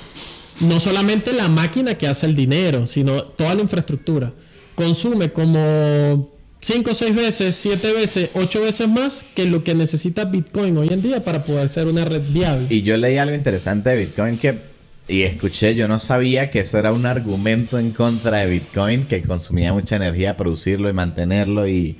No 0.61 0.79
solamente 0.79 1.33
la 1.33 1.49
máquina 1.49 1.95
que 1.95 2.07
hace 2.07 2.25
el 2.27 2.35
dinero, 2.35 2.87
sino 2.87 3.23
toda 3.23 3.55
la 3.55 3.61
infraestructura. 3.61 4.31
Consume 4.73 5.33
como 5.33 6.36
5, 6.61 6.93
6 6.93 7.15
veces, 7.15 7.55
7 7.55 7.93
veces, 7.93 8.29
8 8.33 8.61
veces 8.61 8.87
más 8.87 9.25
que 9.35 9.45
lo 9.45 9.63
que 9.63 9.75
necesita 9.75 10.25
Bitcoin 10.25 10.77
hoy 10.77 10.89
en 10.89 11.01
día 11.01 11.23
para 11.23 11.43
poder 11.43 11.69
ser 11.69 11.87
una 11.87 12.03
red 12.05 12.23
viable. 12.29 12.67
Y 12.69 12.81
yo 12.81 12.97
leí 12.97 13.17
algo 13.17 13.35
interesante 13.35 13.91
de 13.91 14.05
Bitcoin 14.05 14.37
que 14.37 14.77
y 15.09 15.23
escuché, 15.23 15.73
yo 15.73 15.87
no 15.87 16.01
sabía 16.01 16.51
que 16.51 16.59
eso 16.59 16.77
era 16.77 16.91
un 16.91 17.05
argumento 17.05 17.79
en 17.79 17.91
contra 17.91 18.39
de 18.39 18.47
Bitcoin, 18.47 19.05
que 19.05 19.21
consumía 19.21 19.71
mucha 19.71 19.95
energía 19.95 20.35
producirlo 20.35 20.89
y 20.89 20.93
mantenerlo 20.93 21.65
y 21.67 21.97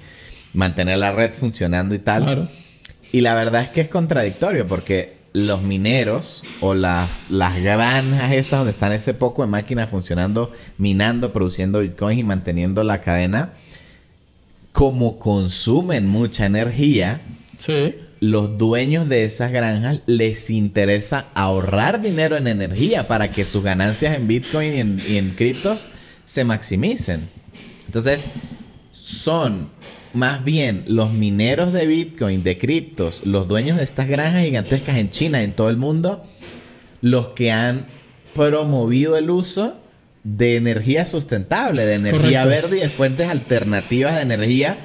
mantener 0.53 0.97
la 0.97 1.13
red 1.13 1.33
funcionando 1.33 1.95
y 1.95 1.99
tal. 1.99 2.25
Claro. 2.25 2.49
Y 3.13 3.21
la 3.21 3.33
verdad 3.33 3.61
es 3.61 3.69
que 3.69 3.81
es 3.81 3.87
contradictorio 3.87 4.67
porque 4.67 5.15
los 5.31 5.61
mineros 5.61 6.43
o 6.59 6.73
las, 6.73 7.09
las 7.29 7.61
granjas 7.61 8.33
estas 8.33 8.59
donde 8.59 8.71
están 8.71 8.91
ese 8.91 9.13
poco 9.13 9.43
de 9.43 9.47
máquinas 9.47 9.89
funcionando, 9.89 10.51
minando, 10.77 11.31
produciendo 11.31 11.79
Bitcoin 11.79 12.19
y 12.19 12.23
manteniendo 12.23 12.83
la 12.83 12.99
cadena, 12.99 13.53
como 14.77 15.17
consumen 15.17 16.05
mucha 16.07 16.45
energía, 16.45 17.19
los 18.19 18.59
dueños 18.59 19.09
de 19.09 19.23
esas 19.23 19.51
granjas 19.51 20.01
les 20.05 20.51
interesa 20.51 21.25
ahorrar 21.33 21.99
dinero 21.99 22.37
en 22.37 22.45
energía 22.45 23.07
para 23.07 23.31
que 23.31 23.43
sus 23.43 23.63
ganancias 23.63 24.15
en 24.15 24.27
Bitcoin 24.27 24.99
y 25.03 25.17
en, 25.17 25.31
criptos 25.31 25.87
se 26.25 26.43
maximicen. 26.43 27.27
Entonces, 27.87 28.29
son 28.91 29.69
más 30.13 30.43
bien 30.43 30.83
los 30.85 31.11
mineros 31.11 31.73
de 31.73 31.87
Bitcoin, 31.87 32.43
de 32.43 32.59
criptos, 32.59 33.25
los 33.25 33.47
dueños 33.47 33.77
de 33.77 33.83
estas 33.83 34.07
granjas 34.07 34.43
gigantescas 34.43 34.97
en 34.97 35.09
China, 35.09 35.41
en 35.41 35.53
todo 35.53 35.71
el 35.71 35.77
mundo, 35.77 36.23
los 37.01 37.29
que 37.29 37.51
han 37.51 37.87
promovido 38.35 39.17
el 39.17 39.31
uso 39.31 39.79
de 40.35 40.57
energía 40.57 41.05
sustentable, 41.05 41.85
de 41.85 41.93
energía 41.93 42.45
verde 42.45 42.77
y 42.77 42.81
de 42.81 42.89
fuentes 42.89 43.29
alternativas 43.29 44.15
de 44.15 44.21
energía 44.23 44.77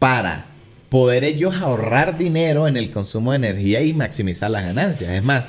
para 0.00 0.46
poder 0.88 1.22
ellos 1.22 1.54
ahorrar 1.54 2.18
dinero 2.18 2.66
en 2.66 2.76
el 2.76 2.90
consumo 2.90 3.30
de 3.30 3.36
energía 3.36 3.82
y 3.82 3.92
maximizar 3.92 4.50
las 4.50 4.64
ganancias. 4.64 5.12
Es 5.12 5.22
más, 5.22 5.44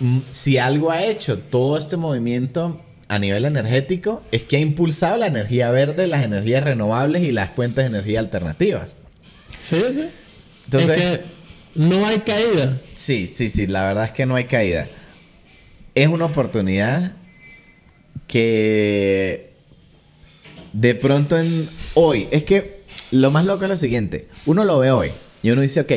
mm, 0.00 0.18
si 0.30 0.58
algo 0.58 0.90
ha 0.90 1.02
hecho 1.04 1.38
todo 1.38 1.78
este 1.78 1.96
movimiento 1.96 2.78
a 3.08 3.18
nivel 3.18 3.46
energético 3.46 4.22
es 4.30 4.42
que 4.42 4.58
ha 4.58 4.60
impulsado 4.60 5.16
la 5.16 5.28
energía 5.28 5.70
verde, 5.70 6.06
las 6.06 6.22
energías 6.22 6.62
renovables 6.62 7.22
y 7.22 7.32
las 7.32 7.50
fuentes 7.50 7.84
de 7.84 7.88
energía 7.88 8.20
alternativas. 8.20 8.98
Sí, 9.58 9.82
sí. 9.94 10.04
Entonces, 10.66 10.90
es 10.90 11.18
que 11.18 11.24
no 11.76 12.06
hay 12.06 12.18
caída. 12.18 12.78
Sí, 12.94 13.30
sí, 13.32 13.48
sí, 13.48 13.66
la 13.66 13.86
verdad 13.86 14.04
es 14.04 14.12
que 14.12 14.26
no 14.26 14.36
hay 14.36 14.44
caída. 14.44 14.86
Es 15.94 16.08
una 16.08 16.26
oportunidad 16.26 17.12
que 18.30 19.50
de 20.72 20.94
pronto 20.94 21.36
en 21.36 21.68
hoy, 21.94 22.28
es 22.30 22.44
que 22.44 22.82
lo 23.10 23.32
más 23.32 23.44
loco 23.44 23.64
es 23.64 23.70
lo 23.70 23.76
siguiente, 23.76 24.28
uno 24.46 24.64
lo 24.64 24.78
ve 24.78 24.92
hoy 24.92 25.10
y 25.42 25.50
uno 25.50 25.62
dice, 25.62 25.80
ok, 25.80 25.92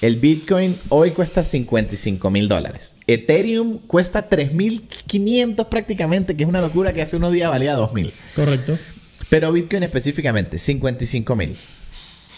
el 0.00 0.16
Bitcoin 0.16 0.76
hoy 0.88 1.10
cuesta 1.10 1.42
55 1.42 2.30
mil 2.30 2.48
dólares. 2.48 2.96
Ethereum 3.06 3.78
cuesta 3.86 4.28
3.500 4.30 5.68
prácticamente, 5.68 6.36
que 6.36 6.44
es 6.44 6.48
una 6.48 6.62
locura 6.62 6.94
que 6.94 7.02
hace 7.02 7.16
unos 7.16 7.32
días 7.32 7.50
valía 7.50 7.76
2.000. 7.76 8.12
Correcto. 8.34 8.78
Pero 9.28 9.52
Bitcoin 9.52 9.82
específicamente, 9.82 10.58
55 10.58 11.36
mil. 11.36 11.54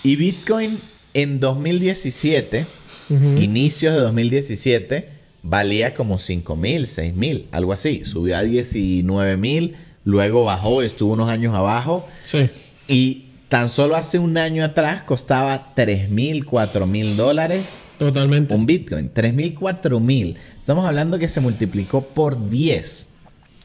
Y 0.02 0.16
Bitcoin 0.16 0.78
en 1.14 1.40
2017, 1.40 2.66
inicios 3.10 3.94
de 3.94 4.00
2017, 4.00 5.15
valía 5.48 5.94
como 5.94 6.18
5 6.18 6.56
mil, 6.56 6.86
6 6.86 7.14
mil, 7.14 7.46
algo 7.52 7.72
así. 7.72 8.04
Subió 8.04 8.36
a 8.36 8.42
19 8.42 9.36
mil, 9.36 9.76
luego 10.04 10.44
bajó, 10.44 10.82
estuvo 10.82 11.12
unos 11.12 11.28
años 11.28 11.54
abajo. 11.54 12.06
Sí. 12.22 12.50
Y 12.88 13.26
tan 13.48 13.68
solo 13.68 13.96
hace 13.96 14.18
un 14.18 14.36
año 14.38 14.64
atrás 14.64 15.02
costaba 15.02 15.72
3 15.74 16.10
mil, 16.10 16.44
4 16.44 16.86
mil 16.86 17.16
dólares. 17.16 17.80
Totalmente. 17.98 18.54
Un 18.54 18.66
Bitcoin. 18.66 19.10
3 19.12 19.34
mil, 19.34 19.54
4 19.54 20.00
mil. 20.00 20.36
Estamos 20.58 20.84
hablando 20.84 21.18
que 21.18 21.28
se 21.28 21.40
multiplicó 21.40 22.02
por 22.02 22.50
10. 22.50 23.08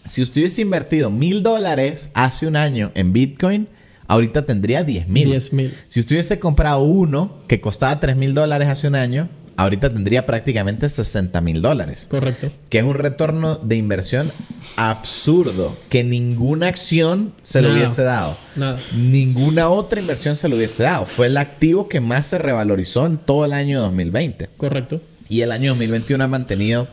Si 0.05 0.21
usted 0.21 0.41
hubiese 0.41 0.61
invertido 0.61 1.09
mil 1.09 1.43
dólares 1.43 2.11
hace 2.13 2.47
un 2.47 2.55
año 2.55 2.91
en 2.95 3.13
Bitcoin, 3.13 3.67
ahorita 4.07 4.45
tendría 4.45 4.83
10 4.83 5.07
mil. 5.07 5.29
10 5.29 5.53
mil. 5.53 5.73
Si 5.87 5.99
usted 5.99 6.15
hubiese 6.15 6.39
comprado 6.39 6.83
uno 6.83 7.39
que 7.47 7.59
costaba 7.59 7.99
3 7.99 8.15
mil 8.15 8.33
dólares 8.33 8.67
hace 8.67 8.87
un 8.87 8.95
año, 8.95 9.29
ahorita 9.61 9.93
tendría 9.93 10.25
prácticamente 10.25 10.89
60 10.89 11.39
mil 11.41 11.61
dólares. 11.61 12.07
Correcto. 12.09 12.51
Que 12.69 12.79
es 12.79 12.83
un 12.83 12.95
retorno 12.95 13.55
de 13.55 13.75
inversión 13.75 14.31
absurdo, 14.75 15.77
que 15.89 16.03
ninguna 16.03 16.67
acción 16.67 17.33
se 17.43 17.61
le 17.61 17.71
hubiese 17.71 18.03
dado. 18.03 18.37
Nada. 18.55 18.79
Ninguna 18.95 19.69
otra 19.69 19.99
inversión 19.99 20.35
se 20.35 20.49
le 20.49 20.55
hubiese 20.55 20.83
dado. 20.83 21.05
Fue 21.05 21.27
el 21.27 21.37
activo 21.37 21.87
que 21.87 21.99
más 21.99 22.25
se 22.27 22.37
revalorizó 22.37 23.05
en 23.05 23.17
todo 23.17 23.45
el 23.45 23.53
año 23.53 23.81
2020. 23.81 24.49
Correcto. 24.57 25.01
Y 25.29 25.41
el 25.41 25.51
año 25.51 25.71
2021 25.71 26.23
ha 26.23 26.27
mantenido 26.27 26.87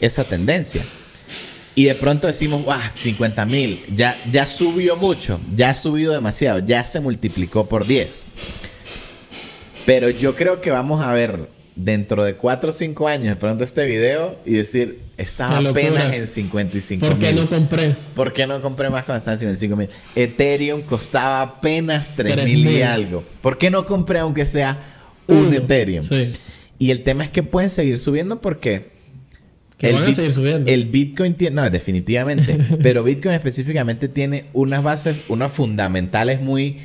esa 0.00 0.24
tendencia. 0.24 0.82
Y 1.74 1.84
de 1.84 1.94
pronto 1.94 2.26
decimos, 2.26 2.64
¡guau! 2.64 2.80
50 2.94 3.44
mil. 3.44 3.84
Ya, 3.94 4.16
ya 4.32 4.46
subió 4.46 4.96
mucho. 4.96 5.38
Ya 5.54 5.70
ha 5.70 5.74
subido 5.74 6.12
demasiado. 6.14 6.60
Ya 6.60 6.82
se 6.84 7.00
multiplicó 7.00 7.68
por 7.68 7.86
10. 7.86 8.24
Pero 9.84 10.08
yo 10.08 10.34
creo 10.34 10.62
que 10.62 10.70
vamos 10.70 11.00
a 11.00 11.12
ver 11.12 11.48
dentro 11.76 12.24
de 12.24 12.34
4 12.34 12.70
o 12.70 12.72
5 12.72 13.06
años 13.06 13.36
pronto 13.36 13.62
este 13.62 13.84
video 13.84 14.38
y 14.46 14.54
decir, 14.54 15.00
estaba 15.18 15.58
apenas 15.58 16.12
en 16.12 16.26
55 16.26 17.06
¿Por 17.06 17.18
qué 17.18 17.32
no 17.34 17.46
compré? 17.46 17.94
¿Por 18.14 18.32
qué 18.32 18.46
no 18.46 18.60
compré 18.62 18.88
más 18.88 19.04
cuando 19.04 19.18
estaba 19.18 19.34
en 19.34 19.40
55 19.40 19.76
mil? 19.76 19.88
Ethereum 20.16 20.80
costaba 20.82 21.42
apenas 21.42 22.16
3 22.16 22.44
mil 22.44 22.66
y 22.66 22.82
algo. 22.82 23.22
¿Por 23.42 23.58
qué 23.58 23.70
no 23.70 23.84
compré 23.84 24.18
aunque 24.18 24.46
sea 24.46 24.78
un 25.26 25.52
Ethereum? 25.52 26.02
Sí. 26.02 26.32
Y 26.78 26.90
el 26.90 27.02
tema 27.04 27.24
es 27.24 27.30
que 27.30 27.42
pueden 27.42 27.70
seguir 27.70 27.98
subiendo 27.98 28.40
porque... 28.40 28.96
Que 29.76 29.92
van 29.92 30.04
a 30.04 30.14
seguir 30.14 30.32
subiendo. 30.32 30.70
El 30.70 30.86
Bitcoin 30.86 31.34
tiene... 31.34 31.56
No, 31.56 31.68
definitivamente. 31.68 32.58
pero 32.82 33.04
Bitcoin 33.04 33.34
específicamente 33.34 34.08
tiene 34.08 34.46
unas 34.54 34.82
bases, 34.82 35.16
unas 35.28 35.52
fundamentales 35.52 36.40
muy 36.40 36.80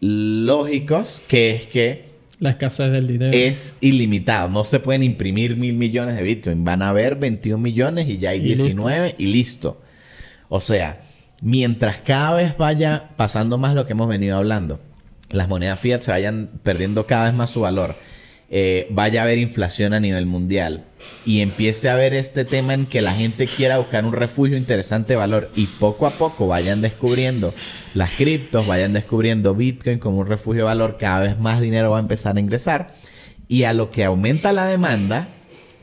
lógicos, 0.00 1.22
que 1.26 1.56
es 1.56 1.66
que 1.66 2.13
la 2.38 2.50
escasez 2.50 2.90
del 2.90 3.06
dinero. 3.06 3.32
Es 3.32 3.76
ilimitado. 3.80 4.48
No 4.48 4.64
se 4.64 4.80
pueden 4.80 5.02
imprimir 5.02 5.56
mil 5.56 5.76
millones 5.76 6.16
de 6.16 6.22
Bitcoin. 6.22 6.64
Van 6.64 6.82
a 6.82 6.90
haber 6.90 7.16
21 7.16 7.62
millones 7.62 8.08
y 8.08 8.18
ya 8.18 8.30
hay 8.30 8.40
19 8.40 9.14
y 9.18 9.26
listo. 9.26 9.80
O 10.48 10.60
sea, 10.60 11.02
mientras 11.40 11.98
cada 11.98 12.34
vez 12.34 12.56
vaya 12.56 13.10
pasando 13.16 13.58
más 13.58 13.74
lo 13.74 13.86
que 13.86 13.92
hemos 13.92 14.08
venido 14.08 14.36
hablando, 14.36 14.80
las 15.30 15.48
monedas 15.48 15.80
fiat 15.80 16.00
se 16.00 16.10
vayan 16.10 16.50
perdiendo 16.62 17.06
cada 17.06 17.26
vez 17.26 17.34
más 17.34 17.50
su 17.50 17.60
valor 17.60 17.94
eh, 18.50 18.86
vaya 18.90 19.20
a 19.20 19.24
haber 19.24 19.38
inflación 19.38 19.94
a 19.94 20.00
nivel 20.00 20.26
mundial 20.26 20.84
y 21.24 21.40
empiece 21.40 21.88
a 21.88 21.94
haber 21.94 22.12
este 22.12 22.44
tema 22.44 22.74
en 22.74 22.86
que 22.86 23.00
la 23.00 23.12
gente 23.12 23.46
quiera 23.46 23.78
buscar 23.78 24.04
un 24.04 24.12
refugio 24.12 24.56
interesante 24.56 25.14
de 25.14 25.16
valor 25.16 25.50
y 25.56 25.66
poco 25.66 26.06
a 26.06 26.10
poco 26.10 26.46
vayan 26.46 26.82
descubriendo 26.82 27.54
las 27.94 28.10
criptos, 28.10 28.66
vayan 28.66 28.92
descubriendo 28.92 29.54
Bitcoin 29.54 29.98
como 29.98 30.18
un 30.18 30.26
refugio 30.26 30.62
de 30.62 30.66
valor, 30.66 30.98
cada 30.98 31.20
vez 31.20 31.38
más 31.38 31.60
dinero 31.60 31.90
va 31.90 31.96
a 31.96 32.00
empezar 32.00 32.36
a 32.36 32.40
ingresar 32.40 32.94
y 33.48 33.64
a 33.64 33.72
lo 33.72 33.90
que 33.90 34.04
aumenta 34.04 34.52
la 34.52 34.66
demanda, 34.66 35.28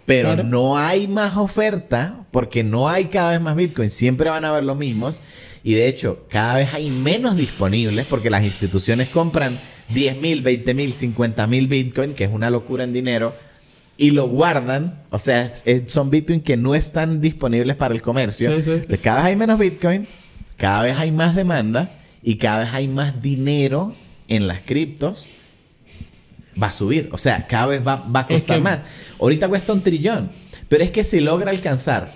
pero 0.05 0.43
no 0.43 0.78
hay 0.78 1.07
más 1.07 1.38
oferta 1.38 2.26
porque 2.32 2.64
no 2.64 2.89
hay 2.89 3.05
cada 3.05 3.32
vez 3.32 3.41
más 3.41 3.55
Bitcoin, 3.55 3.89
siempre 3.89 4.30
van 4.30 4.45
a 4.45 4.49
haber 4.49 4.64
los 4.64 4.78
mismos 4.78 5.20
y 5.64 5.74
de 5.74 5.88
hecho 5.88 6.26
cada 6.30 6.57
vez 6.57 6.74
hay 6.74 6.89
menos 6.89 7.36
disponibles 7.36 8.05
porque 8.07 8.30
las 8.30 8.43
instituciones 8.43 9.09
compran 9.09 9.59
10 9.93 10.17
mil, 10.17 10.41
20 10.41 10.73
mil, 10.73 10.93
50 10.93 11.47
mil 11.47 11.67
Bitcoin, 11.67 12.13
que 12.13 12.25
es 12.25 12.31
una 12.31 12.49
locura 12.49 12.83
en 12.83 12.93
dinero, 12.93 13.33
y 13.97 14.11
lo 14.11 14.27
guardan. 14.27 15.03
O 15.09 15.19
sea, 15.19 15.53
son 15.87 16.09
Bitcoin 16.09 16.41
que 16.41 16.57
no 16.57 16.75
están 16.75 17.21
disponibles 17.21 17.75
para 17.75 17.93
el 17.93 18.01
comercio. 18.01 18.51
Cada 19.01 19.17
vez 19.17 19.25
hay 19.25 19.35
menos 19.35 19.59
Bitcoin, 19.59 20.07
cada 20.57 20.83
vez 20.83 20.97
hay 20.97 21.11
más 21.11 21.35
demanda 21.35 21.89
y 22.23 22.35
cada 22.35 22.59
vez 22.59 22.73
hay 22.73 22.87
más 22.87 23.21
dinero 23.21 23.93
en 24.27 24.47
las 24.47 24.61
criptos. 24.61 25.27
Va 26.61 26.67
a 26.67 26.71
subir. 26.71 27.09
O 27.11 27.17
sea, 27.17 27.47
cada 27.47 27.67
vez 27.67 27.87
va, 27.87 28.03
a 28.13 28.27
costar 28.27 28.61
más. 28.61 28.81
Ahorita 29.19 29.47
cuesta 29.47 29.73
un 29.73 29.81
trillón. 29.81 30.29
Pero 30.67 30.83
es 30.83 30.91
que 30.91 31.03
si 31.03 31.19
logra 31.19 31.51
alcanzar 31.51 32.09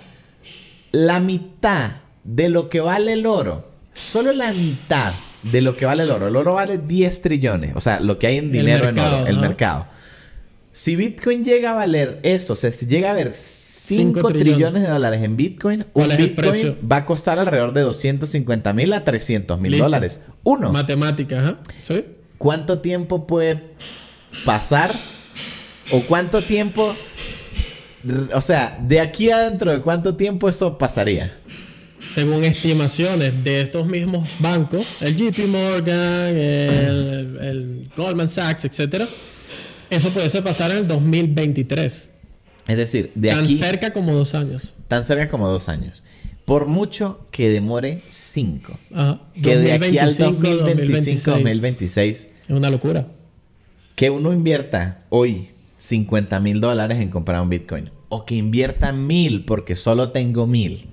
la 0.92 1.20
mitad 1.20 1.96
de 2.24 2.48
lo 2.48 2.68
que 2.68 2.80
vale 2.80 3.12
el 3.12 3.26
oro, 3.26 3.70
solo 3.94 4.32
la 4.32 4.52
mitad 4.52 5.12
de 5.42 5.60
lo 5.60 5.76
que 5.76 5.86
vale 5.86 6.02
el 6.02 6.10
oro. 6.10 6.28
El 6.28 6.36
oro 6.36 6.54
vale 6.54 6.78
10 6.78 7.22
trillones. 7.22 7.72
O 7.76 7.80
sea, 7.80 8.00
lo 8.00 8.18
que 8.18 8.26
hay 8.26 8.38
en 8.38 8.52
dinero 8.52 8.88
en 8.88 8.98
oro, 8.98 9.26
el 9.26 9.38
mercado. 9.38 9.86
Si 10.72 10.94
Bitcoin 10.94 11.42
llega 11.42 11.70
a 11.70 11.74
valer 11.74 12.20
eso, 12.22 12.52
o 12.52 12.56
sea, 12.56 12.70
si 12.70 12.86
llega 12.86 13.08
a 13.08 13.12
haber 13.12 13.32
5 13.32 14.28
trillones. 14.28 14.82
de 14.82 14.88
dólares 14.88 15.22
en 15.22 15.34
Bitcoin, 15.34 15.86
un 15.94 16.08
Bitcoin 16.16 16.76
va 16.90 16.96
a 16.96 17.04
costar 17.06 17.38
alrededor 17.38 17.72
de 17.72 17.80
250 17.80 18.74
mil 18.74 18.92
a 18.92 19.02
300 19.02 19.58
mil 19.58 19.78
dólares. 19.78 20.20
Uno. 20.42 20.72
Matemática, 20.72 21.38
¿ah? 21.40 21.58
¿Sí? 21.80 22.04
¿Cuánto 22.36 22.80
tiempo 22.80 23.26
puede 23.26 23.62
pasar? 24.44 24.94
¿O 25.92 26.02
cuánto 26.02 26.42
tiempo... 26.42 26.94
O 28.34 28.40
sea, 28.42 28.78
de 28.86 29.00
aquí 29.00 29.30
adentro 29.30 29.72
de 29.72 29.80
cuánto 29.80 30.16
tiempo 30.16 30.46
eso 30.46 30.76
pasaría? 30.76 31.38
Según 32.06 32.44
estimaciones 32.44 33.44
de 33.44 33.60
estos 33.60 33.86
mismos 33.86 34.28
bancos, 34.38 34.86
el 35.00 35.16
JP 35.16 35.46
Morgan, 35.48 36.36
el, 36.36 37.90
Goldman 37.96 38.28
Sachs, 38.28 38.64
etc., 38.64 39.04
eso 39.90 40.10
puede 40.10 40.42
pasar 40.42 40.70
en 40.70 40.78
el 40.78 40.88
2023. 40.88 42.10
Es 42.66 42.76
decir, 42.76 43.12
de 43.14 43.30
tan 43.30 43.44
aquí... 43.44 43.58
Tan 43.58 43.68
cerca 43.68 43.92
como 43.92 44.12
dos 44.12 44.34
años. 44.34 44.74
Tan 44.88 45.04
cerca 45.04 45.28
como 45.28 45.48
dos 45.48 45.68
años. 45.68 46.02
Por 46.44 46.66
mucho 46.66 47.26
que 47.30 47.50
demore 47.50 48.00
cinco. 48.10 48.76
Que 49.40 49.56
de 49.56 49.72
aquí 49.72 49.98
al 49.98 50.16
2025, 50.16 51.30
2026... 51.30 52.28
Es 52.48 52.50
una 52.50 52.70
locura. 52.70 53.08
Que 53.94 54.10
uno 54.10 54.32
invierta 54.32 55.04
hoy 55.08 55.50
50 55.76 56.40
mil 56.40 56.60
dólares 56.60 56.98
en 57.00 57.10
comprar 57.10 57.40
un 57.42 57.48
Bitcoin. 57.48 57.90
O 58.08 58.24
que 58.24 58.34
invierta 58.34 58.92
mil 58.92 59.44
porque 59.44 59.76
solo 59.76 60.10
tengo 60.10 60.46
mil 60.46 60.88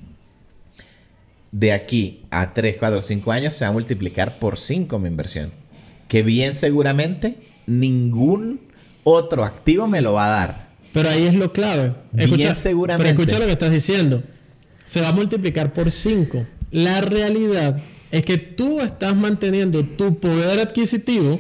de 1.54 1.72
aquí 1.72 2.24
a 2.32 2.54
3, 2.54 2.76
4, 2.78 3.02
5 3.02 3.32
años 3.32 3.56
se 3.56 3.64
va 3.64 3.70
a 3.70 3.74
multiplicar 3.74 4.38
por 4.40 4.58
5 4.60 5.00
mi 5.00 5.08
inversión. 5.08 5.52
Que 6.10 6.24
bien 6.24 6.54
seguramente 6.54 7.36
ningún 7.68 8.60
otro 9.04 9.46
activo 9.46 9.88
me 9.88 10.02
lo 10.02 10.14
va 10.14 10.26
a 10.26 10.40
dar. 10.40 10.68
Pero 10.92 11.10
ahí 11.10 11.26
es 11.26 11.36
lo 11.36 11.54
clave. 11.54 11.94
Escucha, 12.18 12.56
seguramente. 12.56 13.12
Pero 13.12 13.22
escucha 13.22 13.40
lo 13.40 13.46
que 13.46 13.54
estás 13.54 13.72
diciendo. 13.72 14.24
Se 14.86 15.00
va 15.00 15.10
a 15.10 15.14
multiplicar 15.14 15.74
por 15.74 15.92
5. 15.92 16.46
La 16.72 17.02
realidad 17.02 17.82
es 18.12 18.24
que 18.24 18.38
tú 18.38 18.82
estás 18.82 19.16
manteniendo 19.16 19.86
tu 19.86 20.20
poder 20.20 20.60
adquisitivo 20.60 21.40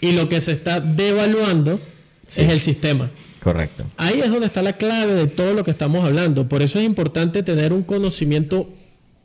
y 0.00 0.12
lo 0.12 0.28
que 0.28 0.40
se 0.40 0.52
está 0.52 0.80
devaluando 0.80 1.80
es 2.26 2.50
el 2.50 2.60
sistema. 2.60 3.10
Correcto. 3.42 3.84
Ahí 3.96 4.20
es 4.20 4.30
donde 4.30 4.46
está 4.46 4.62
la 4.62 4.72
clave 4.72 5.14
de 5.14 5.26
todo 5.28 5.54
lo 5.54 5.64
que 5.64 5.70
estamos 5.70 6.04
hablando. 6.04 6.48
Por 6.48 6.62
eso 6.62 6.78
es 6.78 6.84
importante 6.84 7.42
tener 7.42 7.72
un 7.72 7.82
conocimiento 7.82 8.68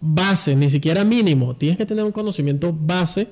base, 0.01 0.55
ni 0.55 0.69
siquiera 0.69 1.03
mínimo. 1.03 1.55
Tienes 1.55 1.77
que 1.77 1.85
tener 1.85 2.03
un 2.03 2.11
conocimiento 2.11 2.75
base 2.77 3.27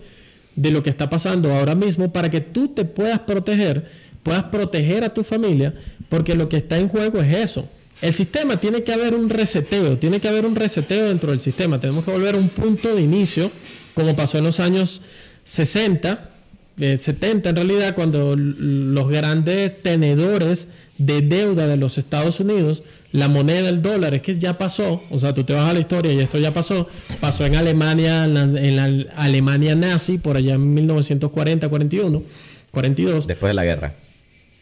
de 0.56 0.72
lo 0.72 0.84
que 0.84 0.90
está 0.90 1.10
pasando 1.10 1.54
ahora 1.54 1.76
mismo 1.76 2.12
para 2.12 2.30
que 2.30 2.42
tú 2.42 2.70
te 2.70 2.84
puedas 2.84 3.20
proteger, 3.20 3.86
puedas 4.24 4.44
proteger 4.44 5.04
a 5.04 5.14
tu 5.14 5.24
familia, 5.24 5.74
porque 6.10 6.36
lo 6.36 6.50
que 6.50 6.58
está 6.58 6.78
en 6.78 6.90
juego 6.90 7.22
es 7.22 7.34
eso. 7.34 7.68
El 8.02 8.14
sistema 8.14 8.58
tiene 8.58 8.84
que 8.84 8.94
haber 8.94 9.16
un 9.16 9.30
reseteo, 9.30 9.98
tiene 9.98 10.20
que 10.20 10.28
haber 10.28 10.46
un 10.46 10.56
reseteo 10.56 11.08
dentro 11.08 11.32
del 11.32 11.40
sistema. 11.40 11.80
Tenemos 11.80 12.06
que 12.06 12.12
volver 12.12 12.36
a 12.36 12.38
un 12.38 12.50
punto 12.50 12.94
de 12.96 13.02
inicio, 13.02 13.52
como 13.94 14.16
pasó 14.16 14.38
en 14.38 14.44
los 14.44 14.60
años 14.60 15.02
60, 15.46 16.30
70 16.78 17.28
eh, 17.28 17.50
en 17.50 17.56
realidad, 17.56 17.96
cuando 17.96 18.36
los 18.36 19.10
grandes 19.10 19.82
tenedores 19.82 20.68
de 20.98 21.22
deuda 21.22 21.68
de 21.68 21.78
los 21.78 21.98
Estados 21.98 22.40
Unidos 22.40 22.84
la 23.12 23.28
moneda, 23.28 23.70
el 23.70 23.82
dólar, 23.82 24.14
es 24.14 24.22
que 24.22 24.38
ya 24.38 24.58
pasó, 24.58 25.04
o 25.10 25.20
sea, 25.20 25.34
tú 25.34 25.44
te 25.44 25.54
vas 25.54 25.70
a 25.70 25.74
la 25.74 25.80
historia 25.80 26.12
y 26.12 26.20
esto 26.20 26.38
ya 26.38 26.54
pasó, 26.54 26.88
pasó 27.20 27.46
en 27.46 27.56
Alemania, 27.56 28.26
en 28.26 28.76
la, 28.76 29.12
Alemania 29.16 29.76
nazi, 29.76 30.18
por 30.18 30.38
allá 30.38 30.56
en 30.56 30.74
1940, 30.74 31.70
41, 31.70 32.24
42. 32.72 33.28
Después 33.28 33.50
de 33.50 33.54
la 33.54 33.64
guerra. 33.64 33.94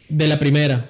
De 0.08 0.28
la 0.28 0.38
primera. 0.38 0.86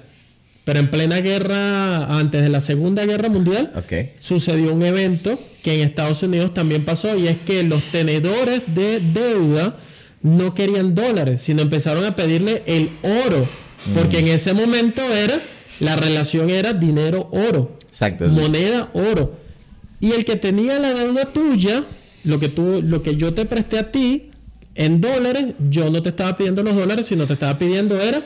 Pero 0.63 0.79
en 0.79 0.89
plena 0.89 1.21
guerra, 1.21 2.19
antes 2.19 2.41
de 2.41 2.49
la 2.49 2.59
Segunda 2.59 3.05
Guerra 3.05 3.29
Mundial, 3.29 3.71
sucedió 4.19 4.73
un 4.73 4.83
evento 4.83 5.39
que 5.63 5.73
en 5.75 5.79
Estados 5.79 6.21
Unidos 6.23 6.53
también 6.53 6.83
pasó 6.83 7.17
y 7.17 7.27
es 7.27 7.37
que 7.37 7.63
los 7.63 7.83
tenedores 7.83 8.63
de 8.67 8.99
deuda 8.99 9.77
no 10.21 10.53
querían 10.53 10.93
dólares, 10.93 11.41
sino 11.41 11.61
empezaron 11.61 12.03
a 12.03 12.15
pedirle 12.15 12.63
el 12.65 12.89
oro, 13.01 13.47
porque 13.95 14.17
mm. 14.17 14.19
en 14.19 14.27
ese 14.27 14.53
momento 14.53 15.01
era 15.13 15.39
la 15.79 15.95
relación 15.95 16.49
era 16.49 16.73
dinero-oro. 16.73 17.77
Exacto. 17.89 18.27
Moneda, 18.27 18.89
oro. 18.93 19.37
Y 19.99 20.11
el 20.11 20.25
que 20.25 20.35
tenía 20.35 20.79
la 20.79 20.93
deuda 20.93 21.33
tuya, 21.33 21.83
lo 22.23 22.39
que, 22.39 22.49
tú, 22.49 22.81
lo 22.83 23.01
que 23.03 23.15
yo 23.15 23.33
te 23.33 23.45
presté 23.45 23.79
a 23.79 23.91
ti 23.91 24.31
en 24.75 25.01
dólares, 25.01 25.55
yo 25.69 25.89
no 25.89 26.01
te 26.01 26.09
estaba 26.09 26.35
pidiendo 26.35 26.61
los 26.63 26.75
dólares, 26.75 27.07
sino 27.07 27.25
te 27.25 27.33
estaba 27.33 27.57
pidiendo 27.57 27.99
era 27.99 28.21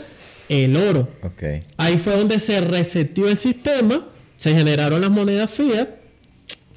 el 0.50 0.76
oro. 0.76 1.08
Okay. 1.24 1.62
Ahí 1.78 1.98
fue 1.98 2.18
donde 2.18 2.40
se 2.40 2.60
reseteó 2.60 3.30
el 3.30 3.38
sistema, 3.38 4.06
se 4.38 4.54
generaron 4.54 5.00
las 5.00 5.10
monedas 5.10 5.50
fiat. 5.50 5.88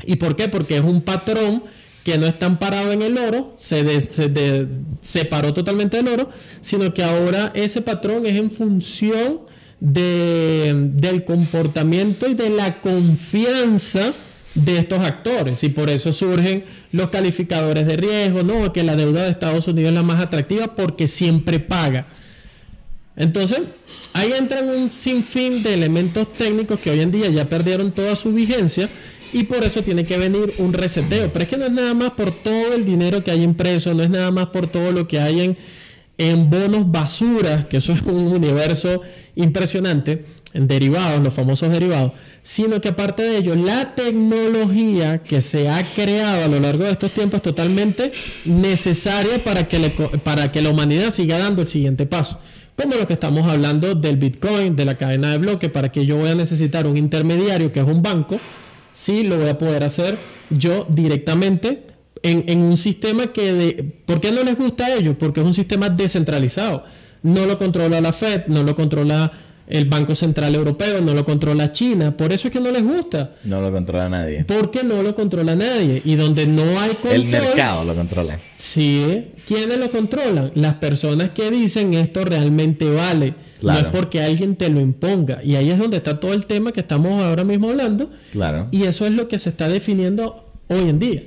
¿Y 0.04 0.16
por 0.16 0.36
qué? 0.36 0.48
Porque 0.48 0.76
es 0.76 0.84
un 0.84 1.00
patrón 1.00 1.64
que 2.04 2.18
no 2.18 2.26
está 2.26 2.56
parado 2.58 2.92
en 2.92 3.02
el 3.02 3.16
oro, 3.18 3.56
se, 3.58 4.00
se 4.00 4.68
separó 5.00 5.54
totalmente 5.54 5.96
del 5.96 6.08
oro, 6.08 6.30
sino 6.60 6.92
que 6.92 7.02
ahora 7.02 7.50
ese 7.54 7.80
patrón 7.80 8.26
es 8.26 8.36
en 8.36 8.50
función 8.50 9.40
del 9.80 11.24
comportamiento 11.24 12.28
y 12.28 12.34
de 12.34 12.50
la 12.50 12.80
confianza 12.80 14.12
de 14.54 14.78
estos 14.78 15.00
actores 15.00 15.64
y 15.64 15.68
por 15.68 15.90
eso 15.90 16.12
surgen 16.12 16.64
los 16.92 17.10
calificadores 17.10 17.86
de 17.86 17.96
riesgo, 17.96 18.42
no, 18.42 18.72
que 18.72 18.84
la 18.84 18.96
deuda 18.96 19.24
de 19.24 19.30
Estados 19.30 19.66
Unidos 19.66 19.90
es 19.90 19.94
la 19.94 20.02
más 20.02 20.22
atractiva 20.22 20.74
porque 20.74 21.08
siempre 21.08 21.58
paga. 21.58 22.06
Entonces, 23.16 23.60
ahí 24.12 24.32
entran 24.32 24.68
un 24.68 24.92
sinfín 24.92 25.62
de 25.62 25.74
elementos 25.74 26.32
técnicos 26.32 26.80
que 26.80 26.90
hoy 26.90 27.00
en 27.00 27.10
día 27.10 27.28
ya 27.30 27.48
perdieron 27.48 27.92
toda 27.92 28.16
su 28.16 28.32
vigencia 28.32 28.88
y 29.32 29.44
por 29.44 29.64
eso 29.64 29.82
tiene 29.82 30.04
que 30.04 30.16
venir 30.16 30.54
un 30.58 30.72
reseteo. 30.72 31.32
Pero 31.32 31.42
es 31.42 31.48
que 31.48 31.56
no 31.56 31.66
es 31.66 31.72
nada 31.72 31.94
más 31.94 32.10
por 32.10 32.32
todo 32.32 32.74
el 32.74 32.84
dinero 32.84 33.22
que 33.22 33.30
hay 33.30 33.42
impreso, 33.42 33.94
no 33.94 34.02
es 34.02 34.10
nada 34.10 34.30
más 34.30 34.46
por 34.46 34.66
todo 34.66 34.92
lo 34.92 35.06
que 35.06 35.20
hay 35.20 35.40
en, 35.40 35.56
en 36.18 36.50
bonos 36.50 36.90
basuras, 36.90 37.66
que 37.66 37.78
eso 37.78 37.92
es 37.92 38.02
un 38.02 38.28
universo 38.28 39.02
impresionante 39.36 40.24
derivados, 40.54 41.22
los 41.22 41.34
famosos 41.34 41.70
derivados, 41.70 42.12
sino 42.42 42.80
que 42.80 42.90
aparte 42.90 43.22
de 43.22 43.38
ello, 43.38 43.56
la 43.56 43.94
tecnología 43.94 45.22
que 45.22 45.40
se 45.40 45.68
ha 45.68 45.82
creado 45.82 46.44
a 46.44 46.48
lo 46.48 46.60
largo 46.60 46.84
de 46.84 46.92
estos 46.92 47.10
tiempos 47.10 47.38
es 47.38 47.42
totalmente 47.42 48.12
necesaria 48.44 49.42
para 49.42 49.68
que, 49.68 49.90
para 50.22 50.52
que 50.52 50.62
la 50.62 50.70
humanidad 50.70 51.10
siga 51.10 51.38
dando 51.38 51.62
el 51.62 51.68
siguiente 51.68 52.06
paso. 52.06 52.38
Como 52.76 52.94
lo 52.96 53.06
que 53.06 53.12
estamos 53.14 53.48
hablando 53.50 53.94
del 53.94 54.16
Bitcoin, 54.16 54.76
de 54.76 54.84
la 54.84 54.96
cadena 54.96 55.32
de 55.32 55.38
bloques, 55.38 55.70
para 55.70 55.90
que 55.90 56.06
yo 56.06 56.16
voy 56.16 56.30
a 56.30 56.34
necesitar 56.34 56.86
un 56.86 56.96
intermediario 56.96 57.72
que 57.72 57.80
es 57.80 57.86
un 57.86 58.02
banco, 58.02 58.40
sí 58.92 59.24
lo 59.24 59.38
voy 59.38 59.48
a 59.48 59.58
poder 59.58 59.84
hacer 59.84 60.18
yo 60.50 60.86
directamente 60.88 61.82
en, 62.22 62.44
en 62.48 62.62
un 62.62 62.76
sistema 62.76 63.32
que... 63.32 63.52
De, 63.52 63.84
¿Por 64.06 64.20
qué 64.20 64.32
no 64.32 64.42
les 64.42 64.56
gusta 64.56 64.86
a 64.86 64.94
ellos? 64.94 65.16
Porque 65.18 65.40
es 65.40 65.46
un 65.46 65.54
sistema 65.54 65.88
descentralizado. 65.88 66.84
No 67.24 67.46
lo 67.46 67.58
controla 67.58 68.00
la 68.00 68.12
Fed, 68.12 68.46
no 68.46 68.62
lo 68.62 68.76
controla 68.76 69.32
el 69.66 69.86
Banco 69.86 70.14
Central 70.14 70.54
Europeo, 70.54 71.00
no 71.00 71.14
lo 71.14 71.24
controla 71.24 71.72
China. 71.72 72.14
Por 72.14 72.32
eso 72.32 72.48
es 72.48 72.52
que 72.52 72.60
no 72.60 72.70
les 72.70 72.84
gusta. 72.84 73.32
No 73.44 73.62
lo 73.62 73.72
controla 73.72 74.10
nadie. 74.10 74.44
Porque 74.44 74.84
no 74.84 75.02
lo 75.02 75.14
controla 75.14 75.56
nadie. 75.56 76.02
Y 76.04 76.16
donde 76.16 76.46
no 76.46 76.62
hay 76.78 76.90
control. 76.90 77.14
El 77.14 77.24
mercado 77.24 77.84
lo 77.84 77.94
controla. 77.94 78.38
Sí. 78.56 79.28
¿Quiénes 79.46 79.78
lo 79.78 79.90
controlan? 79.90 80.52
Las 80.54 80.74
personas 80.74 81.30
que 81.30 81.50
dicen 81.50 81.94
esto 81.94 82.24
realmente 82.26 82.90
vale. 82.90 83.34
No 83.62 83.72
es 83.72 83.84
porque 83.84 84.20
alguien 84.22 84.56
te 84.56 84.68
lo 84.68 84.80
imponga. 84.80 85.40
Y 85.42 85.56
ahí 85.56 85.70
es 85.70 85.78
donde 85.78 85.96
está 85.96 86.20
todo 86.20 86.34
el 86.34 86.44
tema 86.44 86.72
que 86.72 86.80
estamos 86.80 87.22
ahora 87.22 87.44
mismo 87.44 87.70
hablando. 87.70 88.10
Claro. 88.32 88.68
Y 88.70 88.82
eso 88.82 89.06
es 89.06 89.12
lo 89.12 89.28
que 89.28 89.38
se 89.38 89.48
está 89.48 89.68
definiendo 89.68 90.52
hoy 90.68 90.90
en 90.90 90.98
día. 90.98 91.22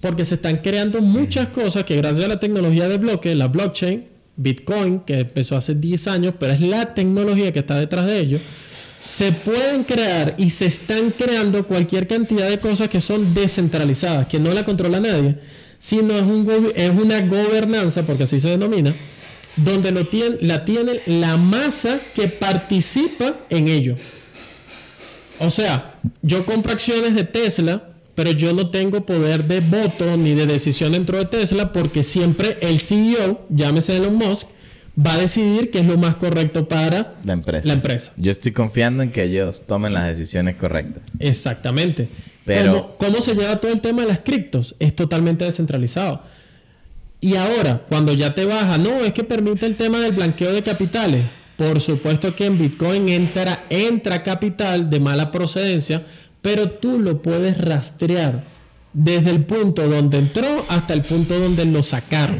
Porque 0.00 0.24
se 0.24 0.34
están 0.34 0.56
creando 0.56 1.00
muchas 1.00 1.50
cosas 1.50 1.84
que 1.84 1.94
gracias 1.96 2.24
a 2.24 2.28
la 2.28 2.40
tecnología 2.40 2.88
de 2.88 2.98
bloque, 2.98 3.34
la 3.36 3.46
blockchain, 3.46 4.09
Bitcoin, 4.42 5.00
que 5.00 5.20
empezó 5.20 5.56
hace 5.56 5.74
10 5.74 6.06
años, 6.08 6.34
pero 6.38 6.52
es 6.52 6.60
la 6.60 6.94
tecnología 6.94 7.52
que 7.52 7.58
está 7.58 7.78
detrás 7.78 8.06
de 8.06 8.18
ello, 8.18 8.38
se 9.04 9.32
pueden 9.32 9.84
crear 9.84 10.34
y 10.38 10.50
se 10.50 10.66
están 10.66 11.10
creando 11.10 11.66
cualquier 11.66 12.06
cantidad 12.06 12.48
de 12.48 12.58
cosas 12.58 12.88
que 12.88 13.00
son 13.00 13.34
descentralizadas, 13.34 14.26
que 14.28 14.38
no 14.38 14.52
la 14.54 14.64
controla 14.64 14.98
nadie, 14.98 15.36
sino 15.78 16.16
es, 16.16 16.22
un, 16.22 16.48
una 17.02 17.20
gobernanza, 17.20 18.02
porque 18.04 18.22
así 18.22 18.40
se 18.40 18.48
denomina, 18.48 18.94
donde 19.56 19.90
lo 19.90 20.06
tiene, 20.06 20.38
la 20.40 20.64
tiene 20.64 21.00
la 21.06 21.36
masa 21.36 21.98
que 22.14 22.28
participa 22.28 23.36
en 23.50 23.68
ello. 23.68 23.96
O 25.38 25.50
sea, 25.50 25.98
yo 26.22 26.46
compro 26.46 26.72
acciones 26.72 27.14
de 27.14 27.24
Tesla 27.24 27.89
pero 28.20 28.32
yo 28.32 28.52
no 28.52 28.68
tengo 28.68 29.06
poder 29.06 29.44
de 29.44 29.60
voto 29.60 30.18
ni 30.18 30.34
de 30.34 30.44
decisión 30.44 30.92
dentro 30.92 31.16
de 31.16 31.24
Tesla 31.24 31.72
porque 31.72 32.02
siempre 32.02 32.58
el 32.60 32.78
CEO, 32.78 33.46
llámese 33.48 33.96
Elon 33.96 34.14
Musk, 34.14 34.46
va 34.94 35.14
a 35.14 35.16
decidir 35.16 35.70
qué 35.70 35.78
es 35.78 35.86
lo 35.86 35.96
más 35.96 36.16
correcto 36.16 36.68
para 36.68 37.14
la 37.24 37.32
empresa. 37.32 37.66
La 37.66 37.72
empresa. 37.72 38.12
Yo 38.18 38.30
estoy 38.30 38.52
confiando 38.52 39.02
en 39.02 39.10
que 39.10 39.22
ellos 39.22 39.62
tomen 39.66 39.94
las 39.94 40.06
decisiones 40.06 40.56
correctas. 40.56 41.02
Exactamente. 41.18 42.10
Pero 42.44 42.94
¿Cómo, 42.98 43.22
se 43.22 43.34
lleva 43.34 43.58
todo 43.58 43.72
el 43.72 43.80
tema 43.80 44.02
de 44.02 44.08
las 44.08 44.18
criptos? 44.18 44.76
Es 44.80 44.94
totalmente 44.94 45.46
descentralizado. 45.46 46.22
Y 47.22 47.36
ahora, 47.36 47.86
cuando 47.88 48.12
ya 48.12 48.34
te 48.34 48.44
baja, 48.44 48.76
no, 48.76 49.02
es 49.02 49.14
que 49.14 49.24
permite 49.24 49.64
el 49.64 49.76
tema 49.76 49.98
del 49.98 50.12
blanqueo 50.12 50.52
de 50.52 50.60
capitales. 50.60 51.22
Por 51.56 51.80
supuesto 51.80 52.36
que 52.36 52.44
en 52.44 52.58
Bitcoin 52.58 53.08
entra, 53.08 53.64
entra 53.70 54.22
capital 54.22 54.90
de 54.90 55.00
mala 55.00 55.30
procedencia 55.30 56.04
pero 56.42 56.70
tú 56.70 56.98
lo 56.98 57.22
puedes 57.22 57.58
rastrear 57.58 58.44
desde 58.92 59.30
el 59.30 59.44
punto 59.44 59.86
donde 59.88 60.18
entró 60.18 60.64
hasta 60.68 60.94
el 60.94 61.02
punto 61.02 61.38
donde 61.38 61.64
lo 61.64 61.82
sacaron. 61.82 62.38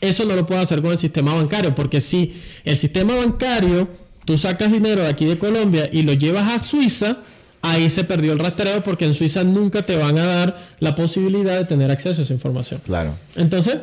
Eso 0.00 0.24
no 0.24 0.34
lo 0.36 0.46
puedo 0.46 0.60
hacer 0.60 0.82
con 0.82 0.92
el 0.92 0.98
sistema 0.98 1.34
bancario, 1.34 1.74
porque 1.74 2.00
si 2.00 2.34
el 2.64 2.76
sistema 2.76 3.14
bancario, 3.14 3.88
tú 4.24 4.36
sacas 4.36 4.70
dinero 4.70 5.02
de 5.02 5.08
aquí 5.08 5.24
de 5.24 5.38
Colombia 5.38 5.88
y 5.92 6.02
lo 6.02 6.12
llevas 6.12 6.52
a 6.52 6.58
Suiza, 6.58 7.18
ahí 7.62 7.88
se 7.88 8.04
perdió 8.04 8.32
el 8.32 8.38
rastreo 8.38 8.82
porque 8.82 9.06
en 9.06 9.14
Suiza 9.14 9.44
nunca 9.44 9.82
te 9.82 9.96
van 9.96 10.18
a 10.18 10.26
dar 10.26 10.58
la 10.80 10.94
posibilidad 10.94 11.56
de 11.56 11.64
tener 11.64 11.90
acceso 11.90 12.20
a 12.20 12.24
esa 12.24 12.34
información. 12.34 12.80
Claro. 12.84 13.14
Entonces, 13.36 13.76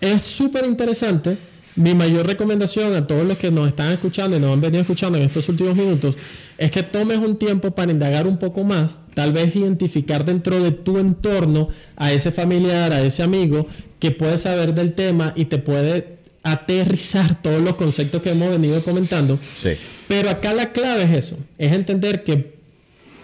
es 0.00 0.22
súper 0.22 0.64
interesante 0.66 1.36
mi 1.76 1.94
mayor 1.94 2.26
recomendación 2.26 2.94
a 2.94 3.06
todos 3.06 3.26
los 3.26 3.36
que 3.38 3.50
nos 3.50 3.68
están 3.68 3.92
escuchando 3.92 4.36
y 4.36 4.40
nos 4.40 4.52
han 4.52 4.60
venido 4.60 4.82
escuchando 4.82 5.18
en 5.18 5.24
estos 5.24 5.48
últimos 5.48 5.74
minutos 5.74 6.16
es 6.56 6.70
que 6.70 6.82
tomes 6.82 7.18
un 7.18 7.36
tiempo 7.36 7.72
para 7.72 7.90
indagar 7.90 8.28
un 8.28 8.38
poco 8.38 8.62
más, 8.62 8.92
tal 9.14 9.32
vez 9.32 9.56
identificar 9.56 10.24
dentro 10.24 10.62
de 10.62 10.70
tu 10.70 10.98
entorno 10.98 11.68
a 11.96 12.12
ese 12.12 12.30
familiar, 12.30 12.92
a 12.92 13.00
ese 13.00 13.22
amigo 13.22 13.66
que 13.98 14.12
puede 14.12 14.38
saber 14.38 14.74
del 14.74 14.92
tema 14.92 15.32
y 15.34 15.46
te 15.46 15.58
puede 15.58 16.18
aterrizar 16.44 17.42
todos 17.42 17.60
los 17.60 17.74
conceptos 17.74 18.22
que 18.22 18.30
hemos 18.30 18.50
venido 18.50 18.82
comentando. 18.84 19.38
Sí. 19.56 19.72
Pero 20.06 20.30
acá 20.30 20.52
la 20.52 20.72
clave 20.72 21.04
es 21.04 21.24
eso, 21.24 21.38
es 21.58 21.72
entender 21.72 22.22
que 22.22 22.54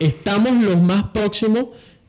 estamos 0.00 0.60
los 0.62 0.80
más 0.80 1.04
próximos 1.12 1.66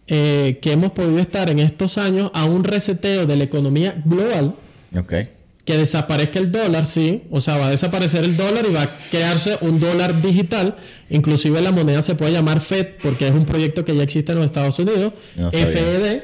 eh, 0.07 0.57
que 0.61 0.71
hemos 0.71 0.91
podido 0.93 1.19
estar 1.19 1.49
en 1.51 1.59
estos 1.59 1.97
años 1.99 2.31
a 2.33 2.45
un 2.45 2.63
reseteo 2.63 3.27
de 3.27 3.35
la 3.35 3.43
economía 3.43 4.01
global. 4.05 4.55
Okay 4.95 5.40
que 5.65 5.77
desaparezca 5.77 6.39
el 6.39 6.51
dólar, 6.51 6.85
sí, 6.85 7.23
o 7.29 7.39
sea, 7.39 7.57
va 7.57 7.67
a 7.67 7.69
desaparecer 7.69 8.23
el 8.23 8.35
dólar 8.35 8.65
y 8.67 8.73
va 8.73 8.83
a 8.83 8.97
crearse 9.11 9.57
un 9.61 9.79
dólar 9.79 10.21
digital, 10.21 10.75
inclusive 11.09 11.61
la 11.61 11.71
moneda 11.71 12.01
se 12.01 12.15
puede 12.15 12.31
llamar 12.31 12.61
FED 12.61 12.95
porque 13.03 13.27
es 13.27 13.33
un 13.33 13.45
proyecto 13.45 13.85
que 13.85 13.95
ya 13.95 14.03
existe 14.03 14.31
en 14.31 14.39
los 14.39 14.45
Estados 14.45 14.79
Unidos, 14.79 15.13
FED. 15.51 16.21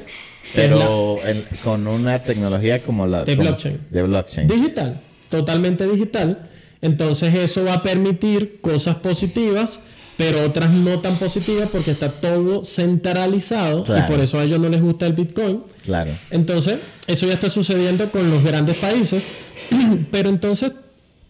Pero 0.54 1.18
con 1.62 1.86
una 1.86 2.20
tecnología 2.20 2.80
como 2.82 3.06
la 3.06 3.24
de 3.24 3.36
blockchain. 3.36 3.80
De 3.90 4.02
blockchain. 4.02 4.48
Digital, 4.48 5.00
totalmente 5.28 5.86
digital. 5.86 6.48
Entonces 6.80 7.34
eso 7.34 7.64
va 7.64 7.74
a 7.74 7.82
permitir 7.82 8.60
cosas 8.60 8.96
positivas 8.96 9.80
pero 10.18 10.44
otras 10.44 10.72
no 10.72 10.98
tan 10.98 11.16
positivas 11.16 11.68
porque 11.70 11.92
está 11.92 12.10
todo 12.10 12.64
centralizado 12.64 13.84
y 13.96 14.02
por 14.10 14.18
eso 14.18 14.36
a 14.36 14.42
ellos 14.42 14.58
no 14.58 14.68
les 14.68 14.82
gusta 14.82 15.06
el 15.06 15.12
Bitcoin. 15.12 15.62
Claro. 15.84 16.10
Entonces, 16.32 16.80
eso 17.06 17.26
ya 17.26 17.34
está 17.34 17.48
sucediendo 17.48 18.10
con 18.10 18.28
los 18.28 18.42
grandes 18.42 18.76
países, 18.78 19.22
pero 20.10 20.28
entonces 20.28 20.72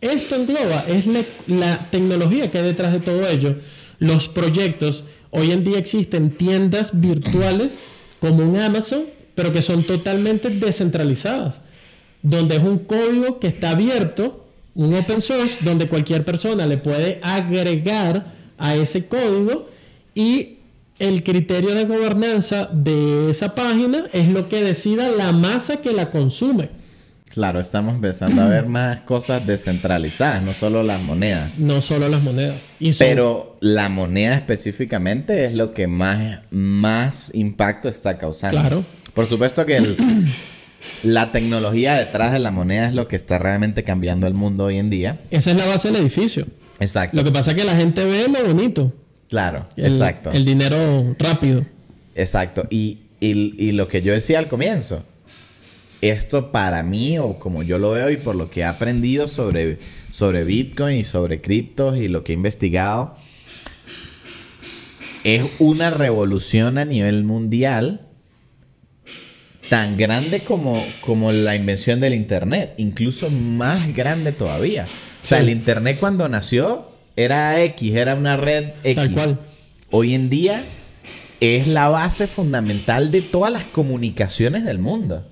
esto 0.01 0.37
engloba, 0.37 0.87
es 0.89 1.05
la, 1.47 1.91
tecnología 1.91 2.51
que 2.51 2.59
hay 2.59 2.65
detrás 2.65 2.95
de 2.95 3.01
todo 3.01 3.29
ello, 3.29 3.57
los 3.99 4.27
proyectos. 4.29 5.05
Hoy 5.31 5.53
en 5.53 5.65
día 5.65 5.79
existen 5.79 6.31
tiendas 6.31 6.99
virtuales 6.99 7.73
como 8.21 8.43
un 8.43 8.59
Amazon, 8.59 9.05
pero 9.35 9.53
que 9.53 9.61
son 9.61 9.83
totalmente 9.83 10.49
descentralizadas, 10.49 11.61
donde 12.23 12.57
es 12.57 12.63
un 12.63 12.79
código 12.79 13.39
que 13.39 13.49
está 13.49 13.73
abierto, 13.73 14.47
un 14.75 14.95
open 14.95 15.21
source, 15.21 15.59
donde 15.63 15.91
cualquier 15.91 16.25
persona 16.25 16.67
le 16.67 16.79
puede 16.79 17.21
agregar 17.23 18.38
a 18.59 18.75
ese 18.75 19.07
código 19.07 19.69
y 20.15 20.59
el 20.99 21.23
criterio 21.23 21.75
de 21.75 21.85
gobernanza 21.85 22.69
de 22.73 23.31
esa 23.31 23.55
página 23.55 24.07
es 24.13 24.29
lo 24.29 24.49
que 24.49 24.63
decida 24.63 25.09
la 25.09 25.33
masa 25.33 25.77
que 25.77 25.93
la 25.93 26.11
consume. 26.11 26.71
Claro, 27.29 27.61
estamos 27.61 27.95
empezando 27.95 28.43
a 28.43 28.47
ver 28.47 28.67
más 28.69 29.01
cosas 29.01 29.47
descentralizadas, 29.47 30.43
no 30.43 30.55
solo 30.55 30.83
las 30.83 31.01
monedas. 31.01 31.57
No 31.59 31.81
solo 31.83 32.09
las 32.09 32.23
monedas. 32.23 32.57
Pero 32.99 33.57
la 33.61 33.89
moneda 33.89 34.35
específicamente 34.35 35.45
es 35.45 35.55
lo 35.55 35.73
que 35.73 35.87
más, 35.87 36.41
más 36.51 37.33
impacto 37.35 37.89
está 37.89 38.19
causando. 38.19 38.59
Claro. 38.59 38.85
Por 39.15 39.27
supuesto 39.27 39.67
que 39.67 39.97
la 41.05 41.31
tecnología 41.31 41.95
detrás 41.95 42.33
de 42.33 42.39
la 42.41 42.51
moneda 42.51 42.89
es 42.89 42.95
lo 42.95 43.07
que 43.07 43.17
está 43.17 43.39
realmente 43.39 43.85
cambiando 43.85 44.27
el 44.27 44.35
mundo 44.35 44.65
hoy 44.65 44.79
en 44.79 44.91
día. 44.91 45.21
Esa 45.31 45.53
es 45.53 45.57
la 45.57 45.67
base 45.67 45.93
del 45.93 46.03
edificio. 46.03 46.47
Exacto. 46.81 47.17
Lo 47.17 47.25
que 47.25 47.33
pasa 47.33 47.51
es 47.51 47.57
que 47.57 47.65
la 47.65 47.77
gente 47.77 48.05
ve 48.05 48.29
lo 48.29 48.45
bonito. 48.45 48.93
Claro, 49.29 49.67
exacto. 49.77 50.31
El 50.33 50.45
dinero 50.45 51.15
rápido. 51.19 51.65
Exacto. 52.15 52.67
Y, 52.71 52.99
lo 53.21 53.89
que 53.89 54.01
yo 54.01 54.13
decía 54.13 54.39
al 54.39 54.49
comienzo, 54.49 55.03
esto 56.01 56.53
para 56.53 56.83
mí, 56.83 57.19
o 57.19 57.39
como 57.39 57.63
yo 57.63 57.79
lo 57.79 57.91
veo 57.93 58.11
y 58.11 58.17
por 58.17 58.37
lo 58.37 58.51
que 58.51 58.61
he 58.61 58.65
aprendido 58.65 59.29
sobre, 59.29 59.79
sobre 60.13 60.45
Bitcoin 60.45 60.99
y 60.99 61.05
sobre 61.05 61.41
criptos 61.41 61.99
y 61.99 62.09
lo 62.09 62.23
que 62.25 62.33
he 62.33 62.37
investigado, 62.37 63.17
es 65.25 65.45
una 65.59 65.91
revolución 65.91 66.79
a 66.79 66.85
nivel 66.85 67.25
mundial 67.25 68.07
tan 69.69 69.97
grande 69.97 70.41
como, 70.41 70.83
como 71.01 71.33
la 71.33 71.55
invención 71.55 72.01
del 72.01 72.15
Internet, 72.15 72.75
incluso 72.79 73.29
más 73.31 73.95
grande 73.95 74.33
todavía. 74.33 74.87
O 75.29 75.37
sea, 75.37 75.41
el 75.41 75.51
Internet 75.51 75.99
cuando 76.01 76.27
nació 76.27 76.89
era 77.15 77.63
X, 77.63 77.95
era 77.95 78.15
una 78.15 78.39
red 78.39 78.71
X. 78.83 78.95
Tal 78.95 79.13
cual. 79.13 79.39
Hoy 79.91 80.15
en 80.15 80.31
día 80.31 80.65
es 81.41 81.67
la 81.67 81.91
base 81.91 82.27
fundamental 82.27 83.11
de 83.11 83.21
todas 83.21 83.53
las 83.53 83.65
comunicaciones 83.65 84.65
del 84.65 84.79
mundo. 84.79 85.27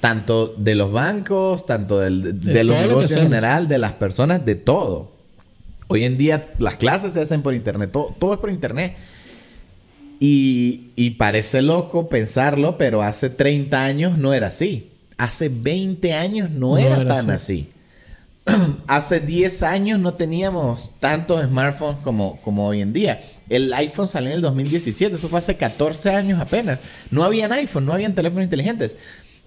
Tanto 0.00 0.48
de 0.58 0.74
los 0.74 0.90
bancos, 0.90 1.66
tanto 1.66 2.00
de, 2.00 2.10
los 2.10 2.80
negocios 2.80 3.12
en 3.12 3.22
general, 3.22 3.68
de 3.68 3.78
las 3.78 3.92
personas, 3.92 4.44
de 4.44 4.56
todo. 4.56 5.12
Hoy 5.86 6.02
en 6.02 6.18
día 6.18 6.52
las 6.58 6.76
clases 6.76 7.12
se 7.12 7.20
hacen 7.20 7.42
por 7.42 7.54
internet, 7.54 7.92
todo, 7.92 8.16
todo 8.18 8.34
es 8.34 8.40
por 8.40 8.50
internet. 8.50 8.96
Y, 10.18 10.90
y, 10.96 11.10
parece 11.10 11.62
loco 11.62 12.08
pensarlo, 12.08 12.76
pero 12.76 13.02
hace 13.02 13.30
30 13.30 13.84
años 13.84 14.18
no 14.18 14.34
era 14.34 14.48
así. 14.48 14.90
Hace 15.16 15.48
20 15.48 16.12
años 16.14 16.50
no, 16.50 16.76
era, 16.76 17.06
tan 17.06 17.30
así. 17.30 17.68
hace 18.86 19.20
10 19.20 19.62
años 19.62 20.00
no 20.00 20.14
teníamos 20.14 20.92
tantos 21.00 21.44
smartphones 21.44 21.98
como, 22.02 22.40
como 22.42 22.66
hoy 22.66 22.80
en 22.80 22.92
día. 22.92 23.20
El 23.48 23.72
iPhone 23.72 24.06
salió 24.06 24.30
en 24.30 24.36
el 24.36 24.42
2017, 24.42 25.14
eso 25.14 25.28
fue 25.28 25.38
hace 25.38 25.56
14 25.56 26.10
años 26.10 26.40
apenas. 26.40 26.78
No 27.10 27.24
habían 27.24 27.52
iPhone, 27.52 27.86
no 27.86 27.92
habían 27.92 28.14
teléfonos 28.14 28.44
inteligentes. 28.44 28.96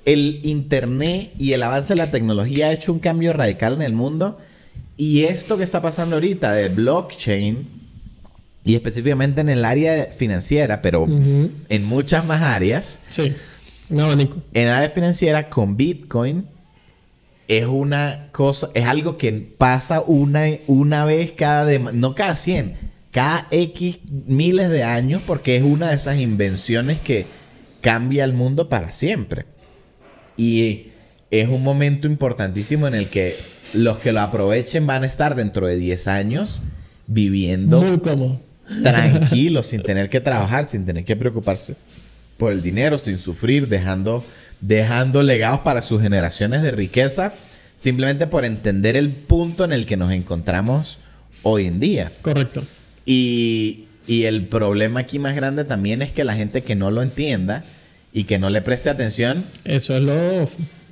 El 0.05 0.39
Internet 0.43 1.33
y 1.37 1.53
el 1.53 1.61
avance 1.63 1.93
de 1.93 1.97
la 1.97 2.11
tecnología 2.11 2.67
ha 2.67 2.71
hecho 2.71 2.91
un 2.91 2.99
cambio 2.99 3.33
radical 3.33 3.73
en 3.73 3.83
el 3.83 3.93
mundo. 3.93 4.39
Y 4.97 5.23
esto 5.23 5.57
que 5.57 5.63
está 5.63 5.81
pasando 5.81 6.15
ahorita 6.15 6.53
de 6.53 6.69
blockchain, 6.69 7.81
y 8.63 8.75
específicamente 8.75 9.41
en 9.41 9.49
el 9.49 9.65
área 9.65 10.09
financiera, 10.15 10.81
pero 10.81 11.07
en 11.07 11.85
muchas 11.85 12.25
más 12.25 12.41
áreas. 12.41 12.99
Sí, 13.09 13.33
un 13.89 13.99
abanico. 13.99 14.37
En 14.53 14.67
el 14.67 14.73
área 14.73 14.89
financiera 14.89 15.49
con 15.49 15.75
Bitcoin 15.77 16.45
es 17.51 17.65
una 17.65 18.29
cosa, 18.31 18.69
es 18.73 18.85
algo 18.85 19.17
que 19.17 19.33
pasa 19.33 19.99
una, 19.99 20.45
una 20.67 21.03
vez 21.03 21.33
cada, 21.33 21.77
no 21.91 22.15
cada 22.15 22.37
100, 22.37 22.77
cada 23.11 23.45
X 23.51 23.99
miles 24.25 24.69
de 24.69 24.85
años 24.85 25.21
porque 25.27 25.57
es 25.57 25.63
una 25.63 25.89
de 25.89 25.95
esas 25.95 26.17
invenciones 26.17 27.01
que 27.01 27.25
cambia 27.81 28.23
el 28.23 28.31
mundo 28.31 28.69
para 28.69 28.93
siempre. 28.93 29.47
Y 30.37 30.91
es 31.29 31.49
un 31.49 31.61
momento 31.61 32.07
importantísimo 32.07 32.87
en 32.87 32.93
el 32.93 33.09
que 33.09 33.35
los 33.73 33.97
que 33.97 34.13
lo 34.13 34.21
aprovechen 34.21 34.87
van 34.87 35.03
a 35.03 35.07
estar 35.07 35.35
dentro 35.35 35.67
de 35.67 35.75
10 35.75 36.07
años 36.07 36.61
viviendo 37.05 37.81
Muy 37.81 37.99
cómodo. 37.99 38.39
tranquilos, 38.81 39.67
sin 39.67 39.83
tener 39.83 40.09
que 40.09 40.21
trabajar, 40.21 40.69
sin 40.69 40.85
tener 40.85 41.03
que 41.03 41.17
preocuparse 41.17 41.75
por 42.37 42.53
el 42.53 42.61
dinero, 42.61 42.97
sin 42.97 43.17
sufrir, 43.17 43.67
dejando 43.67 44.23
dejando 44.61 45.23
legados 45.23 45.61
para 45.61 45.81
sus 45.81 46.01
generaciones 46.01 46.61
de 46.61 46.71
riqueza, 46.71 47.33
simplemente 47.75 48.27
por 48.27 48.45
entender 48.45 48.95
el 48.95 49.09
punto 49.09 49.65
en 49.65 49.73
el 49.73 49.85
que 49.85 49.97
nos 49.97 50.11
encontramos 50.11 50.99
hoy 51.43 51.65
en 51.65 51.79
día. 51.79 52.11
Correcto. 52.21 52.63
Y, 53.05 53.85
y 54.07 54.23
el 54.23 54.45
problema 54.45 55.01
aquí 55.01 55.19
más 55.19 55.35
grande 55.35 55.65
también 55.65 56.01
es 56.01 56.11
que 56.11 56.23
la 56.23 56.35
gente 56.35 56.63
que 56.63 56.75
no 56.75 56.91
lo 56.91 57.01
entienda 57.01 57.63
y 58.13 58.25
que 58.25 58.39
no 58.39 58.49
le 58.49 58.61
preste 58.61 58.89
atención. 58.89 59.43
Eso 59.65 59.95
es 59.95 60.03
lo. 60.03 60.13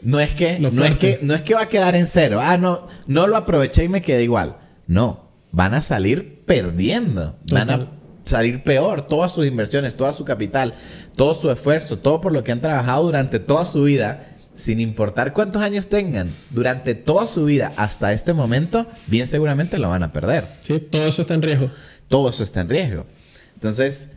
No 0.01 0.19
es 0.19 0.33
que, 0.33 0.59
no 0.59 0.85
es 0.85 0.95
que, 0.95 1.19
no 1.21 1.35
es 1.35 1.41
que 1.41 1.53
va 1.53 1.63
a 1.63 1.69
quedar 1.69 1.95
en 1.95 2.07
cero. 2.07 2.39
Ah, 2.41 2.57
no, 2.57 2.87
no 3.05 3.27
lo 3.27 3.35
aproveché 3.35 3.83
y 3.83 3.89
me 3.89 4.01
quedé 4.01 4.23
igual. 4.23 4.55
No, 4.87 5.29
van 5.51 5.73
a 5.73 5.81
salir 5.81 6.41
perdiendo. 6.45 7.37
Van 7.51 7.69
a 7.69 7.98
salir 8.29 8.63
peor. 8.63 9.07
Todas 9.07 9.31
sus 9.33 9.45
inversiones, 9.45 9.95
toda 9.95 10.13
su 10.13 10.23
capital, 10.25 10.75
todo 11.15 11.33
su 11.33 11.51
esfuerzo, 11.51 11.97
todo 11.97 12.21
por 12.21 12.31
lo 12.31 12.43
que 12.43 12.51
han 12.51 12.61
trabajado 12.61 13.03
durante 13.03 13.39
toda 13.39 13.65
su 13.65 13.83
vida, 13.83 14.37
sin 14.53 14.79
importar 14.79 15.33
cuántos 15.33 15.61
años 15.61 15.87
tengan, 15.87 16.29
durante 16.51 16.95
toda 16.95 17.27
su 17.27 17.45
vida 17.45 17.71
hasta 17.77 18.13
este 18.13 18.33
momento, 18.33 18.87
bien 19.07 19.27
seguramente 19.27 19.77
lo 19.77 19.89
van 19.89 20.03
a 20.03 20.11
perder. 20.11 20.45
Sí, 20.61 20.79
todo 20.79 21.07
eso 21.07 21.21
está 21.21 21.33
en 21.33 21.41
riesgo. 21.41 21.69
Todo 22.07 22.29
eso 22.29 22.43
está 22.43 22.61
en 22.61 22.69
riesgo. 22.69 23.05
Entonces, 23.53 24.11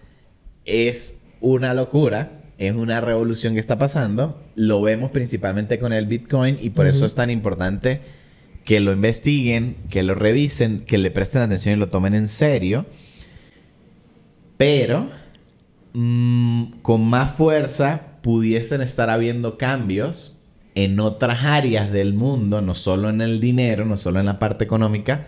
es 0.64 1.22
una 1.40 1.74
locura, 1.74 2.42
es 2.58 2.74
una 2.74 3.00
revolución 3.00 3.54
que 3.54 3.60
está 3.60 3.78
pasando. 3.78 4.40
Lo 4.54 4.80
vemos 4.82 5.10
principalmente 5.10 5.78
con 5.78 5.92
el 5.92 6.06
Bitcoin 6.06 6.58
y 6.60 6.70
por 6.70 6.86
eso 6.86 7.04
es 7.04 7.14
tan 7.14 7.30
importante 7.30 8.00
que 8.64 8.80
lo 8.80 8.92
investiguen, 8.92 9.76
que 9.90 10.02
lo 10.02 10.14
revisen, 10.14 10.84
que 10.84 10.98
le 10.98 11.10
presten 11.10 11.42
atención 11.42 11.74
y 11.74 11.78
lo 11.78 11.88
tomen 11.88 12.14
en 12.14 12.28
serio. 12.28 12.86
Pero 14.62 15.10
mm, 15.92 16.82
con 16.82 17.04
más 17.04 17.34
fuerza 17.34 18.00
pudiesen 18.22 18.80
estar 18.80 19.10
habiendo 19.10 19.58
cambios 19.58 20.38
en 20.76 21.00
otras 21.00 21.42
áreas 21.42 21.90
del 21.90 22.14
mundo, 22.14 22.62
no 22.62 22.76
solo 22.76 23.10
en 23.10 23.22
el 23.22 23.40
dinero, 23.40 23.84
no 23.86 23.96
solo 23.96 24.20
en 24.20 24.26
la 24.26 24.38
parte 24.38 24.62
económica, 24.62 25.26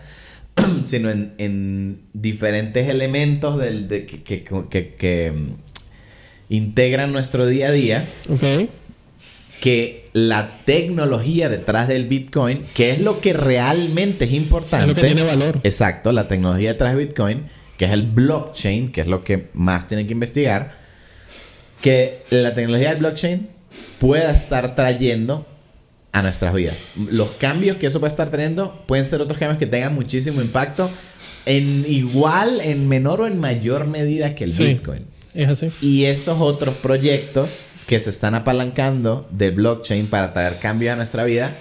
sino 0.85 1.09
en, 1.09 1.99
diferentes 2.13 2.87
elementos 2.87 3.59
del, 3.59 3.89
que, 3.89 5.33
mm, 5.35 5.49
integran 6.47 7.11
nuestro 7.11 7.45
día 7.45 7.67
a 7.67 7.71
día. 7.71 8.05
Que 9.59 10.07
la 10.13 10.59
tecnología 10.63 11.49
detrás 11.49 11.89
del 11.89 12.07
Bitcoin, 12.07 12.61
que 12.73 12.91
es 12.91 13.01
lo 13.01 13.19
que 13.19 13.33
realmente 13.33 14.23
es 14.23 14.31
importante. 14.31 14.85
Es 14.85 14.87
lo 14.87 14.95
que 14.95 15.13
tiene 15.13 15.23
valor. 15.23 15.59
Exacto, 15.63 16.13
la 16.13 16.29
tecnología 16.29 16.71
detrás 16.71 16.95
de 16.95 17.03
Bitcoin 17.03 17.64
que 17.77 17.85
es 17.85 17.91
el 17.91 18.03
blockchain, 18.03 18.91
que 18.91 19.01
es 19.01 19.07
lo 19.07 19.23
que 19.23 19.49
más 19.53 19.87
tienen 19.87 20.07
que 20.07 20.13
investigar, 20.13 20.77
que 21.81 22.23
la 22.29 22.53
tecnología 22.55 22.89
del 22.89 22.99
blockchain 22.99 23.49
pueda 23.99 24.31
estar 24.31 24.75
trayendo 24.75 25.45
a 26.11 26.21
nuestras 26.21 26.53
vidas. 26.53 26.89
Los 26.95 27.31
cambios 27.31 27.77
que 27.77 27.87
eso 27.87 27.99
puede 27.99 28.11
estar 28.11 28.31
teniendo 28.31 28.83
pueden 28.87 29.03
ser 29.03 29.21
otros 29.21 29.37
cambios 29.37 29.59
que 29.59 29.67
tengan 29.67 29.93
muchísimo 29.93 30.41
impacto 30.41 30.89
en 31.45 31.85
igual, 31.87 32.61
en 32.61 32.87
menor 32.87 33.21
o 33.21 33.27
en 33.27 33.39
mayor 33.39 33.85
medida 33.85 34.33
que 34.33 34.45
el 34.45 34.51
Bitcoin. 34.51 35.05
Es 35.33 35.47
así. 35.47 35.67
Y 35.81 36.05
esos 36.05 36.39
otros 36.39 36.75
proyectos 36.75 37.65
que 37.87 37.99
se 37.99 38.09
están 38.09 38.33
apalancando 38.33 39.27
de 39.31 39.51
blockchain 39.51 40.07
para 40.07 40.33
traer 40.33 40.57
cambios 40.57 40.93
a 40.93 40.95
nuestra 40.95 41.23
vida 41.25 41.55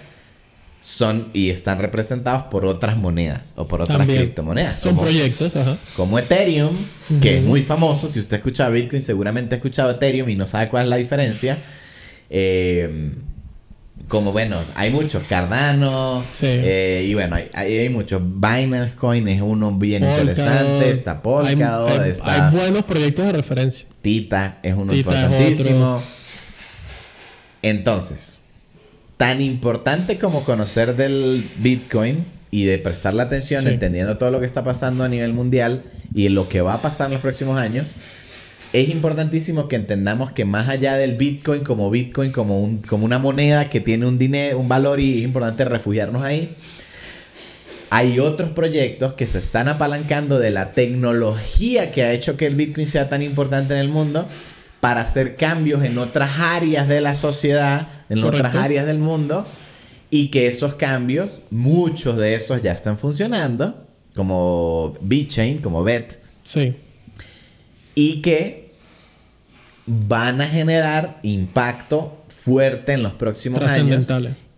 son 0.84 1.30
y 1.32 1.48
están 1.48 1.78
representados 1.78 2.42
por 2.44 2.66
otras 2.66 2.98
monedas 2.98 3.54
o 3.56 3.66
por 3.66 3.80
otras 3.80 4.06
criptomonedas. 4.06 4.82
Son 4.82 4.94
proyectos, 4.98 5.56
ajá. 5.56 5.78
Como 5.96 6.18
Ethereum, 6.18 6.76
que 7.22 7.38
es 7.38 7.42
muy 7.42 7.62
famoso. 7.62 8.06
Si 8.06 8.20
usted 8.20 8.36
escucha 8.36 8.68
Bitcoin, 8.68 9.00
seguramente 9.00 9.54
ha 9.54 9.56
escuchado 9.56 9.92
Ethereum 9.92 10.28
y 10.28 10.36
no 10.36 10.46
sabe 10.46 10.68
cuál 10.68 10.84
es 10.84 10.90
la 10.90 10.96
diferencia. 10.96 11.56
Eh, 12.28 13.12
como 14.08 14.32
bueno, 14.32 14.58
hay 14.74 14.90
muchos, 14.90 15.22
Cardano, 15.22 16.22
eh, 16.42 17.06
y 17.08 17.14
bueno, 17.14 17.36
hay, 17.36 17.48
hay, 17.54 17.88
muchos. 17.88 18.20
Binance 18.22 18.94
Coin 18.94 19.26
es 19.28 19.40
uno 19.40 19.72
bien 19.72 20.04
interesante, 20.04 20.90
está 20.90 21.22
Polkadot, 21.22 21.98
hay, 21.98 22.10
está... 22.10 22.50
Hay 22.50 22.54
buenos 22.54 22.82
proyectos 22.82 23.24
de 23.24 23.32
referencia. 23.32 23.88
Tita 24.02 24.58
es 24.62 24.74
uno 24.74 24.94
importantísimo. 24.94 26.02
Entonces, 27.62 28.43
tan 29.16 29.40
importante 29.40 30.18
como 30.18 30.44
conocer 30.44 30.96
del 30.96 31.48
Bitcoin 31.58 32.24
y 32.50 32.64
de 32.64 32.78
prestarle 32.78 33.22
atención, 33.22 33.66
entendiendo 33.66 34.16
todo 34.16 34.30
lo 34.30 34.40
que 34.40 34.46
está 34.46 34.64
pasando 34.64 35.04
a 35.04 35.08
nivel 35.08 35.32
mundial 35.32 35.82
y 36.14 36.28
lo 36.28 36.48
que 36.48 36.60
va 36.60 36.74
a 36.74 36.82
pasar 36.82 37.08
en 37.08 37.14
los 37.14 37.22
próximos 37.22 37.58
años, 37.58 37.96
es 38.72 38.88
importantísimo 38.88 39.68
que 39.68 39.76
entendamos 39.76 40.32
que 40.32 40.44
más 40.44 40.68
allá 40.68 40.96
del 40.96 41.16
Bitcoin 41.16 41.62
como 41.62 41.90
Bitcoin, 41.90 42.32
como, 42.32 42.60
un, 42.60 42.78
como 42.78 43.04
una 43.04 43.18
moneda 43.18 43.70
que 43.70 43.80
tiene 43.80 44.06
un 44.06 44.18
dinero, 44.18 44.58
un 44.58 44.68
valor 44.68 45.00
y 45.00 45.18
es 45.18 45.24
importante 45.24 45.64
refugiarnos 45.64 46.22
ahí, 46.22 46.56
hay 47.90 48.18
otros 48.18 48.50
proyectos 48.50 49.14
que 49.14 49.26
se 49.26 49.38
están 49.38 49.68
apalancando 49.68 50.40
de 50.40 50.50
la 50.50 50.72
tecnología 50.72 51.92
que 51.92 52.02
ha 52.02 52.12
hecho 52.12 52.36
que 52.36 52.46
el 52.46 52.56
Bitcoin 52.56 52.88
sea 52.88 53.08
tan 53.08 53.22
importante 53.22 53.74
en 53.74 53.80
el 53.80 53.88
mundo 53.88 54.26
para 54.84 55.00
hacer 55.00 55.36
cambios 55.36 55.82
en 55.82 55.96
otras 55.96 56.38
áreas 56.38 56.86
de 56.88 57.00
la 57.00 57.14
sociedad, 57.14 57.88
en 58.10 58.22
otras 58.22 58.54
áreas 58.54 58.84
del 58.84 58.98
mundo, 58.98 59.46
y 60.10 60.28
que 60.28 60.46
esos 60.46 60.74
cambios, 60.74 61.44
muchos 61.50 62.18
de 62.18 62.34
esos 62.34 62.60
ya 62.60 62.72
están 62.72 62.98
funcionando, 62.98 63.86
como 64.14 64.94
BitChain, 65.00 65.62
como 65.62 65.82
BET. 65.84 66.20
Sí. 66.42 66.74
Y 67.94 68.20
que 68.20 68.74
van 69.86 70.42
a 70.42 70.48
generar 70.48 71.18
impacto 71.22 72.22
fuerte 72.28 72.92
en 72.92 73.02
los 73.02 73.14
próximos 73.14 73.62
años. 73.62 74.06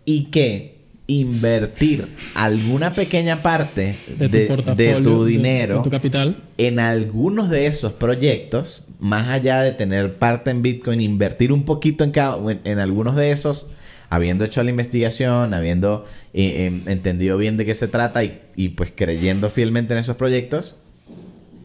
Y 0.03 0.25
que 0.25 0.76
invertir 1.07 2.09
alguna 2.35 2.93
pequeña 2.93 3.41
parte 3.41 3.95
de 4.17 4.99
tu, 5.01 5.23
dinero 5.23 5.81
tu 5.81 5.89
capital. 5.89 6.43
en 6.57 6.79
algunos 6.79 7.49
de 7.49 7.65
esos 7.65 7.93
proyectos, 7.93 8.87
más 8.99 9.29
allá 9.29 9.61
de 9.61 9.71
tener 9.71 10.17
parte 10.17 10.51
en 10.51 10.61
Bitcoin, 10.61 10.99
invertir 10.99 11.53
un 11.53 11.63
poquito 11.63 12.03
en 12.03 12.11
cada 12.11 12.37
en, 12.65 12.79
algunos 12.79 13.15
de 13.15 13.31
esos, 13.31 13.67
habiendo 14.09 14.43
hecho 14.43 14.61
la 14.63 14.69
investigación, 14.69 15.53
habiendo 15.53 16.05
eh, 16.33 16.65
em, 16.65 16.81
entendido 16.87 17.37
bien 17.37 17.55
de 17.55 17.65
qué 17.65 17.73
se 17.73 17.87
trata 17.87 18.25
y, 18.25 18.41
y 18.57 18.69
pues 18.69 18.91
creyendo 18.93 19.49
fielmente 19.49 19.93
en 19.93 19.99
esos 19.99 20.17
proyectos, 20.17 20.75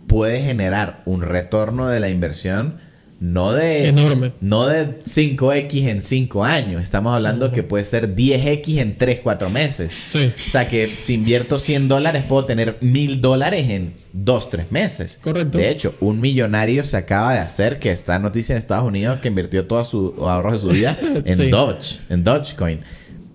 puede 0.06 0.40
generar 0.40 1.02
un 1.04 1.22
retorno 1.22 1.88
de 1.88 1.98
la 1.98 2.10
inversión 2.10 2.78
no 3.22 3.52
de 3.52 3.86
enorme. 3.86 4.32
No 4.40 4.66
de 4.66 4.98
5x 5.04 5.86
en 5.86 6.02
5 6.02 6.44
años, 6.44 6.82
estamos 6.82 7.14
hablando 7.14 7.52
que 7.52 7.62
puede 7.62 7.84
ser 7.84 8.16
10x 8.16 8.78
en 8.78 8.98
3, 8.98 9.20
4 9.22 9.48
meses. 9.48 9.96
Sí. 10.04 10.32
O 10.48 10.50
sea 10.50 10.68
que 10.68 10.92
si 11.02 11.14
invierto 11.14 11.60
100 11.60 11.86
dólares 11.86 12.24
puedo 12.28 12.46
tener 12.46 12.78
1000 12.80 13.20
dólares 13.20 13.70
en 13.70 13.94
2, 14.12 14.50
3 14.50 14.72
meses. 14.72 15.20
Correcto. 15.22 15.56
De 15.56 15.70
hecho, 15.70 15.94
un 16.00 16.20
millonario 16.20 16.82
se 16.82 16.96
acaba 16.96 17.34
de 17.34 17.38
hacer 17.38 17.78
que 17.78 17.92
está 17.92 18.18
noticia 18.18 18.54
en 18.54 18.58
Estados 18.58 18.84
Unidos 18.84 19.20
que 19.20 19.28
invirtió 19.28 19.66
todos 19.66 19.88
sus 19.88 20.14
ahorros 20.18 20.54
de 20.54 20.58
su 20.58 20.74
vida 20.74 20.98
en 21.24 21.50
Doge, 21.50 22.00
en 22.08 22.24
Dogecoin. 22.24 22.80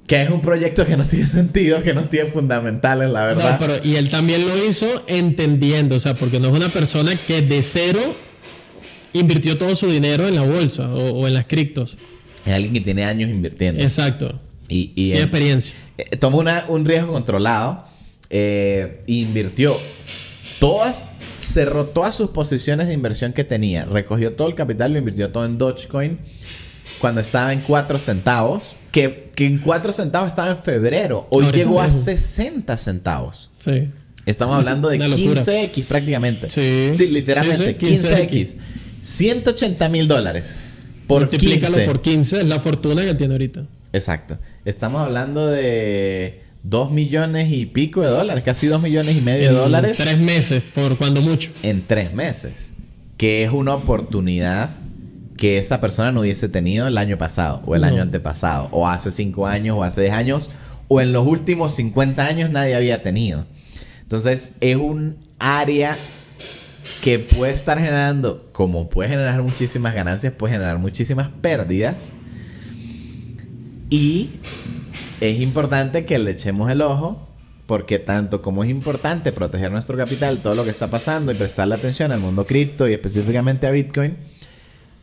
Que 0.05 0.22
es 0.22 0.30
un 0.30 0.41
proyecto 0.41 0.85
que 0.85 0.97
no 0.97 1.05
tiene 1.05 1.27
sentido, 1.27 1.81
que 1.81 1.93
no 1.93 2.03
tiene 2.09 2.30
fundamentales, 2.30 3.09
la 3.09 3.26
verdad. 3.26 3.57
pero, 3.57 3.76
y 3.81 3.95
él 3.95 4.09
también 4.09 4.45
lo 4.45 4.65
hizo 4.65 5.05
entendiendo, 5.07 5.95
o 5.95 5.99
sea, 5.99 6.14
porque 6.14 6.41
no 6.41 6.49
es 6.49 6.53
una 6.53 6.69
persona 6.69 7.14
que 7.15 7.41
de 7.41 7.61
cero 7.61 7.99
invirtió 9.19 9.57
todo 9.57 9.76
su 9.76 9.88
dinero 9.88 10.27
en 10.27 10.35
la 10.35 10.44
bolsa 10.44 10.89
o, 10.89 11.27
en 11.27 11.34
las 11.34 11.45
criptos. 11.45 11.98
Es 12.45 12.53
alguien 12.53 12.73
que 12.73 12.81
tiene 12.81 13.06
años 13.06 13.30
invirtiendo. 13.30 13.81
Exacto. 13.81 14.39
Y, 14.69 14.91
y 14.95 15.11
tiene 15.11 15.22
experiencia. 15.22 15.76
eh, 15.98 16.18
tomó 16.18 16.44
un 16.68 16.85
riesgo 16.85 17.14
controlado, 17.14 17.85
eh, 18.30 19.03
invirtió 19.07 19.77
todas, 20.60 21.03
cerró 21.39 21.85
todas 21.88 22.15
sus 22.15 22.31
posiciones 22.31 22.88
de 22.88 22.94
inversión 22.94 23.34
que 23.34 23.44
tenía, 23.44 23.85
recogió 23.85 24.34
todo 24.34 24.48
el 24.48 24.56
capital, 24.56 24.94
lo 24.94 24.99
invirtió 24.99 25.30
todo 25.30 25.45
en 25.45 25.57
Dogecoin 25.57 26.19
cuando 26.99 27.22
estaba 27.22 27.53
en 27.53 27.61
4 27.61 27.99
centavos, 27.99 28.77
que, 28.91 29.31
en 29.38 29.60
4 29.60 29.91
centavos 29.91 30.30
estaba 30.30 30.49
en 30.49 30.57
febrero, 30.57 31.27
hoy 31.30 31.45
llegó 31.52 31.81
a 31.81 31.91
60 31.91 32.76
centavos. 32.77 33.49
Sí. 33.60 33.89
Estamos 34.26 34.57
hablando 34.57 34.89
de 34.89 34.99
15x 34.99 35.84
prácticamente. 35.85 36.49
Sí. 36.49 36.91
Sí, 36.95 37.07
literalmente, 37.07 37.77
15x. 37.77 38.56
180 39.07 39.88
mil 39.88 40.07
dólares. 40.09 40.57
Por 41.07 41.21
Multiplícalo 41.21 41.85
por 41.85 42.01
15, 42.01 42.41
es 42.41 42.45
la 42.45 42.59
fortuna 42.59 43.03
que 43.03 43.11
él 43.11 43.17
tiene 43.17 43.35
ahorita. 43.35 43.63
Exacto. 43.93 44.38
Estamos 44.65 45.01
hablando 45.01 45.47
de 45.47 46.41
2 46.63 46.91
millones 46.91 47.49
y 47.49 47.67
pico 47.67 48.01
de 48.01 48.09
dólares, 48.09 48.43
casi 48.43 48.67
2 48.67 48.81
millones 48.81 49.15
y 49.15 49.21
medio 49.21 49.47
de 49.47 49.55
dólares. 49.55 49.97
En 49.97 50.05
tres 50.05 50.17
meses, 50.19 50.61
por 50.75 50.97
cuando 50.97 51.21
mucho. 51.21 51.51
En 51.63 51.88
tres 51.88 52.13
meses. 52.13 52.71
Que 53.15 53.45
es 53.45 53.51
una 53.51 53.75
oportunidad 53.75 54.71
que 55.38 55.57
esa 55.57 55.79
persona 55.79 56.11
no 56.11 56.21
hubiese 56.21 56.49
tenido 56.49 56.85
el 56.85 56.97
año 56.97 57.17
pasado, 57.17 57.61
o 57.65 57.75
el 57.75 57.85
año 57.85 58.01
antepasado, 58.01 58.67
o 58.71 58.89
hace 58.89 59.09
5 59.09 59.47
años, 59.47 59.77
o 59.77 59.84
hace 59.84 60.01
10 60.01 60.13
años, 60.13 60.49
o 60.89 60.99
en 60.99 61.13
los 61.13 61.25
últimos 61.25 61.75
50 61.75 62.25
años 62.25 62.49
nadie 62.49 62.75
había 62.75 63.03
tenido. 63.03 63.45
Entonces 64.01 64.57
es 64.59 64.75
un 64.75 65.15
área 65.39 65.97
que 67.01 67.19
puede 67.19 67.53
estar 67.53 67.77
generando, 67.77 68.49
como 68.51 68.89
puede 68.89 69.09
generar 69.09 69.41
muchísimas 69.41 69.93
ganancias, 69.93 70.33
puede 70.33 70.53
generar 70.53 70.77
muchísimas 70.77 71.29
pérdidas. 71.41 72.11
Y 73.89 74.31
es 75.21 75.39
importante 75.39 76.05
que 76.05 76.19
le 76.19 76.31
echemos 76.31 76.69
el 76.69 76.81
ojo, 76.81 77.27
porque 77.65 77.99
tanto 77.99 78.41
como 78.41 78.63
es 78.63 78.69
importante 78.69 79.31
proteger 79.31 79.71
nuestro 79.71 79.97
capital, 79.97 80.39
todo 80.39 80.55
lo 80.55 80.63
que 80.63 80.71
está 80.71 80.89
pasando 80.89 81.31
y 81.31 81.35
prestarle 81.35 81.75
atención 81.75 82.11
al 82.11 82.19
mundo 82.19 82.45
cripto 82.45 82.87
y 82.87 82.93
específicamente 82.93 83.67
a 83.67 83.71
Bitcoin, 83.71 84.17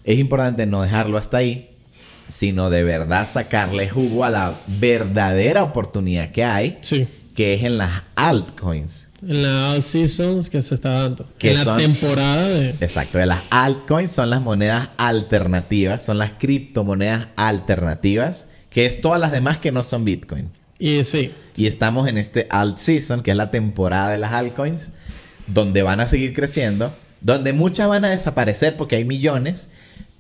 es 0.05 0.19
importante 0.19 0.67
no 0.67 0.83
dejarlo 0.83 1.17
hasta 1.17 1.39
ahí, 1.39 1.71
sino 2.29 2.71
de 2.71 2.85
verdad 2.85 3.29
sacarle 3.29 3.89
jugo 3.89 4.25
a 4.25 4.31
la 4.31 4.55
verdadera 4.67 5.63
oportunidad 5.63 6.33
que 6.33 6.45
hay. 6.45 6.79
Sí 6.83 7.07
que 7.35 7.55
es 7.55 7.65
en 7.65 7.79
las 7.79 8.03
altcoins. 8.15 9.11
En 9.27 9.43
las 9.43 9.75
alt 9.75 9.83
seasons 9.83 10.51
que 10.51 10.61
se 10.63 10.75
está 10.75 10.91
dando. 10.91 11.29
en 11.41 11.65
la 11.65 11.77
temporada 11.77 12.49
de. 12.49 12.71
Exacto. 12.81 13.19
De 13.19 13.27
las 13.27 13.43
altcoins 13.51 14.11
son 14.11 14.31
las 14.31 14.41
monedas 14.41 14.91
alternativas, 14.97 16.05
son 16.05 16.19
las 16.19 16.33
criptomonedas 16.33 17.29
alternativas, 17.37 18.49
que 18.71 18.87
es 18.87 19.01
todas 19.01 19.21
las 19.21 19.33
demás 19.33 19.59
que 19.59 19.73
no 19.73 19.83
son 19.83 20.05
Bitcoin. 20.05 20.51
Y 20.79 21.05
sí. 21.05 21.33
Y 21.57 21.67
estamos 21.67 22.09
en 22.09 22.19
este 22.19 22.47
alt 22.51 22.79
season, 22.79 23.23
que 23.23 23.31
es 23.31 23.37
la 23.37 23.51
temporada 23.51 24.11
de 24.11 24.19
las 24.19 24.33
altcoins, 24.33 24.93
donde 25.47 25.83
van 25.83 26.01
a 26.01 26.07
seguir 26.07 26.35
creciendo, 26.35 26.95
donde 27.21 27.53
muchas 27.53 27.89
van 27.89 28.05
a 28.05 28.11
desaparecer 28.11 28.77
porque 28.77 28.97
hay 28.97 29.05
millones 29.05 29.71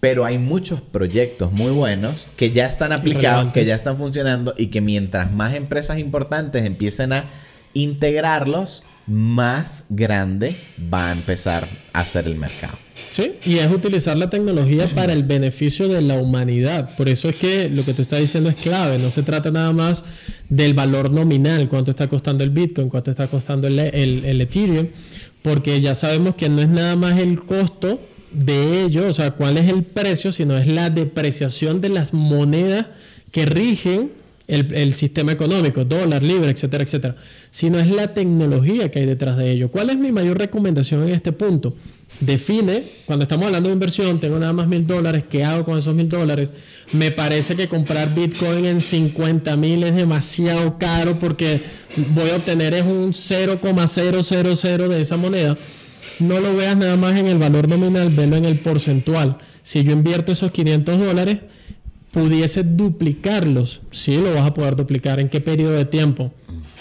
pero 0.05 0.26
hay 0.26 0.36
muchos 0.36 0.82
proyectos 0.82 1.51
muy 1.51 1.70
buenos 1.72 2.28
que 2.36 2.51
ya 2.51 2.66
están 2.66 2.93
aplicados, 2.93 3.55
que 3.55 3.64
ya 3.64 3.74
están 3.74 3.97
funcionando 3.97 4.52
y 4.59 4.66
que 4.66 4.82
mientras 4.82 5.32
más 5.32 5.55
empresas 5.55 5.97
importantes 5.98 6.66
empiecen 6.66 7.14
a 7.14 7.24
integrarlos, 7.72 8.82
más 9.06 9.86
grande 9.90 10.56
va 10.93 11.10
a 11.10 11.12
empezar 11.12 11.68
a 11.93 12.05
ser 12.05 12.26
el 12.26 12.36
mercado. 12.36 12.78
Sí, 13.10 13.35
y 13.44 13.59
es 13.59 13.70
utilizar 13.70 14.16
la 14.16 14.31
tecnología 14.31 14.93
para 14.94 15.12
el 15.12 15.24
beneficio 15.24 15.89
de 15.89 16.01
la 16.01 16.14
humanidad. 16.14 16.97
Por 16.97 17.09
eso 17.09 17.28
es 17.28 17.36
que 17.36 17.68
lo 17.68 17.85
que 17.85 17.93
tú 17.94 18.02
estás 18.02 18.20
diciendo 18.20 18.51
es 18.51 18.56
clave. 18.56 18.98
No 18.98 19.10
se 19.10 19.22
trata 19.22 19.51
nada 19.51 19.72
más 19.72 20.05
del 20.48 20.74
valor 20.74 21.10
nominal, 21.10 21.68
cuánto 21.68 21.90
está 21.90 22.09
costando 22.09 22.44
el 22.44 22.51
Bitcoin, 22.51 22.89
cuánto 22.89 23.10
está 23.10 23.26
costando 23.28 23.68
el, 23.68 23.78
el 23.78 24.40
Ethereum, 24.40 24.89
porque 25.43 25.81
ya 25.81 25.94
sabemos 25.94 26.35
que 26.35 26.48
no 26.48 26.62
es 26.62 26.68
nada 26.68 26.97
más 26.97 27.18
el 27.18 27.44
costo 27.44 28.01
de 28.32 28.82
ello, 28.82 29.09
o 29.09 29.12
sea, 29.12 29.32
cuál 29.32 29.59
es 29.59 29.68
el 29.68 29.85
precio, 29.85 30.32
sino 30.32 30.56
es 30.56 30.66
la 30.66 30.90
depreciación 30.90 31.81
de 31.81 31.90
las 31.90 32.12
monedas 32.12 32.86
que 33.31 33.47
rigen 33.47 34.12
el, 34.47 34.95
sistema 34.95 35.33
económico, 35.33 35.85
dólar, 35.85 36.23
libre, 36.23 36.51
etcétera, 36.51 36.85
etcétera, 36.85 37.16
sino 37.51 37.79
es 37.79 37.89
la 37.91 38.12
tecnología 38.12 38.91
que 38.91 38.99
hay 39.01 39.07
detrás 39.07 39.37
de 39.37 39.51
ello. 39.51 39.71
¿Cuál 39.71 39.91
es 39.91 39.97
mi 39.97 40.12
mayor 40.12 40.39
recomendación 40.39 41.05
en 41.05 41.11
este 41.11 41.33
punto? 41.33 41.75
Define, 42.21 42.85
cuando 43.07 43.23
estamos 43.25 43.47
hablando 43.47 43.71
de 43.71 43.73
inversión, 43.73 44.21
tengo 44.21 44.39
nada 44.39 44.53
más 44.53 44.69
mil 44.69 44.87
dólares, 44.87 45.25
¿qué 45.29 45.45
hago 45.45 45.65
con 45.65 45.79
esos 45.79 45.95
mil 45.95 46.09
dólares? 46.09 46.53
Me 46.93 47.11
parece 47.11 47.57
que 47.57 47.69
comprar 47.69 48.15
Bitcoin 48.15 48.66
en 48.66 48.81
50 48.81 49.57
mil 49.57 49.83
es 49.83 49.97
demasiado 49.97 50.79
caro 50.79 51.19
porque 51.19 51.61
voy 52.15 52.31
a 52.31 52.37
obtener 52.37 52.75
es 52.75 52.85
un 52.85 53.15
0,000 53.15 54.89
de 54.89 55.01
esa 55.01 55.16
moneda 55.16 55.57
no 56.21 56.41
lo 56.41 56.55
veas 56.55 56.77
nada 56.77 56.97
más 56.97 57.16
en 57.19 57.27
el 57.27 57.39
valor 57.39 57.69
nominal, 57.69 58.11
velo 58.11 58.37
en 58.37 58.45
el 58.45 58.59
porcentual. 58.59 59.39
Si 59.62 59.83
yo 59.83 59.93
invierto 59.93 60.33
esos 60.33 60.51
500 60.53 61.01
dólares, 61.01 61.39
pudiese 62.15 62.62
duplicarlos. 62.62 63.81
Sí, 63.91 64.16
lo 64.16 64.32
vas 64.32 64.47
a 64.47 64.55
poder 64.55 64.77
duplicar. 64.77 65.19
¿En 65.19 65.28
qué 65.28 65.41
periodo 65.41 65.73
de 65.73 65.85
tiempo? 65.85 66.32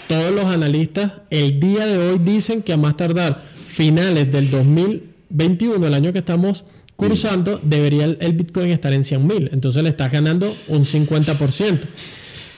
Todos 0.06 0.32
los 0.32 0.44
analistas 0.44 1.10
el 1.28 1.58
día 1.58 1.86
de 1.86 1.98
hoy 1.98 2.20
dicen 2.20 2.62
que 2.62 2.72
a 2.72 2.76
más 2.76 2.96
tardar 2.96 3.42
finales 3.66 4.30
del 4.30 4.48
2021, 4.48 5.84
el 5.84 5.92
año 5.92 6.12
que 6.12 6.20
estamos 6.20 6.64
cursando, 6.94 7.60
debería 7.64 8.04
el, 8.04 8.32
Bitcoin 8.34 8.70
estar 8.70 8.92
en 8.92 9.02
100 9.02 9.26
mil. 9.26 9.50
Entonces 9.52 9.82
le 9.82 9.88
estás 9.88 10.12
ganando 10.12 10.54
un 10.68 10.84
50%. 10.84 11.80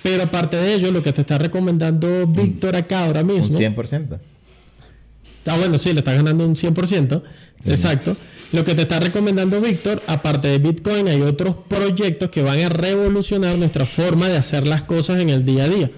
Pero 0.02 0.24
aparte 0.24 0.58
de 0.58 0.74
ello, 0.74 0.92
lo 0.92 1.02
que 1.02 1.14
te 1.14 1.22
está 1.22 1.38
recomendando 1.38 2.26
Víctor 2.26 2.76
acá 2.76 3.06
ahora 3.06 3.22
mismo. 3.22 3.56
Un 3.56 3.62
100%. 3.62 4.18
Ah, 5.46 5.56
bueno, 5.56 5.78
sí, 5.78 5.94
le 5.94 6.00
está 6.00 6.12
ganando 6.12 6.46
un 6.46 6.54
100%. 6.54 7.22
Exacto. 7.64 8.16
Lo 8.52 8.64
que 8.64 8.74
te 8.74 8.82
está 8.82 9.00
recomendando 9.00 9.60
Víctor, 9.60 10.02
aparte 10.06 10.48
de 10.48 10.58
Bitcoin, 10.58 11.08
hay 11.08 11.20
otros 11.22 11.56
proyectos 11.68 12.30
que 12.30 12.42
van 12.42 12.60
a 12.60 12.68
revolucionar 12.68 13.58
nuestra 13.58 13.86
forma 13.86 14.28
de 14.28 14.36
hacer 14.36 14.66
las 14.66 14.84
cosas 14.84 15.20
en 15.20 15.30
el 15.30 15.44
día 15.44 15.64
a 15.64 15.68
día. 15.68 15.90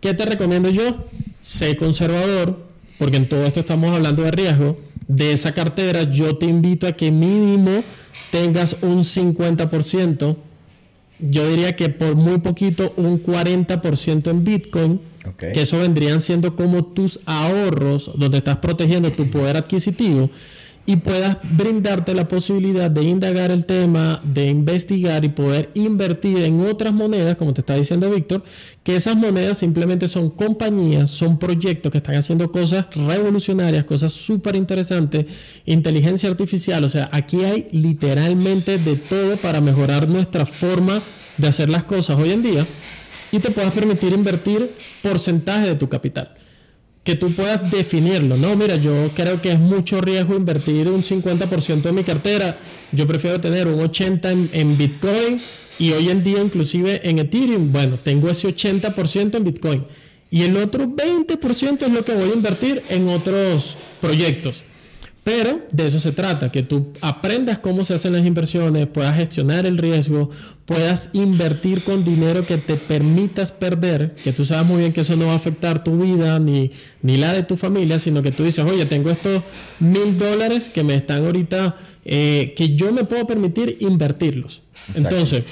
¿Qué 0.00 0.12
te 0.12 0.26
recomiendo 0.26 0.70
yo? 0.70 1.04
Sé 1.40 1.76
conservador, 1.76 2.58
porque 2.98 3.16
en 3.16 3.28
todo 3.28 3.44
esto 3.44 3.60
estamos 3.60 3.92
hablando 3.92 4.22
de 4.22 4.32
riesgo. 4.32 4.76
De 5.06 5.32
esa 5.32 5.52
cartera, 5.52 6.02
yo 6.02 6.36
te 6.36 6.46
invito 6.46 6.86
a 6.86 6.92
que 6.92 7.12
mínimo 7.12 7.84
tengas 8.30 8.76
un 8.82 9.04
50%. 9.04 10.36
Yo 11.20 11.48
diría 11.48 11.76
que 11.76 11.90
por 11.90 12.16
muy 12.16 12.38
poquito 12.38 12.92
un 12.96 13.22
40% 13.22 14.30
en 14.30 14.44
Bitcoin 14.44 15.00
que 15.38 15.62
eso 15.62 15.78
vendrían 15.78 16.20
siendo 16.20 16.54
como 16.54 16.84
tus 16.84 17.20
ahorros, 17.24 18.10
donde 18.16 18.38
estás 18.38 18.58
protegiendo 18.58 19.12
tu 19.12 19.30
poder 19.30 19.56
adquisitivo 19.56 20.28
y 20.86 20.96
puedas 20.96 21.38
brindarte 21.42 22.14
la 22.14 22.28
posibilidad 22.28 22.90
de 22.90 23.02
indagar 23.02 23.50
el 23.50 23.64
tema, 23.64 24.20
de 24.24 24.48
investigar 24.48 25.24
y 25.24 25.30
poder 25.30 25.70
invertir 25.74 26.38
en 26.42 26.60
otras 26.66 26.92
monedas, 26.92 27.36
como 27.36 27.54
te 27.54 27.62
está 27.62 27.74
diciendo 27.74 28.10
Víctor, 28.10 28.44
que 28.82 28.96
esas 28.96 29.16
monedas 29.16 29.58
simplemente 29.58 30.08
son 30.08 30.30
compañías, 30.30 31.10
son 31.10 31.38
proyectos 31.38 31.90
que 31.90 31.98
están 31.98 32.16
haciendo 32.16 32.52
cosas 32.52 32.86
revolucionarias, 32.94 33.84
cosas 33.84 34.12
súper 34.12 34.56
interesantes, 34.56 35.26
inteligencia 35.64 36.28
artificial, 36.28 36.84
o 36.84 36.88
sea, 36.88 37.08
aquí 37.12 37.44
hay 37.44 37.66
literalmente 37.72 38.78
de 38.78 38.96
todo 38.96 39.36
para 39.38 39.60
mejorar 39.60 40.08
nuestra 40.08 40.44
forma 40.44 41.00
de 41.38 41.48
hacer 41.48 41.70
las 41.70 41.84
cosas 41.84 42.18
hoy 42.18 42.30
en 42.30 42.42
día 42.42 42.66
y 43.32 43.38
te 43.38 43.50
puedas 43.50 43.72
permitir 43.72 44.12
invertir 44.12 44.70
porcentaje 45.02 45.66
de 45.66 45.74
tu 45.74 45.88
capital. 45.88 46.34
Que 47.04 47.14
tú 47.14 47.30
puedas 47.32 47.70
definirlo, 47.70 48.36
¿no? 48.36 48.56
Mira, 48.56 48.76
yo 48.76 49.10
creo 49.14 49.40
que 49.42 49.52
es 49.52 49.58
mucho 49.58 50.00
riesgo 50.00 50.34
invertir 50.34 50.88
un 50.88 51.02
50% 51.02 51.82
de 51.82 51.92
mi 51.92 52.02
cartera. 52.02 52.56
Yo 52.92 53.06
prefiero 53.06 53.40
tener 53.40 53.68
un 53.68 53.78
80% 53.78 54.48
en, 54.52 54.78
Bitcoin 54.78 55.38
y 55.78 55.92
hoy 55.92 56.08
en 56.08 56.24
día 56.24 56.40
inclusive 56.40 57.08
en 57.08 57.18
Ethereum. 57.18 57.70
Bueno, 57.70 57.98
tengo 58.02 58.30
ese 58.30 58.48
80% 58.48 59.36
en 59.36 59.44
Bitcoin. 59.44 59.84
Y 60.30 60.42
el 60.42 60.56
otro 60.56 60.86
20% 60.86 61.82
es 61.82 61.92
lo 61.92 62.04
que 62.04 62.14
voy 62.14 62.30
a 62.30 62.34
invertir 62.34 62.82
en 62.88 63.08
otros 63.08 63.76
proyectos. 64.00 64.64
Pero 65.24 65.62
de 65.72 65.86
eso 65.86 65.98
se 66.00 66.12
trata, 66.12 66.52
que 66.52 66.62
tú 66.62 66.92
aprendas 67.00 67.58
cómo 67.58 67.86
se 67.86 67.94
hacen 67.94 68.12
las 68.12 68.26
inversiones, 68.26 68.86
puedas 68.86 69.16
gestionar 69.16 69.64
el 69.64 69.78
riesgo, 69.78 70.28
puedas 70.66 71.08
invertir 71.14 71.82
con 71.82 72.04
dinero 72.04 72.46
que 72.46 72.58
te 72.58 72.76
permitas 72.76 73.50
perder, 73.50 74.14
que 74.22 74.34
tú 74.34 74.44
sabes 74.44 74.66
muy 74.66 74.80
bien 74.80 74.92
que 74.92 75.00
eso 75.00 75.16
no 75.16 75.26
va 75.26 75.32
a 75.32 75.36
afectar 75.36 75.82
tu 75.82 75.98
vida 75.98 76.38
ni, 76.38 76.72
ni 77.00 77.16
la 77.16 77.32
de 77.32 77.42
tu 77.42 77.56
familia, 77.56 77.98
sino 77.98 78.20
que 78.20 78.32
tú 78.32 78.44
dices, 78.44 78.66
oye, 78.66 78.84
tengo 78.84 79.10
estos 79.10 79.42
mil 79.80 80.18
dólares 80.18 80.68
que 80.68 80.84
me 80.84 80.94
están 80.94 81.24
ahorita, 81.24 81.74
eh, 82.04 82.52
que 82.54 82.76
yo 82.76 82.92
me 82.92 83.04
puedo 83.04 83.26
permitir 83.26 83.78
invertirlos. 83.80 84.60
Entonces, 84.94 85.44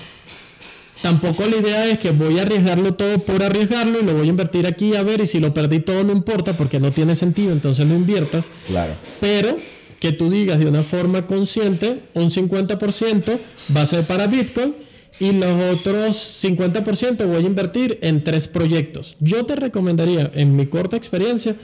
Tampoco 1.03 1.45
la 1.47 1.57
idea 1.57 1.87
es 1.91 1.99
que 1.99 2.13
voy 2.13 2.39
a 2.39 2.43
arriesgarlo 2.43 2.95
todo 2.95 3.19
por 3.19 3.43
arriesgarlo 3.43 4.01
y 4.01 4.05
lo 4.05 4.15
voy 4.15 4.29
a 4.29 4.31
invertir 4.31 4.67
aquí 4.67 4.95
a 4.95 5.03
ver 5.03 5.21
y 5.21 5.27
si 5.27 5.41
lo 5.41 5.53
perdí 5.53 5.81
todo 5.81 6.05
no 6.05 6.13
importa 6.13 6.57
porque 6.57 6.79
no 6.79 6.93
tiene 6.93 7.17
sentido, 7.17 7.53
entonces 7.53 7.85
no 7.87 7.95
inviertas. 7.95 8.51
Claro. 8.69 8.95
Pero 9.21 9.57
que 9.99 10.13
tú 10.13 10.31
digas 10.31 10.59
de 10.61 10.67
una 10.67 10.85
forma 10.85 11.27
consciente, 11.27 12.03
un 12.15 12.31
50% 12.31 13.39
va 13.77 13.83
a 13.83 13.87
ser 13.87 14.05
para 14.05 14.27
Bitcoin 14.27 14.75
y 15.21 15.33
los 15.33 15.75
otros 15.75 16.17
50% 16.43 17.27
voy 17.27 17.45
a 17.45 17.47
invertir 17.47 17.99
en 18.03 18.25
tres 18.25 18.49
proyectos. 18.49 19.17
Yo 19.21 19.45
te 19.45 19.57
recomendaría, 19.57 20.31
en 20.35 20.57
mi 20.57 20.67
corta 20.67 20.97
experiencia, 20.97 21.57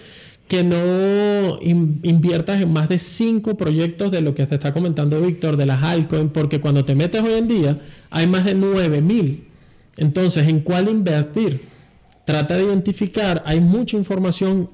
que 0.49 0.65
no 0.65 1.59
inviertas 1.61 2.61
en 2.63 2.73
más 2.73 2.89
de 2.89 2.99
cinco 2.99 3.57
proyectos 3.57 4.11
de 4.11 4.23
lo 4.23 4.35
que 4.35 4.47
te 4.47 4.55
está 4.55 4.73
comentando 4.73 5.21
Víctor, 5.21 5.59
de 5.59 5.67
las 5.67 5.83
altcoins, 5.83 6.33
porque 6.33 6.59
cuando 6.59 6.87
te 6.87 6.95
metes 6.95 7.23
hoy 7.23 7.35
en 7.35 7.49
día 7.49 7.79
hay 8.11 8.27
más 8.27 8.47
de 8.47 8.55
9000. 8.55 9.45
Entonces, 9.99 10.49
¿en 10.49 10.61
cuál 10.61 10.89
invertir? 10.89 11.61
Trata 12.25 12.57
de 12.57 12.65
identificar, 12.65 13.43
hay 13.45 13.61
mucha 13.61 13.97
información 13.97 14.71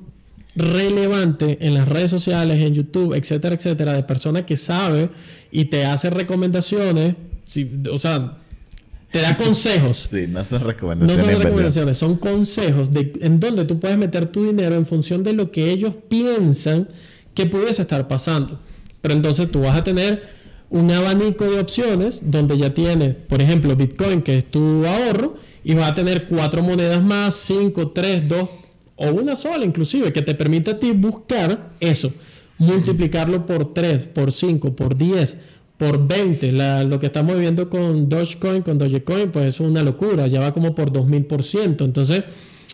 relevante 0.55 1.59
en 1.60 1.74
las 1.74 1.88
redes 1.88 2.10
sociales, 2.10 2.62
en 2.62 2.74
YouTube, 2.74 3.14
etcétera, 3.14 3.56
etcétera, 3.56 3.94
de 3.94 4.05
personas 4.05 4.42
que 4.42 4.56
sabe 4.56 5.10
y 5.51 5.64
te 5.64 5.84
hace 5.84 6.10
recomendaciones, 6.10 7.16
o 7.90 7.98
sea, 7.98 8.38
te 9.15 9.20
da 9.20 9.36
consejos. 9.36 10.09
Sí, 10.11 10.27
no 10.27 10.45
son 10.45 10.65
recomendaciones. 10.65 11.24
No 11.24 11.32
son 11.32 11.43
recomendaciones, 11.43 11.97
son 11.97 12.16
consejos 12.16 12.93
de, 12.93 13.12
en 13.20 13.39
donde 13.39 13.65
tú 13.65 13.78
puedes 13.78 13.97
meter 13.97 14.27
tu 14.27 14.45
dinero 14.45 14.74
en 14.74 14.85
función 14.85 15.23
de 15.23 15.32
lo 15.32 15.53
que 15.53 15.70
ellos 15.70 15.95
piensan 16.09 16.89
que 17.32 17.47
pudiese 17.47 17.82
estar 17.82 18.09
pasando. 18.09 18.59
Pero 19.01 19.15
entonces 19.15 19.53
tú 19.53 19.61
vas 19.61 19.78
a 19.78 19.85
tener 19.85 20.24
un 20.69 20.91
abanico 20.91 21.45
de 21.45 21.61
opciones 21.61 22.23
donde 22.24 22.59
ya 22.59 22.74
tienes, 22.74 23.15
por 23.15 23.41
ejemplo, 23.41 23.77
Bitcoin, 23.77 24.20
que 24.20 24.39
es 24.39 24.51
tu 24.51 24.85
ahorro, 24.85 25.36
y 25.62 25.74
vas 25.74 25.93
a 25.93 25.95
tener 25.95 26.27
cuatro 26.27 26.65
monedas 26.65 27.01
más, 27.01 27.36
cinco, 27.36 27.93
tres, 27.93 28.28
dos, 28.28 28.49
o 28.97 29.11
una 29.11 29.36
sola 29.36 29.65
inclusive, 29.65 30.12
que 30.12 30.23
te 30.23 30.35
permite 30.35 30.73
a 30.73 30.81
ti 30.81 30.91
buscar 30.91 31.70
eso, 31.78 32.12
multiplicarlo 32.59 33.47
por 33.47 33.74
3, 33.74 34.07
por 34.09 34.32
5, 34.32 34.74
por 34.74 34.97
10, 34.97 35.39
por 35.76 36.06
20. 36.06 36.52
lo 36.84 37.01
que 37.01 37.06
estamos 37.06 37.38
viendo 37.38 37.68
con 37.68 38.09
Dogecoin, 38.09 38.62
con 38.62 38.78
Dogecoin, 38.78 39.30
pues 39.30 39.46
es 39.46 39.60
una 39.60 39.82
locura, 39.82 40.26
ya 40.26 40.40
va 40.40 40.52
como 40.52 40.74
por 40.74 40.92
2000%. 40.92 41.84
Entonces, 41.84 42.24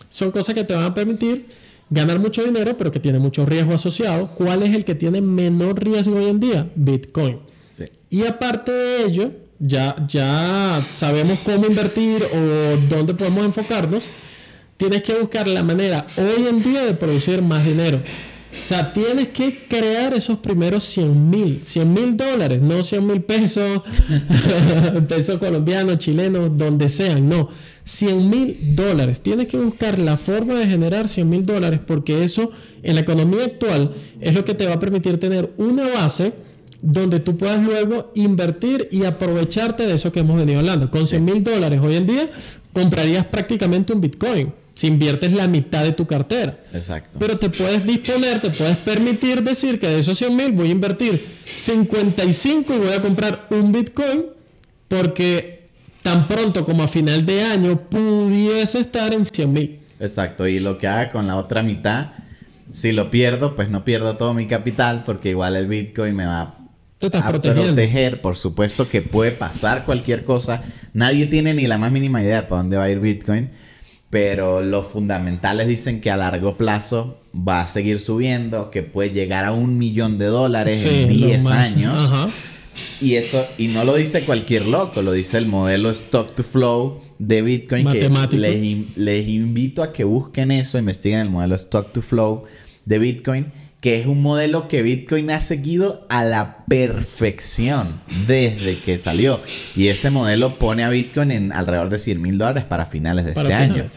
son 0.09 0.31
cosas 0.31 0.55
que 0.55 0.63
te 0.63 0.73
van 0.73 0.85
a 0.85 0.93
permitir 0.93 1.47
ganar 1.89 2.19
mucho 2.19 2.43
dinero, 2.43 2.77
pero 2.77 2.91
que 2.91 2.99
tiene 2.99 3.19
mucho 3.19 3.45
riesgo 3.45 3.73
asociado. 3.73 4.33
¿Cuál 4.35 4.63
es 4.63 4.75
el 4.75 4.85
que 4.85 4.95
tiene 4.95 5.21
menor 5.21 5.83
riesgo 5.83 6.15
hoy 6.15 6.25
en 6.25 6.39
día? 6.39 6.71
Bitcoin. 6.75 7.39
Y 8.09 8.25
aparte 8.25 8.71
de 8.71 9.05
ello, 9.05 9.31
ya, 9.59 9.95
ya 10.07 10.85
sabemos 10.93 11.39
cómo 11.45 11.65
invertir 11.65 12.21
o 12.23 12.77
dónde 12.89 13.13
podemos 13.13 13.45
enfocarnos 13.45 14.03
tienes 14.81 15.03
que 15.03 15.13
buscar 15.13 15.47
la 15.47 15.61
manera 15.61 16.07
hoy 16.17 16.47
en 16.47 16.63
día 16.63 16.83
de 16.83 16.95
producir 16.95 17.43
más 17.43 17.63
dinero. 17.63 18.01
O 18.51 18.67
sea, 18.67 18.93
tienes 18.93 19.29
que 19.29 19.65
crear 19.67 20.13
esos 20.13 20.39
primeros 20.39 20.83
100 20.83 21.29
mil, 21.29 21.59
100 21.63 21.93
mil 21.93 22.17
dólares, 22.17 22.61
no 22.61 22.83
100 22.83 23.07
mil 23.07 23.21
pesos, 23.21 23.81
pesos 25.07 25.37
colombianos, 25.37 25.99
chilenos, 25.99 26.55
donde 26.57 26.89
sean, 26.89 27.27
no, 27.27 27.49
100 27.83 28.29
mil 28.29 28.75
dólares. 28.75 29.21
Tienes 29.21 29.47
que 29.47 29.57
buscar 29.57 29.99
la 29.99 30.17
forma 30.17 30.55
de 30.55 30.67
generar 30.67 31.09
100 31.09 31.29
mil 31.29 31.45
dólares 31.45 31.79
porque 31.85 32.23
eso 32.23 32.51
en 32.83 32.95
la 32.95 33.01
economía 33.01 33.45
actual 33.45 33.93
es 34.19 34.33
lo 34.33 34.45
que 34.45 34.53
te 34.53 34.67
va 34.67 34.73
a 34.73 34.79
permitir 34.79 35.19
tener 35.19 35.53
una 35.57 35.87
base 35.87 36.33
donde 36.81 37.19
tú 37.19 37.37
puedas 37.37 37.63
luego 37.63 38.11
invertir 38.15 38.89
y 38.91 39.05
aprovecharte 39.05 39.85
de 39.85 39.93
eso 39.93 40.11
que 40.11 40.21
hemos 40.21 40.37
venido 40.37 40.59
hablando. 40.59 40.89
Con 40.91 41.07
100 41.07 41.23
mil 41.23 41.43
dólares 41.43 41.79
hoy 41.81 41.95
en 41.95 42.07
día 42.07 42.29
comprarías 42.73 43.25
prácticamente 43.25 43.93
un 43.93 44.01
Bitcoin 44.01 44.60
si 44.73 44.87
inviertes 44.87 45.33
la 45.33 45.47
mitad 45.47 45.83
de 45.83 45.91
tu 45.91 46.05
cartera. 46.07 46.59
Exacto. 46.73 47.19
Pero 47.19 47.37
te 47.37 47.49
puedes 47.49 47.85
disponer, 47.85 48.41
te 48.41 48.51
puedes 48.51 48.77
permitir 48.77 49.43
decir 49.43 49.79
que 49.79 49.87
de 49.87 49.99
esos 49.99 50.17
100 50.17 50.35
mil 50.35 50.51
voy 50.53 50.69
a 50.69 50.71
invertir 50.71 51.23
55 51.55 52.73
y 52.73 52.77
voy 52.77 52.93
a 52.93 53.01
comprar 53.01 53.47
un 53.51 53.71
Bitcoin 53.71 54.25
porque 54.87 55.69
tan 56.01 56.27
pronto 56.27 56.65
como 56.65 56.83
a 56.83 56.87
final 56.87 57.25
de 57.25 57.43
año 57.43 57.89
pudiese 57.89 58.79
estar 58.79 59.13
en 59.13 59.25
100 59.25 59.53
mil. 59.53 59.79
Exacto. 59.99 60.47
Y 60.47 60.59
lo 60.59 60.77
que 60.77 60.87
haga 60.87 61.11
con 61.11 61.27
la 61.27 61.35
otra 61.35 61.63
mitad, 61.63 62.13
si 62.71 62.91
lo 62.91 63.11
pierdo, 63.11 63.55
pues 63.55 63.69
no 63.69 63.83
pierdo 63.83 64.17
todo 64.17 64.33
mi 64.33 64.47
capital 64.47 65.03
porque 65.05 65.29
igual 65.29 65.55
el 65.57 65.67
Bitcoin 65.67 66.15
me 66.15 66.25
va 66.25 66.41
a 66.41 67.31
proteger. 67.31 68.21
Por 68.21 68.35
supuesto 68.35 68.87
que 68.89 69.01
puede 69.01 69.31
pasar 69.31 69.85
cualquier 69.85 70.23
cosa. 70.23 70.63
Nadie 70.93 71.27
tiene 71.27 71.53
ni 71.53 71.67
la 71.67 71.77
más 71.77 71.91
mínima 71.91 72.23
idea 72.23 72.41
de 72.41 72.47
para 72.47 72.61
dónde 72.61 72.77
va 72.77 72.85
a 72.85 72.89
ir 72.89 72.99
Bitcoin 72.99 73.49
pero 74.11 74.61
los 74.61 74.87
fundamentales 74.87 75.69
dicen 75.69 76.01
que 76.01 76.11
a 76.11 76.17
largo 76.17 76.57
plazo 76.57 77.17
va 77.35 77.61
a 77.61 77.67
seguir 77.67 78.01
subiendo, 78.01 78.69
que 78.69 78.83
puede 78.83 79.11
llegar 79.11 79.45
a 79.45 79.53
un 79.53 79.77
millón 79.77 80.19
de 80.19 80.25
dólares 80.25 80.85
en 80.85 81.07
10 81.07 81.45
años. 81.47 82.29
Y 82.99 83.15
eso, 83.15 83.47
y 83.57 83.69
no 83.69 83.85
lo 83.85 83.95
dice 83.95 84.23
cualquier 84.23 84.65
loco, 84.65 85.01
lo 85.01 85.13
dice 85.13 85.37
el 85.37 85.45
modelo 85.45 85.89
Stock 85.91 86.35
to 86.35 86.43
Flow 86.43 87.01
de 87.19 87.41
Bitcoin. 87.41 87.87
Que 87.89 88.09
les, 88.37 88.97
les 88.97 89.27
invito 89.29 89.81
a 89.81 89.93
que 89.93 90.03
busquen 90.03 90.51
eso, 90.51 90.77
investiguen 90.77 91.21
el 91.21 91.29
modelo 91.29 91.55
Stock 91.55 91.93
to 91.93 92.01
Flow 92.01 92.43
de 92.85 92.99
Bitcoin 92.99 93.51
que 93.81 93.99
es 93.99 94.05
un 94.05 94.21
modelo 94.21 94.67
que 94.67 94.83
Bitcoin 94.83 95.31
ha 95.31 95.41
seguido 95.41 96.05
a 96.07 96.23
la 96.23 96.63
perfección 96.67 97.99
desde 98.27 98.77
que 98.77 98.99
salió. 98.99 99.41
Y 99.75 99.87
ese 99.87 100.11
modelo 100.11 100.59
pone 100.59 100.83
a 100.83 100.89
Bitcoin 100.89 101.31
en 101.31 101.51
alrededor 101.51 101.89
de 101.89 101.97
100 101.97 102.21
mil 102.21 102.37
dólares 102.37 102.63
para 102.63 102.85
finales 102.85 103.25
de 103.25 103.31
este 103.31 103.53
año. 103.53 103.87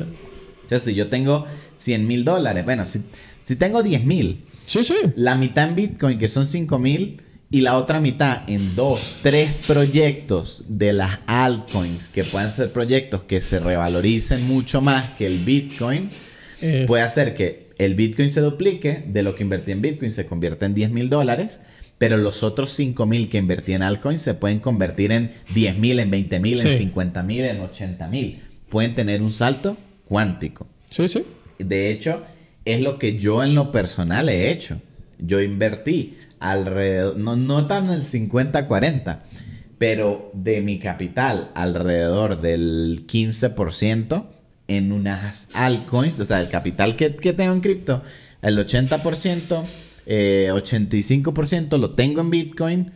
Entonces, 0.63 0.83
si 0.83 0.95
yo 0.95 1.09
tengo 1.09 1.45
100 1.77 2.07
mil 2.07 2.25
dólares, 2.25 2.65
bueno, 2.65 2.87
si, 2.87 3.03
si 3.43 3.57
tengo 3.57 3.83
10 3.83 4.05
mil, 4.05 4.47
sí, 4.65 4.83
sí. 4.83 4.97
la 5.17 5.35
mitad 5.35 5.69
en 5.69 5.75
Bitcoin, 5.75 6.19
que 6.19 6.29
son 6.29 6.47
5 6.47 6.79
mil, 6.79 7.21
y 7.51 7.61
la 7.61 7.77
otra 7.77 8.01
mitad 8.01 8.49
en 8.49 8.75
dos, 8.75 9.17
tres 9.23 9.53
proyectos 9.67 10.65
de 10.67 10.95
las 10.95 11.21
altcoins, 11.27 12.09
que 12.09 12.25
pueden 12.25 12.51
ser 12.51 12.73
proyectos 12.73 13.25
que 13.25 13.43
se 13.43 13.61
revaloricen 13.61 14.49
mucho 14.49 14.81
más 14.81 15.11
que 15.11 15.27
el 15.27 15.39
Bitcoin, 15.39 16.11
puede 16.87 17.03
hacer 17.03 17.37
que 17.37 17.64
el 17.79 17.95
Bitcoin 17.95 18.31
se 18.31 18.41
duplique, 18.41 19.05
de 19.07 19.23
lo 19.23 19.35
que 19.35 19.43
invertí 19.43 19.73
en 19.73 19.83
Bitcoin 19.83 20.13
se 20.13 20.27
convierte 20.27 20.67
en 20.67 20.75
10 20.75 20.91
mil 20.91 21.09
dólares, 21.09 21.61
pero 21.99 22.17
los 22.17 22.43
otros 22.43 22.71
5 22.73 23.07
mil 23.07 23.29
que 23.29 23.39
invertí 23.39 23.73
en 23.73 23.83
altcoins 23.83 24.23
se 24.23 24.35
pueden 24.35 24.61
convertir 24.61 25.13
en 25.13 25.33
10 25.55 25.79
mil, 25.79 25.99
en 25.99 26.11
20 26.11 26.41
mil, 26.41 26.61
en 26.61 26.69
50 26.69 27.23
mil, 27.23 27.45
en 27.45 27.61
80 27.61 28.09
mil. 28.09 28.43
Pueden 28.69 28.95
tener 28.95 29.23
un 29.23 29.33
salto 29.33 29.77
cuántico. 30.05 30.67
Sí, 30.91 31.09
sí. 31.09 31.25
De 31.59 31.91
hecho, 31.91 32.25
es 32.65 32.81
lo 32.81 32.99
que 32.99 33.19
yo 33.19 33.45
en 33.45 33.55
lo 33.55 33.71
personal 33.71 34.29
he 34.29 34.51
hecho. 34.51 34.81
Yo 35.19 35.41
invertí 35.41 36.17
alrededor, 36.41 37.17
no, 37.17 37.37
no 37.37 37.67
tan 37.67 37.91
el 37.91 38.03
50-40, 38.03 39.21
pero 39.79 40.31
de 40.35 40.61
mi 40.61 40.79
capital 40.79 41.51
alrededor 41.55 42.41
del 42.41 43.07
15% 43.07 44.34
en 44.69 44.93
unas 44.93 45.51
altcoins, 45.53 46.19
o 46.21 46.25
sea, 46.25 46.41
el 46.41 46.49
capital 46.49 46.97
que, 46.97 47.11
tengo 47.11 47.53
en 47.53 47.61
cripto, 47.61 48.03
el 48.43 48.59
80%, 48.59 49.65
85% 50.07 51.75
eh, 51.75 51.79
lo 51.79 51.91
tengo 51.91 52.21
en 52.21 52.31
Bitcoin, 52.31 52.93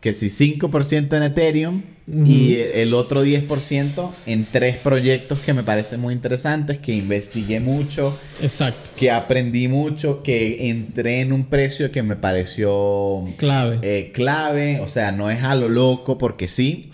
que 0.00 0.12
si 0.12 0.26
5% 0.26 1.16
en 1.16 1.22
Ethereum 1.22 1.82
y 2.08 2.56
el 2.56 2.92
otro 2.94 3.24
10% 3.24 4.10
en 4.26 4.44
tres 4.44 4.76
proyectos 4.76 5.38
que 5.38 5.54
me 5.54 5.62
parecen 5.62 6.00
muy 6.00 6.12
interesantes, 6.12 6.78
que 6.78 6.92
investigué 6.92 7.60
mucho, 7.60 8.18
exacto, 8.42 8.90
que 8.96 9.12
aprendí 9.12 9.68
mucho, 9.68 10.24
que 10.24 10.68
entré 10.68 11.20
en 11.20 11.32
un 11.32 11.44
precio 11.44 11.92
que 11.92 12.02
me 12.02 12.16
pareció 12.16 13.24
clave, 13.36 13.78
eh, 13.82 14.10
clave, 14.12 14.80
o 14.80 14.88
sea, 14.88 15.12
no 15.12 15.30
es 15.30 15.44
a 15.44 15.54
lo 15.54 15.68
loco 15.68 16.18
porque 16.18 16.48
sí, 16.48 16.90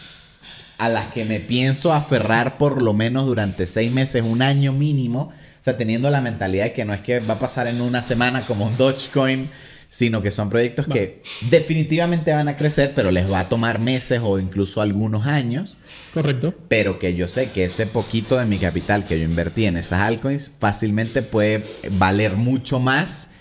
a 0.79 0.89
las 0.89 1.13
que 1.13 1.25
me 1.25 1.41
pienso 1.41 1.93
aferrar 1.93 2.57
por 2.57 2.81
lo 2.81 2.95
menos 2.95 3.27
durante 3.27 3.67
seis 3.67 3.93
meses, 3.93 4.23
un 4.23 4.43
año 4.43 4.73
mínimo. 4.73 5.33
O 5.61 5.65
sea, 5.65 5.77
teniendo 5.77 6.09
la 6.09 6.21
mentalidad 6.21 6.65
de 6.65 6.73
que 6.73 6.85
no 6.85 6.95
es 6.95 7.01
que 7.01 7.19
va 7.19 7.35
a 7.35 7.39
pasar 7.39 7.67
en 7.67 7.81
una 7.81 8.03
semana 8.03 8.43
como 8.43 8.71
Dogecoin, 8.71 9.49
sino 9.91 10.23
que 10.23 10.31
son 10.31 10.51
proyectos 10.51 10.87
que 10.87 11.23
definitivamente 11.51 12.33
van 12.33 12.47
a 12.49 12.57
crecer, 12.57 12.93
pero 12.95 13.11
les 13.11 13.31
va 13.31 13.41
a 13.41 13.49
tomar 13.49 13.81
meses 13.81 14.21
o 14.23 14.39
incluso 14.39 14.81
algunos 14.81 15.27
años. 15.27 15.79
Correcto. 16.15 16.55
Pero 16.69 16.99
que 16.99 17.15
yo 17.15 17.27
sé 17.27 17.51
que 17.51 17.65
ese 17.65 17.87
poquito 17.87 18.39
de 18.39 18.47
mi 18.47 18.59
capital 18.59 19.05
que 19.05 19.19
yo 19.19 19.25
invertí 19.25 19.65
en 19.65 19.79
esas 19.79 20.01
altcoins 20.01 20.53
fácilmente 20.59 21.23
puede 21.23 21.65
valer 21.93 22.37
mucho 22.37 22.79
más 22.79 23.33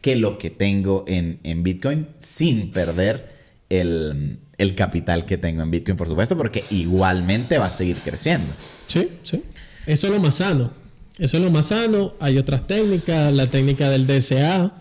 que 0.00 0.16
lo 0.16 0.38
que 0.38 0.50
tengo 0.50 1.04
en, 1.06 1.38
en 1.44 1.62
Bitcoin 1.62 2.08
sin 2.16 2.72
perder 2.72 3.30
el, 3.68 4.40
el 4.60 4.74
capital 4.74 5.24
que 5.24 5.38
tengo 5.38 5.62
en 5.62 5.70
Bitcoin, 5.70 5.96
por 5.96 6.06
supuesto, 6.06 6.36
porque 6.36 6.64
igualmente 6.70 7.56
va 7.56 7.66
a 7.66 7.72
seguir 7.72 7.96
creciendo. 7.96 8.52
Sí, 8.88 9.08
sí. 9.22 9.42
Eso 9.86 10.06
es 10.06 10.12
lo 10.12 10.20
más 10.20 10.34
sano. 10.34 10.70
Eso 11.18 11.38
es 11.38 11.42
lo 11.42 11.50
más 11.50 11.68
sano. 11.68 12.12
Hay 12.20 12.36
otras 12.36 12.66
técnicas, 12.66 13.32
la 13.32 13.46
técnica 13.46 13.88
del 13.88 14.06
DSA, 14.06 14.74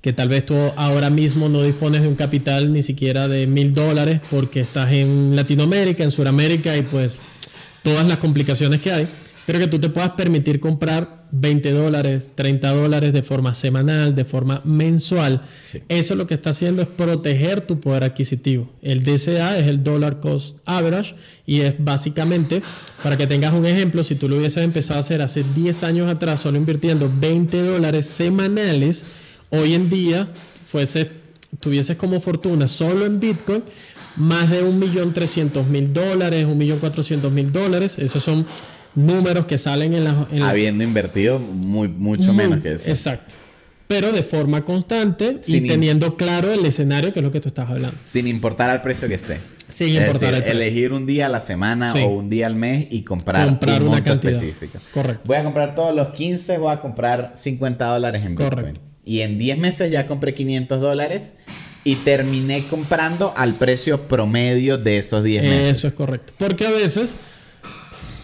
que 0.00 0.14
tal 0.14 0.30
vez 0.30 0.46
tú 0.46 0.54
ahora 0.76 1.10
mismo 1.10 1.50
no 1.50 1.62
dispones 1.62 2.00
de 2.00 2.08
un 2.08 2.14
capital 2.14 2.72
ni 2.72 2.82
siquiera 2.82 3.28
de 3.28 3.46
mil 3.46 3.74
dólares 3.74 4.22
porque 4.30 4.60
estás 4.60 4.92
en 4.92 5.36
Latinoamérica, 5.36 6.04
en 6.04 6.10
Sudamérica 6.10 6.74
y 6.74 6.82
pues 6.82 7.20
todas 7.82 8.08
las 8.08 8.16
complicaciones 8.16 8.80
que 8.80 8.92
hay, 8.92 9.08
pero 9.44 9.58
que 9.58 9.66
tú 9.66 9.78
te 9.78 9.90
puedas 9.90 10.10
permitir 10.10 10.58
comprar 10.58 11.17
20 11.30 11.70
dólares, 11.72 12.30
30 12.34 12.72
dólares 12.72 13.12
de 13.12 13.22
forma 13.22 13.54
semanal, 13.54 14.14
de 14.14 14.24
forma 14.24 14.60
mensual. 14.64 15.42
Eso 15.88 16.14
lo 16.14 16.26
que 16.26 16.34
está 16.34 16.50
haciendo 16.50 16.82
es 16.82 16.88
proteger 16.88 17.60
tu 17.62 17.80
poder 17.80 18.04
adquisitivo. 18.04 18.70
El 18.82 19.04
DCA 19.04 19.58
es 19.58 19.66
el 19.66 19.82
Dollar 19.84 20.20
Cost 20.20 20.58
Average 20.64 21.14
y 21.46 21.60
es 21.60 21.74
básicamente, 21.78 22.62
para 23.02 23.16
que 23.16 23.26
tengas 23.26 23.52
un 23.52 23.66
ejemplo, 23.66 24.04
si 24.04 24.14
tú 24.14 24.28
lo 24.28 24.36
hubieses 24.36 24.62
empezado 24.62 24.98
a 24.98 25.00
hacer 25.00 25.22
hace 25.22 25.44
10 25.54 25.84
años 25.84 26.10
atrás, 26.10 26.40
solo 26.40 26.58
invirtiendo 26.58 27.10
20 27.20 27.62
dólares 27.62 28.06
semanales, 28.06 29.04
hoy 29.50 29.74
en 29.74 29.90
día 29.90 30.28
fuese, 30.66 31.10
tuvieses 31.60 31.96
como 31.96 32.20
fortuna 32.20 32.68
solo 32.68 33.06
en 33.06 33.20
Bitcoin 33.20 33.62
más 34.18 34.50
de 34.50 34.64
1.300.000 34.64 35.92
dólares, 35.92 36.46
1.400.000 36.46 37.46
dólares. 37.50 37.98
Esos 37.98 38.22
son 38.22 38.46
números 38.94 39.46
que 39.46 39.58
salen 39.58 39.94
en 39.94 40.04
la... 40.04 40.26
Habiendo 40.48 40.84
invertido 40.84 41.38
muy, 41.38 41.88
mucho 41.88 42.32
menos 42.32 42.60
que 42.60 42.74
eso. 42.74 42.88
Exacto. 42.88 43.34
Pero 43.88 44.12
de 44.12 44.22
forma 44.22 44.64
constante 44.64 45.40
y 45.46 45.66
teniendo 45.66 46.16
claro 46.16 46.52
el 46.52 46.64
escenario 46.66 47.12
que 47.12 47.20
es 47.20 47.24
lo 47.24 47.30
que 47.30 47.40
tú 47.40 47.48
estás 47.48 47.70
hablando. 47.70 47.96
Sin 48.02 48.26
importar 48.28 48.68
al 48.68 48.82
precio 48.82 49.08
que 49.08 49.14
esté. 49.14 49.40
Sin 49.68 49.94
importar 49.94 50.34
decir, 50.34 50.48
elegir 50.48 50.92
un 50.92 51.06
día 51.06 51.26
a 51.26 51.28
la 51.28 51.40
semana 51.40 51.92
o 51.94 52.08
un 52.08 52.28
día 52.28 52.46
al 52.46 52.54
mes 52.54 52.86
y 52.90 53.02
comprar, 53.02 53.46
comprar 53.46 53.82
un 53.82 53.88
una 53.88 54.02
cantidad 54.02 54.34
específica. 54.34 54.78
Correcto. 54.92 55.22
Voy 55.24 55.36
a 55.36 55.44
comprar 55.44 55.74
todos 55.74 55.94
los 55.94 56.08
15, 56.08 56.58
voy 56.58 56.72
a 56.72 56.80
comprar 56.80 57.32
50 57.34 57.86
dólares 57.86 58.24
en 58.24 58.34
Bitcoin. 58.34 58.78
Y 59.04 59.20
en 59.20 59.38
10 59.38 59.58
meses 59.58 59.90
ya 59.90 60.06
compré 60.06 60.34
500 60.34 60.80
dólares 60.80 61.36
y 61.84 61.94
terminé 61.96 62.64
comprando 62.68 63.32
al 63.36 63.54
precio 63.54 64.06
promedio 64.06 64.76
de 64.76 64.98
esos 64.98 65.24
10 65.24 65.42
meses. 65.42 65.78
Eso 65.78 65.88
es 65.88 65.94
correcto. 65.94 66.34
Porque 66.36 66.66
a 66.66 66.70
veces 66.70 67.16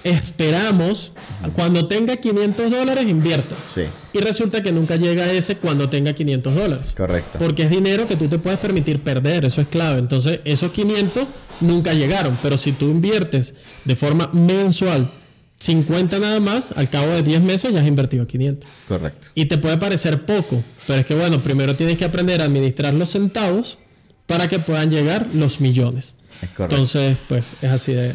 esperamos, 0.05 1.12
cuando 1.55 1.89
tenga 1.89 2.16
500 2.16 2.70
dólares, 2.70 3.09
invierta. 3.09 3.56
Sí. 3.66 3.82
Y 4.12 4.18
resulta 4.18 4.62
que 4.62 4.70
nunca 4.70 4.97
llega 4.97 5.31
ese 5.32 5.56
cuando 5.56 5.89
tenga 5.89 6.12
500 6.12 6.55
dólares. 6.55 6.94
Correcto. 6.97 7.39
Porque 7.39 7.64
es 7.64 7.70
dinero 7.70 8.06
que 8.06 8.16
tú 8.16 8.28
te 8.28 8.39
puedes 8.39 8.60
permitir 8.60 9.01
perder, 9.01 9.44
eso 9.44 9.60
es 9.60 9.68
clave. 9.68 9.98
Entonces, 9.98 10.40
esos 10.44 10.70
500 10.72 11.26
nunca 11.60 11.94
llegaron. 11.94 12.39
Pero 12.43 12.59
si 12.59 12.72
tú 12.72 12.85
inviertes 12.86 13.55
de 13.85 13.97
forma 13.97 14.31
mensual 14.32 15.10
50 15.59 16.18
nada 16.18 16.40
más, 16.40 16.72
al 16.76 16.90
cabo 16.90 17.12
de 17.12 17.22
10 17.22 17.40
meses 17.40 17.72
ya 17.72 17.81
has 17.81 17.89
invertido 17.89 18.26
500. 18.26 18.68
Correcto. 18.86 19.28
Y 19.35 19.47
te 19.47 19.56
puede 19.56 19.78
parecer 19.78 20.26
poco, 20.26 20.62
pero 20.86 21.01
es 21.01 21.06
que 21.06 21.14
bueno, 21.14 21.40
primero 21.40 21.74
tienes 21.74 21.97
que 21.97 22.05
aprender 22.05 22.43
a 22.43 22.44
administrar 22.44 22.93
los 22.93 23.10
centavos 23.10 23.78
para 24.26 24.48
que 24.48 24.59
puedan 24.59 24.90
llegar 24.90 25.28
los 25.32 25.60
millones. 25.60 26.14
Es 26.43 26.51
correcto. 26.51 26.76
Entonces, 26.76 27.16
pues 27.28 27.52
es 27.62 27.70
así 27.70 27.94
de... 27.94 28.14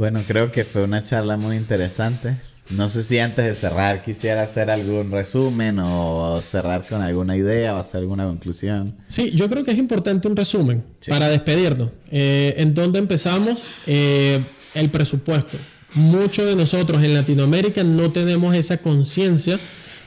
Bueno, 0.00 0.22
creo 0.26 0.50
que 0.50 0.64
fue 0.64 0.82
una 0.82 1.02
charla 1.02 1.36
muy 1.36 1.58
interesante. 1.58 2.34
No 2.70 2.88
sé 2.88 3.02
si 3.02 3.18
antes 3.18 3.44
de 3.44 3.52
cerrar 3.52 4.02
quisiera 4.02 4.44
hacer 4.44 4.70
algún 4.70 5.10
resumen 5.10 5.78
o 5.78 6.40
cerrar 6.40 6.86
con 6.88 7.02
alguna 7.02 7.36
idea 7.36 7.74
o 7.74 7.78
hacer 7.78 8.00
alguna 8.00 8.24
conclusión. 8.24 8.96
Sí, 9.08 9.30
yo 9.32 9.50
creo 9.50 9.62
que 9.62 9.72
es 9.72 9.78
importante 9.78 10.26
un 10.26 10.36
resumen 10.36 10.82
para 11.06 11.28
despedirnos. 11.28 11.90
Eh, 12.10 12.54
¿En 12.56 12.72
dónde 12.72 12.98
empezamos? 12.98 13.62
Eh, 13.86 14.40
el 14.72 14.88
presupuesto 14.88 15.58
muchos 15.94 16.46
de 16.46 16.56
nosotros 16.56 17.02
en 17.02 17.12
Latinoamérica 17.12 17.84
no 17.84 18.10
tenemos 18.10 18.54
esa 18.54 18.76
conciencia 18.78 19.58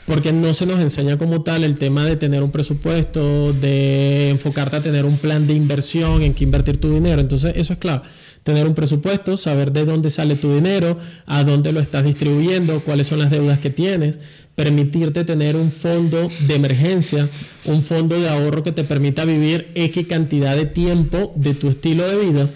porque 0.06 0.34
no 0.34 0.54
se 0.54 0.66
nos 0.66 0.80
enseña 0.82 1.18
como 1.18 1.44
tal 1.44 1.64
el 1.64 1.78
tema 1.78 2.06
de 2.06 2.16
tener 2.16 2.44
un 2.44 2.52
presupuesto, 2.52 3.54
de 3.54 4.30
enfocarte 4.30 4.78
a 4.78 4.82
tener 4.82 5.06
un 5.06 5.18
plan 5.18 5.48
de 5.48 5.54
inversión, 5.54 6.22
en 6.22 6.34
qué 6.34 6.44
invertir 6.44 6.78
tu 6.78 6.92
dinero. 6.92 7.22
Entonces, 7.22 7.54
eso 7.56 7.74
es 7.74 7.80
clave. 7.80 8.02
Tener 8.44 8.68
un 8.68 8.76
presupuesto, 8.76 9.38
saber 9.38 9.72
de 9.72 9.86
dónde 9.86 10.10
sale 10.10 10.36
tu 10.36 10.54
dinero, 10.54 10.98
a 11.26 11.44
dónde 11.44 11.72
lo 11.72 11.80
estás 11.80 12.04
distribuyendo, 12.04 12.82
cuáles 12.82 13.08
son 13.08 13.20
las 13.20 13.32
deudas 13.32 13.60
que 13.60 13.70
tienes, 13.70 14.20
permitirte 14.56 15.24
tener 15.24 15.56
un 15.56 15.72
fondo 15.72 16.30
de 16.48 16.56
emergencia, 16.56 17.30
un 17.66 17.82
fondo 17.82 18.20
de 18.20 18.30
ahorro 18.30 18.64
que 18.64 18.72
te 18.72 18.84
permita 18.84 19.26
vivir 19.26 19.72
X 19.76 20.08
cantidad 20.08 20.56
de 20.56 20.66
tiempo 20.66 21.32
de 21.36 21.54
tu 21.54 21.70
estilo 21.70 22.08
de 22.08 22.18
vida. 22.26 22.50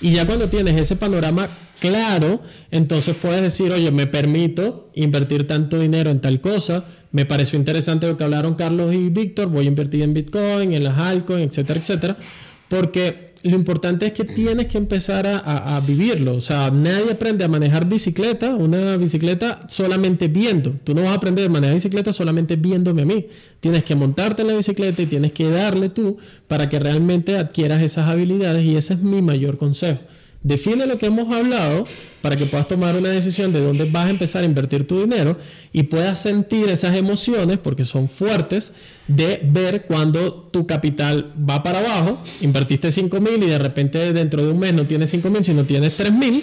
Y 0.00 0.12
ya 0.12 0.26
cuando 0.26 0.48
tienes 0.48 0.80
ese 0.80 0.96
panorama 0.96 1.48
claro, 1.82 2.40
entonces 2.70 3.16
puedes 3.20 3.42
decir, 3.42 3.72
oye, 3.72 3.90
me 3.90 4.06
permito 4.06 4.90
invertir 4.94 5.48
tanto 5.48 5.80
dinero 5.80 6.10
en 6.10 6.20
tal 6.20 6.40
cosa, 6.40 6.84
me 7.10 7.26
pareció 7.26 7.58
interesante 7.58 8.06
lo 8.06 8.16
que 8.16 8.22
hablaron 8.22 8.54
Carlos 8.54 8.94
y 8.94 9.08
Víctor, 9.08 9.48
voy 9.48 9.64
a 9.64 9.68
invertir 9.68 10.02
en 10.02 10.14
Bitcoin, 10.14 10.72
en 10.72 10.84
las 10.84 10.96
altcoins, 10.96 11.50
etcétera, 11.50 11.80
etcétera, 11.80 12.16
porque 12.68 13.31
lo 13.42 13.56
importante 13.56 14.06
es 14.06 14.12
que 14.12 14.24
tienes 14.24 14.68
que 14.68 14.78
empezar 14.78 15.26
a, 15.26 15.80
vivirlo. 15.86 16.36
O 16.36 16.40
sea, 16.40 16.70
nadie 16.70 17.12
aprende 17.12 17.44
a 17.44 17.48
manejar 17.48 17.86
bicicleta, 17.86 18.54
una 18.54 18.96
bicicleta 18.96 19.66
solamente 19.68 20.28
viendo. 20.28 20.74
Tú 20.84 20.94
no 20.94 21.02
vas 21.02 21.10
a 21.10 21.14
aprender 21.14 21.46
a 21.46 21.48
manejar 21.48 21.74
bicicleta 21.74 22.12
solamente 22.12 22.56
viéndome 22.56 23.02
a 23.02 23.04
mí. 23.04 23.26
Tienes 23.60 23.82
que 23.84 23.96
montarte 23.96 24.42
en 24.42 24.48
la 24.48 24.54
bicicleta 24.54 25.02
y 25.02 25.06
tienes 25.06 25.32
que 25.32 25.50
darle 25.50 25.88
tú 25.88 26.18
para 26.46 26.68
que 26.68 26.78
realmente 26.78 27.36
adquieras 27.36 27.82
esas 27.82 28.08
habilidades 28.08 28.64
y 28.64 28.76
ese 28.76 28.94
es 28.94 29.00
mi 29.00 29.22
mayor 29.22 29.58
consejo. 29.58 30.00
Define 30.42 30.86
lo 30.86 30.98
que 30.98 31.06
hemos 31.06 31.32
hablado 31.34 31.84
para 32.20 32.36
que 32.36 32.46
puedas 32.46 32.66
tomar 32.66 32.96
una 32.96 33.10
decisión 33.10 33.52
de 33.52 33.60
dónde 33.60 33.84
vas 33.84 34.06
a 34.06 34.10
empezar 34.10 34.42
a 34.42 34.46
invertir 34.46 34.86
tu 34.86 35.00
dinero 35.00 35.36
y 35.72 35.84
puedas 35.84 36.20
sentir 36.20 36.68
esas 36.68 36.96
emociones, 36.96 37.58
porque 37.58 37.84
son 37.84 38.08
fuertes, 38.08 38.72
de 39.08 39.40
ver 39.44 39.86
cuando 39.86 40.34
tu 40.34 40.66
capital 40.66 41.32
va 41.48 41.62
para 41.62 41.78
abajo, 41.78 42.18
invertiste 42.40 42.90
5 42.90 43.20
mil 43.20 43.42
y 43.42 43.46
de 43.46 43.58
repente 43.58 44.12
dentro 44.12 44.44
de 44.44 44.50
un 44.50 44.58
mes 44.58 44.74
no 44.74 44.84
tienes 44.84 45.10
5 45.10 45.30
mil, 45.30 45.44
sino 45.44 45.64
tienes 45.64 45.96
3 45.96 46.12
mil 46.12 46.42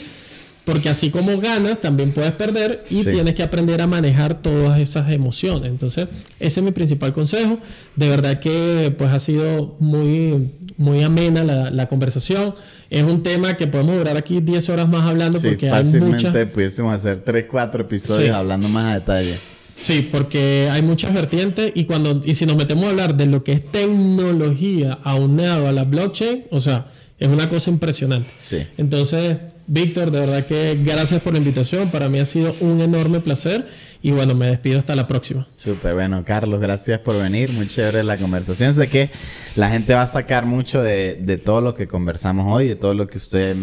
porque 0.70 0.88
así 0.88 1.10
como 1.10 1.40
ganas, 1.40 1.82
también 1.82 2.12
puedes 2.12 2.32
perder 2.34 2.84
y 2.92 3.04
tienes 3.04 3.34
que 3.34 3.42
aprender 3.42 3.82
a 3.82 3.88
manejar 3.88 4.40
todas 4.40 4.80
esas 4.80 5.12
emociones. 5.12 5.72
Entonces, 5.72 6.08
ese 6.40 6.60
es 6.60 6.64
mi 6.64 6.72
principal 6.72 7.12
consejo. 7.12 7.58
De 7.96 8.08
verdad 8.08 8.40
que 8.40 8.94
pues 8.96 9.12
ha 9.12 9.20
sido 9.20 9.76
muy, 9.80 10.52
muy 10.78 11.02
amena 11.02 11.44
la, 11.44 11.88
conversación. 11.88 12.54
Es 12.92 13.02
un 13.02 13.24
tema 13.24 13.58
que 13.58 13.66
podemos 13.66 13.98
durar 13.98 14.16
aquí 14.16 14.42
10 14.42 14.70
horas 14.70 14.88
más 14.88 15.10
hablando 15.10 15.42
porque 15.42 15.72
fácilmente 15.72 16.28
hay 16.28 16.46
pudiésemos 16.46 16.94
hacer 16.94 17.18
3, 17.26 17.48
4 17.50 17.82
episodios 17.82 18.30
hablando 18.30 18.70
más 18.70 18.92
a 18.92 18.94
detalle. 18.94 19.40
Sí, 19.80 20.08
porque 20.12 20.70
hay 20.72 20.84
muchas 20.84 21.16
vertientes 21.16 21.72
y 21.74 21.86
cuando 21.86 22.22
y 22.24 22.36
si 22.36 22.46
nos 22.46 22.58
metemos 22.58 22.84
a 22.84 22.90
hablar 22.90 23.16
de 23.16 23.26
lo 23.26 23.44
que 23.44 23.54
es 23.54 23.72
tecnología 23.72 25.00
aunado 25.04 25.68
a 25.68 25.72
la 25.72 25.86
blockchain, 25.86 26.44
o 26.52 26.60
sea, 26.60 26.90
es 27.18 27.28
una 27.28 27.50
cosa 27.50 27.72
impresionante. 27.72 28.36
Sí. 28.38 28.68
Entonces, 28.78 29.38
Víctor, 29.72 30.10
de 30.10 30.20
verdad 30.20 30.48
que 30.48 30.80
gracias 30.84 31.22
por 31.22 31.34
la 31.34 31.38
invitación. 31.38 31.92
Para 31.92 32.10
mí 32.10 32.18
ha 32.18 32.26
sido 32.26 32.56
un 32.60 32.82
enorme 32.82 33.20
placer. 33.20 33.68
Y 34.02 34.10
bueno, 34.10 34.34
me 34.34 34.48
despido 34.48 34.80
hasta 34.80 34.96
la 34.96 35.06
próxima. 35.06 35.48
Súper, 35.56 35.94
bueno, 35.94 36.24
Carlos, 36.26 36.60
gracias 36.60 37.00
por 37.02 37.22
venir. 37.22 37.52
Muy 37.52 37.68
chévere 37.68 38.04
la 38.04 38.18
conversación. 38.18 38.74
Sé 38.74 38.90
que 38.90 39.12
la 39.56 39.70
gente 39.70 39.94
va 39.94 40.02
a 40.02 40.08
sacar 40.08 40.48
mucho 40.48 40.82
de, 40.82 41.40
todo 41.46 41.62
lo 41.62 41.76
que 41.76 41.88
conversamos 41.88 42.48
hoy, 42.50 42.68
de 42.68 42.76
todo 42.76 42.96
lo 42.96 43.06
que 43.08 43.20
usted 43.20 43.56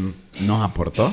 nos 0.43 0.65
aportó. 0.65 1.12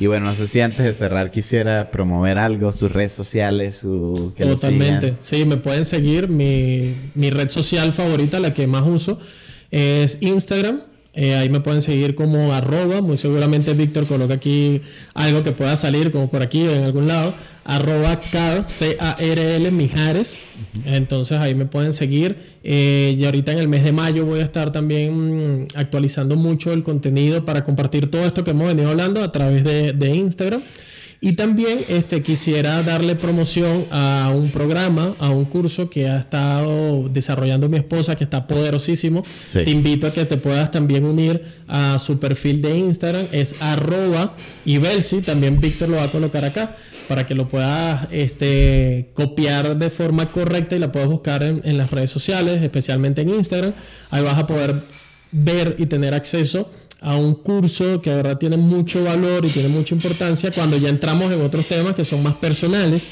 Y 0.00 0.06
bueno, 0.06 0.26
no 0.26 0.34
sé 0.34 0.48
si 0.48 0.60
antes 0.60 0.84
de 0.84 0.92
cerrar 0.92 1.30
quisiera 1.30 1.92
promover 1.92 2.36
algo, 2.36 2.72
sus 2.72 2.90
redes 2.90 3.12
sociales, 3.12 3.76
su... 3.76 4.34
Totalmente. 4.36 5.14
Sí, 5.20 5.44
me 5.44 5.58
pueden 5.58 5.84
seguir. 5.84 6.26
Mi, 6.26 6.96
mi 7.14 7.30
red 7.30 7.48
social 7.48 7.92
favorita, 7.92 8.40
la 8.40 8.52
que 8.52 8.66
más 8.66 8.82
uso, 8.82 9.20
es 9.70 10.18
Instagram 10.20 10.80
eh, 11.18 11.34
ahí 11.34 11.48
me 11.48 11.60
pueden 11.60 11.80
seguir 11.80 12.14
como 12.14 12.52
arroba, 12.52 13.00
muy 13.00 13.16
seguramente 13.16 13.72
Víctor 13.72 14.06
coloca 14.06 14.34
aquí 14.34 14.82
algo 15.14 15.42
que 15.42 15.52
pueda 15.52 15.74
salir 15.74 16.12
como 16.12 16.30
por 16.30 16.42
aquí 16.42 16.62
o 16.64 16.70
en 16.70 16.84
algún 16.84 17.08
lado, 17.08 17.34
arroba 17.64 18.20
car, 18.20 18.68
C-A-R-L 18.68 19.70
Mijares. 19.70 20.38
Entonces 20.84 21.38
ahí 21.38 21.54
me 21.54 21.64
pueden 21.64 21.94
seguir. 21.94 22.58
Eh, 22.62 23.16
y 23.18 23.24
ahorita 23.24 23.52
en 23.52 23.58
el 23.58 23.66
mes 23.66 23.82
de 23.82 23.92
mayo 23.92 24.26
voy 24.26 24.40
a 24.40 24.44
estar 24.44 24.72
también 24.72 25.62
mm, 25.62 25.68
actualizando 25.74 26.36
mucho 26.36 26.74
el 26.74 26.82
contenido 26.82 27.46
para 27.46 27.64
compartir 27.64 28.10
todo 28.10 28.26
esto 28.26 28.44
que 28.44 28.50
hemos 28.50 28.66
venido 28.66 28.90
hablando 28.90 29.24
a 29.24 29.32
través 29.32 29.64
de, 29.64 29.94
de 29.94 30.14
Instagram. 30.14 30.62
Y 31.20 31.32
también 31.32 31.80
este, 31.88 32.22
quisiera 32.22 32.82
darle 32.82 33.16
promoción 33.16 33.86
a 33.90 34.32
un 34.34 34.50
programa, 34.50 35.14
a 35.18 35.30
un 35.30 35.46
curso 35.46 35.88
que 35.88 36.08
ha 36.08 36.18
estado 36.18 37.08
desarrollando 37.08 37.68
mi 37.68 37.78
esposa, 37.78 38.16
que 38.16 38.24
está 38.24 38.46
poderosísimo. 38.46 39.24
Te 39.52 39.70
invito 39.70 40.06
a 40.06 40.12
que 40.12 40.24
te 40.24 40.36
puedas 40.36 40.70
también 40.70 41.04
unir 41.04 41.42
a 41.68 41.98
su 41.98 42.18
perfil 42.18 42.60
de 42.60 42.76
Instagram, 42.76 43.26
es 43.32 43.56
arroba 43.60 44.36
Ibelsi, 44.64 45.22
también 45.22 45.60
Víctor 45.60 45.88
lo 45.88 45.96
va 45.96 46.04
a 46.04 46.10
colocar 46.10 46.44
acá, 46.44 46.76
para 47.08 47.26
que 47.26 47.34
lo 47.34 47.48
puedas 47.48 48.08
este, 48.12 49.10
copiar 49.14 49.78
de 49.78 49.90
forma 49.90 50.30
correcta 50.30 50.76
y 50.76 50.78
la 50.78 50.92
puedas 50.92 51.08
buscar 51.08 51.42
en, 51.42 51.62
en 51.64 51.78
las 51.78 51.90
redes 51.90 52.10
sociales, 52.10 52.62
especialmente 52.62 53.22
en 53.22 53.30
Instagram. 53.30 53.72
Ahí 54.10 54.22
vas 54.22 54.38
a 54.38 54.46
poder 54.46 54.74
ver 55.32 55.76
y 55.78 55.86
tener 55.86 56.14
acceso 56.14 56.70
a 57.06 57.14
un 57.14 57.36
curso 57.36 58.02
que 58.02 58.10
de 58.10 58.16
verdad 58.16 58.36
tiene 58.36 58.56
mucho 58.56 59.04
valor 59.04 59.46
y 59.46 59.50
tiene 59.50 59.68
mucha 59.68 59.94
importancia 59.94 60.50
cuando 60.50 60.76
ya 60.76 60.88
entramos 60.88 61.32
en 61.32 61.40
otros 61.40 61.64
temas 61.66 61.94
que 61.94 62.04
son 62.04 62.20
más 62.20 62.34
personales 62.34 63.06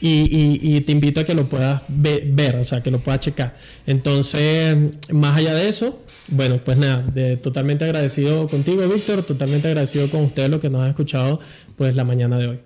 y, 0.00 0.80
te 0.80 0.90
invito 0.90 1.20
a 1.20 1.24
que 1.24 1.32
lo 1.32 1.48
puedas 1.48 1.82
ver, 1.86 2.56
o 2.56 2.64
sea, 2.64 2.82
que 2.82 2.90
lo 2.90 2.98
puedas 2.98 3.20
checar. 3.20 3.56
Entonces, 3.86 4.76
más 5.12 5.36
allá 5.36 5.54
de 5.54 5.68
eso, 5.68 6.02
bueno, 6.26 6.60
pues 6.64 6.76
nada, 6.76 7.04
de, 7.14 7.36
totalmente 7.36 7.84
agradecido 7.84 8.48
contigo, 8.48 8.82
Víctor, 8.88 9.22
totalmente 9.22 9.68
agradecido 9.68 10.10
con 10.10 10.24
ustedes 10.24 10.48
lo 10.48 10.58
que 10.58 10.68
nos 10.68 10.82
han 10.82 10.88
escuchado 10.88 11.38
pues 11.76 11.94
la 11.94 12.02
mañana 12.02 12.38
de 12.38 12.48
hoy. 12.48 12.60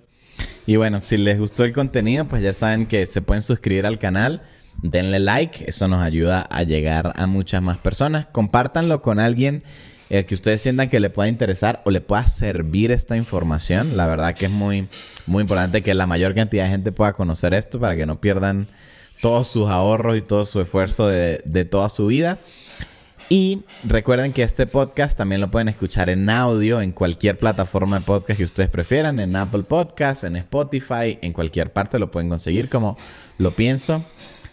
Y 0.65 0.77
bueno, 0.77 1.03
si 1.05 1.17
les 1.17 1.37
gustó 1.37 1.63
el 1.63 1.73
contenido, 1.73 2.27
pues 2.27 2.41
ya 2.41 2.55
saben 2.55 2.87
que 2.87 3.05
se 3.05 3.21
pueden 3.21 3.43
suscribir 3.43 3.85
al 3.85 3.99
canal. 3.99 4.41
Denle 4.81 5.19
like, 5.19 5.63
eso 5.67 5.87
nos 5.87 6.01
ayuda 6.01 6.41
a 6.41 6.63
llegar 6.63 7.13
a 7.15 7.27
muchas 7.27 7.61
más 7.61 7.77
personas. 7.77 8.25
Compártanlo 8.31 9.03
con 9.03 9.19
alguien 9.19 9.63
eh, 10.13 10.25
que 10.25 10.35
ustedes 10.35 10.61
sientan 10.61 10.89
que 10.89 10.99
le 10.99 11.09
pueda 11.09 11.29
interesar 11.29 11.81
o 11.85 11.89
le 11.89 12.01
pueda 12.01 12.27
servir 12.27 12.91
esta 12.91 13.15
información. 13.15 13.95
La 13.95 14.07
verdad 14.07 14.35
que 14.35 14.47
es 14.47 14.51
muy, 14.51 14.89
muy 15.25 15.39
importante 15.39 15.81
que 15.81 15.93
la 15.93 16.05
mayor 16.05 16.35
cantidad 16.35 16.65
de 16.65 16.69
gente 16.69 16.91
pueda 16.91 17.13
conocer 17.13 17.53
esto 17.53 17.79
para 17.79 17.95
que 17.95 18.05
no 18.05 18.19
pierdan 18.19 18.67
todos 19.21 19.47
sus 19.47 19.69
ahorros 19.69 20.17
y 20.17 20.21
todo 20.21 20.43
su 20.43 20.59
esfuerzo 20.59 21.07
de, 21.07 21.41
de 21.45 21.63
toda 21.63 21.87
su 21.87 22.07
vida. 22.07 22.39
Y 23.29 23.63
recuerden 23.85 24.33
que 24.33 24.43
este 24.43 24.67
podcast 24.67 25.17
también 25.17 25.39
lo 25.39 25.49
pueden 25.49 25.69
escuchar 25.69 26.09
en 26.09 26.29
audio 26.29 26.81
en 26.81 26.91
cualquier 26.91 27.37
plataforma 27.37 27.99
de 27.99 28.05
podcast 28.05 28.37
que 28.37 28.43
ustedes 28.43 28.69
prefieran, 28.69 29.17
en 29.21 29.33
Apple 29.37 29.63
Podcasts, 29.63 30.25
en 30.25 30.35
Spotify, 30.35 31.19
en 31.21 31.31
cualquier 31.31 31.71
parte 31.71 31.99
lo 31.99 32.11
pueden 32.11 32.27
conseguir 32.27 32.67
como 32.67 32.97
lo 33.37 33.51
pienso, 33.51 34.03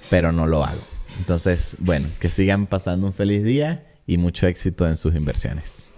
pero 0.08 0.30
no 0.30 0.46
lo 0.46 0.64
hago. 0.64 0.82
Entonces, 1.18 1.76
bueno, 1.80 2.06
que 2.20 2.30
sigan 2.30 2.68
pasando 2.68 3.08
un 3.08 3.12
feliz 3.12 3.42
día 3.42 3.87
y 4.08 4.16
mucho 4.16 4.48
éxito 4.48 4.88
en 4.88 4.96
sus 4.96 5.14
inversiones. 5.14 5.92